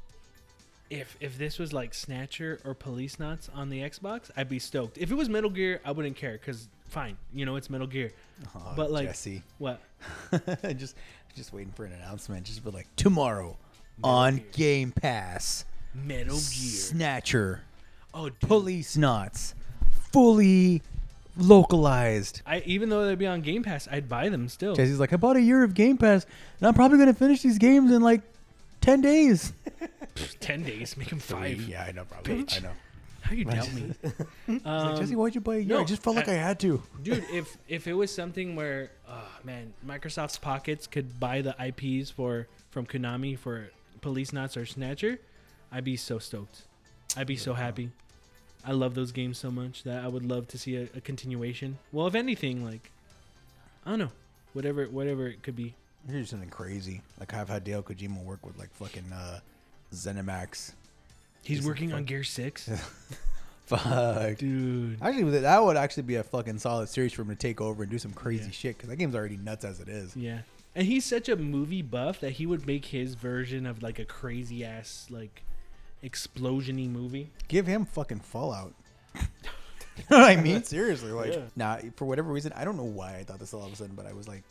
if 0.89 1.15
if 1.19 1.37
this 1.37 1.59
was 1.59 1.71
like 1.71 1.93
Snatcher 1.93 2.59
or 2.65 2.73
Policenauts 2.73 3.49
on 3.55 3.69
the 3.69 3.81
Xbox, 3.81 4.31
I'd 4.35 4.49
be 4.49 4.57
stoked. 4.59 4.97
If 4.97 5.11
it 5.11 5.15
was 5.15 5.29
Metal 5.29 5.49
Gear, 5.51 5.79
I 5.85 5.91
wouldn't 5.91 6.15
care 6.15 6.33
because 6.33 6.67
fine, 6.89 7.15
you 7.31 7.45
know, 7.45 7.55
it's 7.55 7.69
Metal 7.69 7.87
Gear. 7.87 8.11
Oh, 8.55 8.73
But, 8.75 8.91
like- 8.91 9.07
Jesse, 9.07 9.43
What? 9.59 9.81
just 10.77 10.95
just 11.35 11.53
waiting 11.53 11.73
for 11.73 11.85
an 11.85 11.93
announcement. 11.93 12.45
Just 12.45 12.63
be 12.63 12.71
like 12.71 12.87
tomorrow 12.95 13.57
on 14.03 14.37
Gear. 14.37 14.45
Game 14.51 14.91
Pass. 14.91 15.65
Metal 15.93 16.33
Gear. 16.35 16.41
Snatcher, 16.41 17.61
Oh, 18.13 18.29
dude. 18.29 18.39
Policenauts, 18.41 19.53
fully 20.11 20.81
localized. 21.37 22.41
I 22.45 22.61
even 22.65 22.89
though 22.89 23.05
they'd 23.05 23.17
be 23.17 23.27
on 23.27 23.41
Game 23.41 23.63
Pass, 23.63 23.87
I'd 23.91 24.07
buy 24.09 24.29
them 24.29 24.47
still. 24.49 24.75
Jesse's 24.75 24.99
like, 24.99 25.13
I 25.13 25.17
bought 25.17 25.35
a 25.35 25.41
year 25.41 25.63
of 25.63 25.73
Game 25.73 25.97
Pass, 25.97 26.25
and 26.59 26.67
I'm 26.67 26.73
probably 26.73 26.97
gonna 26.97 27.13
finish 27.13 27.41
these 27.41 27.57
games 27.57 27.91
in 27.91 28.01
like 28.01 28.21
ten 28.81 29.01
days. 29.01 29.53
Ten 30.39 30.61
days, 30.63 30.95
make 30.95 31.09
them 31.09 31.17
five. 31.17 31.59
Yeah, 31.67 31.85
I 31.87 31.91
know, 31.91 32.05
probably. 32.05 32.43
Bitch. 32.43 32.57
I 32.59 32.63
know. 32.67 32.71
How 33.21 33.33
you 33.33 33.45
doubt 33.45 33.73
me? 33.73 33.93
Like, 34.47 34.65
Um, 34.65 34.97
Jesse, 34.97 35.15
why'd 35.15 35.33
you 35.33 35.41
buy 35.41 35.55
a 35.55 35.57
year? 35.59 35.67
no, 35.69 35.79
I 35.79 35.83
just 35.85 36.03
felt 36.03 36.15
like 36.17 36.27
I, 36.27 36.33
I- 36.33 36.35
had 36.35 36.59
to. 36.59 36.83
dude 37.01 37.25
if 37.31 37.57
if 37.67 37.87
it 37.87 37.93
was 37.93 38.13
something 38.13 38.55
where 38.55 38.91
oh 39.09 39.27
man 39.43 39.73
microsoft's 39.87 40.37
pockets 40.37 40.85
could 40.85 41.19
buy 41.19 41.41
the 41.41 41.55
ips 41.65 42.11
for 42.11 42.47
from 42.69 42.85
konami 42.85 43.39
for 43.39 43.69
policenauts 44.01 44.55
or 44.57 44.65
snatcher 44.67 45.17
i'd 45.71 45.83
be 45.85 45.95
so 45.95 46.19
stoked 46.19 46.63
i'd 47.17 47.25
be 47.25 47.37
so 47.37 47.53
happy 47.53 47.89
i 48.65 48.71
love 48.71 48.95
those 48.95 49.11
games 49.11 49.37
so 49.37 49.49
much 49.51 49.83
that 49.83 50.03
i 50.03 50.07
would 50.07 50.25
love 50.25 50.47
to 50.47 50.57
see 50.57 50.75
a, 50.75 50.83
a 50.95 51.01
continuation 51.01 51.77
well 51.91 52.07
if 52.07 52.15
anything 52.15 52.63
like 52.65 52.91
i 53.85 53.89
don't 53.89 53.99
know 53.99 54.11
whatever 54.53 54.85
whatever 54.85 55.27
it 55.27 55.41
could 55.43 55.55
be 55.55 55.73
Here's 56.09 56.31
something 56.31 56.49
crazy. 56.49 57.01
Like 57.17 57.33
I've 57.33 57.47
had 57.47 57.63
Dale 57.63 57.81
Kojima 57.81 58.21
work 58.25 58.45
with 58.45 58.57
like 58.59 58.69
fucking 58.73 59.09
uh, 59.13 59.39
Zenimax. 59.93 60.73
he's 61.45 61.59
Just 61.59 61.67
working 61.67 61.93
on 61.93 62.03
gear 62.03 62.25
6 62.25 62.69
Fuck. 63.65 64.37
dude 64.37 64.97
Actually, 65.01 65.39
that 65.39 65.63
would 65.63 65.77
actually 65.77 66.03
be 66.03 66.15
a 66.15 66.23
fucking 66.23 66.59
solid 66.59 66.89
series 66.89 67.13
for 67.13 67.21
him 67.21 67.29
to 67.29 67.35
take 67.35 67.61
over 67.61 67.83
and 67.83 67.91
do 67.91 67.97
some 67.97 68.11
crazy 68.11 68.45
Yeah. 68.45 68.51
shit 68.51 68.75
because 68.77 68.89
that 68.89 68.97
game's 68.97 69.15
already 69.15 69.37
nuts 69.37 69.63
as 69.63 69.79
it 69.79 69.87
is. 69.87 70.13
yeah 70.17 70.39
and 70.75 70.87
he's 70.87 71.05
such 71.05 71.29
a 71.29 71.37
movie 71.37 71.81
buff 71.81 72.19
that 72.19 72.31
he 72.31 72.45
would 72.45 72.67
make 72.67 72.85
his 72.85 73.15
version 73.15 73.65
of 73.65 73.81
like 73.81 73.97
a 73.97 74.05
crazy 74.05 74.65
ass 74.65 75.07
like 75.09 75.43
explosiony 76.03 76.89
movie 76.89 77.29
Give 77.47 77.65
him 77.65 77.85
fucking 77.85 78.19
Fallout. 78.19 78.73
you 79.15 79.21
know 80.09 80.19
what 80.19 80.23
I 80.23 80.35
mean? 80.35 80.63
Seriously, 80.63 81.11
like, 81.11 81.33
Yeah. 81.33 81.41
nah. 81.55 81.77
For 81.95 82.05
whatever 82.05 82.31
reason, 82.31 82.51
I 82.55 82.65
don't 82.65 82.77
know 82.77 82.83
why 82.83 83.15
I 83.17 83.23
thought 83.23 83.39
this 83.39 83.53
all 83.53 83.65
of 83.65 83.71
a 83.71 83.75
sudden, 83.75 83.95
but 83.95 84.05
I 84.05 84.13
was 84.13 84.27
like, 84.27 84.43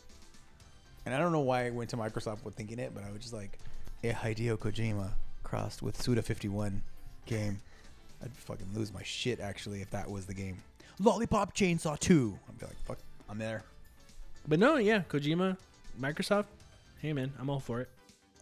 and 1.05 1.13
I 1.13 1.19
don't 1.19 1.31
know 1.31 1.41
why 1.41 1.65
I 1.65 1.69
went 1.69 1.89
to 1.91 1.97
Microsoft 1.97 2.43
with 2.43 2.55
thinking 2.55 2.79
it, 2.79 2.91
but 2.95 3.03
I 3.03 3.11
was 3.11 3.19
just 3.19 3.33
like, 3.33 3.59
a 4.03 4.11
Hideo 4.11 4.57
Kojima 4.57 5.09
crossed 5.43 5.81
with 5.81 6.01
Suda 6.01 6.21
51 6.21 6.81
game. 7.25 7.59
I'd 8.23 8.31
fucking 8.31 8.67
lose 8.73 8.93
my 8.93 9.03
shit 9.03 9.39
actually 9.39 9.81
if 9.81 9.89
that 9.91 10.09
was 10.09 10.25
the 10.25 10.33
game. 10.33 10.57
Lollipop 10.99 11.53
Chainsaw 11.55 11.99
2. 11.99 12.37
I'd 12.49 12.59
be 12.59 12.65
like, 12.65 12.75
fuck, 12.85 12.97
I'm 13.29 13.37
there. 13.37 13.63
But 14.47 14.59
no, 14.59 14.77
yeah, 14.77 15.01
Kojima, 15.09 15.57
Microsoft. 16.01 16.45
Hey 17.01 17.11
man, 17.13 17.31
I'm 17.39 17.49
all 17.49 17.59
for 17.59 17.81
it. 17.81 17.89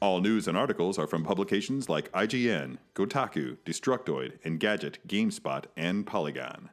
All 0.02 0.20
news 0.20 0.48
and 0.48 0.58
articles 0.58 0.98
are 0.98 1.06
from 1.06 1.24
publications 1.24 1.88
like 1.88 2.12
IGN, 2.12 2.78
Kotaku, 2.96 3.58
Destructoid, 3.64 4.40
Engadget, 4.42 4.98
GameSpot, 5.08 5.66
and 5.78 6.08
Polygon. 6.08 6.72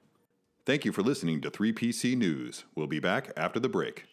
Thank 0.65 0.87
you 0.87 0.93
for 0.93 1.03
listening 1.03 1.43
to 1.43 1.51
3PC 1.51 2.17
News. 2.17 2.65
We'll 2.75 2.87
be 2.87 3.01
back 3.01 3.31
after 3.37 3.61
the 3.61 3.69
break. 3.69 4.07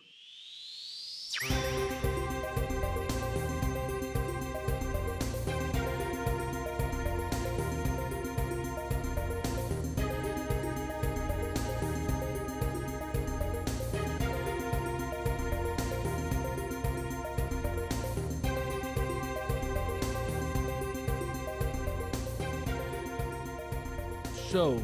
So, 24.55 24.81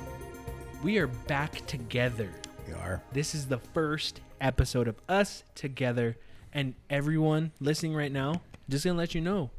we 0.83 0.97
are 0.97 1.07
back 1.07 1.65
together. 1.65 2.29
We 2.67 2.73
are. 2.73 3.01
This 3.13 3.33
is 3.33 3.47
the 3.47 3.57
first 3.57 4.19
episode 4.41 4.89
of 4.89 4.97
us 5.07 5.45
together, 5.55 6.17
and 6.51 6.75
everyone 6.89 7.53
listening 7.61 7.95
right 7.95 8.11
now, 8.11 8.41
just 8.67 8.83
gonna 8.83 8.97
let 8.97 9.15
you 9.15 9.21
know, 9.21 9.49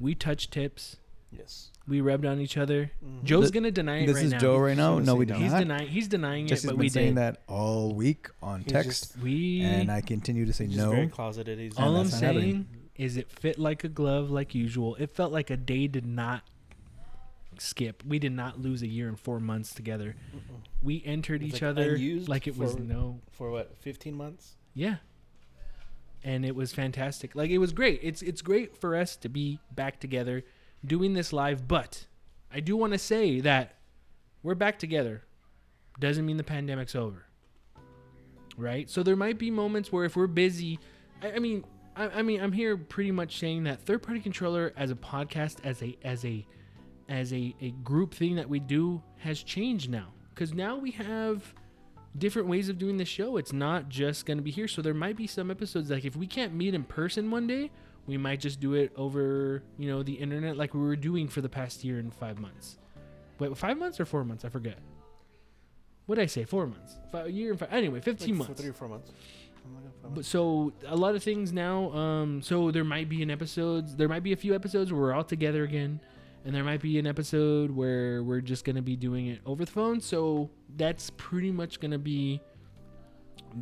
we 0.00 0.14
touched 0.14 0.52
tips. 0.52 0.96
Yes. 1.30 1.70
We 1.86 2.00
rubbed 2.00 2.24
on 2.24 2.40
each 2.40 2.56
other. 2.56 2.92
Mm-hmm. 3.04 3.26
Joe's 3.26 3.50
Th- 3.50 3.52
gonna 3.52 3.70
deny 3.70 3.98
it 3.98 4.06
This 4.06 4.16
right 4.16 4.24
is 4.24 4.32
now. 4.32 4.38
Joe 4.38 4.56
right 4.56 4.74
now. 4.74 4.98
No, 4.98 5.16
we 5.16 5.26
gonna 5.26 5.38
don't. 5.38 5.42
He's 5.42 5.52
not. 5.52 5.58
denying. 5.58 5.88
He's 5.88 6.08
denying 6.08 6.46
Jesse's 6.46 6.64
it, 6.64 6.68
but 6.68 6.72
been 6.76 6.80
we 6.80 6.88
saying 6.88 7.08
did. 7.08 7.16
that 7.18 7.42
all 7.46 7.94
week 7.94 8.30
on 8.42 8.60
He's 8.62 8.72
text, 8.72 8.88
just- 9.12 9.18
We. 9.18 9.60
and 9.64 9.92
I 9.92 10.00
continue 10.00 10.46
to 10.46 10.52
say 10.54 10.64
He's 10.64 10.76
just 10.76 10.88
very 10.88 11.04
no. 11.04 11.12
closeted. 11.12 11.58
He's 11.58 11.76
all 11.76 11.94
I'm 11.94 12.04
that's 12.04 12.22
not 12.22 12.22
happening. 12.28 12.50
saying 12.52 12.66
is, 12.96 13.18
it 13.18 13.30
fit 13.30 13.58
like 13.58 13.84
a 13.84 13.88
glove, 13.88 14.30
like 14.30 14.54
usual. 14.54 14.94
It 14.94 15.10
felt 15.10 15.30
like 15.30 15.50
a 15.50 15.58
day 15.58 15.88
did 15.88 16.06
not 16.06 16.42
skip. 17.60 18.02
We 18.06 18.18
did 18.18 18.32
not 18.32 18.60
lose 18.60 18.82
a 18.82 18.86
year 18.86 19.08
and 19.08 19.18
four 19.18 19.40
months 19.40 19.74
together. 19.74 20.16
We 20.82 21.02
entered 21.04 21.42
each 21.42 21.54
like 21.54 21.62
other 21.62 21.98
like 22.26 22.46
it 22.46 22.56
was 22.56 22.76
no 22.76 23.20
for 23.30 23.50
what 23.50 23.76
15 23.78 24.14
months. 24.14 24.56
Yeah. 24.74 24.96
And 26.22 26.44
it 26.44 26.56
was 26.56 26.72
fantastic. 26.72 27.34
Like 27.34 27.50
it 27.50 27.58
was 27.58 27.72
great. 27.72 28.00
It's 28.02 28.22
it's 28.22 28.42
great 28.42 28.76
for 28.76 28.96
us 28.96 29.16
to 29.16 29.28
be 29.28 29.60
back 29.74 30.00
together 30.00 30.44
doing 30.84 31.14
this 31.14 31.32
live, 31.32 31.66
but 31.66 32.06
I 32.52 32.60
do 32.60 32.76
want 32.76 32.92
to 32.92 32.98
say 32.98 33.40
that 33.40 33.76
we're 34.42 34.54
back 34.54 34.78
together. 34.78 35.22
Doesn't 35.98 36.24
mean 36.26 36.36
the 36.36 36.44
pandemic's 36.44 36.94
over. 36.94 37.26
Right? 38.56 38.88
So 38.88 39.02
there 39.02 39.16
might 39.16 39.38
be 39.38 39.50
moments 39.50 39.90
where 39.90 40.04
if 40.04 40.16
we're 40.16 40.26
busy, 40.26 40.78
I, 41.22 41.32
I 41.32 41.38
mean, 41.38 41.64
I, 41.96 42.08
I 42.08 42.22
mean, 42.22 42.40
I'm 42.40 42.52
here 42.52 42.76
pretty 42.76 43.10
much 43.10 43.38
saying 43.38 43.64
that 43.64 43.80
third 43.80 44.02
party 44.02 44.20
controller 44.20 44.72
as 44.76 44.90
a 44.90 44.94
podcast, 44.94 45.56
as 45.64 45.82
a 45.82 45.96
as 46.02 46.24
a 46.24 46.46
as 47.08 47.32
a, 47.32 47.54
a 47.60 47.70
group 47.82 48.14
thing 48.14 48.36
that 48.36 48.48
we 48.48 48.60
do 48.60 49.02
has 49.18 49.42
changed 49.42 49.90
now. 49.90 50.08
Because 50.34 50.52
now 50.52 50.76
we 50.76 50.90
have 50.92 51.54
different 52.18 52.48
ways 52.48 52.68
of 52.68 52.78
doing 52.78 52.96
the 52.96 53.04
show. 53.04 53.36
It's 53.36 53.52
not 53.52 53.88
just 53.88 54.26
going 54.26 54.38
to 54.38 54.42
be 54.42 54.50
here. 54.50 54.68
So 54.68 54.82
there 54.82 54.94
might 54.94 55.16
be 55.16 55.26
some 55.26 55.50
episodes 55.50 55.90
like 55.90 56.04
if 56.04 56.16
we 56.16 56.26
can't 56.26 56.54
meet 56.54 56.74
in 56.74 56.84
person 56.84 57.30
one 57.30 57.46
day, 57.46 57.70
we 58.06 58.16
might 58.18 58.40
just 58.40 58.60
do 58.60 58.74
it 58.74 58.92
over, 58.96 59.62
you 59.78 59.88
know, 59.88 60.02
the 60.02 60.12
internet 60.12 60.56
like 60.56 60.74
we 60.74 60.80
were 60.80 60.96
doing 60.96 61.28
for 61.28 61.40
the 61.40 61.48
past 61.48 61.84
year 61.84 61.98
and 61.98 62.12
5 62.12 62.38
months. 62.38 62.78
Wait, 63.38 63.56
5 63.56 63.78
months 63.78 63.98
or 63.98 64.04
4 64.04 64.24
months? 64.24 64.44
I 64.44 64.48
forget. 64.48 64.78
What 66.06 66.16
did 66.16 66.22
I 66.22 66.26
say? 66.26 66.44
4 66.44 66.66
months. 66.66 66.96
Five, 67.10 67.26
a 67.26 67.32
year 67.32 67.50
and 67.50 67.58
5 67.58 67.72
Anyway, 67.72 68.00
15 68.00 68.28
Like, 68.28 68.38
months. 68.48 68.60
Three 68.60 68.70
or 68.70 68.74
four 68.74 68.88
months. 68.88 69.10
Something 69.62 69.74
like 69.74 69.84
that, 69.84 70.02
five 70.02 70.14
But 70.14 70.24
so 70.26 70.72
a 70.86 70.96
lot 70.96 71.14
of 71.14 71.22
things 71.22 71.52
now. 71.52 71.90
Um, 71.92 72.42
so 72.42 72.70
there 72.70 72.84
might 72.84 73.08
be 73.08 73.22
an 73.22 73.30
episodes. 73.30 73.96
There 73.96 74.08
might 74.08 74.22
be 74.22 74.32
a 74.32 74.36
few 74.36 74.54
episodes 74.54 74.92
where 74.92 75.00
we're 75.00 75.14
all 75.14 75.24
together 75.24 75.64
again, 75.64 76.00
and 76.44 76.54
there 76.54 76.64
might 76.64 76.80
be 76.82 76.98
an 76.98 77.06
episode 77.06 77.70
where 77.70 78.22
we're 78.22 78.40
just 78.40 78.64
gonna 78.64 78.82
be 78.82 78.96
doing 78.96 79.26
it 79.28 79.40
over 79.46 79.64
the 79.64 79.70
phone. 79.70 80.00
So 80.00 80.50
that's 80.76 81.10
pretty 81.16 81.50
much 81.50 81.80
gonna 81.80 81.98
be 81.98 82.40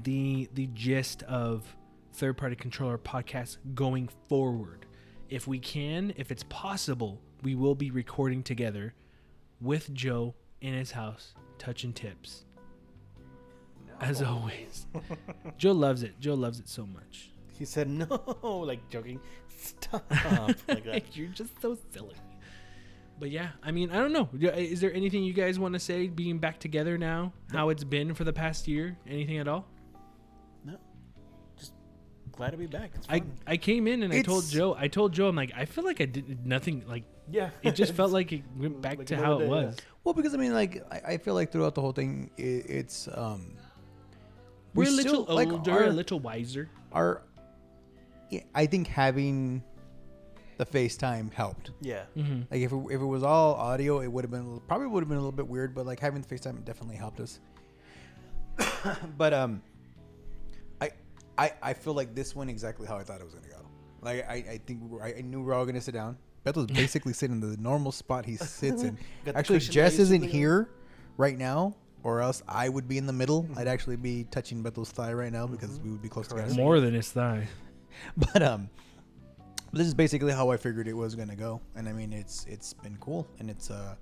the 0.03 0.49
the 0.55 0.69
gist 0.75 1.23
of 1.25 1.65
third 2.13 2.37
party 2.37 2.57
controller 2.57 2.99
podcast 2.99 3.59
going 3.75 4.09
forward. 4.29 4.87
If 5.29 5.47
we 5.47 5.59
can, 5.59 6.13
if 6.17 6.31
it's 6.31 6.45
possible, 6.45 7.21
we 7.43 7.55
will 7.55 7.75
be 7.75 7.91
recording 7.91 8.43
together 8.43 8.95
with 9.61 9.93
Joe 9.95 10.35
in 10.61 10.75
his 10.75 10.91
house, 10.91 11.35
touching 11.59 11.93
tips. 11.93 12.45
As 14.01 14.21
always. 14.21 14.87
Joe 15.59 15.73
loves 15.73 16.03
it. 16.03 16.19
Joe 16.19 16.35
loves 16.35 16.59
it 16.59 16.69
so 16.69 16.85
much. 16.85 17.31
he 17.57 17.65
said 17.65 17.89
no, 17.89 18.07
like 18.67 18.89
joking. 18.89 19.21
Stop. 19.57 20.05
like 20.67 20.85
that. 20.85 21.17
You're 21.17 21.29
just 21.29 21.61
so 21.63 21.79
silly. 21.93 22.17
But 23.19 23.31
yeah, 23.31 23.51
I 23.63 23.71
mean, 23.71 23.91
I 23.91 23.97
don't 23.99 24.13
know. 24.13 24.29
Is 24.35 24.81
there 24.81 24.93
anything 24.93 25.23
you 25.23 25.33
guys 25.33 25.59
want 25.59 25.75
to 25.75 25.79
say 25.81 26.09
being 26.09 26.39
back 26.39 26.59
together 26.59 26.99
now? 26.99 27.33
How 27.53 27.69
it's 27.69 27.85
been 27.85 28.15
for 28.15 28.25
the 28.25 28.33
past 28.33 28.67
year? 28.67 28.97
Anything 29.07 29.39
at 29.39 29.47
all? 29.47 29.67
No. 30.65 30.77
Just 31.57 31.73
glad 32.33 32.51
to 32.51 32.57
be 32.57 32.67
back. 32.67 32.91
It's 32.97 33.07
I, 33.09 33.21
fun. 33.21 33.33
I 33.47 33.57
came 33.59 33.87
in 33.87 34.03
and 34.03 34.13
I 34.13 34.23
told 34.23 34.49
Joe, 34.49 34.75
I 34.77 34.89
told 34.89 35.13
Joe, 35.13 35.29
I'm 35.29 35.37
like, 35.37 35.53
I 35.57 35.67
feel 35.67 35.85
like 35.85 36.01
I 36.01 36.07
did 36.07 36.45
nothing. 36.45 36.83
Like, 36.89 37.05
yeah. 37.31 37.51
it 37.63 37.77
just 37.77 37.95
felt 38.01 38.11
like 38.11 38.33
it 38.33 38.43
went 38.57 38.81
back 38.81 38.99
Like 38.99 39.07
to 39.09 39.15
another 39.15 39.27
how 39.27 39.35
it 39.37 39.39
day, 39.39 39.45
yeah. 39.45 39.51
was. 39.67 39.77
Well, 40.03 40.15
because 40.15 40.35
I 40.35 40.39
mean, 40.39 40.53
like, 40.53 40.83
I, 40.91 41.13
I 41.13 41.17
feel 41.19 41.35
like 41.35 41.53
throughout 41.53 41.77
the 41.77 41.81
whole 41.81 41.93
thing, 41.93 42.31
it, 42.37 42.43
it's 42.69 43.07
um, 43.15 43.55
We're 44.75 44.85
we 44.85 44.89
a 44.89 44.91
little 44.91 45.25
still- 45.25 45.35
like, 45.37 45.53
older, 45.53 45.71
our- 45.71 45.85
a 45.85 45.91
little 45.91 46.19
wiser. 46.19 46.69
our 46.93 47.23
yeah, 48.31 48.41
I 48.55 48.67
think 48.67 48.89
having 48.89 49.63
the 50.65 50.79
FaceTime 50.79 51.33
helped. 51.33 51.71
Yeah. 51.81 52.05
Mm-hmm. 52.17 52.43
Like 52.51 52.61
if 52.61 52.73
it, 52.73 52.77
if 52.91 53.01
it 53.01 53.05
was 53.05 53.23
all 53.23 53.55
audio, 53.55 54.01
it 54.01 54.09
would 54.09 54.25
have 54.25 54.31
been 54.31 54.61
probably 54.69 54.87
would 54.87 55.03
have 55.03 55.09
been 55.09 55.19
a 55.19 55.21
little 55.21 55.33
bit 55.33 55.49
weird. 55.49 55.75
But 55.75 55.87
like 55.87 56.01
having 56.01 56.23
the 56.23 56.29
FaceTime 56.29 56.65
definitely 56.65 56.97
helped 56.97 57.21
us. 57.21 57.41
but 59.19 59.33
um, 59.33 59.63
I 60.81 60.91
I 61.39 61.53
I 61.63 61.73
feel 61.73 61.95
like 61.95 62.15
this 62.15 62.37
went 62.37 62.51
exactly 62.51 62.87
how 62.87 62.97
I 62.97 63.03
thought 63.03 63.21
it 63.21 63.25
was 63.25 63.35
gonna 63.35 63.49
go. 63.49 63.67
Like 64.01 64.29
I 64.29 64.35
I 64.35 64.61
think 64.67 64.83
we 64.83 64.89
were, 64.89 65.03
I, 65.03 65.15
I 65.19 65.21
knew 65.23 65.39
we 65.39 65.47
were 65.47 65.55
all 65.55 65.67
gonna 65.67 65.81
sit 65.81 65.95
down. 65.95 66.17
Beth 66.45 66.57
was 66.57 66.67
basically 66.83 67.13
sitting 67.13 67.41
in 67.41 67.51
the 67.51 67.57
normal 67.57 67.93
spot 67.93 68.25
he 68.25 68.37
sits 68.37 68.83
in. 68.83 68.99
Actually, 69.35 69.61
Jess 69.61 69.75
that 69.75 69.81
I 69.81 69.85
used 69.85 69.97
to 69.97 70.03
isn't 70.03 70.23
here 70.23 70.71
right 71.17 71.39
now, 71.39 71.75
or 72.03 72.21
else 72.21 72.43
I 72.49 72.69
would 72.69 72.89
be 72.89 72.99
in 72.99 73.07
the 73.07 73.13
middle. 73.13 73.49
I'd 73.57 73.69
actually 73.69 73.97
be 73.97 74.25
touching 74.25 74.63
Bethel's 74.63 74.91
thigh 74.91 75.13
right 75.13 75.33
now 75.33 75.47
because 75.47 75.81
we 75.81 75.91
would 75.91 76.03
be 76.03 76.09
close 76.09 76.29
together. 76.29 76.55
More 76.55 76.81
than 76.81 76.95
his 76.95 77.11
thigh. 77.11 77.49
But 78.17 78.43
um, 78.43 78.71
this 79.73 79.87
is 79.87 79.95
basically 79.95 80.33
how 80.33 80.51
I 80.51 80.57
figured 80.57 80.87
it 80.89 80.93
was 80.97 81.15
gonna 81.15 81.37
go, 81.37 81.61
and 81.77 81.89
I 81.89 81.93
mean 81.93 82.13
it's 82.13 82.45
it's 82.47 82.73
been 82.75 82.97
cool, 82.99 83.27
and 83.39 83.49
it's 83.51 83.71
uh, 83.71 83.95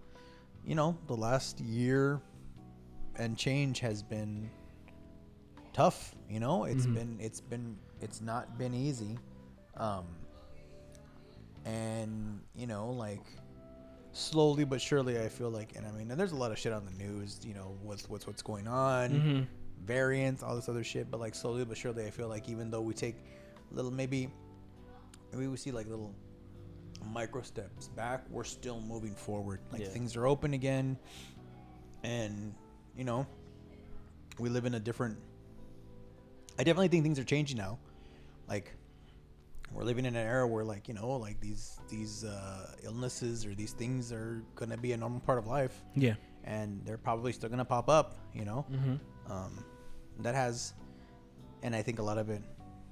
you 0.65 0.75
know, 0.75 0.97
the 1.07 1.17
last 1.17 1.61
year 1.61 2.21
and 3.17 3.37
change 3.37 3.81
has 3.81 4.03
been 4.03 4.51
tough. 5.73 6.15
You 6.29 6.41
know, 6.41 6.65
It's 6.65 6.87
been 6.87 7.17
it's 7.21 7.41
been 7.41 7.77
it's 8.01 8.21
not 8.21 8.59
been 8.59 8.75
easy, 8.75 9.19
um, 9.77 10.05
and 11.65 12.41
you 12.55 12.67
know 12.67 12.91
like 12.91 13.23
slowly 14.13 14.65
but 14.65 14.81
surely, 14.81 15.21
I 15.21 15.29
feel 15.29 15.51
like, 15.51 15.77
and 15.77 15.87
I 15.87 15.93
mean, 15.93 16.11
and 16.11 16.19
there's 16.19 16.33
a 16.33 16.37
lot 16.37 16.51
of 16.51 16.59
shit 16.59 16.73
on 16.73 16.85
the 16.85 16.93
news. 16.93 17.41
You 17.45 17.55
know, 17.55 17.77
what's 17.83 18.09
what's 18.09 18.27
what's 18.27 18.43
going 18.43 18.67
on, 18.67 19.11
Mhm. 19.11 19.47
variants, 19.87 20.43
all 20.43 20.57
this 20.57 20.69
other 20.69 20.83
shit. 20.85 21.11
But 21.11 21.21
like 21.21 21.35
slowly 21.35 21.65
but 21.65 21.77
surely, 21.77 22.07
I 22.07 22.11
feel 22.11 22.29
like 22.29 22.49
even 22.49 22.71
though 22.71 22.81
we 22.81 22.93
take 22.95 23.17
little 23.71 23.91
maybe 23.93 24.29
maybe 25.33 25.47
we 25.47 25.57
see 25.57 25.71
like 25.71 25.87
little 25.89 26.15
micro 27.13 27.43
steps 27.43 27.89
back, 27.89 28.25
we're 28.31 28.45
still 28.45 28.81
moving 28.81 29.15
forward. 29.15 29.61
Like 29.73 29.81
Yeah. 29.83 29.89
things 29.89 30.17
are 30.17 30.27
open 30.27 30.55
again, 30.55 30.99
and 32.03 32.55
you 32.97 33.05
know, 33.05 33.27
we 34.39 34.49
live 34.49 34.65
in 34.67 34.75
a 34.75 34.81
different. 34.81 35.19
I 36.59 36.65
definitely 36.65 36.89
think 36.89 37.05
things 37.05 37.19
are 37.19 37.25
changing 37.25 37.57
now. 37.57 37.79
Like 38.49 38.73
we're 39.73 39.85
living 39.85 40.05
in 40.05 40.17
an 40.17 40.27
era 40.27 40.47
where 40.47 40.65
like 40.65 40.89
you 40.89 40.95
know 40.95 41.11
like 41.13 41.41
these 41.41 41.79
these 41.89 42.25
uh, 42.25 42.73
illnesses 42.83 43.47
or 43.47 43.55
these 43.55 43.73
things 43.73 44.13
are 44.13 44.43
gonna 44.57 44.77
be 44.77 44.93
a 44.93 44.97
normal 44.97 45.21
part 45.21 45.39
of 45.39 45.47
life 45.47 45.81
Yeah. 45.95 46.15
and 46.45 46.83
they're 46.85 46.99
probably 46.99 47.33
still 47.33 47.49
gonna 47.49 47.65
pop 47.65 47.89
up 47.89 48.17
you 48.35 48.45
know 48.45 48.67
Mm-hmm. 48.73 49.33
um, 49.33 49.65
that 50.23 50.35
has 50.35 50.75
and 51.63 51.77
i 51.77 51.83
think 51.83 52.01
a 52.01 52.03
lot 52.03 52.19
of 52.19 52.31
it 52.31 52.43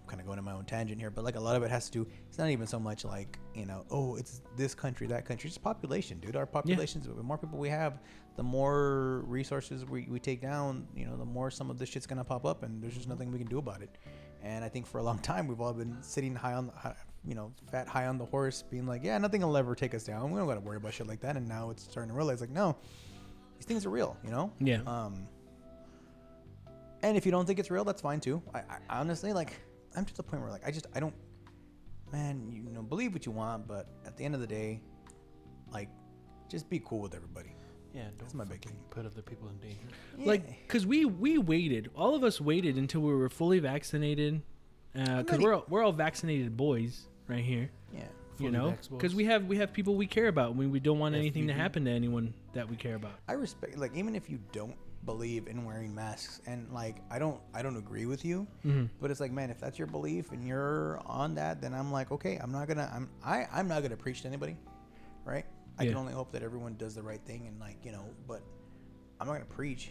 kind 0.09 0.21
of 0.21 0.27
going 0.27 0.39
on 0.39 0.45
my 0.45 0.53
own 0.53 0.65
tangent 0.65 0.99
here 1.01 1.11
but 1.11 1.25
like 1.25 1.37
a 1.37 1.41
lot 1.41 1.55
of 1.55 1.63
it 1.63 1.71
has 1.71 1.87
to 1.91 1.93
do 1.93 2.07
it's 2.29 2.39
not 2.39 2.49
even 2.51 2.67
so 2.67 2.79
much 2.81 3.05
like 3.05 3.39
you 3.55 3.67
know 3.67 3.85
oh 3.91 4.17
it's 4.17 4.41
this 4.57 4.75
country 4.75 5.07
that 5.07 5.25
country 5.25 5.49
it's 5.49 5.59
population 5.59 6.19
dude 6.19 6.35
our 6.37 6.47
populations 6.47 7.07
the 7.07 7.23
more 7.23 7.39
people 7.39 7.59
we 7.59 7.69
have 7.69 8.01
the 8.37 8.43
more 8.43 9.23
resources 9.27 9.85
we, 9.85 10.07
we 10.09 10.19
take 10.19 10.41
down 10.41 10.87
you 10.97 11.05
know 11.07 11.17
the 11.17 11.25
more 11.25 11.51
some 11.51 11.71
of 11.71 11.79
this 11.79 11.89
shit's 11.89 12.07
gonna 12.07 12.25
pop 12.25 12.45
up 12.45 12.63
and 12.63 12.83
there's 12.83 12.95
just 12.95 13.09
nothing 13.09 13.31
we 13.31 13.39
can 13.39 13.47
do 13.49 13.59
about 13.59 13.83
it 13.83 13.91
and 14.43 14.65
i 14.65 14.69
think 14.69 14.87
for 14.87 14.99
a 14.99 15.03
long 15.03 15.19
time 15.31 15.47
we've 15.47 15.61
all 15.61 15.73
been 15.73 15.97
sitting 16.03 16.35
high 16.35 16.55
on 16.55 16.67
the 16.67 16.73
high, 16.73 16.95
you 17.25 17.35
know 17.35 17.53
fat 17.71 17.87
high 17.87 18.07
on 18.07 18.17
the 18.19 18.25
horse 18.27 18.63
being 18.71 18.87
like 18.87 19.03
yeah 19.05 19.19
nothing 19.19 19.43
will 19.43 19.57
ever 19.57 19.75
take 19.75 19.95
us 19.95 20.05
down 20.05 20.31
we 20.31 20.39
don't 20.39 20.49
gotta 20.49 20.61
worry 20.61 20.77
about 20.79 20.93
shit 20.95 21.07
like 21.07 21.21
that 21.21 21.37
and 21.37 21.47
now 21.47 21.71
it's 21.71 21.83
starting 21.83 22.09
to 22.11 22.15
realize 22.17 22.41
like 22.41 22.51
no 22.51 22.77
these 23.59 23.67
things 23.67 23.85
are 23.85 23.91
real 23.91 24.17
you 24.25 24.31
know 24.31 24.53
Yeah. 24.61 24.81
um, 24.87 25.27
and 27.03 27.17
if 27.17 27.25
you 27.25 27.31
don't 27.31 27.47
think 27.47 27.61
it's 27.61 27.71
real, 27.71 27.85
that's 27.85 28.03
fine 28.03 28.19
too. 28.19 28.43
I, 28.53 28.59
I 28.59 28.79
honestly 29.01 29.33
like. 29.33 29.53
I'm 29.99 30.05
to 30.05 30.15
the 30.15 30.23
point 30.23 30.43
where 30.43 30.53
like 30.53 30.67
I 30.67 30.71
just 30.71 30.87
I 30.95 31.01
don't. 31.01 31.15
Man, 32.13 32.51
you 32.51 32.73
know, 32.73 32.83
believe 32.83 33.13
what 33.13 33.27
you 33.27 33.33
want, 33.33 33.67
but 33.69 33.87
at 34.07 34.17
the 34.17 34.25
end 34.25 34.35
of 34.35 34.41
the 34.41 34.47
day, 34.47 34.81
like, 35.71 35.91
just 36.49 36.71
be 36.71 36.81
cool 36.83 37.01
with 37.01 37.15
everybody. 37.15 37.55
Yeah, 37.93 38.05
don't 38.05 38.19
That's 38.19 38.33
my 38.33 38.45
big 38.45 38.65
fucking 38.65 38.79
thing. 38.79 38.87
put 38.89 39.05
other 39.05 39.21
people 39.21 39.49
in 39.49 39.59
danger. 39.59 39.89
Like, 40.17 40.67
cause 40.69 40.87
we 40.87 41.05
we 41.05 41.37
waited. 41.37 41.91
All 41.95 42.15
of 42.15 42.25
us 42.25 42.41
waited 42.41 42.77
until 42.77 43.03
we 43.03 43.13
were 43.13 43.29
fully 43.29 43.59
vaccinated. 43.59 44.41
Uh, 44.97 45.23
cause 45.23 45.33
Ready. 45.33 45.45
we're 45.45 45.55
all, 45.55 45.65
we're 45.69 45.83
all 45.83 45.93
vaccinated 45.93 46.57
boys 46.57 47.09
right 47.27 47.45
here. 47.45 47.71
yeah, 47.93 48.05
you 48.39 48.51
know, 48.51 48.75
because 48.91 49.15
we 49.15 49.25
have 49.25 49.45
we 49.45 49.59
have 49.59 49.73
people 49.75 49.95
we 49.97 50.07
care 50.07 50.29
about. 50.29 50.57
We 50.57 50.67
we 50.67 50.81
don't 50.81 50.99
want 50.99 51.15
anything 51.15 51.49
to 51.49 51.53
happen 51.53 51.85
to 51.85 51.91
anyone 51.91 52.33
that 52.55 52.71
we 52.71 52.77
care 52.77 52.95
about. 52.95 53.19
I 53.29 53.33
respect 53.33 53.77
like 53.77 53.95
even 53.95 54.15
if 54.15 54.31
you 54.31 54.39
don't 54.53 54.77
believe 55.05 55.47
in 55.47 55.65
wearing 55.65 55.95
masks 55.95 56.41
and 56.47 56.71
like 56.73 56.97
I 57.11 57.19
don't 57.19 57.41
I 57.55 57.63
don't 57.63 57.77
agree 57.77 58.07
with 58.07 58.25
you, 58.25 58.47
Mm-hmm. 58.67 58.87
but 59.01 59.11
it's 59.11 59.21
like 59.21 59.33
man, 59.33 59.51
if 59.51 59.59
that's 59.61 59.79
your 59.79 59.87
belief 59.89 60.33
and 60.33 60.47
you're 60.47 61.01
on 61.07 61.35
that, 61.37 61.61
then 61.61 61.73
I'm 61.75 61.91
like 61.93 62.11
okay, 62.13 62.37
I'm 62.43 62.53
not 62.53 62.69
gonna 62.69 62.91
I'm 62.93 63.09
I 63.25 63.47
I'm 63.53 63.69
not 63.69 63.83
gonna 63.83 63.97
preach 63.97 64.23
to 64.23 64.29
anybody, 64.29 64.57
right? 65.25 65.45
I 65.79 65.87
can 65.87 65.97
only 65.97 66.13
hope 66.13 66.33
that 66.33 66.43
everyone 66.43 66.75
does 66.77 66.95
the 66.97 67.03
right 67.03 67.21
thing 67.25 67.47
and 67.47 67.59
like 67.61 67.77
you 67.85 67.93
know, 67.93 68.05
but 68.27 68.43
I'm 69.21 69.27
not 69.29 69.35
gonna 69.35 69.45
preach. 69.47 69.91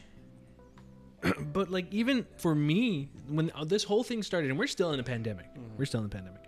but 1.53 1.71
like 1.71 1.91
even 1.91 2.25
for 2.37 2.53
me 2.53 3.09
when 3.27 3.51
uh, 3.55 3.63
this 3.65 3.83
whole 3.83 4.03
thing 4.03 4.21
started 4.21 4.49
and 4.51 4.59
we're 4.59 4.67
still 4.67 4.91
in 4.93 4.99
a 4.99 5.03
pandemic 5.03 5.45
Mm-hmm. 5.55 5.77
we're 5.77 5.85
still 5.85 6.01
in 6.01 6.05
a 6.05 6.09
pandemic 6.09 6.41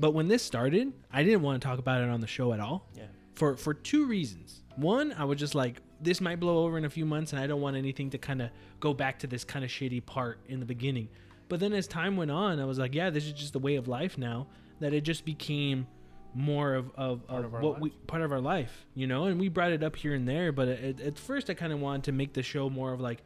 but 0.00 0.12
when 0.12 0.26
this 0.26 0.42
started 0.42 0.92
i 1.12 1.22
didn't 1.22 1.42
want 1.42 1.62
to 1.62 1.68
talk 1.68 1.78
about 1.78 2.02
it 2.02 2.08
on 2.08 2.20
the 2.20 2.26
show 2.26 2.52
at 2.52 2.58
all 2.58 2.88
Yeah. 2.96 3.04
for 3.34 3.56
for 3.56 3.72
two 3.72 4.06
reasons 4.06 4.62
one 4.74 5.12
i 5.16 5.24
was 5.24 5.38
just 5.38 5.54
like 5.54 5.80
this 6.00 6.20
might 6.20 6.40
blow 6.40 6.64
over 6.64 6.78
in 6.78 6.84
a 6.84 6.90
few 6.90 7.04
months 7.04 7.32
and 7.32 7.40
i 7.40 7.46
don't 7.46 7.60
want 7.60 7.76
anything 7.76 8.10
to 8.10 8.18
kind 8.18 8.42
of 8.42 8.50
go 8.80 8.94
back 8.94 9.18
to 9.18 9.26
this 9.26 9.44
kind 9.44 9.64
of 9.64 9.70
shitty 9.70 10.04
part 10.04 10.38
in 10.48 10.60
the 10.60 10.66
beginning. 10.66 11.08
But 11.48 11.58
then 11.58 11.72
as 11.72 11.86
time 11.86 12.16
went 12.16 12.30
on 12.30 12.60
i 12.60 12.64
was 12.64 12.78
like 12.78 12.94
yeah 12.94 13.10
this 13.10 13.26
is 13.26 13.32
just 13.32 13.52
the 13.52 13.58
way 13.58 13.76
of 13.76 13.88
life 13.88 14.16
now 14.16 14.46
that 14.80 14.94
it 14.94 15.02
just 15.02 15.24
became 15.24 15.86
more 16.32 16.74
of, 16.74 16.90
of, 16.94 17.22
of, 17.28 17.44
of 17.44 17.54
our 17.54 17.60
what 17.60 17.80
we 17.80 17.90
part 18.06 18.22
of 18.22 18.30
our 18.30 18.40
life 18.40 18.86
you 18.94 19.06
know? 19.08 19.24
And 19.24 19.40
we 19.40 19.48
brought 19.48 19.72
it 19.72 19.82
up 19.82 19.96
here 19.96 20.14
and 20.14 20.28
there 20.28 20.52
but 20.52 20.68
at, 20.68 21.00
at 21.00 21.18
first 21.18 21.50
i 21.50 21.54
kind 21.54 21.72
of 21.72 21.80
wanted 21.80 22.04
to 22.04 22.12
make 22.12 22.32
the 22.32 22.42
show 22.42 22.70
more 22.70 22.92
of 22.92 23.00
like 23.00 23.22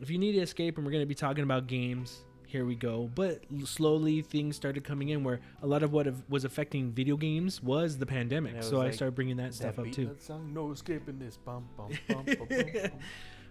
if 0.00 0.10
you 0.10 0.18
need 0.18 0.32
to 0.32 0.40
escape 0.40 0.76
and 0.76 0.84
we're 0.84 0.92
going 0.92 1.02
to 1.02 1.06
be 1.08 1.14
talking 1.14 1.44
about 1.44 1.66
games 1.66 2.25
here 2.46 2.64
we 2.64 2.74
go 2.74 3.10
but 3.14 3.42
slowly 3.64 4.22
things 4.22 4.56
started 4.56 4.84
coming 4.84 5.08
in 5.10 5.22
where 5.24 5.40
a 5.62 5.66
lot 5.66 5.82
of 5.82 5.92
what 5.92 6.06
was 6.28 6.44
affecting 6.44 6.92
video 6.92 7.16
games 7.16 7.62
was 7.62 7.98
the 7.98 8.06
pandemic 8.06 8.52
And 8.54 8.60
it 8.60 8.64
so 8.64 8.78
was 8.78 8.86
i 8.86 8.90
started 8.92 9.14
bringing 9.14 9.36
that 9.38 9.52
stuff 9.54 9.76
That 9.76 9.86
up 9.86 9.92
too 9.92 10.16
song, 10.20 10.52
no 10.54 10.70
escaping 10.70 11.18
this. 11.18 11.36
Bum, 11.36 11.68
bum, 11.76 11.90
bum. 12.08 12.24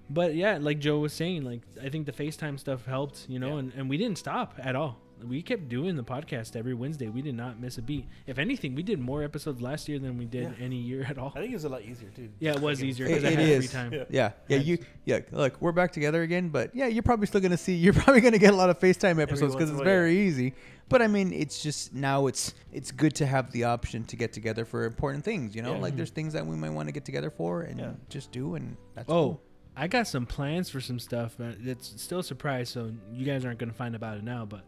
but 0.09 0.35
yeah 0.35 0.57
like 0.61 0.79
joe 0.79 0.99
was 0.99 1.13
saying 1.13 1.43
like 1.43 1.61
i 1.83 1.89
think 1.89 2.05
the 2.05 2.11
facetime 2.11 2.59
stuff 2.59 2.85
helped 2.85 3.25
you 3.27 3.39
know 3.39 3.53
Yeah. 3.53 3.59
and, 3.59 3.73
and 3.75 3.89
we 3.89 3.97
didn't 3.97 4.17
stop 4.17 4.53
at 4.61 4.75
all 4.75 4.99
we 5.23 5.41
kept 5.41 5.69
doing 5.69 5.95
the 5.95 6.03
podcast 6.03 6.55
every 6.55 6.73
wednesday 6.73 7.07
we 7.07 7.21
did 7.21 7.35
not 7.35 7.59
miss 7.59 7.77
a 7.77 7.81
beat 7.81 8.05
if 8.27 8.37
anything 8.37 8.75
we 8.75 8.83
did 8.83 8.99
more 8.99 9.23
episodes 9.23 9.61
last 9.61 9.87
year 9.87 9.97
than 9.97 10.17
we 10.17 10.25
did 10.25 10.43
Yeah. 10.57 10.65
any 10.65 10.75
year 10.77 11.05
at 11.09 11.17
all 11.17 11.31
I 11.35 11.39
think 11.39 11.51
it 11.51 11.55
was 11.55 11.63
a 11.63 11.69
lot 11.69 11.83
easier 11.83 12.09
too. 12.09 12.29
yeah 12.39 12.51
it 12.53 12.59
was 12.59 12.83
easier 12.83 13.05
It, 13.05 13.09
because 13.09 13.23
i 13.23 13.29
had 13.31 13.39
is. 13.39 13.57
free 13.71 13.79
time 13.79 13.93
Yeah. 13.93 14.03
Yeah, 14.09 14.31
yeah. 14.49 14.57
You, 14.57 14.77
yeah. 15.05 15.19
Look, 15.31 15.61
we're 15.61 15.71
back 15.71 15.91
together 15.91 16.21
again, 16.23 16.49
but 16.49 16.75
yeah, 16.75 16.87
you're 16.87 17.03
probably 17.03 17.27
still 17.27 17.41
gonna 17.41 17.57
see. 17.57 17.75
You're 17.85 17.93
probably 17.93 18.21
gonna 18.21 18.37
get 18.39 18.53
a 18.53 18.57
lot 18.57 18.69
of 18.69 18.79
FaceTime 18.79 19.21
episodes 19.21 19.53
because 19.55 19.69
it's 19.69 19.75
a 19.79 19.83
while, 19.83 19.83
very 19.85 20.17
easy. 20.19 20.53
But 20.89 21.01
I 21.01 21.07
mean, 21.07 21.31
it's 21.31 21.61
just 21.61 21.93
now 21.93 22.27
it's 22.27 22.53
it's 22.73 22.91
good 22.91 23.13
to 23.15 23.25
have 23.25 23.51
the 23.51 23.65
option 23.65 24.03
to 24.05 24.15
get 24.15 24.33
together 24.33 24.65
for 24.65 24.85
important 24.85 25.23
things. 25.23 25.55
You 25.55 25.61
know, 25.61 25.73
Yeah. 25.75 25.81
like 25.81 25.95
there's 25.95 26.09
things 26.09 26.33
that 26.33 26.45
we 26.45 26.55
might 26.55 26.71
want 26.71 26.87
to 26.87 26.91
get 26.91 27.05
together 27.05 27.29
for 27.29 27.61
and 27.61 27.79
Yeah. 27.79 27.91
just 28.09 28.31
do, 28.31 28.55
and 28.55 28.75
that's 28.95 29.09
Oh, 29.09 29.13
cool. 29.13 29.41
I 29.77 29.87
got 29.87 30.07
some 30.07 30.25
plans 30.25 30.69
for 30.69 30.79
some 30.81 30.97
stuff. 30.99 31.39
Uh, 31.39 31.51
it's 31.63 32.01
still 32.01 32.19
a 32.19 32.23
surprise, 32.23 32.69
so 32.69 32.91
you 33.13 33.25
guys 33.25 33.45
aren't 33.45 33.59
gonna 33.59 33.73
find 33.73 33.95
about 33.95 34.17
it 34.17 34.23
now. 34.23 34.45
But 34.45 34.63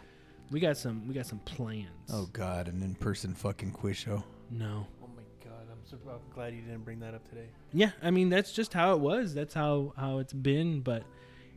we 0.51 0.59
got 0.59 0.77
some. 0.77 1.07
We 1.07 1.13
got 1.13 1.25
some 1.25 1.39
plans. 1.39 1.87
Oh 2.11 2.27
God, 2.33 2.67
an 2.67 2.81
in-person 2.83 3.33
fucking 3.35 3.71
quiz 3.71 3.97
show. 3.97 4.23
no. 4.51 4.87
Oh 5.03 5.09
my 5.15 5.23
god, 5.43 5.65
I'm 5.71 5.77
so 5.85 5.97
I'm 6.09 6.19
glad 6.33 6.53
you 6.53 6.61
didn't 6.61 6.83
bring 6.85 6.99
that 7.01 7.13
up 7.13 7.27
today. 7.29 7.47
Yeah, 7.73 7.91
I 8.01 8.11
mean 8.11 8.29
that's 8.29 8.51
just 8.51 8.73
how 8.73 8.93
it 8.93 8.99
was. 8.99 9.33
That's 9.33 9.53
how 9.53 9.93
how 9.97 10.19
it's 10.19 10.33
been. 10.33 10.81
But 10.81 11.03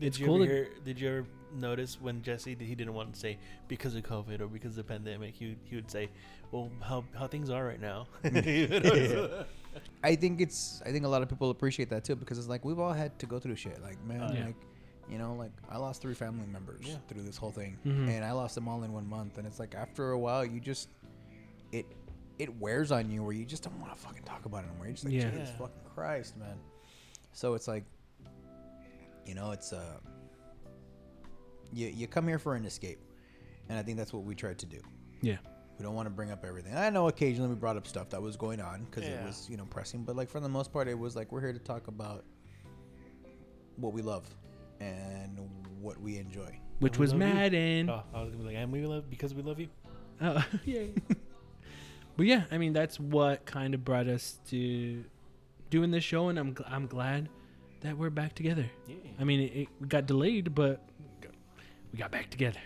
Did 0.01 0.07
it's 0.09 0.18
you 0.18 0.26
cool. 0.26 0.36
ever 0.36 0.47
To, 0.47 0.53
hear, 0.53 0.68
Did 0.84 1.01
you 1.01 1.09
ever 1.09 1.26
notice 1.55 2.01
when 2.01 2.22
Jesse 2.22 2.57
he 2.61 2.74
didn't 2.74 2.95
want 2.95 3.12
to 3.14 3.18
say 3.18 3.38
because 3.68 3.95
of 3.97 4.03
COVID 4.03 4.41
or 4.41 4.47
because 4.49 4.70
of 4.78 4.86
the 4.86 4.93
pandemic? 4.93 5.34
He 5.34 5.49
would, 5.49 5.59
he 5.64 5.76
would 5.76 5.91
say, 5.91 6.09
"Well, 6.53 6.70
how 6.80 7.05
how 7.14 7.26
things 7.26 7.51
are 7.51 7.64
right 7.64 7.80
now." 7.80 8.07
Mm. 8.24 9.11
You? 9.11 9.30
I 10.03 10.16
think 10.16 10.41
it's. 10.41 10.82
I 10.84 10.91
think 10.91 11.05
a 11.05 11.09
lot 11.09 11.22
of 11.22 11.28
people 11.28 11.51
appreciate 11.51 11.91
that 11.91 12.03
too 12.03 12.16
because 12.16 12.38
it's 12.38 12.49
like 12.49 12.64
we've 12.64 12.80
all 12.80 12.93
had 12.93 13.16
to 13.20 13.26
go 13.26 13.38
through 13.38 13.55
shit. 13.55 13.80
Like 13.80 14.03
man, 14.05 14.20
Oh, 14.20 14.34
yeah. 14.34 14.47
like 14.47 14.57
you 15.11 15.19
know, 15.19 15.35
like 15.35 15.51
I 15.69 15.77
lost 15.79 16.01
three 16.03 16.15
family 16.15 16.47
members 16.47 16.87
Yeah. 16.87 16.97
through 17.09 17.23
this 17.23 17.37
whole 17.37 17.51
thing, 17.51 17.77
Mhm. 17.85 18.09
and 18.09 18.25
I 18.25 18.33
lost 18.33 18.55
them 18.55 18.69
all 18.69 18.83
in 18.85 18.93
one 18.93 19.07
month. 19.09 19.39
And 19.39 19.47
it's 19.47 19.59
like 19.59 19.75
after 19.75 20.11
a 20.13 20.19
while, 20.19 20.45
you 20.45 20.61
just 20.61 20.89
it 21.73 21.87
it 22.39 22.59
wears 22.59 22.91
on 22.93 23.11
you 23.11 23.23
where 23.23 23.33
you 23.35 23.45
just 23.45 23.63
don't 23.65 23.79
want 23.81 23.93
to 23.93 23.99
fucking 23.99 24.23
talk 24.23 24.45
about 24.47 24.65
it 24.65 24.69
anymore. 24.69 24.87
You're 24.87 24.93
just 24.95 25.05
like, 25.05 25.13
Yeah. 25.15 25.31
Jesus 25.31 25.51
fucking 25.51 25.83
Christ, 25.95 26.37
man. 26.39 26.59
So 27.33 27.55
it's 27.55 27.69
like, 27.69 27.85
you 29.27 29.35
know, 29.35 29.51
it's 29.51 29.73
uh, 29.73 29.99
you 31.73 31.89
you 31.89 32.07
come 32.07 32.27
here 32.27 32.39
for 32.39 32.55
an 32.55 32.65
escape, 32.65 33.01
and 33.69 33.79
I 33.79 33.83
think 33.83 33.99
that's 33.99 34.13
what 34.13 34.25
we 34.25 34.35
tried 34.35 34.59
to 34.61 34.67
do. 34.67 34.81
yeah. 35.23 35.39
We 35.79 35.85
don't 35.85 35.95
want 35.95 36.05
to 36.07 36.11
bring 36.11 36.31
up 36.31 36.45
everything. 36.45 36.75
I 36.77 36.91
know 36.91 37.09
occasionally 37.09 37.49
we 37.49 37.55
brought 37.55 37.79
up 37.79 37.87
stuff 37.87 38.11
that 38.11 38.21
was 38.21 38.37
going 38.37 38.61
on 38.61 38.85
because 38.85 39.03
it 39.05 39.19
was, 39.25 39.49
you 39.49 39.57
know, 39.57 39.65
pressing. 39.65 40.05
But 40.05 40.15
like 40.15 40.29
for 40.29 40.39
the 40.39 40.49
most 40.49 40.75
part, 40.75 40.89
it 40.89 40.99
was 40.99 41.17
like 41.17 41.33
we're 41.33 41.41
here 41.41 41.55
to 41.55 41.59
talk 41.59 41.89
about 41.89 42.23
what 43.77 43.95
we 43.95 44.03
love 44.03 44.29
and 44.81 45.39
what 45.81 46.01
we 46.01 46.18
enjoy. 46.18 46.59
Which 46.81 46.99
was 46.99 47.12
love 47.12 47.20
you. 47.20 47.26
Madden. 47.35 47.91
oh, 47.91 48.03
I 48.14 48.22
was 48.22 48.31
gonna 48.31 48.43
be 48.43 48.49
like, 48.51 48.57
"And 48.57 48.72
we 48.72 48.85
love 48.87 49.09
because 49.11 49.35
we 49.35 49.43
love 49.43 49.61
you." 49.61 49.68
Oh, 50.20 50.45
yeah. 50.64 50.85
but 52.16 52.26
yeah, 52.26 52.45
I 52.51 52.59
mean 52.59 52.72
that's 52.72 52.99
what 52.99 53.45
kind 53.45 53.74
of 53.74 53.85
brought 53.85 54.07
us 54.07 54.39
to 54.49 55.05
doing 55.68 55.91
this 55.91 56.05
show, 56.05 56.28
and 56.28 56.39
I'm 56.39 56.55
gl- 56.55 56.70
I'm 56.70 56.87
glad 56.87 57.28
that 57.83 57.97
we're 57.97 58.11
back 58.11 58.35
together. 58.35 58.66
Yeah. 58.87 58.97
I 59.18 59.24
mean, 59.24 59.41
it, 59.41 59.57
it 59.83 59.89
got 59.89 60.07
delayed, 60.07 60.55
but 60.55 60.83
we 61.93 61.99
got 61.99 62.11
back 62.11 62.31
together. 62.31 62.61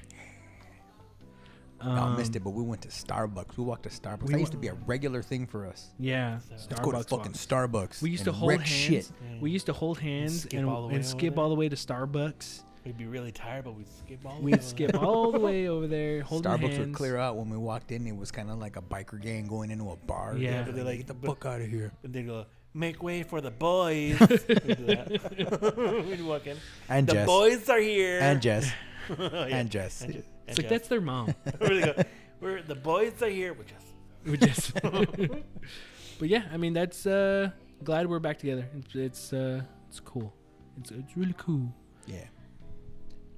I 1.86 2.16
missed 2.16 2.30
Um, 2.32 2.36
it, 2.36 2.44
but 2.44 2.50
we 2.50 2.62
went 2.62 2.82
to 2.82 2.88
Starbucks. 2.88 3.56
We 3.56 3.64
walked 3.64 3.82
to 3.84 3.88
Starbucks. 3.90 4.22
we 4.24 4.32
that 4.34 4.40
used 4.40 4.52
to 4.52 4.58
be 4.58 4.68
a 4.68 4.74
regular 4.86 5.22
thing 5.22 5.46
for 5.46 5.66
us. 5.66 5.90
Yeah, 5.98 6.38
Let's 6.50 6.66
Let's 6.70 6.80
go 6.80 6.92
to 6.92 6.98
Starbucks 6.98 7.08
fucking 7.08 7.32
walks. 7.32 7.46
Starbucks. 7.46 8.02
We 8.02 8.10
used 8.10 8.24
to 8.24 8.30
and 8.30 8.38
hold 8.38 8.48
wreck 8.50 8.60
hands. 8.60 8.70
shit. 8.70 9.12
We 9.40 9.50
used 9.50 9.66
to 9.66 9.72
hold 9.72 9.98
hands 9.98 10.42
skip 10.42 10.60
and, 10.60 10.68
all 10.68 10.88
the 10.88 10.94
and 10.94 11.04
skip 11.04 11.38
all 11.38 11.48
the 11.48 11.54
way 11.54 11.68
to 11.68 11.76
Starbucks. 11.76 12.62
We'd 12.84 12.98
be 12.98 13.06
really 13.06 13.32
tired, 13.32 13.64
but 13.64 13.74
we'd 13.74 13.88
skip 13.88 14.20
all. 14.26 14.36
the 14.36 14.40
way 14.40 14.44
We'd 14.44 14.54
over 14.54 14.62
skip 14.62 14.92
there. 14.92 15.00
all 15.00 15.32
the 15.32 15.38
way 15.48 15.68
over 15.68 15.86
there, 15.86 16.22
holding 16.22 16.52
Starbucks 16.52 16.60
hands. 16.68 16.78
would 16.78 16.92
clear 16.94 17.16
out 17.16 17.36
when 17.36 17.48
we 17.48 17.56
walked 17.56 17.90
in. 17.92 18.06
It 18.06 18.14
was 18.16 18.30
kind 18.30 18.50
of 18.50 18.58
like 18.58 18.76
a 18.76 18.82
biker 18.82 19.20
gang 19.20 19.46
going 19.46 19.70
into 19.70 19.90
a 19.90 19.96
bar. 19.96 20.36
Yeah. 20.36 20.50
They're 20.50 20.64
But 20.66 20.74
they're 20.74 20.84
like, 20.84 20.90
like- 20.90 20.98
get 20.98 21.06
the 21.06 21.14
but- 21.14 21.26
fuck 21.28 21.46
out 21.46 21.60
of 21.62 21.68
here. 21.68 21.92
And 22.02 22.12
they'd 22.12 22.26
go, 22.26 22.44
"Make 22.74 23.02
way 23.02 23.22
for 23.22 23.40
the 23.40 23.50
boys." 23.50 24.20
We'd 24.20 24.38
do 24.76 24.84
that. 24.86 26.04
We'd 26.08 26.22
walk 26.22 26.46
in. 26.46 26.58
And 26.90 27.06
the 27.06 27.14
Jess. 27.14 27.26
boys 27.26 27.68
are 27.70 27.80
here. 27.80 28.18
And 28.20 28.42
Jess. 28.42 28.70
Yeah. 29.18 29.26
And 29.50 29.70
Jess. 29.70 30.02
And, 30.02 30.12
Je- 30.12 30.18
and 30.18 30.24
It's 30.46 30.58
like 30.58 30.64
Jess. 30.68 30.70
that's 30.70 30.88
their 30.88 31.00
mom. 31.00 31.34
Where 31.58 31.74
they 31.80 31.92
go, 31.92 32.02
We're 32.40 32.62
the 32.62 32.74
boys 32.74 33.22
are 33.22 33.28
here. 33.28 33.54
We're 33.54 33.64
just. 33.64 33.80
We 34.24 34.38
just 34.38 34.72
but 36.18 36.28
yeah, 36.30 36.44
I 36.50 36.56
mean 36.56 36.72
that's 36.72 37.04
uh 37.04 37.50
glad 37.82 38.06
we're 38.06 38.20
back 38.20 38.38
together. 38.38 38.66
It's 38.74 38.94
it's 38.94 39.32
uh 39.34 39.60
it's 39.86 40.00
cool. 40.00 40.32
It's 40.78 40.90
it's 40.90 41.14
really 41.14 41.34
cool. 41.36 41.70
Yeah. 42.06 42.24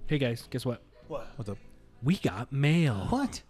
Hey 0.07 0.19
guys, 0.19 0.47
guess 0.49 0.65
what? 0.65 0.83
what? 1.09 1.27
What's 1.35 1.51
up? 1.51 1.59
We 2.05 2.19
got 2.19 2.53
mail. 2.53 3.09
What? 3.11 3.43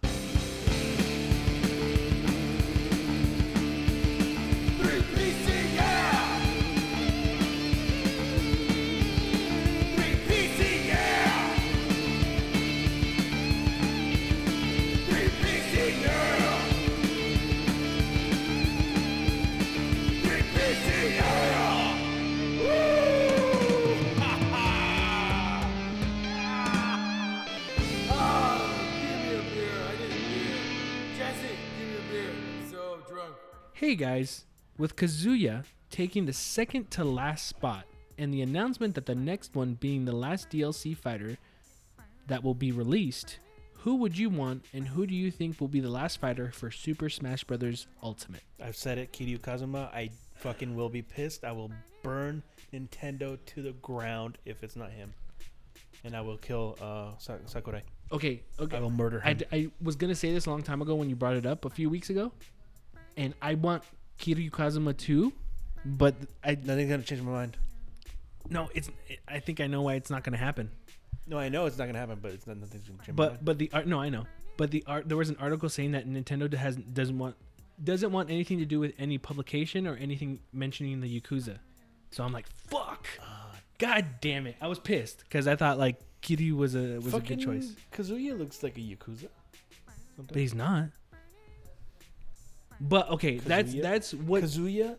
Hey 33.77 33.95
guys, 33.95 34.47
with 34.79 34.97
Kazuya 34.97 35.65
taking 35.91 36.25
the 36.25 36.33
second 36.33 36.91
to 36.93 37.05
last 37.05 37.47
spot 37.47 37.85
and 38.17 38.33
the 38.33 38.41
announcement 38.41 38.95
that 38.95 39.05
the 39.05 39.15
next 39.15 39.55
one 39.55 39.75
being 39.75 40.07
the 40.07 40.17
last 40.17 40.49
DLC 40.49 40.97
fighter 40.97 41.37
that 42.27 42.43
will 42.43 42.55
be 42.55 42.73
released, 42.73 43.39
who 43.75 43.97
would 43.97 44.17
you 44.17 44.31
want 44.31 44.65
and 44.73 44.89
who 44.89 45.07
do 45.07 45.15
you 45.15 45.31
think 45.31 45.61
will 45.61 45.69
be 45.69 45.81
the 45.81 45.91
last 45.91 46.19
fighter 46.21 46.51
for 46.53 46.71
Super 46.71 47.11
Smash 47.11 47.45
Bros. 47.45 47.87
Ultimate? 48.03 48.41
I've 48.65 48.77
said 48.77 48.97
it, 48.97 49.13
Kiryu 49.13 49.43
Kazuma. 49.43 49.91
I 49.93 50.09
fucking 50.37 50.75
will 50.75 50.89
be 50.89 51.03
pissed. 51.03 51.45
I 51.45 51.53
will 51.53 51.71
burn 52.03 52.43
Nintendo 52.73 53.39
to 53.45 53.61
the 53.63 53.73
ground 53.73 54.39
if 54.47 54.63
it's 54.63 54.77
not 54.77 54.91
him, 54.91 55.13
and 56.03 56.17
I 56.17 56.23
will 56.23 56.39
kill 56.39 56.79
uh, 56.81 57.19
Sa- 57.19 57.37
Sakurai. 57.45 57.83
Okay, 58.11 58.43
okay. 58.59 58.79
I 58.79 58.81
will 58.81 58.91
murder 58.91 59.21
I, 59.23 59.33
him. 59.33 59.37
d- 59.39 59.45
I 59.53 59.69
was 59.83 59.97
gonna 59.97 60.15
say 60.15 60.33
this 60.33 60.47
a 60.47 60.51
long 60.51 60.63
time 60.63 60.81
ago 60.81 60.95
when 60.95 61.11
you 61.11 61.17
brought 61.17 61.37
it 61.37 61.45
up 61.45 61.67
a 61.67 61.71
few 61.71 61.91
weeks 61.91 62.09
ago, 62.09 62.33
and 63.17 63.35
I 63.41 63.55
want 63.55 63.83
Kiryu 64.19 64.51
Kazuma 64.51 64.93
too, 64.95 65.33
but 65.85 66.15
I 66.45 66.57
Nothing's 66.63 66.91
gonna 66.91 67.03
change 67.03 67.23
my 67.23 67.33
mind. 67.33 67.57
no, 68.49 68.69
it's 68.75 68.91
I 69.29 69.41
think 69.41 69.61
I 69.61 69.67
know 69.67 69.83
why 69.83 69.95
it's 69.95 70.11
not 70.11 70.25
gonna 70.25 70.37
happen. 70.37 70.71
No, 71.27 71.39
I 71.39 71.49
know 71.49 71.67
it's 71.67 71.77
not 71.79 71.87
gonna 71.87 71.99
happen, 71.99 72.19
but 72.23 72.33
it's 72.33 72.47
not 72.47 72.57
nothing's 72.59 72.87
gonna 72.87 72.99
change 72.99 73.09
my 73.09 73.15
But 73.15 73.33
mind. 73.35 73.45
but 73.45 73.59
the 73.59 73.71
art 73.73 73.87
no 73.87 74.01
I 74.01 74.09
know, 74.09 74.25
but 74.57 74.71
the 74.71 74.85
art 74.87 75.09
there 75.09 75.17
was 75.17 75.29
an 75.29 75.37
article 75.41 75.69
saying 75.69 75.93
that 75.93 76.09
Nintendo 76.09 76.53
has 76.55 76.77
doesn't 76.77 77.19
want 77.19 77.37
doesn't 77.83 78.11
want 78.13 78.31
anything 78.31 78.59
to 78.59 78.65
do 78.65 78.81
with 78.81 78.93
any 78.99 79.19
publication 79.19 79.87
or 79.87 79.97
anything 79.97 80.41
mentioning 80.53 81.01
the 81.01 81.21
Yakuza. 81.21 81.59
So 82.11 82.25
I'm 82.25 82.33
like 82.33 82.47
fuck, 82.47 83.07
ah. 83.21 83.51
god 83.79 84.07
damn 84.21 84.47
it! 84.47 84.57
I 84.61 84.69
was 84.69 84.79
pissed 84.79 85.19
because 85.25 85.47
I 85.47 85.57
thought 85.57 85.79
like 85.79 85.97
Kiryu 86.23 86.53
was 86.53 86.75
a 86.75 86.99
was 87.01 87.13
a 87.13 87.21
good 87.21 87.41
choice, 87.41 87.75
Kazuya 87.93 88.39
looks 88.39 88.63
like 88.63 88.77
a 88.79 88.81
yakuza. 88.81 89.29
but 90.17 90.37
he's 90.37 90.55
not. 90.55 90.89
But 92.81 93.11
okay, 93.11 93.39
that's 93.39 93.73
Kazuya? 93.75 93.83
that's 93.83 94.15
what 94.15 94.43
Kazuya, 94.43 94.97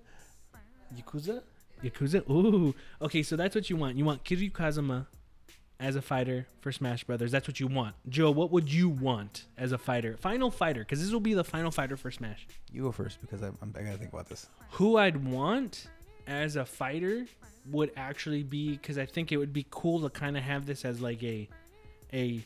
yakuza. 0.95 1.43
Yakuza. 1.83 2.27
Ooh. 2.29 2.73
Okay, 3.01 3.23
so 3.23 3.35
that's 3.35 3.55
what 3.55 3.69
you 3.69 3.75
want. 3.75 3.97
You 3.97 4.05
want 4.05 4.23
Kiryu 4.23 4.51
Kazuma 4.51 5.07
as 5.79 5.95
a 5.95 6.01
fighter 6.01 6.47
for 6.61 6.71
Smash 6.71 7.03
Brothers. 7.03 7.31
That's 7.31 7.47
what 7.47 7.59
you 7.59 7.67
want. 7.67 7.95
Joe, 8.09 8.31
what 8.31 8.51
would 8.51 8.71
you 8.71 8.89
want 8.89 9.45
as 9.57 9.71
a 9.71 9.77
fighter? 9.77 10.17
Final 10.17 10.49
fighter, 10.49 10.79
because 10.79 11.01
this 11.01 11.11
will 11.11 11.19
be 11.19 11.35
the 11.35 11.43
final 11.43 11.69
fighter 11.69 11.95
for 11.95 12.09
Smash. 12.09 12.47
You 12.71 12.83
go 12.83 12.91
first 12.91 13.21
because 13.21 13.43
I, 13.43 13.47
I'm, 13.61 13.73
I 13.77 13.83
gotta 13.83 13.97
think 13.97 14.11
about 14.11 14.27
this. 14.27 14.47
Who 14.71 14.97
I'd 14.97 15.23
want 15.23 15.87
as 16.25 16.55
a 16.55 16.65
fighter 16.65 17.25
would 17.69 17.91
actually 17.95 18.43
be 18.43 18.71
because 18.71 18.97
I 18.97 19.05
think 19.05 19.31
it 19.31 19.37
would 19.37 19.53
be 19.53 19.65
cool 19.69 20.01
to 20.01 20.09
kind 20.09 20.37
of 20.37 20.43
have 20.43 20.65
this 20.65 20.83
as 20.85 21.01
like 21.01 21.21
a 21.23 21.47
a 22.13 22.41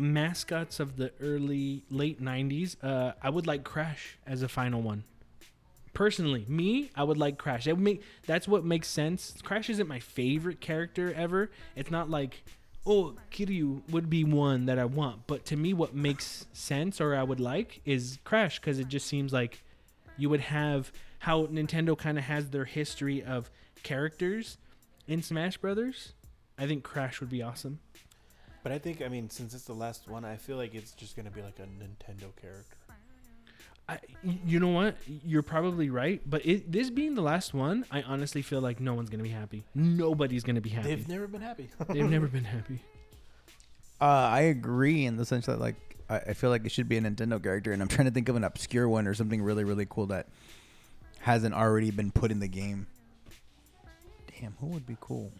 mascots 0.00 0.80
of 0.80 0.96
the 0.96 1.12
early 1.20 1.82
late 1.90 2.22
90s 2.22 2.74
uh 2.82 3.12
i 3.22 3.28
would 3.28 3.46
like 3.46 3.62
crash 3.62 4.16
as 4.26 4.42
a 4.42 4.48
final 4.48 4.80
one. 4.80 5.04
Personally 5.92 6.46
me 6.48 6.90
i 6.96 7.04
would 7.04 7.18
like 7.18 7.36
crash. 7.36 7.66
That 7.66 7.76
would 7.76 7.84
make 7.84 8.02
that's 8.26 8.48
what 8.48 8.64
makes 8.64 8.88
sense. 8.88 9.34
Crash 9.42 9.68
isn't 9.68 9.86
my 9.86 10.00
favorite 10.00 10.60
character 10.60 11.12
ever. 11.14 11.50
It's 11.76 11.90
not 11.90 12.08
like 12.08 12.42
oh 12.86 13.14
kiryu 13.30 13.82
would 13.90 14.08
be 14.08 14.24
one 14.24 14.64
that 14.66 14.78
i 14.78 14.86
want. 14.86 15.26
But 15.26 15.44
to 15.46 15.56
me 15.56 15.74
what 15.74 15.94
makes 15.94 16.46
sense 16.54 17.00
or 17.00 17.14
i 17.14 17.22
would 17.22 17.40
like 17.40 17.82
is 17.84 18.18
crash 18.24 18.58
because 18.58 18.78
it 18.78 18.88
just 18.88 19.06
seems 19.06 19.34
like 19.34 19.62
you 20.16 20.30
would 20.30 20.40
have 20.40 20.92
how 21.20 21.46
nintendo 21.46 21.96
kind 21.96 22.16
of 22.16 22.24
has 22.24 22.48
their 22.48 22.64
history 22.64 23.22
of 23.22 23.50
characters 23.82 24.56
in 25.06 25.22
smash 25.22 25.58
brothers. 25.58 26.14
I 26.58 26.66
think 26.66 26.84
crash 26.84 27.20
would 27.20 27.30
be 27.30 27.42
awesome 27.42 27.80
But 28.62 28.72
I 28.72 28.78
think, 28.78 29.00
I 29.02 29.08
mean, 29.08 29.30
since 29.30 29.54
it's 29.54 29.64
the 29.64 29.72
last 29.74 30.06
one, 30.08 30.24
I 30.24 30.36
feel 30.36 30.56
like 30.56 30.74
it's 30.74 30.92
just 30.92 31.16
gonna 31.16 31.30
be 31.30 31.40
like 31.42 31.58
a 31.58 31.62
Nintendo 31.62 32.30
character. 32.40 32.76
I, 33.88 33.98
y- 34.22 34.38
you 34.46 34.60
know 34.60 34.68
what? 34.68 34.96
You're 35.24 35.42
probably 35.42 35.88
right, 35.90 36.20
but 36.28 36.44
it, 36.46 36.70
this 36.70 36.90
being 36.90 37.14
the 37.14 37.22
last 37.22 37.54
one, 37.54 37.84
I 37.90 38.02
honestly 38.02 38.42
feel 38.42 38.60
like 38.60 38.78
no 38.78 38.94
one's 38.94 39.08
gonna 39.10 39.22
be 39.22 39.30
happy. 39.30 39.64
Nobody's 39.74 40.44
gonna 40.44 40.60
be 40.60 40.68
happy. 40.70 40.88
They've 40.88 41.08
never 41.08 41.26
been 41.26 41.40
happy. 41.40 41.70
They've 41.88 42.04
never 42.08 42.28
been 42.28 42.44
happy. 42.44 42.80
Uh, 44.00 44.04
I 44.04 44.40
agree 44.42 45.04
in 45.06 45.16
the 45.16 45.24
sense 45.24 45.46
that 45.46 45.58
like 45.58 45.76
I, 46.08 46.18
I 46.18 46.32
feel 46.34 46.50
like 46.50 46.64
it 46.66 46.70
should 46.72 46.88
be 46.88 46.98
a 46.98 47.00
Nintendo 47.00 47.42
character, 47.42 47.72
and 47.72 47.80
I'm 47.82 47.88
trying 47.88 48.06
to 48.06 48.12
think 48.12 48.28
of 48.28 48.36
an 48.36 48.44
obscure 48.44 48.88
one 48.88 49.06
or 49.06 49.14
something 49.14 49.42
really 49.42 49.64
really 49.64 49.86
cool 49.88 50.06
that 50.06 50.28
hasn't 51.20 51.54
already 51.54 51.90
been 51.90 52.10
put 52.10 52.30
in 52.30 52.40
the 52.40 52.48
game. 52.48 52.86
Damn, 54.40 54.54
who 54.60 54.66
would 54.68 54.86
be 54.86 54.96
cool? 55.00 55.32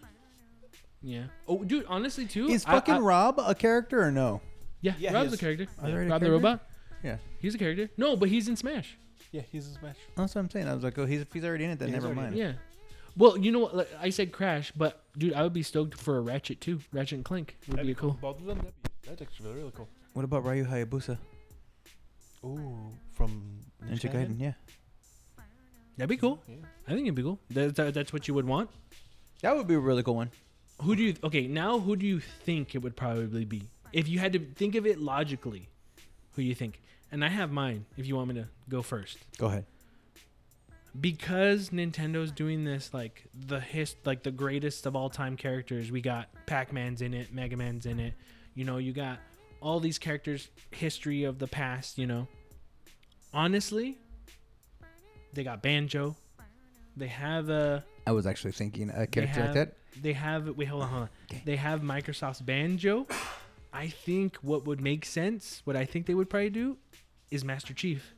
Yeah. 1.03 1.25
Oh, 1.49 1.63
dude, 1.65 1.87
honestly 1.89 2.27
too. 2.27 2.49
Is 2.49 2.65
I- 2.67 2.73
fucking 2.73 2.95
I- 2.95 2.99
Rob 2.99 3.39
a 3.39 3.55
character 3.55 4.03
or 4.03 4.11
no? 4.13 4.41
yeah, 4.81 4.95
Yeah, 4.99 5.11
he 5.11 5.15
Rob's 5.17 5.31
a 5.31 5.35
is. 5.35 5.41
character. 5.41 5.67
Are 5.83 5.87
they 5.91 5.93
a 5.93 5.97
Rob 5.97 6.05
the 6.05 6.09
character? 6.27 6.31
robot. 6.33 6.67
Yeah, 7.03 7.17
He's 7.41 7.55
a 7.55 7.59
character. 7.59 7.89
No, 7.97 8.17
but 8.17 8.29
he's 8.29 8.49
in 8.49 8.57
Smash. 8.57 8.97
yeah, 9.33 9.43
he's 9.51 9.67
a 9.67 9.73
Smash. 9.75 9.97
Oh, 10.11 10.23
that's 10.23 10.35
what 10.35 10.43
I'm 10.43 10.51
saying. 10.51 10.69
I 10.69 10.75
was 10.75 10.85
like, 10.85 10.99
oh, 10.99 11.07
he's 11.07 11.23
if 11.23 11.33
he's 11.33 11.45
already 11.45 11.65
in 11.65 11.71
it, 11.71 11.79
then 11.79 11.89
Yeah, 11.89 11.95
he's 11.95 12.03
never 12.05 12.15
already 12.15 12.37
mind. 12.37 12.37
Yeah. 12.37 12.53
Well, 13.17 13.37
you 13.39 13.51
know 13.53 13.59
what? 13.61 13.75
Like, 13.77 13.89
I 14.01 14.11
said 14.11 14.31
Crash, 14.33 14.71
but 14.77 15.03
dude, 15.19 15.33
I 15.33 15.43
would 15.43 15.53
be 15.53 15.63
stoked 15.63 15.95
for 15.99 16.19
a 16.19 16.21
Ratchet 16.21 16.61
too. 16.61 16.81
Ratchet 16.93 17.17
and 17.17 17.25
Clank 17.25 17.57
would 17.67 17.77
That'd 17.79 17.87
be 17.89 17.95
cool. 17.95 18.19
Both 18.21 18.39
of 18.41 18.47
them. 18.47 18.59
That'd 18.59 18.73
be, 18.83 18.91
that's 19.09 19.23
actually 19.23 19.53
really 19.55 19.73
cool. 19.75 19.89
What 20.13 20.25
about 20.25 20.45
Ryu 20.45 20.65
Hayabusa? 20.65 21.17
Ooh, 22.45 22.77
from 23.13 23.43
Ninja 23.85 24.11
Gaiden, 24.13 24.39
yeah, 24.41 24.53
That'd 25.97 26.09
be 26.09 26.17
cool. 26.17 26.43
Yeah. 26.49 26.57
I 26.87 26.93
think 26.93 27.03
it'd 27.03 27.15
be 27.15 27.23
cool. 27.23 27.39
That, 27.51 27.75
that, 27.77 27.95
that's 27.95 28.13
what 28.13 28.27
you 28.29 28.35
would 28.35 28.47
want. 28.47 28.71
that 29.43 29.55
would 29.57 29.67
be 29.67 29.75
a 29.75 29.79
really 29.79 30.03
cool 30.03 30.15
one. 30.17 30.31
Who 30.83 30.97
do 30.97 31.03
you? 31.03 31.15
Okay, 31.23 31.47
now 31.47 31.79
who 31.79 31.97
do 31.97 32.07
you 32.07 32.21
think 32.21 32.75
it 32.75 32.79
would 32.79 32.97
probably 32.97 33.45
be? 33.45 33.63
If 33.93 34.09
you 34.09 34.19
had 34.19 34.33
to 34.33 34.39
think 34.39 34.75
of 34.77 34.87
it 34.87 34.99
logically, 35.01 35.69
who 36.33 36.43
you 36.43 36.55
think? 36.55 36.81
And 37.13 37.25
I 37.25 37.29
have 37.29 37.51
mine. 37.51 37.87
If 37.97 38.07
you 38.07 38.17
want 38.17 38.29
me 38.29 38.35
to 38.37 38.49
go 38.69 38.83
first, 38.83 39.19
Go 39.37 39.47
ahead. 39.47 39.67
because 41.01 41.71
Nintendo's 41.71 42.31
doing 42.31 42.65
this, 42.65 42.95
like 42.95 43.25
the 43.35 43.61
his, 43.61 43.97
like 44.05 44.23
the 44.23 44.31
greatest 44.31 44.87
of 44.87 44.95
all 44.97 45.11
time 45.11 45.37
characters. 45.37 45.91
We 45.91 46.01
got 46.01 46.29
Pac 46.47 46.73
Man's 46.73 47.03
in 47.03 47.15
it, 47.15 47.33
Mega 47.35 47.57
Man's 47.57 47.85
in 47.87 47.99
it. 48.01 48.15
You 48.55 48.65
know, 48.65 48.79
you 48.79 48.93
got 48.93 49.19
all 49.61 49.81
these 49.81 49.99
characters, 49.99 50.49
history 50.71 51.25
of 51.25 51.39
the 51.39 51.47
past. 51.49 51.99
You 51.99 52.07
know, 52.07 52.29
honestly, 53.35 53.99
they 55.33 55.45
got 55.45 55.63
Banjo. 55.63 56.17
They 56.97 57.09
have 57.09 57.51
a. 57.51 57.85
I 58.07 58.13
was 58.13 58.27
actually 58.27 58.53
thinking 58.53 58.91
a 58.91 59.07
character 59.07 59.41
like 59.41 59.47
have, 59.47 59.55
that. 59.55 59.77
They 60.01 60.13
have 60.13 60.49
wait 60.57 60.69
hold 60.69 60.83
on 60.83 60.89
hold 60.89 61.03
on. 61.03 61.09
Okay. 61.31 61.43
They 61.45 61.57
have 61.57 61.81
Microsoft's 61.81 62.41
Banjo. 62.41 63.07
I 63.73 63.89
think 63.89 64.37
what 64.37 64.67
would 64.67 64.81
make 64.81 65.05
sense, 65.05 65.63
what 65.65 65.77
I 65.77 65.85
think 65.85 66.07
they 66.07 66.15
would 66.15 66.29
probably 66.29 66.51
do, 66.51 66.77
is 67.31 67.45
Master 67.45 67.73
Chief. 67.73 68.15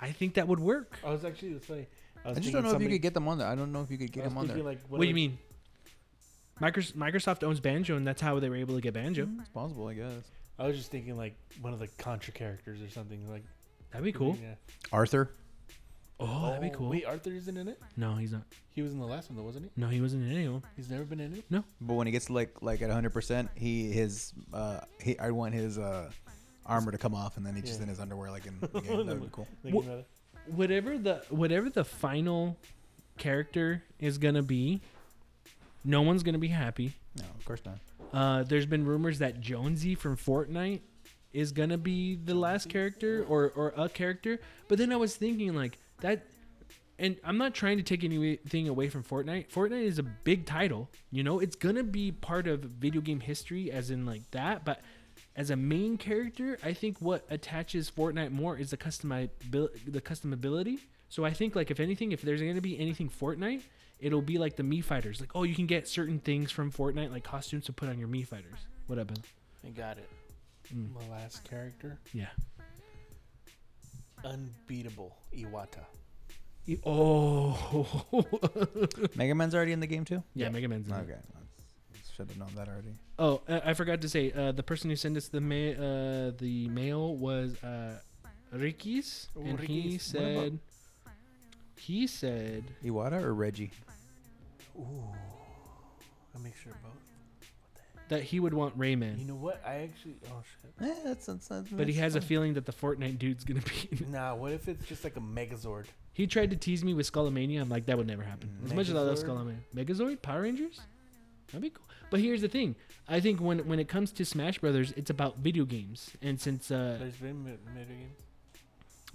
I 0.00 0.12
think 0.12 0.34
that 0.34 0.48
would 0.48 0.60
work. 0.60 0.98
I 1.04 1.10
was 1.10 1.24
actually 1.24 1.54
let's 1.54 1.66
say. 1.66 1.86
I, 2.24 2.30
I 2.30 2.34
just 2.34 2.52
don't 2.52 2.64
know 2.64 2.74
if 2.74 2.82
you 2.82 2.88
could 2.88 3.02
get 3.02 3.14
them 3.14 3.28
on 3.28 3.38
there. 3.38 3.46
I 3.46 3.54
don't 3.54 3.72
know 3.72 3.82
if 3.82 3.90
you 3.90 3.98
could 3.98 4.10
get 4.12 4.24
them 4.24 4.36
on 4.36 4.46
there. 4.48 4.56
Like, 4.58 4.80
What 4.88 5.00
do 5.00 5.06
you 5.06 5.14
mean? 5.14 5.38
Microsoft, 6.60 6.94
Microsoft 6.94 7.44
owns 7.44 7.60
Banjo, 7.60 7.96
and 7.96 8.06
that's 8.06 8.20
how 8.20 8.40
they 8.40 8.48
were 8.48 8.56
able 8.56 8.74
to 8.74 8.80
get 8.80 8.94
Banjo. 8.94 9.26
Mm, 9.26 9.40
It's 9.40 9.48
possible, 9.50 9.86
I 9.88 9.94
guess. 9.94 10.12
I 10.58 10.66
was 10.66 10.76
just 10.76 10.90
thinking 10.90 11.16
like 11.16 11.34
one 11.60 11.72
of 11.72 11.78
the 11.78 11.86
Contra 11.98 12.32
characters 12.32 12.80
or 12.82 12.88
something 12.90 13.28
like. 13.30 13.44
That'd 13.92 14.04
be 14.04 14.12
cool. 14.12 14.36
Yeah. 14.42 14.54
Arthur. 14.92 15.30
Oh, 16.18 16.46
that'd 16.46 16.62
be 16.62 16.70
cool. 16.76 16.88
Wait, 16.88 17.04
Arthur 17.04 17.30
isn't 17.30 17.56
in 17.56 17.68
it. 17.68 17.78
No, 17.96 18.14
he's 18.14 18.32
not. 18.32 18.42
He 18.70 18.80
was 18.82 18.92
in 18.92 18.98
the 18.98 19.06
last 19.06 19.28
one 19.28 19.36
though, 19.36 19.42
wasn't 19.44 19.66
he? 19.66 19.70
No, 19.80 19.88
he 19.88 20.00
wasn't 20.00 20.24
in 20.24 20.32
any 20.34 20.46
of 20.46 20.52
them. 20.54 20.62
He's 20.76 20.90
never 20.90 21.04
been 21.04 21.20
in 21.20 21.34
it. 21.34 21.44
No. 21.50 21.62
But 21.80 21.94
when 21.94 22.06
he 22.06 22.10
gets 22.12 22.30
like 22.30 22.62
like 22.62 22.80
at 22.80 22.88
100, 22.88 23.10
percent 23.12 23.50
he 23.54 23.90
his 23.92 24.32
uh 24.54 24.80
he 25.00 25.18
I 25.18 25.30
want 25.30 25.54
his 25.54 25.78
uh 25.78 26.10
armor 26.64 26.90
to 26.92 26.98
come 26.98 27.14
off, 27.14 27.36
and 27.36 27.44
then 27.44 27.54
he's 27.54 27.64
just 27.64 27.78
Yeah. 27.78 27.84
in 27.84 27.88
his 27.90 28.00
underwear 28.00 28.30
like 28.30 28.46
in 28.46 28.58
the 28.60 28.80
game. 28.80 29.06
That 29.06 29.18
would 29.18 29.22
be 29.22 29.28
cool. 29.30 29.46
Thinking 29.62 29.80
Wha- 29.80 29.86
about 29.86 29.98
it. 30.00 30.06
Whatever 30.54 30.96
the 30.98 31.22
whatever 31.28 31.68
the 31.68 31.84
final 31.84 32.56
character 33.18 33.82
is 33.98 34.16
gonna 34.18 34.42
be, 34.42 34.80
no 35.84 36.02
one's 36.02 36.22
gonna 36.22 36.38
be 36.38 36.48
happy. 36.48 36.92
No, 37.18 37.24
of 37.38 37.44
course 37.44 37.60
not. 37.64 37.78
Uh, 38.12 38.42
there's 38.44 38.66
been 38.66 38.84
rumors 38.86 39.18
that 39.18 39.40
Jonesy 39.40 39.94
from 39.94 40.16
Fortnite 40.16 40.80
is 41.32 41.52
gonna 41.52 41.78
be 41.78 42.14
the 42.16 42.34
last 42.34 42.68
character 42.68 43.24
or 43.28 43.50
or 43.56 43.72
a 43.76 43.88
character. 43.88 44.38
But 44.68 44.78
then 44.78 44.92
I 44.92 44.96
was 44.96 45.16
thinking 45.16 45.54
like 45.54 45.78
that, 46.00 46.26
and 46.98 47.16
I'm 47.24 47.38
not 47.38 47.54
trying 47.54 47.76
to 47.76 47.82
take 47.82 48.04
anything 48.04 48.68
away 48.68 48.88
from 48.88 49.02
Fortnite. 49.04 49.48
Fortnite 49.50 49.84
is 49.84 49.98
a 49.98 50.02
big 50.02 50.46
title, 50.46 50.88
you 51.10 51.22
know. 51.22 51.40
It's 51.40 51.56
gonna 51.56 51.82
be 51.84 52.12
part 52.12 52.46
of 52.46 52.60
video 52.60 53.00
game 53.00 53.20
history, 53.20 53.70
as 53.70 53.90
in 53.90 54.06
like 54.06 54.30
that. 54.30 54.64
But 54.64 54.80
as 55.34 55.50
a 55.50 55.56
main 55.56 55.98
character, 55.98 56.58
I 56.62 56.72
think 56.72 56.98
what 57.00 57.26
attaches 57.30 57.90
Fortnite 57.90 58.30
more 58.32 58.56
is 58.56 58.70
the 58.70 58.76
customi- 58.76 59.30
the 59.50 60.00
customability. 60.00 60.78
So 61.08 61.24
I 61.24 61.32
think 61.32 61.54
like 61.54 61.70
if 61.70 61.80
anything, 61.80 62.12
if 62.12 62.22
there's 62.22 62.40
gonna 62.40 62.60
be 62.60 62.78
anything 62.78 63.08
Fortnite, 63.10 63.62
it'll 64.00 64.22
be 64.22 64.38
like 64.38 64.56
the 64.56 64.62
Mii 64.62 64.82
fighters. 64.82 65.20
Like 65.20 65.30
oh, 65.34 65.42
you 65.44 65.54
can 65.54 65.66
get 65.66 65.88
certain 65.88 66.18
things 66.18 66.50
from 66.50 66.72
Fortnite, 66.72 67.10
like 67.10 67.24
costumes 67.24 67.66
to 67.66 67.72
put 67.72 67.88
on 67.88 67.98
your 67.98 68.08
Mii 68.08 68.26
fighters. 68.26 68.58
What 68.86 68.98
up, 68.98 69.08
Ben? 69.08 69.18
I 69.64 69.68
got 69.70 69.98
it. 69.98 70.08
Mm. 70.74 70.94
My 70.94 71.16
last 71.16 71.44
character, 71.44 71.98
Yeah. 72.12 72.26
Unbeatable 74.24 75.16
Iwata. 75.36 75.84
Oh. 76.84 78.14
Mega 79.14 79.34
Man's 79.34 79.54
already 79.54 79.72
in 79.72 79.80
the 79.80 79.86
game 79.86 80.04
too. 80.04 80.22
yeah, 80.34 80.48
Mega 80.48 80.68
Man's. 80.68 80.88
in 80.88 80.94
it. 80.94 80.98
Okay, 80.98 81.14
should 82.16 82.28
have 82.28 82.38
known 82.38 82.50
that 82.56 82.68
already. 82.68 82.94
Oh, 83.18 83.40
I 83.48 83.70
I 83.70 83.74
forgot 83.74 84.00
to 84.02 84.08
say, 84.08 84.32
uh, 84.32 84.52
the 84.52 84.62
person 84.62 84.90
who 84.90 84.96
sent 84.96 85.16
us 85.16 85.28
the 85.28 85.40
ma- 85.40 85.54
uh, 85.78 86.32
the 86.38 86.68
mail 86.68 87.14
was 87.16 87.54
uh, 87.62 87.98
Ricky's, 88.52 89.28
Oh, 89.36 89.40
and 89.42 89.60
he 89.60 89.90
Ricky's. 89.90 90.12
What 90.12 90.22
about- 90.22 90.34
said, 90.42 90.58
he 91.76 92.06
said, 92.06 92.64
Iwata 92.84 93.22
or 93.22 93.32
Reggie? 93.34 93.70
Ooh. 94.76 95.04
I 96.34 96.38
make 96.42 96.56
sure 96.56 96.72
both. 96.82 97.05
That 98.08 98.22
he 98.22 98.40
would 98.40 98.54
want 98.54 98.78
Rayman. 98.78 99.18
You 99.18 99.26
know 99.26 99.34
what? 99.34 99.62
I 99.66 99.76
actually. 99.76 100.16
Oh 100.28 100.42
shit. 100.62 100.88
Eh, 100.88 100.94
that's, 101.04 101.26
that's, 101.26 101.48
that's 101.48 101.68
but 101.70 101.86
he 101.88 101.94
that's 101.94 101.98
has 101.98 102.16
a 102.16 102.20
feeling 102.20 102.54
that 102.54 102.66
the 102.66 102.72
Fortnite 102.72 103.18
dude's 103.18 103.44
gonna 103.44 103.60
be. 103.62 103.88
in 103.92 103.98
it. 103.98 104.08
Nah. 104.08 104.34
What 104.34 104.52
if 104.52 104.68
it's 104.68 104.86
just 104.86 105.04
like 105.04 105.16
a 105.16 105.20
Megazord? 105.20 105.84
he 106.12 106.26
tried 106.26 106.50
to 106.50 106.56
tease 106.56 106.82
me 106.82 106.94
with 106.94 107.10
Skullomania. 107.12 107.60
I'm 107.60 107.68
like, 107.68 107.86
that 107.86 107.98
would 107.98 108.06
never 108.06 108.22
happen. 108.22 108.48
As 108.64 108.72
much 108.72 108.88
as 108.88 108.94
I 108.94 109.00
love 109.00 109.18
Megazord? 109.18 109.24
Skullomania, 109.74 109.84
Megazord, 109.86 110.22
Power 110.22 110.42
Rangers, 110.42 110.80
that'd 111.48 111.60
be 111.62 111.70
cool. 111.70 111.84
But 112.10 112.20
here's 112.20 112.40
the 112.40 112.48
thing: 112.48 112.74
I 113.08 113.20
think 113.20 113.40
when 113.40 113.66
when 113.66 113.78
it 113.80 113.88
comes 113.88 114.12
to 114.12 114.24
Smash 114.24 114.58
Brothers, 114.58 114.92
it's 114.96 115.10
about 115.10 115.38
video 115.38 115.64
games, 115.64 116.10
and 116.22 116.40
since 116.40 116.70
uh, 116.70 116.96
There's 117.00 117.16
been 117.16 117.44
mi- 117.44 117.52
video 117.74 117.96
games. 117.96 118.16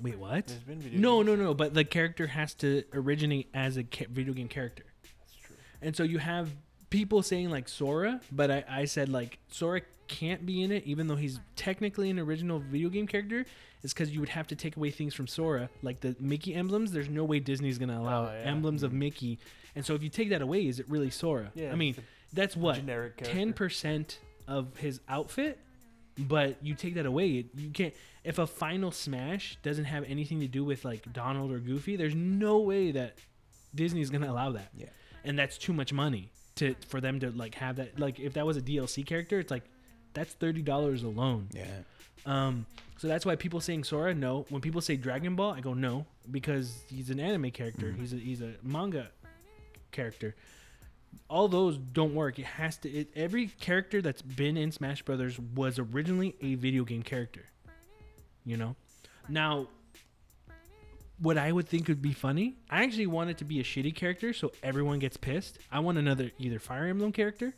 wait, 0.01 0.17
what? 0.19 0.47
There's 0.47 0.59
been 0.61 0.79
video. 0.79 0.99
No, 0.99 1.23
games. 1.23 1.39
no, 1.39 1.43
no. 1.45 1.53
But 1.53 1.73
the 1.73 1.83
character 1.85 2.27
has 2.27 2.53
to 2.55 2.83
originate 2.93 3.49
as 3.53 3.77
a 3.77 3.83
ca- 3.83 4.07
video 4.09 4.33
game 4.33 4.47
character. 4.49 4.83
That's 5.03 5.35
true. 5.47 5.55
And 5.81 5.95
so 5.95 6.03
you 6.03 6.17
have 6.17 6.49
people 6.91 7.23
saying 7.23 7.49
like 7.49 7.67
Sora, 7.67 8.21
but 8.31 8.51
I, 8.51 8.63
I 8.69 8.85
said 8.85 9.09
like 9.09 9.39
Sora 9.49 9.81
can't 10.07 10.45
be 10.45 10.61
in 10.61 10.71
it, 10.71 10.83
even 10.85 11.07
though 11.07 11.15
he's 11.15 11.39
technically 11.55 12.11
an 12.11 12.19
original 12.19 12.59
video 12.59 12.89
game 12.89 13.07
character. 13.07 13.45
Is 13.83 13.93
because 13.95 14.11
you 14.11 14.19
would 14.19 14.29
have 14.29 14.45
to 14.49 14.55
take 14.55 14.77
away 14.77 14.91
things 14.91 15.15
from 15.15 15.25
Sora, 15.25 15.67
like 15.81 16.01
the 16.01 16.15
Mickey 16.19 16.53
emblems. 16.53 16.91
There's 16.91 17.09
no 17.09 17.23
way 17.23 17.39
Disney's 17.39 17.79
gonna 17.79 17.99
allow 17.99 18.25
Oh, 18.25 18.31
yeah. 18.31 18.47
emblems 18.51 18.83
of 18.83 18.93
Mickey. 18.93 19.39
And 19.75 19.83
so 19.83 19.95
if 19.95 20.03
you 20.03 20.09
take 20.09 20.29
that 20.29 20.43
away, 20.43 20.67
is 20.67 20.79
it 20.79 20.85
really 20.87 21.09
Sora? 21.09 21.51
Yeah. 21.55 21.71
I 21.71 21.75
mean, 21.75 21.95
that's 22.31 22.55
what 22.55 22.75
generic 22.75 23.17
ten 23.23 23.53
percent 23.53 24.19
of 24.47 24.77
his 24.77 24.99
outfit. 25.09 25.57
But 26.15 26.57
you 26.61 26.75
take 26.75 26.93
that 26.95 27.07
away, 27.07 27.45
you 27.55 27.69
can't. 27.73 27.95
If 28.23 28.37
a 28.37 28.45
final 28.45 28.91
Smash 28.91 29.57
doesn't 29.63 29.85
have 29.85 30.03
anything 30.03 30.41
to 30.41 30.47
do 30.47 30.63
with 30.63 30.85
like 30.85 31.11
Donald 31.11 31.51
or 31.51 31.57
Goofy, 31.57 31.95
there's 31.95 32.13
no 32.13 32.59
way 32.59 32.91
that 32.91 33.15
Disney's 33.73 34.11
gonna 34.11 34.31
allow 34.31 34.51
that 34.51 34.69
Yeah. 34.77 34.87
and 35.23 35.39
that's 35.39 35.57
too 35.57 35.73
much 35.73 35.91
money 35.91 36.29
to 36.55 36.75
for 36.87 37.01
them 37.01 37.19
to 37.19 37.31
like 37.31 37.55
have 37.55 37.77
that 37.77 37.99
like 37.99 38.19
if 38.19 38.33
that 38.33 38.45
was 38.45 38.57
a 38.57 38.61
DLC 38.61 39.05
character 39.05 39.39
it's 39.39 39.51
like 39.51 39.63
that's 40.13 40.33
thirty 40.33 40.61
dollars 40.61 41.03
alone. 41.03 41.49
Yeah. 41.53 41.65
um 42.25 42.65
so 42.97 43.07
that's 43.07 43.25
why 43.25 43.35
people 43.35 43.59
saying 43.59 43.83
Sora 43.83 44.13
no. 44.13 44.45
When 44.49 44.61
people 44.61 44.81
say 44.81 44.95
Dragon 44.95 45.35
Ball 45.35 45.53
I 45.53 45.61
go 45.61 45.73
no 45.73 46.05
because 46.29 46.83
he's 46.87 47.09
an 47.09 47.19
anime 47.19 47.51
character. 47.51 47.91
He's 47.91 48.13
a 48.13 48.17
he's 48.17 48.41
a 48.41 48.53
manga 48.63 49.09
character. 49.91 50.35
All 51.29 51.47
those 51.47 51.77
don't 51.77 52.15
work. 52.15 52.39
It 52.39 52.45
has 52.45 52.77
to 52.77 52.89
it, 52.89 53.09
every 53.15 53.47
character 53.47 54.01
that's 54.01 54.21
been 54.21 54.55
in 54.57 54.71
Smash 54.71 55.01
Brothers 55.01 55.39
was 55.39 55.79
originally 55.79 56.35
a 56.41 56.55
video 56.55 56.83
game 56.83 57.03
character 57.03 57.45
you 58.45 58.57
know? 58.57 58.75
Now 59.29 59.67
what 61.21 61.37
I 61.37 61.51
would 61.51 61.67
think 61.67 61.87
would 61.87 62.01
be 62.01 62.13
funny, 62.13 62.55
I 62.69 62.83
actually 62.83 63.07
want 63.07 63.29
it 63.29 63.37
to 63.39 63.45
be 63.45 63.59
a 63.59 63.63
shitty 63.63 63.93
character 63.95 64.33
so 64.33 64.51
everyone 64.63 64.99
gets 64.99 65.17
pissed. 65.17 65.59
I 65.71 65.79
want 65.79 65.97
another 65.97 66.31
either 66.39 66.59
Fire 66.59 66.87
Emblem 66.87 67.11
character 67.11 67.53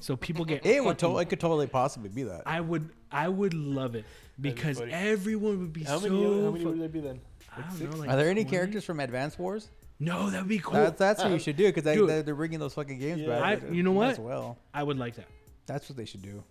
so 0.00 0.16
people 0.16 0.44
get 0.44 0.66
It 0.66 0.82
would. 0.84 0.98
fucking- 1.00 1.14
To- 1.14 1.18
it 1.20 1.28
could 1.28 1.40
totally 1.40 1.66
possibly 1.68 2.08
be 2.08 2.24
that. 2.24 2.42
I 2.46 2.60
would 2.60 2.90
I 3.12 3.28
would 3.28 3.54
love 3.54 3.94
it 3.94 4.04
because 4.40 4.80
funny. 4.80 4.92
everyone 4.92 5.60
would 5.60 5.72
be 5.72 5.84
How 5.84 5.98
so 5.98 6.08
many? 6.10 6.24
How 6.44 6.50
many 6.50 6.64
fu- 6.64 6.70
would 6.70 6.80
there 6.80 6.88
be 6.88 7.00
then? 7.00 7.20
I 7.52 7.58
Like 7.60 7.68
don't 7.68 7.78
six? 7.78 7.90
know, 7.94 8.00
like 8.00 8.08
Are 8.10 8.16
there 8.16 8.28
any 8.30 8.42
20? 8.42 8.50
characters 8.56 8.84
from 8.84 8.98
Advance 9.00 9.38
Wars? 9.38 9.68
No, 10.00 10.28
that 10.30 10.40
would 10.40 10.48
be 10.48 10.58
cool. 10.58 10.72
That's 10.74 10.98
that's 10.98 11.22
what 11.22 11.30
you 11.30 11.38
should 11.38 11.56
do 11.56 11.66
because 11.72 11.84
Dude. 11.94 12.08
they, 12.08 12.22
they're 12.22 12.34
bringing 12.34 12.58
those 12.58 12.74
fucking 12.74 12.98
games 12.98 13.20
Yeah. 13.20 13.38
back. 13.38 13.62
I- 13.62 13.68
you 13.72 13.84
know 13.84 13.92
what? 13.92 14.10
As 14.10 14.18
well, 14.18 14.58
I 14.74 14.82
would 14.82 14.98
like 14.98 15.14
that. 15.14 15.26
that's 15.66 15.88
what 15.88 15.96
they 15.96 16.04
should 16.04 16.22
do. 16.22 16.42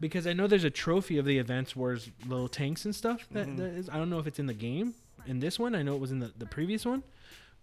Because 0.00 0.26
I 0.26 0.32
know 0.32 0.46
there's 0.46 0.64
a 0.64 0.70
trophy 0.70 1.18
of 1.18 1.24
the 1.26 1.38
Advance 1.38 1.76
Wars 1.76 2.08
little 2.26 2.48
tanks 2.48 2.84
and 2.86 2.94
stuff 2.94 3.26
that, 3.32 3.46
Mhm. 3.46 3.56
that 3.58 3.66
is 3.74 3.88
I 3.90 3.96
don't 3.98 4.08
know 4.10 4.18
if 4.18 4.26
it's 4.26 4.38
in 4.38 4.46
the 4.46 4.54
game. 4.54 4.94
In 5.26 5.40
this 5.40 5.58
one, 5.58 5.74
I 5.74 5.82
know 5.82 5.94
it 5.94 6.00
was 6.00 6.12
in 6.12 6.18
the, 6.20 6.32
the 6.38 6.46
previous 6.46 6.84
one. 6.84 7.02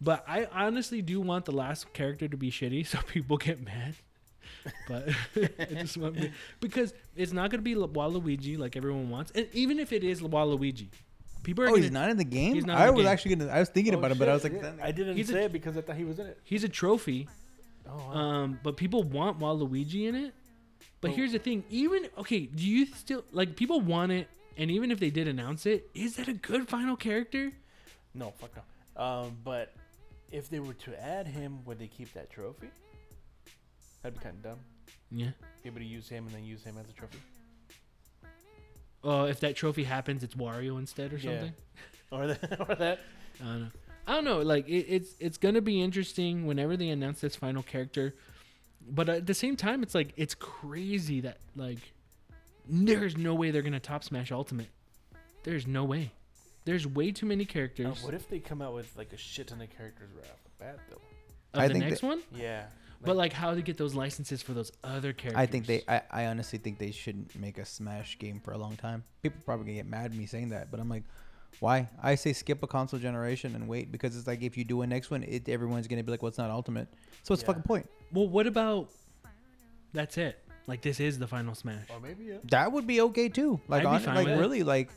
But 0.01 0.25
I 0.27 0.47
honestly 0.51 1.01
do 1.01 1.21
want 1.21 1.45
the 1.45 1.51
last 1.53 1.93
character 1.93 2.27
to 2.27 2.35
be 2.37 2.51
shitty 2.51 2.85
so 2.91 2.99
people 3.07 3.37
get 3.37 3.63
mad. 3.63 3.95
But 4.87 5.09
I 5.59 5.65
just 5.75 5.97
want 5.97 6.17
because 6.59 6.93
it's 7.15 7.31
not 7.33 7.49
gonna 7.51 7.63
be 7.63 7.75
Waluigi 7.75 8.57
like 8.57 8.75
everyone 8.75 9.09
wants. 9.09 9.31
And 9.35 9.47
even 9.53 9.79
if 9.79 9.91
it 9.93 10.03
is 10.03 10.21
Waluigi, 10.21 10.87
people 11.43 11.63
are 11.63 11.67
Oh, 11.67 11.71
gonna 11.71 11.83
he's 11.83 11.91
not 11.91 12.09
in 12.09 12.17
the 12.17 12.23
game. 12.23 12.55
He's 12.55 12.65
not 12.65 12.77
in 12.77 12.81
I 12.81 12.85
the 12.87 12.93
was 12.93 13.03
game. 13.03 13.11
actually 13.11 13.35
gonna. 13.35 13.51
I 13.51 13.59
was 13.59 13.69
thinking 13.69 13.95
Oh, 13.95 13.99
about 13.99 14.11
it, 14.11 14.19
but 14.19 14.29
I 14.29 14.33
was 14.33 14.43
like, 14.43 14.53
yeah. 14.53 14.71
I 14.81 14.91
didn't 14.91 15.15
He's 15.17 15.29
a- 15.29 15.33
say 15.33 15.43
it 15.45 15.53
because 15.53 15.77
I 15.77 15.81
thought 15.81 15.95
he 15.95 16.03
was 16.05 16.19
in 16.19 16.27
it. 16.27 16.39
he's 16.43 16.63
a 16.63 16.69
trophy. 16.69 17.27
Oh, 17.89 17.95
wow. 17.97 18.13
Um, 18.13 18.59
but 18.63 18.77
people 18.77 19.03
want 19.03 19.39
Waluigi 19.39 20.07
in 20.07 20.15
it. 20.15 20.33
But 21.01 21.11
Oh. 21.11 21.13
here's 21.15 21.33
the 21.33 21.39
thing: 21.39 21.63
even 21.69 22.07
okay, 22.17 22.41
do 22.45 22.63
you 22.67 22.85
still 22.87 23.23
like 23.31 23.55
people 23.55 23.79
want 23.81 24.11
it? 24.11 24.27
And 24.57 24.69
even 24.69 24.91
if 24.91 24.99
they 24.99 25.09
did 25.09 25.27
announce 25.27 25.65
it, 25.65 25.89
is 25.93 26.15
that 26.17 26.27
a 26.27 26.33
good 26.33 26.67
final 26.69 26.95
character? 26.95 27.51
no, 28.13 28.31
fuck 28.39 28.51
no. 28.55 29.03
Um, 29.03 29.37
but 29.43 29.73
if 30.31 30.49
they 30.49 30.59
were 30.59 30.73
to 30.75 31.03
add 31.03 31.25
him, 31.27 31.65
would 31.65 31.79
they 31.79 31.87
keep 31.87 32.13
that 32.13 32.29
trophy? 32.29 32.69
That'd 34.03 34.19
be 34.19 34.23
kind 34.23 34.35
of 34.37 34.43
dumb. 34.43 34.59
Yeah. 35.11 35.31
Be 35.63 35.69
able 35.69 35.79
to 35.79 35.85
use 35.85 36.07
him 36.09 36.25
and 36.27 36.35
then 36.35 36.43
use 36.43 36.63
him 36.63 36.75
as 36.79 36.87
a 36.89 36.93
trophy. 36.93 37.17
Oh, 39.03 39.25
if 39.25 39.39
that 39.41 39.55
trophy 39.55 39.83
happens, 39.83 40.23
it's 40.23 40.35
Wario 40.35 40.77
instead 40.79 41.13
or 41.13 41.17
Yeah. 41.17 41.31
something. 41.39 41.53
Or 42.11 42.27
that. 42.27 42.69
Or 42.69 42.75
that. 42.75 42.99
I 43.41 43.43
don't 43.43 43.61
know. 43.61 43.67
I 44.05 44.13
don't 44.13 44.23
know. 44.25 44.41
Like 44.41 44.67
it, 44.69 44.85
it's 44.87 45.15
it's 45.19 45.37
gonna 45.39 45.61
be 45.61 45.81
interesting 45.81 46.45
whenever 46.45 46.77
they 46.77 46.89
announce 46.89 47.21
this 47.21 47.35
final 47.35 47.63
character. 47.63 48.13
But 48.87 49.09
at 49.09 49.25
the 49.25 49.33
same 49.33 49.55
time, 49.55 49.81
it's 49.81 49.95
like 49.95 50.13
it's 50.15 50.35
crazy 50.35 51.21
that 51.21 51.37
like 51.55 51.92
there's 52.67 53.17
no 53.17 53.33
way 53.35 53.51
they're 53.51 53.61
gonna 53.61 53.79
top 53.79 54.03
Smash 54.03 54.31
Ultimate. 54.31 54.67
There's 55.43 55.67
no 55.67 55.83
way. 55.83 56.11
There's 56.65 56.87
way 56.87 57.11
too 57.11 57.25
many 57.25 57.43
Uh, 57.43 57.47
characters. 57.47 58.03
what 58.03 58.13
if 58.13 58.29
they 58.29 58.39
come 58.39 58.61
out 58.61 58.73
with 58.73 58.95
like 58.97 59.11
a 59.13 59.17
shit 59.17 59.47
ton 59.47 59.61
of 59.61 59.69
characters 59.69 60.09
right 60.15 60.25
off 60.25 60.43
the 60.43 60.49
bat, 60.63 60.79
though? 60.89 61.01
of 61.53 61.59
I 61.59 61.67
the 61.67 61.73
think 61.73 61.85
next 61.85 62.01
that- 62.01 62.07
one? 62.07 62.21
Yeah. 62.33 62.65
But 63.05 63.17
like 63.17 63.33
how 63.33 63.53
to 63.53 63.61
get 63.61 63.75
those 63.77 63.93
licenses 63.93 64.41
for 64.41 64.53
those 64.53 64.71
other 64.81 65.11
characters? 65.11 65.37
I 65.41 65.45
think 65.45 65.65
they. 65.65 65.83
I, 65.89 66.01
I 66.09 66.25
honestly 66.27 66.57
think 66.57 66.79
they 66.79 66.91
shouldn't 66.91 67.35
make 67.35 67.57
a 67.57 67.65
Smash 67.65 68.17
game 68.17 68.39
for 68.39 68.53
a 68.53 68.57
long 68.57 68.77
time. 68.77 69.03
People 69.21 69.41
probably 69.43 69.65
gonna 69.65 69.75
get 69.75 69.87
mad 69.87 70.05
at 70.05 70.13
me 70.13 70.25
saying 70.25 70.49
that, 70.49 70.71
but 70.71 70.79
I'm 70.79 70.87
like, 70.87 71.03
why? 71.59 71.89
I 72.01 72.15
say 72.15 72.31
skip 72.31 72.63
a 72.63 72.67
console 72.67 73.01
generation 73.01 73.55
and 73.55 73.67
wait 73.67 73.91
because 73.91 74.15
it's 74.15 74.25
like 74.25 74.41
if 74.41 74.55
you 74.57 74.63
do 74.63 74.83
a 74.83 74.87
next 74.87 75.11
one, 75.11 75.21
it 75.23 75.49
everyone's 75.49 75.89
gonna 75.89 76.01
be 76.01 76.11
like, 76.11 76.23
what's 76.23 76.37
not 76.37 76.49
Ultimate? 76.49 76.87
So 77.23 77.33
what's 77.33 77.41
the 77.43 77.47
fucking 77.47 77.63
point? 77.63 77.89
Well, 78.13 78.29
what 78.29 78.47
about? 78.47 78.89
That's 79.91 80.17
it. 80.17 80.39
Like 80.67 80.81
this 80.81 80.99
is 80.99 81.19
the 81.19 81.27
final 81.27 81.55
Smash. 81.55 81.87
or 81.89 81.99
maybe 81.99 82.25
yeah. 82.25 82.37
That 82.45 82.71
would 82.71 82.87
be 82.87 83.01
okay 83.01 83.29
too. 83.29 83.59
Like, 83.67 83.79
I'd 83.85 83.89
be 83.89 83.95
on, 83.95 83.99
fine 84.01 84.15
like 84.15 84.25
with 84.27 84.37
it. 84.37 84.39
really, 84.39 84.63
like, 84.63 84.89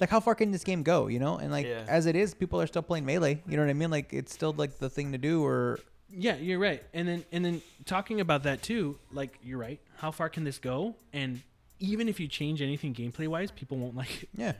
like 0.00 0.10
how 0.10 0.18
far 0.20 0.34
can 0.34 0.50
this 0.50 0.64
game 0.64 0.82
go? 0.82 1.06
You 1.06 1.18
know, 1.20 1.36
and 1.38 1.50
like 1.52 1.66
Yeah. 1.66 1.84
as 1.88 2.06
it 2.06 2.16
is, 2.16 2.34
people 2.34 2.60
are 2.60 2.66
still 2.66 2.82
playing 2.82 3.04
melee. 3.06 3.42
You 3.46 3.56
know 3.56 3.62
what 3.62 3.70
I 3.70 3.74
mean? 3.74 3.90
Like 3.90 4.12
it's 4.12 4.32
still 4.32 4.52
like 4.52 4.78
the 4.78 4.90
thing 4.90 5.12
to 5.12 5.18
do. 5.18 5.44
Or 5.44 5.78
Yeah, 6.10 6.36
you're 6.36 6.58
right. 6.58 6.82
And 6.92 7.06
then 7.06 7.24
and 7.32 7.44
then 7.44 7.62
talking 7.84 8.20
about 8.20 8.42
that 8.42 8.62
too, 8.62 8.98
like 9.12 9.38
you're 9.42 9.58
right. 9.58 9.78
How 9.98 10.10
far 10.10 10.28
can 10.28 10.42
this 10.44 10.58
go? 10.58 10.96
And 11.12 11.42
even 11.80 12.08
if 12.08 12.18
you 12.18 12.26
change 12.28 12.60
anything 12.62 12.92
gameplay 12.94 13.28
wise, 13.28 13.50
people 13.50 13.76
won't 13.78 13.94
like 13.96 14.24
it. 14.24 14.28
yeah, 14.34 14.52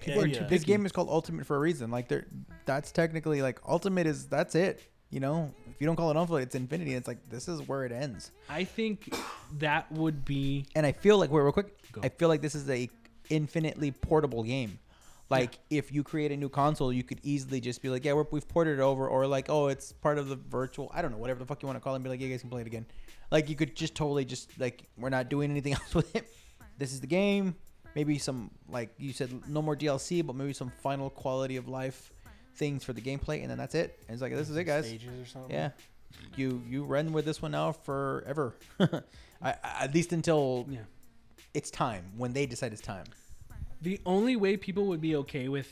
People 0.00 0.16
Yeah, 0.16 0.24
are 0.24 0.26
yeah. 0.26 0.34
too 0.40 0.46
this 0.46 0.62
picky. 0.62 0.72
game 0.72 0.86
is 0.86 0.92
called 0.92 1.08
Ultimate 1.08 1.46
for 1.46 1.54
a 1.56 1.60
reason. 1.60 1.90
Like 1.92 2.08
there, 2.08 2.26
that's 2.64 2.90
technically 2.90 3.42
like 3.42 3.60
Ultimate 3.68 4.06
is 4.08 4.26
that's 4.26 4.54
it. 4.56 4.82
You 5.10 5.18
know, 5.18 5.52
if 5.68 5.80
you 5.80 5.86
don't 5.86 5.96
call 5.96 6.10
it 6.10 6.16
Ultimate, 6.16 6.38
it's 6.38 6.54
Infinity. 6.54 6.94
It's 6.94 7.08
like 7.08 7.28
this 7.28 7.48
is 7.48 7.66
where 7.66 7.84
it 7.84 7.92
ends. 7.92 8.30
I 8.48 8.64
think 8.64 9.12
that 9.58 9.90
would 9.90 10.24
be 10.24 10.66
And 10.74 10.86
I 10.86 10.92
feel 10.92 11.18
like 11.18 11.30
wait, 11.30 11.42
real 11.42 11.52
quick. 11.52 11.76
Go. 11.92 12.00
I 12.04 12.08
feel 12.08 12.28
like 12.28 12.42
this 12.42 12.54
is 12.54 12.68
a 12.70 12.88
infinitely 13.28 13.90
portable 13.90 14.44
game. 14.44 14.78
Like 15.28 15.58
if 15.70 15.92
you 15.92 16.02
create 16.02 16.32
a 16.32 16.36
new 16.36 16.48
console, 16.48 16.92
you 16.92 17.04
could 17.04 17.20
easily 17.22 17.60
just 17.60 17.82
be 17.82 17.88
like, 17.88 18.04
yeah, 18.04 18.12
we're, 18.12 18.26
we've 18.32 18.48
ported 18.48 18.80
it 18.80 18.82
over, 18.82 19.06
or 19.06 19.28
like, 19.28 19.46
oh, 19.48 19.68
it's 19.68 19.92
part 19.92 20.18
of 20.18 20.28
the 20.28 20.34
virtual. 20.34 20.90
I 20.92 21.02
don't 21.02 21.12
know, 21.12 21.18
whatever 21.18 21.38
the 21.38 21.46
fuck 21.46 21.62
you 21.62 21.66
want 21.66 21.76
to 21.76 21.80
call 21.80 21.94
it. 21.94 21.96
And 21.96 22.04
be 22.04 22.10
like, 22.10 22.20
yeah, 22.20 22.26
you 22.26 22.32
guys 22.32 22.40
can 22.40 22.50
play 22.50 22.62
it 22.62 22.66
again. 22.66 22.84
Like 23.30 23.48
you 23.48 23.54
could 23.54 23.76
just 23.76 23.94
totally 23.94 24.24
just 24.24 24.50
like 24.58 24.88
we're 24.98 25.08
not 25.08 25.28
doing 25.28 25.50
anything 25.50 25.72
else 25.80 25.94
with 25.94 26.14
it. 26.16 26.26
This 26.78 26.92
is 26.92 27.00
the 27.00 27.06
game. 27.06 27.54
maybe 27.94 28.18
some 28.18 28.50
like 28.68 28.90
you 28.98 29.12
said, 29.12 29.30
no 29.48 29.62
more 29.62 29.76
DLC, 29.76 30.24
but 30.24 30.34
maybe 30.34 30.52
some 30.52 30.72
final 30.82 31.10
quality 31.10 31.56
of 31.56 31.68
life 31.68 32.12
things 32.60 32.84
for 32.84 32.92
the 32.92 33.00
gameplay, 33.00 33.40
and 33.40 33.50
then 33.50 33.58
that's 33.58 33.74
it. 33.74 33.98
And 34.06 34.14
it's 34.14 34.22
like 34.22 34.32
this 34.32 34.48
is 34.48 34.56
it, 34.56 34.62
guys. 34.64 34.86
Stages 34.86 35.08
or 35.20 35.26
something. 35.26 35.50
Yeah, 35.50 35.70
you 36.36 36.62
you 36.68 36.84
run 36.84 37.12
with 37.12 37.24
this 37.24 37.42
one 37.42 37.50
now 37.50 37.72
forever. 37.72 38.54
I, 38.80 38.92
I, 39.42 39.54
at 39.84 39.94
least 39.94 40.12
until 40.12 40.66
Yeah. 40.70 40.80
it's 41.54 41.70
time 41.72 42.04
when 42.16 42.32
they 42.32 42.46
decide 42.46 42.72
it's 42.72 42.82
time. 42.82 43.06
The 43.82 43.98
only 44.04 44.36
way 44.36 44.56
people 44.56 44.86
would 44.86 45.00
be 45.00 45.16
okay 45.16 45.48
with 45.48 45.66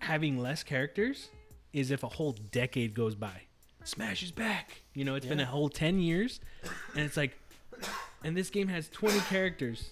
having 0.00 0.38
less 0.38 0.64
characters 0.64 1.28
is 1.72 1.92
if 1.92 2.02
a 2.02 2.08
whole 2.08 2.32
decade 2.50 2.92
goes 2.92 3.14
by. 3.14 3.42
Smash 3.84 4.22
is 4.24 4.32
back. 4.32 4.82
You 4.94 5.04
know, 5.04 5.14
it's 5.14 5.26
been 5.26 5.40
a 5.40 5.46
whole 5.46 5.68
10 5.68 6.00
years 6.00 6.40
and 6.94 7.04
it's 7.04 7.16
like 7.16 7.38
and 8.24 8.36
this 8.36 8.50
game 8.50 8.68
has 8.68 8.88
20 8.88 9.20
characters. 9.20 9.90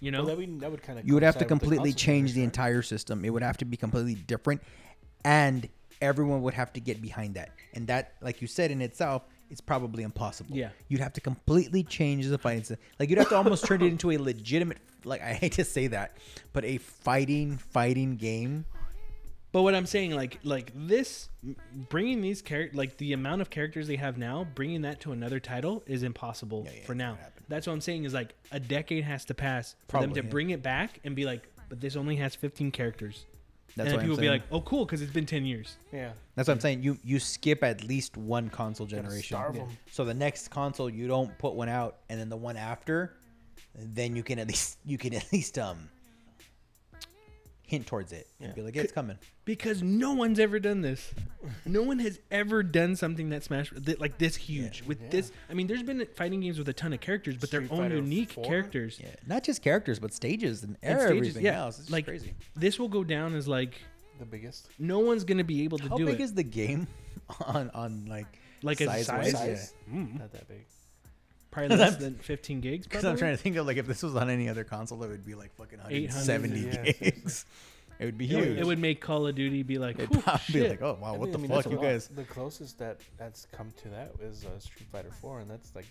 You 0.00 0.10
know? 0.10 0.20
Well, 0.24 0.28
that 0.28 0.38
would, 0.38 0.60
that 0.60 0.70
would 0.70 0.82
kind 0.82 0.98
of. 0.98 1.06
You 1.06 1.14
would 1.14 1.22
have 1.22 1.36
to 1.38 1.44
completely 1.44 1.92
change 1.92 2.32
the 2.32 2.42
entire 2.42 2.80
system. 2.80 3.22
It 3.24 3.30
would 3.30 3.42
have 3.42 3.58
to 3.58 3.66
be 3.66 3.76
completely 3.76 4.14
different, 4.14 4.62
and 5.24 5.68
everyone 6.00 6.42
would 6.42 6.54
have 6.54 6.72
to 6.74 6.80
get 6.80 7.00
behind 7.02 7.34
that. 7.34 7.50
And 7.74 7.86
that, 7.88 8.14
like 8.20 8.40
you 8.40 8.48
said 8.48 8.70
in 8.70 8.80
itself, 8.80 9.22
it's 9.50 9.60
probably 9.60 10.04
impossible. 10.04 10.56
Yeah. 10.56 10.70
you'd 10.88 11.00
have 11.00 11.12
to 11.14 11.20
completely 11.20 11.82
change 11.82 12.26
the 12.26 12.38
fighting. 12.38 12.76
Like 12.98 13.10
you'd 13.10 13.18
have 13.18 13.28
to 13.30 13.36
almost 13.36 13.64
turn 13.66 13.82
it 13.82 13.86
into 13.86 14.10
a 14.12 14.18
legitimate. 14.18 14.78
Like 15.04 15.22
I 15.22 15.32
hate 15.32 15.52
to 15.52 15.64
say 15.64 15.88
that, 15.88 16.16
but 16.52 16.64
a 16.64 16.78
fighting 16.78 17.56
fighting 17.58 18.16
game. 18.16 18.64
But 19.52 19.62
what 19.62 19.74
I'm 19.74 19.86
saying, 19.86 20.12
like, 20.12 20.38
like 20.44 20.70
this, 20.76 21.28
bringing 21.88 22.20
these 22.20 22.40
characters, 22.40 22.76
like 22.76 22.96
the 22.98 23.14
amount 23.14 23.40
of 23.42 23.50
characters 23.50 23.88
they 23.88 23.96
have 23.96 24.16
now, 24.16 24.46
bringing 24.54 24.82
that 24.82 25.00
to 25.00 25.12
another 25.12 25.40
title 25.40 25.82
is 25.86 26.04
impossible 26.04 26.62
Yeah, 26.66 26.72
yeah, 26.76 26.86
for 26.86 26.94
now. 26.94 27.08
not 27.08 27.14
gonna 27.14 27.22
happen. 27.24 27.44
That's 27.48 27.66
what 27.66 27.72
I'm 27.72 27.80
saying 27.80 28.04
is 28.04 28.14
like 28.14 28.34
a 28.52 28.60
decade 28.60 29.02
has 29.02 29.24
to 29.24 29.34
pass 29.34 29.74
for 29.88 30.00
them 30.00 30.12
to 30.14 30.22
yeah. 30.22 30.30
bring 30.30 30.50
it 30.50 30.62
back 30.62 31.00
and 31.02 31.16
be 31.16 31.24
like, 31.24 31.48
but 31.68 31.80
this 31.80 31.96
only 31.96 32.14
has 32.16 32.36
15 32.36 32.70
characters. 32.70 33.26
That's 33.76 33.88
and 33.88 33.96
what 33.96 34.00
then 34.00 34.00
people 34.00 34.16
I'm 34.16 34.20
be 34.20 34.28
like, 34.30 34.42
oh, 34.50 34.60
cool, 34.60 34.84
because 34.84 35.00
it's 35.02 35.12
been 35.12 35.26
10 35.26 35.44
years. 35.44 35.76
Yeah. 35.92 36.12
That's 36.34 36.48
what 36.48 36.54
I'm 36.54 36.60
saying. 36.60 36.82
You 36.82 36.98
you 37.04 37.18
skip 37.20 37.62
at 37.62 37.84
least 37.84 38.16
one 38.16 38.48
console 38.50 38.86
generation. 38.86 39.36
starve 39.36 39.56
Yeah. 39.56 39.62
'em. 39.62 39.68
So 39.90 40.04
the 40.04 40.14
next 40.14 40.48
console 40.48 40.90
you 40.90 41.06
don't 41.06 41.36
put 41.38 41.54
one 41.54 41.68
out, 41.68 41.98
and 42.08 42.18
then 42.18 42.28
the 42.28 42.36
one 42.36 42.56
after, 42.56 43.14
then 43.74 44.16
you 44.16 44.22
can 44.22 44.38
at 44.38 44.48
least 44.48 44.78
you 44.84 44.98
can 44.98 45.14
at 45.14 45.30
least 45.32 45.58
um 45.58 45.88
hint 47.70 47.86
towards 47.86 48.12
it 48.12 48.26
and 48.40 48.48
Yeah. 48.48 48.54
be 48.54 48.62
like, 48.62 48.76
it's 48.76 48.92
coming. 48.92 49.16
Because 49.44 49.80
no 49.82 50.12
one's 50.12 50.40
ever 50.40 50.58
done 50.58 50.80
this. 50.80 51.14
No 51.64 51.82
one 51.82 52.00
has 52.00 52.18
ever 52.30 52.62
done 52.64 52.96
something 52.96 53.28
that 53.30 53.44
Smash 53.44 53.70
that, 53.74 54.00
like 54.00 54.18
this 54.18 54.34
huge 54.36 54.82
with 54.82 55.00
Yeah. 55.00 55.08
this. 55.10 55.32
I 55.48 55.54
mean, 55.54 55.68
there's 55.68 55.82
been 55.84 56.04
fighting 56.16 56.40
games 56.40 56.58
with 56.58 56.68
a 56.68 56.72
ton 56.72 56.92
of 56.92 57.00
characters, 57.00 57.36
but 57.36 57.50
their 57.50 57.60
Street 57.64 57.72
own 57.72 57.82
Fighter 57.84 57.94
unique 57.96 58.32
4? 58.32 58.44
characters. 58.44 58.98
Yeah, 59.00 59.14
not 59.26 59.44
just 59.44 59.62
characters, 59.62 59.98
but 60.00 60.12
stages 60.12 60.64
and, 60.64 60.76
And 60.82 60.98
everything 60.98 61.24
stages, 61.30 61.42
yeah, 61.42 61.60
else. 61.60 61.78
It's 61.78 61.90
like 61.90 62.06
crazy. 62.06 62.34
this 62.56 62.78
will 62.78 62.88
go 62.88 63.04
down 63.04 63.34
as 63.36 63.46
like 63.46 63.80
The 64.18 64.26
biggest. 64.26 64.68
no 64.78 64.98
one's 64.98 65.22
gonna 65.24 65.44
be 65.44 65.62
able 65.62 65.78
to 65.78 65.88
How 65.88 65.96
do 65.96 66.02
it. 66.02 66.06
How 66.06 66.12
big 66.12 66.20
it. 66.20 66.24
is 66.24 66.34
the 66.34 66.42
game 66.42 66.88
on 67.46 67.70
on 67.70 68.06
like 68.06 68.26
like 68.62 68.80
a 68.80 68.86
size 68.86 69.06
size. 69.06 69.74
Yeah. 69.88 69.94
Mm, 69.94 70.18
Not 70.18 70.32
that 70.32 70.48
big. 70.48 70.66
Probably 71.50 71.76
less 71.76 71.96
than 71.96 72.14
15 72.16 72.60
gigs. 72.60 72.86
Because 72.88 73.04
I'm 73.04 73.16
trying 73.16 73.32
to 73.32 73.36
think 73.42 73.56
of 73.56 73.66
like 73.66 73.76
if 73.76 73.86
this 73.86 74.02
was 74.02 74.14
on 74.16 74.30
any 74.30 74.48
other 74.48 74.64
console, 74.64 75.02
it 75.04 75.08
would 75.08 75.26
be 75.26 75.34
like 75.34 75.54
fucking 75.56 75.78
170 75.78 76.58
yeah, 76.60 76.82
gigs. 76.82 76.98
seriously. 76.98 77.50
It 78.00 78.06
would 78.06 78.16
be 78.16 78.30
It 78.32 78.34
would- 78.34 78.44
huge. 78.46 78.58
It 78.60 78.66
would 78.66 78.78
make 78.78 79.00
Call 79.02 79.26
of 79.26 79.34
Duty 79.34 79.62
be 79.62 79.76
like, 79.76 79.98
It'd 79.98 80.08
"Whew, 80.08 80.22
probably 80.22 80.44
be 80.46 80.52
shit." 80.60 80.70
like, 80.70 80.80
oh 80.82 80.96
wow, 81.02 81.08
I 81.14 81.18
what 81.18 81.20
mean- 81.28 81.32
the 81.32 81.38
I 81.38 81.42
mean, 81.42 81.50
fuck, 81.50 81.70
you 81.70 81.76
lot. 81.76 81.82
guys? 81.82 82.08
The 82.08 82.24
closest 82.24 82.78
that 82.78 82.96
that's 83.18 83.46
come 83.52 83.70
to 83.82 83.88
that 83.90 84.12
is 84.22 84.46
uh, 84.46 84.58
Street 84.58 84.88
Fighter 84.90 85.10
4, 85.20 85.40
and 85.40 85.50
that's 85.50 85.74
like 85.76 85.84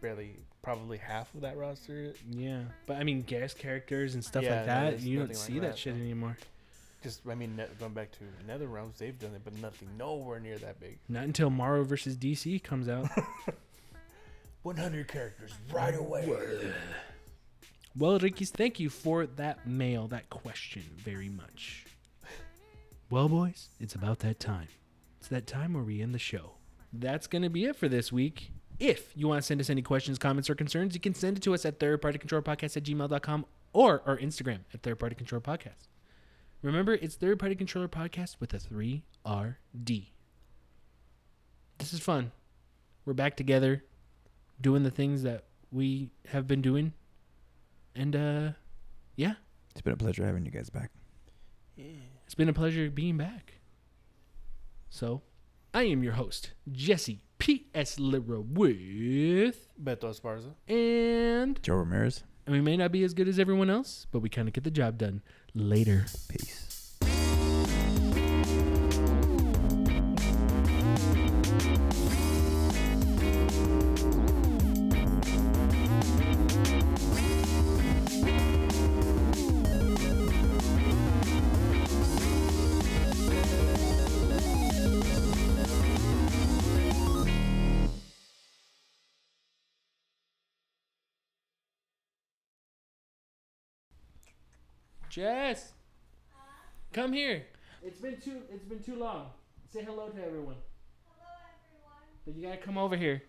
barely, 0.00 0.36
probably 0.62 0.96
half 0.98 1.34
of 1.34 1.40
that 1.40 1.56
roster. 1.56 2.14
yeah. 2.30 2.60
But 2.86 2.98
I 2.98 3.02
mean, 3.04 3.22
guest 3.22 3.58
characters 3.58 4.14
and 4.14 4.24
stuff 4.24 4.44
Yeah, 4.44 4.58
like 4.58 4.66
that, 4.66 4.90
there's 4.90 5.04
you 5.06 5.18
don't 5.18 5.28
nothing 5.28 5.38
like 5.40 5.46
see 5.46 5.58
that, 5.58 5.66
that, 5.70 5.78
shit 5.78 5.96
no. 5.96 6.02
anymore. 6.04 6.36
Just, 7.02 7.22
I 7.28 7.34
mean, 7.34 7.60
going 7.80 7.94
back 7.94 8.10
to 8.12 8.18
NetherRealms, 8.48 8.98
they've 8.98 9.18
done 9.18 9.34
it, 9.34 9.40
but 9.42 9.56
nothing, 9.56 9.88
nowhere 9.98 10.38
near 10.38 10.56
that 10.58 10.78
big. 10.78 10.98
Not 11.08 11.24
until 11.24 11.50
Mario 11.50 11.82
versus 11.82 12.14
DC 12.16 12.62
comes 12.62 12.88
out. 12.88 13.08
100 14.62 15.08
characters 15.08 15.52
right 15.72 15.96
away. 15.96 16.28
well, 17.96 18.18
Ricky's, 18.18 18.50
thank 18.50 18.78
you 18.78 18.90
for 18.90 19.26
that 19.26 19.66
mail, 19.66 20.06
that 20.08 20.28
question 20.30 20.84
very 20.96 21.28
much. 21.28 21.86
Well, 23.08 23.28
boys, 23.28 23.68
it's 23.80 23.94
about 23.94 24.20
that 24.20 24.38
time. 24.38 24.68
It's 25.18 25.28
that 25.28 25.46
time 25.46 25.74
where 25.74 25.82
we 25.82 26.00
end 26.00 26.14
the 26.14 26.18
show. 26.18 26.52
That's 26.92 27.26
going 27.26 27.42
to 27.42 27.50
be 27.50 27.64
it 27.64 27.76
for 27.76 27.88
this 27.88 28.12
week. 28.12 28.52
If 28.78 29.12
you 29.14 29.28
want 29.28 29.42
to 29.42 29.46
send 29.46 29.60
us 29.60 29.68
any 29.68 29.82
questions, 29.82 30.18
comments, 30.18 30.48
or 30.48 30.54
concerns, 30.54 30.94
you 30.94 31.00
can 31.00 31.14
send 31.14 31.36
it 31.36 31.42
to 31.42 31.54
us 31.54 31.66
at 31.66 31.78
thirdpartycontrolpodcast 31.78 32.76
at 32.76 32.84
gmail.com 32.84 33.46
or 33.72 34.02
our 34.06 34.16
Instagram 34.16 34.60
at 34.72 34.82
Third 34.82 34.98
Party 34.98 35.14
Control 35.14 35.40
Podcast. 35.40 35.88
Remember, 36.62 36.94
it's 36.94 37.14
Third 37.14 37.38
Party 37.38 37.54
Controller 37.54 37.88
Podcast 37.88 38.36
with 38.40 38.54
a 38.54 38.58
3RD. 38.58 40.08
This 41.78 41.92
is 41.92 42.00
fun. 42.00 42.32
We're 43.04 43.14
back 43.14 43.36
together 43.36 43.84
doing 44.60 44.82
the 44.82 44.90
things 44.90 45.22
that 45.22 45.44
we 45.70 46.10
have 46.28 46.46
been 46.46 46.62
doing. 46.62 46.92
And 47.94 48.14
uh 48.16 48.50
yeah, 49.16 49.34
It's 49.72 49.80
been 49.82 49.92
a 49.92 49.96
pleasure 49.96 50.24
having 50.24 50.44
you 50.44 50.50
guys 50.50 50.70
back. 50.70 50.90
Yeah. 51.76 51.86
It's 52.24 52.34
been 52.34 52.48
a 52.48 52.52
pleasure 52.52 52.90
being 52.90 53.16
back. 53.16 53.54
So, 54.88 55.22
I 55.72 55.84
am 55.84 56.02
your 56.02 56.14
host, 56.14 56.52
Jesse 56.70 57.20
P.S. 57.38 57.98
Lira 57.98 58.40
with 58.40 59.68
Beto 59.82 60.10
Esparza. 60.12 60.54
and 60.68 61.62
Joe 61.62 61.74
Ramirez, 61.76 62.24
and 62.46 62.54
we 62.54 62.60
may 62.60 62.76
not 62.76 62.90
be 62.92 63.02
as 63.04 63.14
good 63.14 63.28
as 63.28 63.38
everyone 63.38 63.70
else, 63.70 64.06
but 64.10 64.18
we 64.20 64.28
kind 64.28 64.48
of 64.48 64.54
get 64.54 64.64
the 64.64 64.70
job 64.70 64.98
done. 64.98 65.22
Later. 65.54 66.06
peace. 66.28 66.69
Jess, 95.20 95.72
come 96.94 97.12
here. 97.12 97.44
It's 97.82 98.00
been 98.00 98.18
too 98.18 98.40
it's 98.50 98.64
been 98.64 98.82
too 98.82 98.94
long. 98.98 99.26
Say 99.70 99.82
hello 99.84 100.08
to 100.08 100.16
everyone. 100.24 100.54
Hello 101.04 101.30
everyone. 101.44 102.08
But 102.24 102.36
you 102.36 102.46
gotta 102.48 102.56
come 102.56 102.78
over 102.78 102.96
here. 102.96 103.20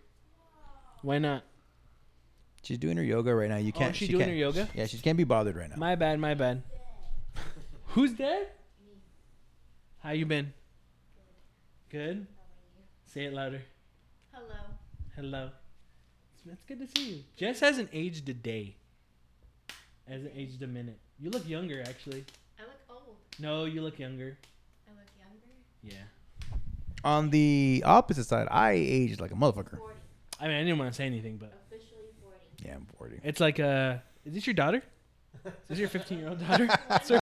Why 1.02 1.18
not? 1.18 1.44
She's 2.64 2.78
doing 2.78 2.96
her 2.96 3.04
yoga 3.04 3.36
right 3.36 3.50
now. 3.50 3.58
You 3.58 3.74
Oh, 3.76 3.80
can't. 3.80 3.92
is 3.92 3.98
she 3.98 4.06
she 4.06 4.12
doing 4.14 4.22
can't- 4.22 4.32
her 4.32 4.38
yoga? 4.38 4.70
Yeah, 4.74 4.86
she 4.86 5.00
can't 5.00 5.18
be 5.18 5.26
bothered 5.26 5.58
right 5.58 5.70
now. 5.70 5.76
My 5.76 5.96
bad, 5.96 6.18
my 6.22 6.34
bad. 6.34 6.64
Who's 7.88 8.14
dead? 8.14 8.48
How 10.00 10.12
you 10.12 10.26
been? 10.26 10.54
Good. 11.90 12.00
Good. 12.20 12.28
Say 13.06 13.26
it 13.26 13.34
louder. 13.34 13.64
Hello. 14.32 14.56
Hello. 15.18 15.50
It's, 16.36 16.54
it's 16.54 16.64
good 16.64 16.80
to 16.80 16.88
see 16.88 17.10
you. 17.16 17.24
Jess 17.36 17.60
hasn't 17.60 17.90
aged 17.92 18.30
a 18.30 18.34
day. 18.34 18.78
Hasn't 20.12 20.34
aged 20.36 20.62
a 20.62 20.68
minute. 20.68 21.00
You 21.22 21.30
look 21.30 21.48
younger, 21.48 21.82
actually. 21.88 22.26
I 22.60 22.64
look 22.64 22.76
old. 22.90 23.16
No, 23.40 23.64
you 23.64 23.82
look 23.82 23.98
younger. 23.98 24.38
I 24.86 24.92
look 24.92 25.08
younger. 25.18 25.48
Yeah. 25.82 26.58
On 27.06 27.30
the 27.30 27.82
opposite 27.86 28.26
side, 28.26 28.50
I 28.52 28.74
aged 28.74 29.22
like 29.22 29.32
a 29.32 29.36
motherfucker. 29.36 29.78
40. 29.78 29.96
I 30.42 30.48
mean, 30.50 30.58
I 30.58 30.64
didn't 30.64 30.80
want 30.80 30.92
to 30.92 30.96
say 30.98 31.06
anything, 31.06 31.38
but 31.38 31.54
Officially 31.72 32.10
40. 32.22 32.38
Yeah, 32.66 32.76
I'm 32.76 32.88
40. 32.98 33.22
it's 33.24 33.40
like, 33.40 33.62
uh, 33.62 34.00
is 34.26 34.34
this 34.34 34.46
your 34.46 34.54
daughter? 34.54 34.84
Is 35.46 35.52
this 35.70 35.80
your 35.80 35.88
15 35.88 36.20
year 36.20 36.28
old 36.28 36.46
daughter? 36.46 36.68
Sir? 37.06 37.21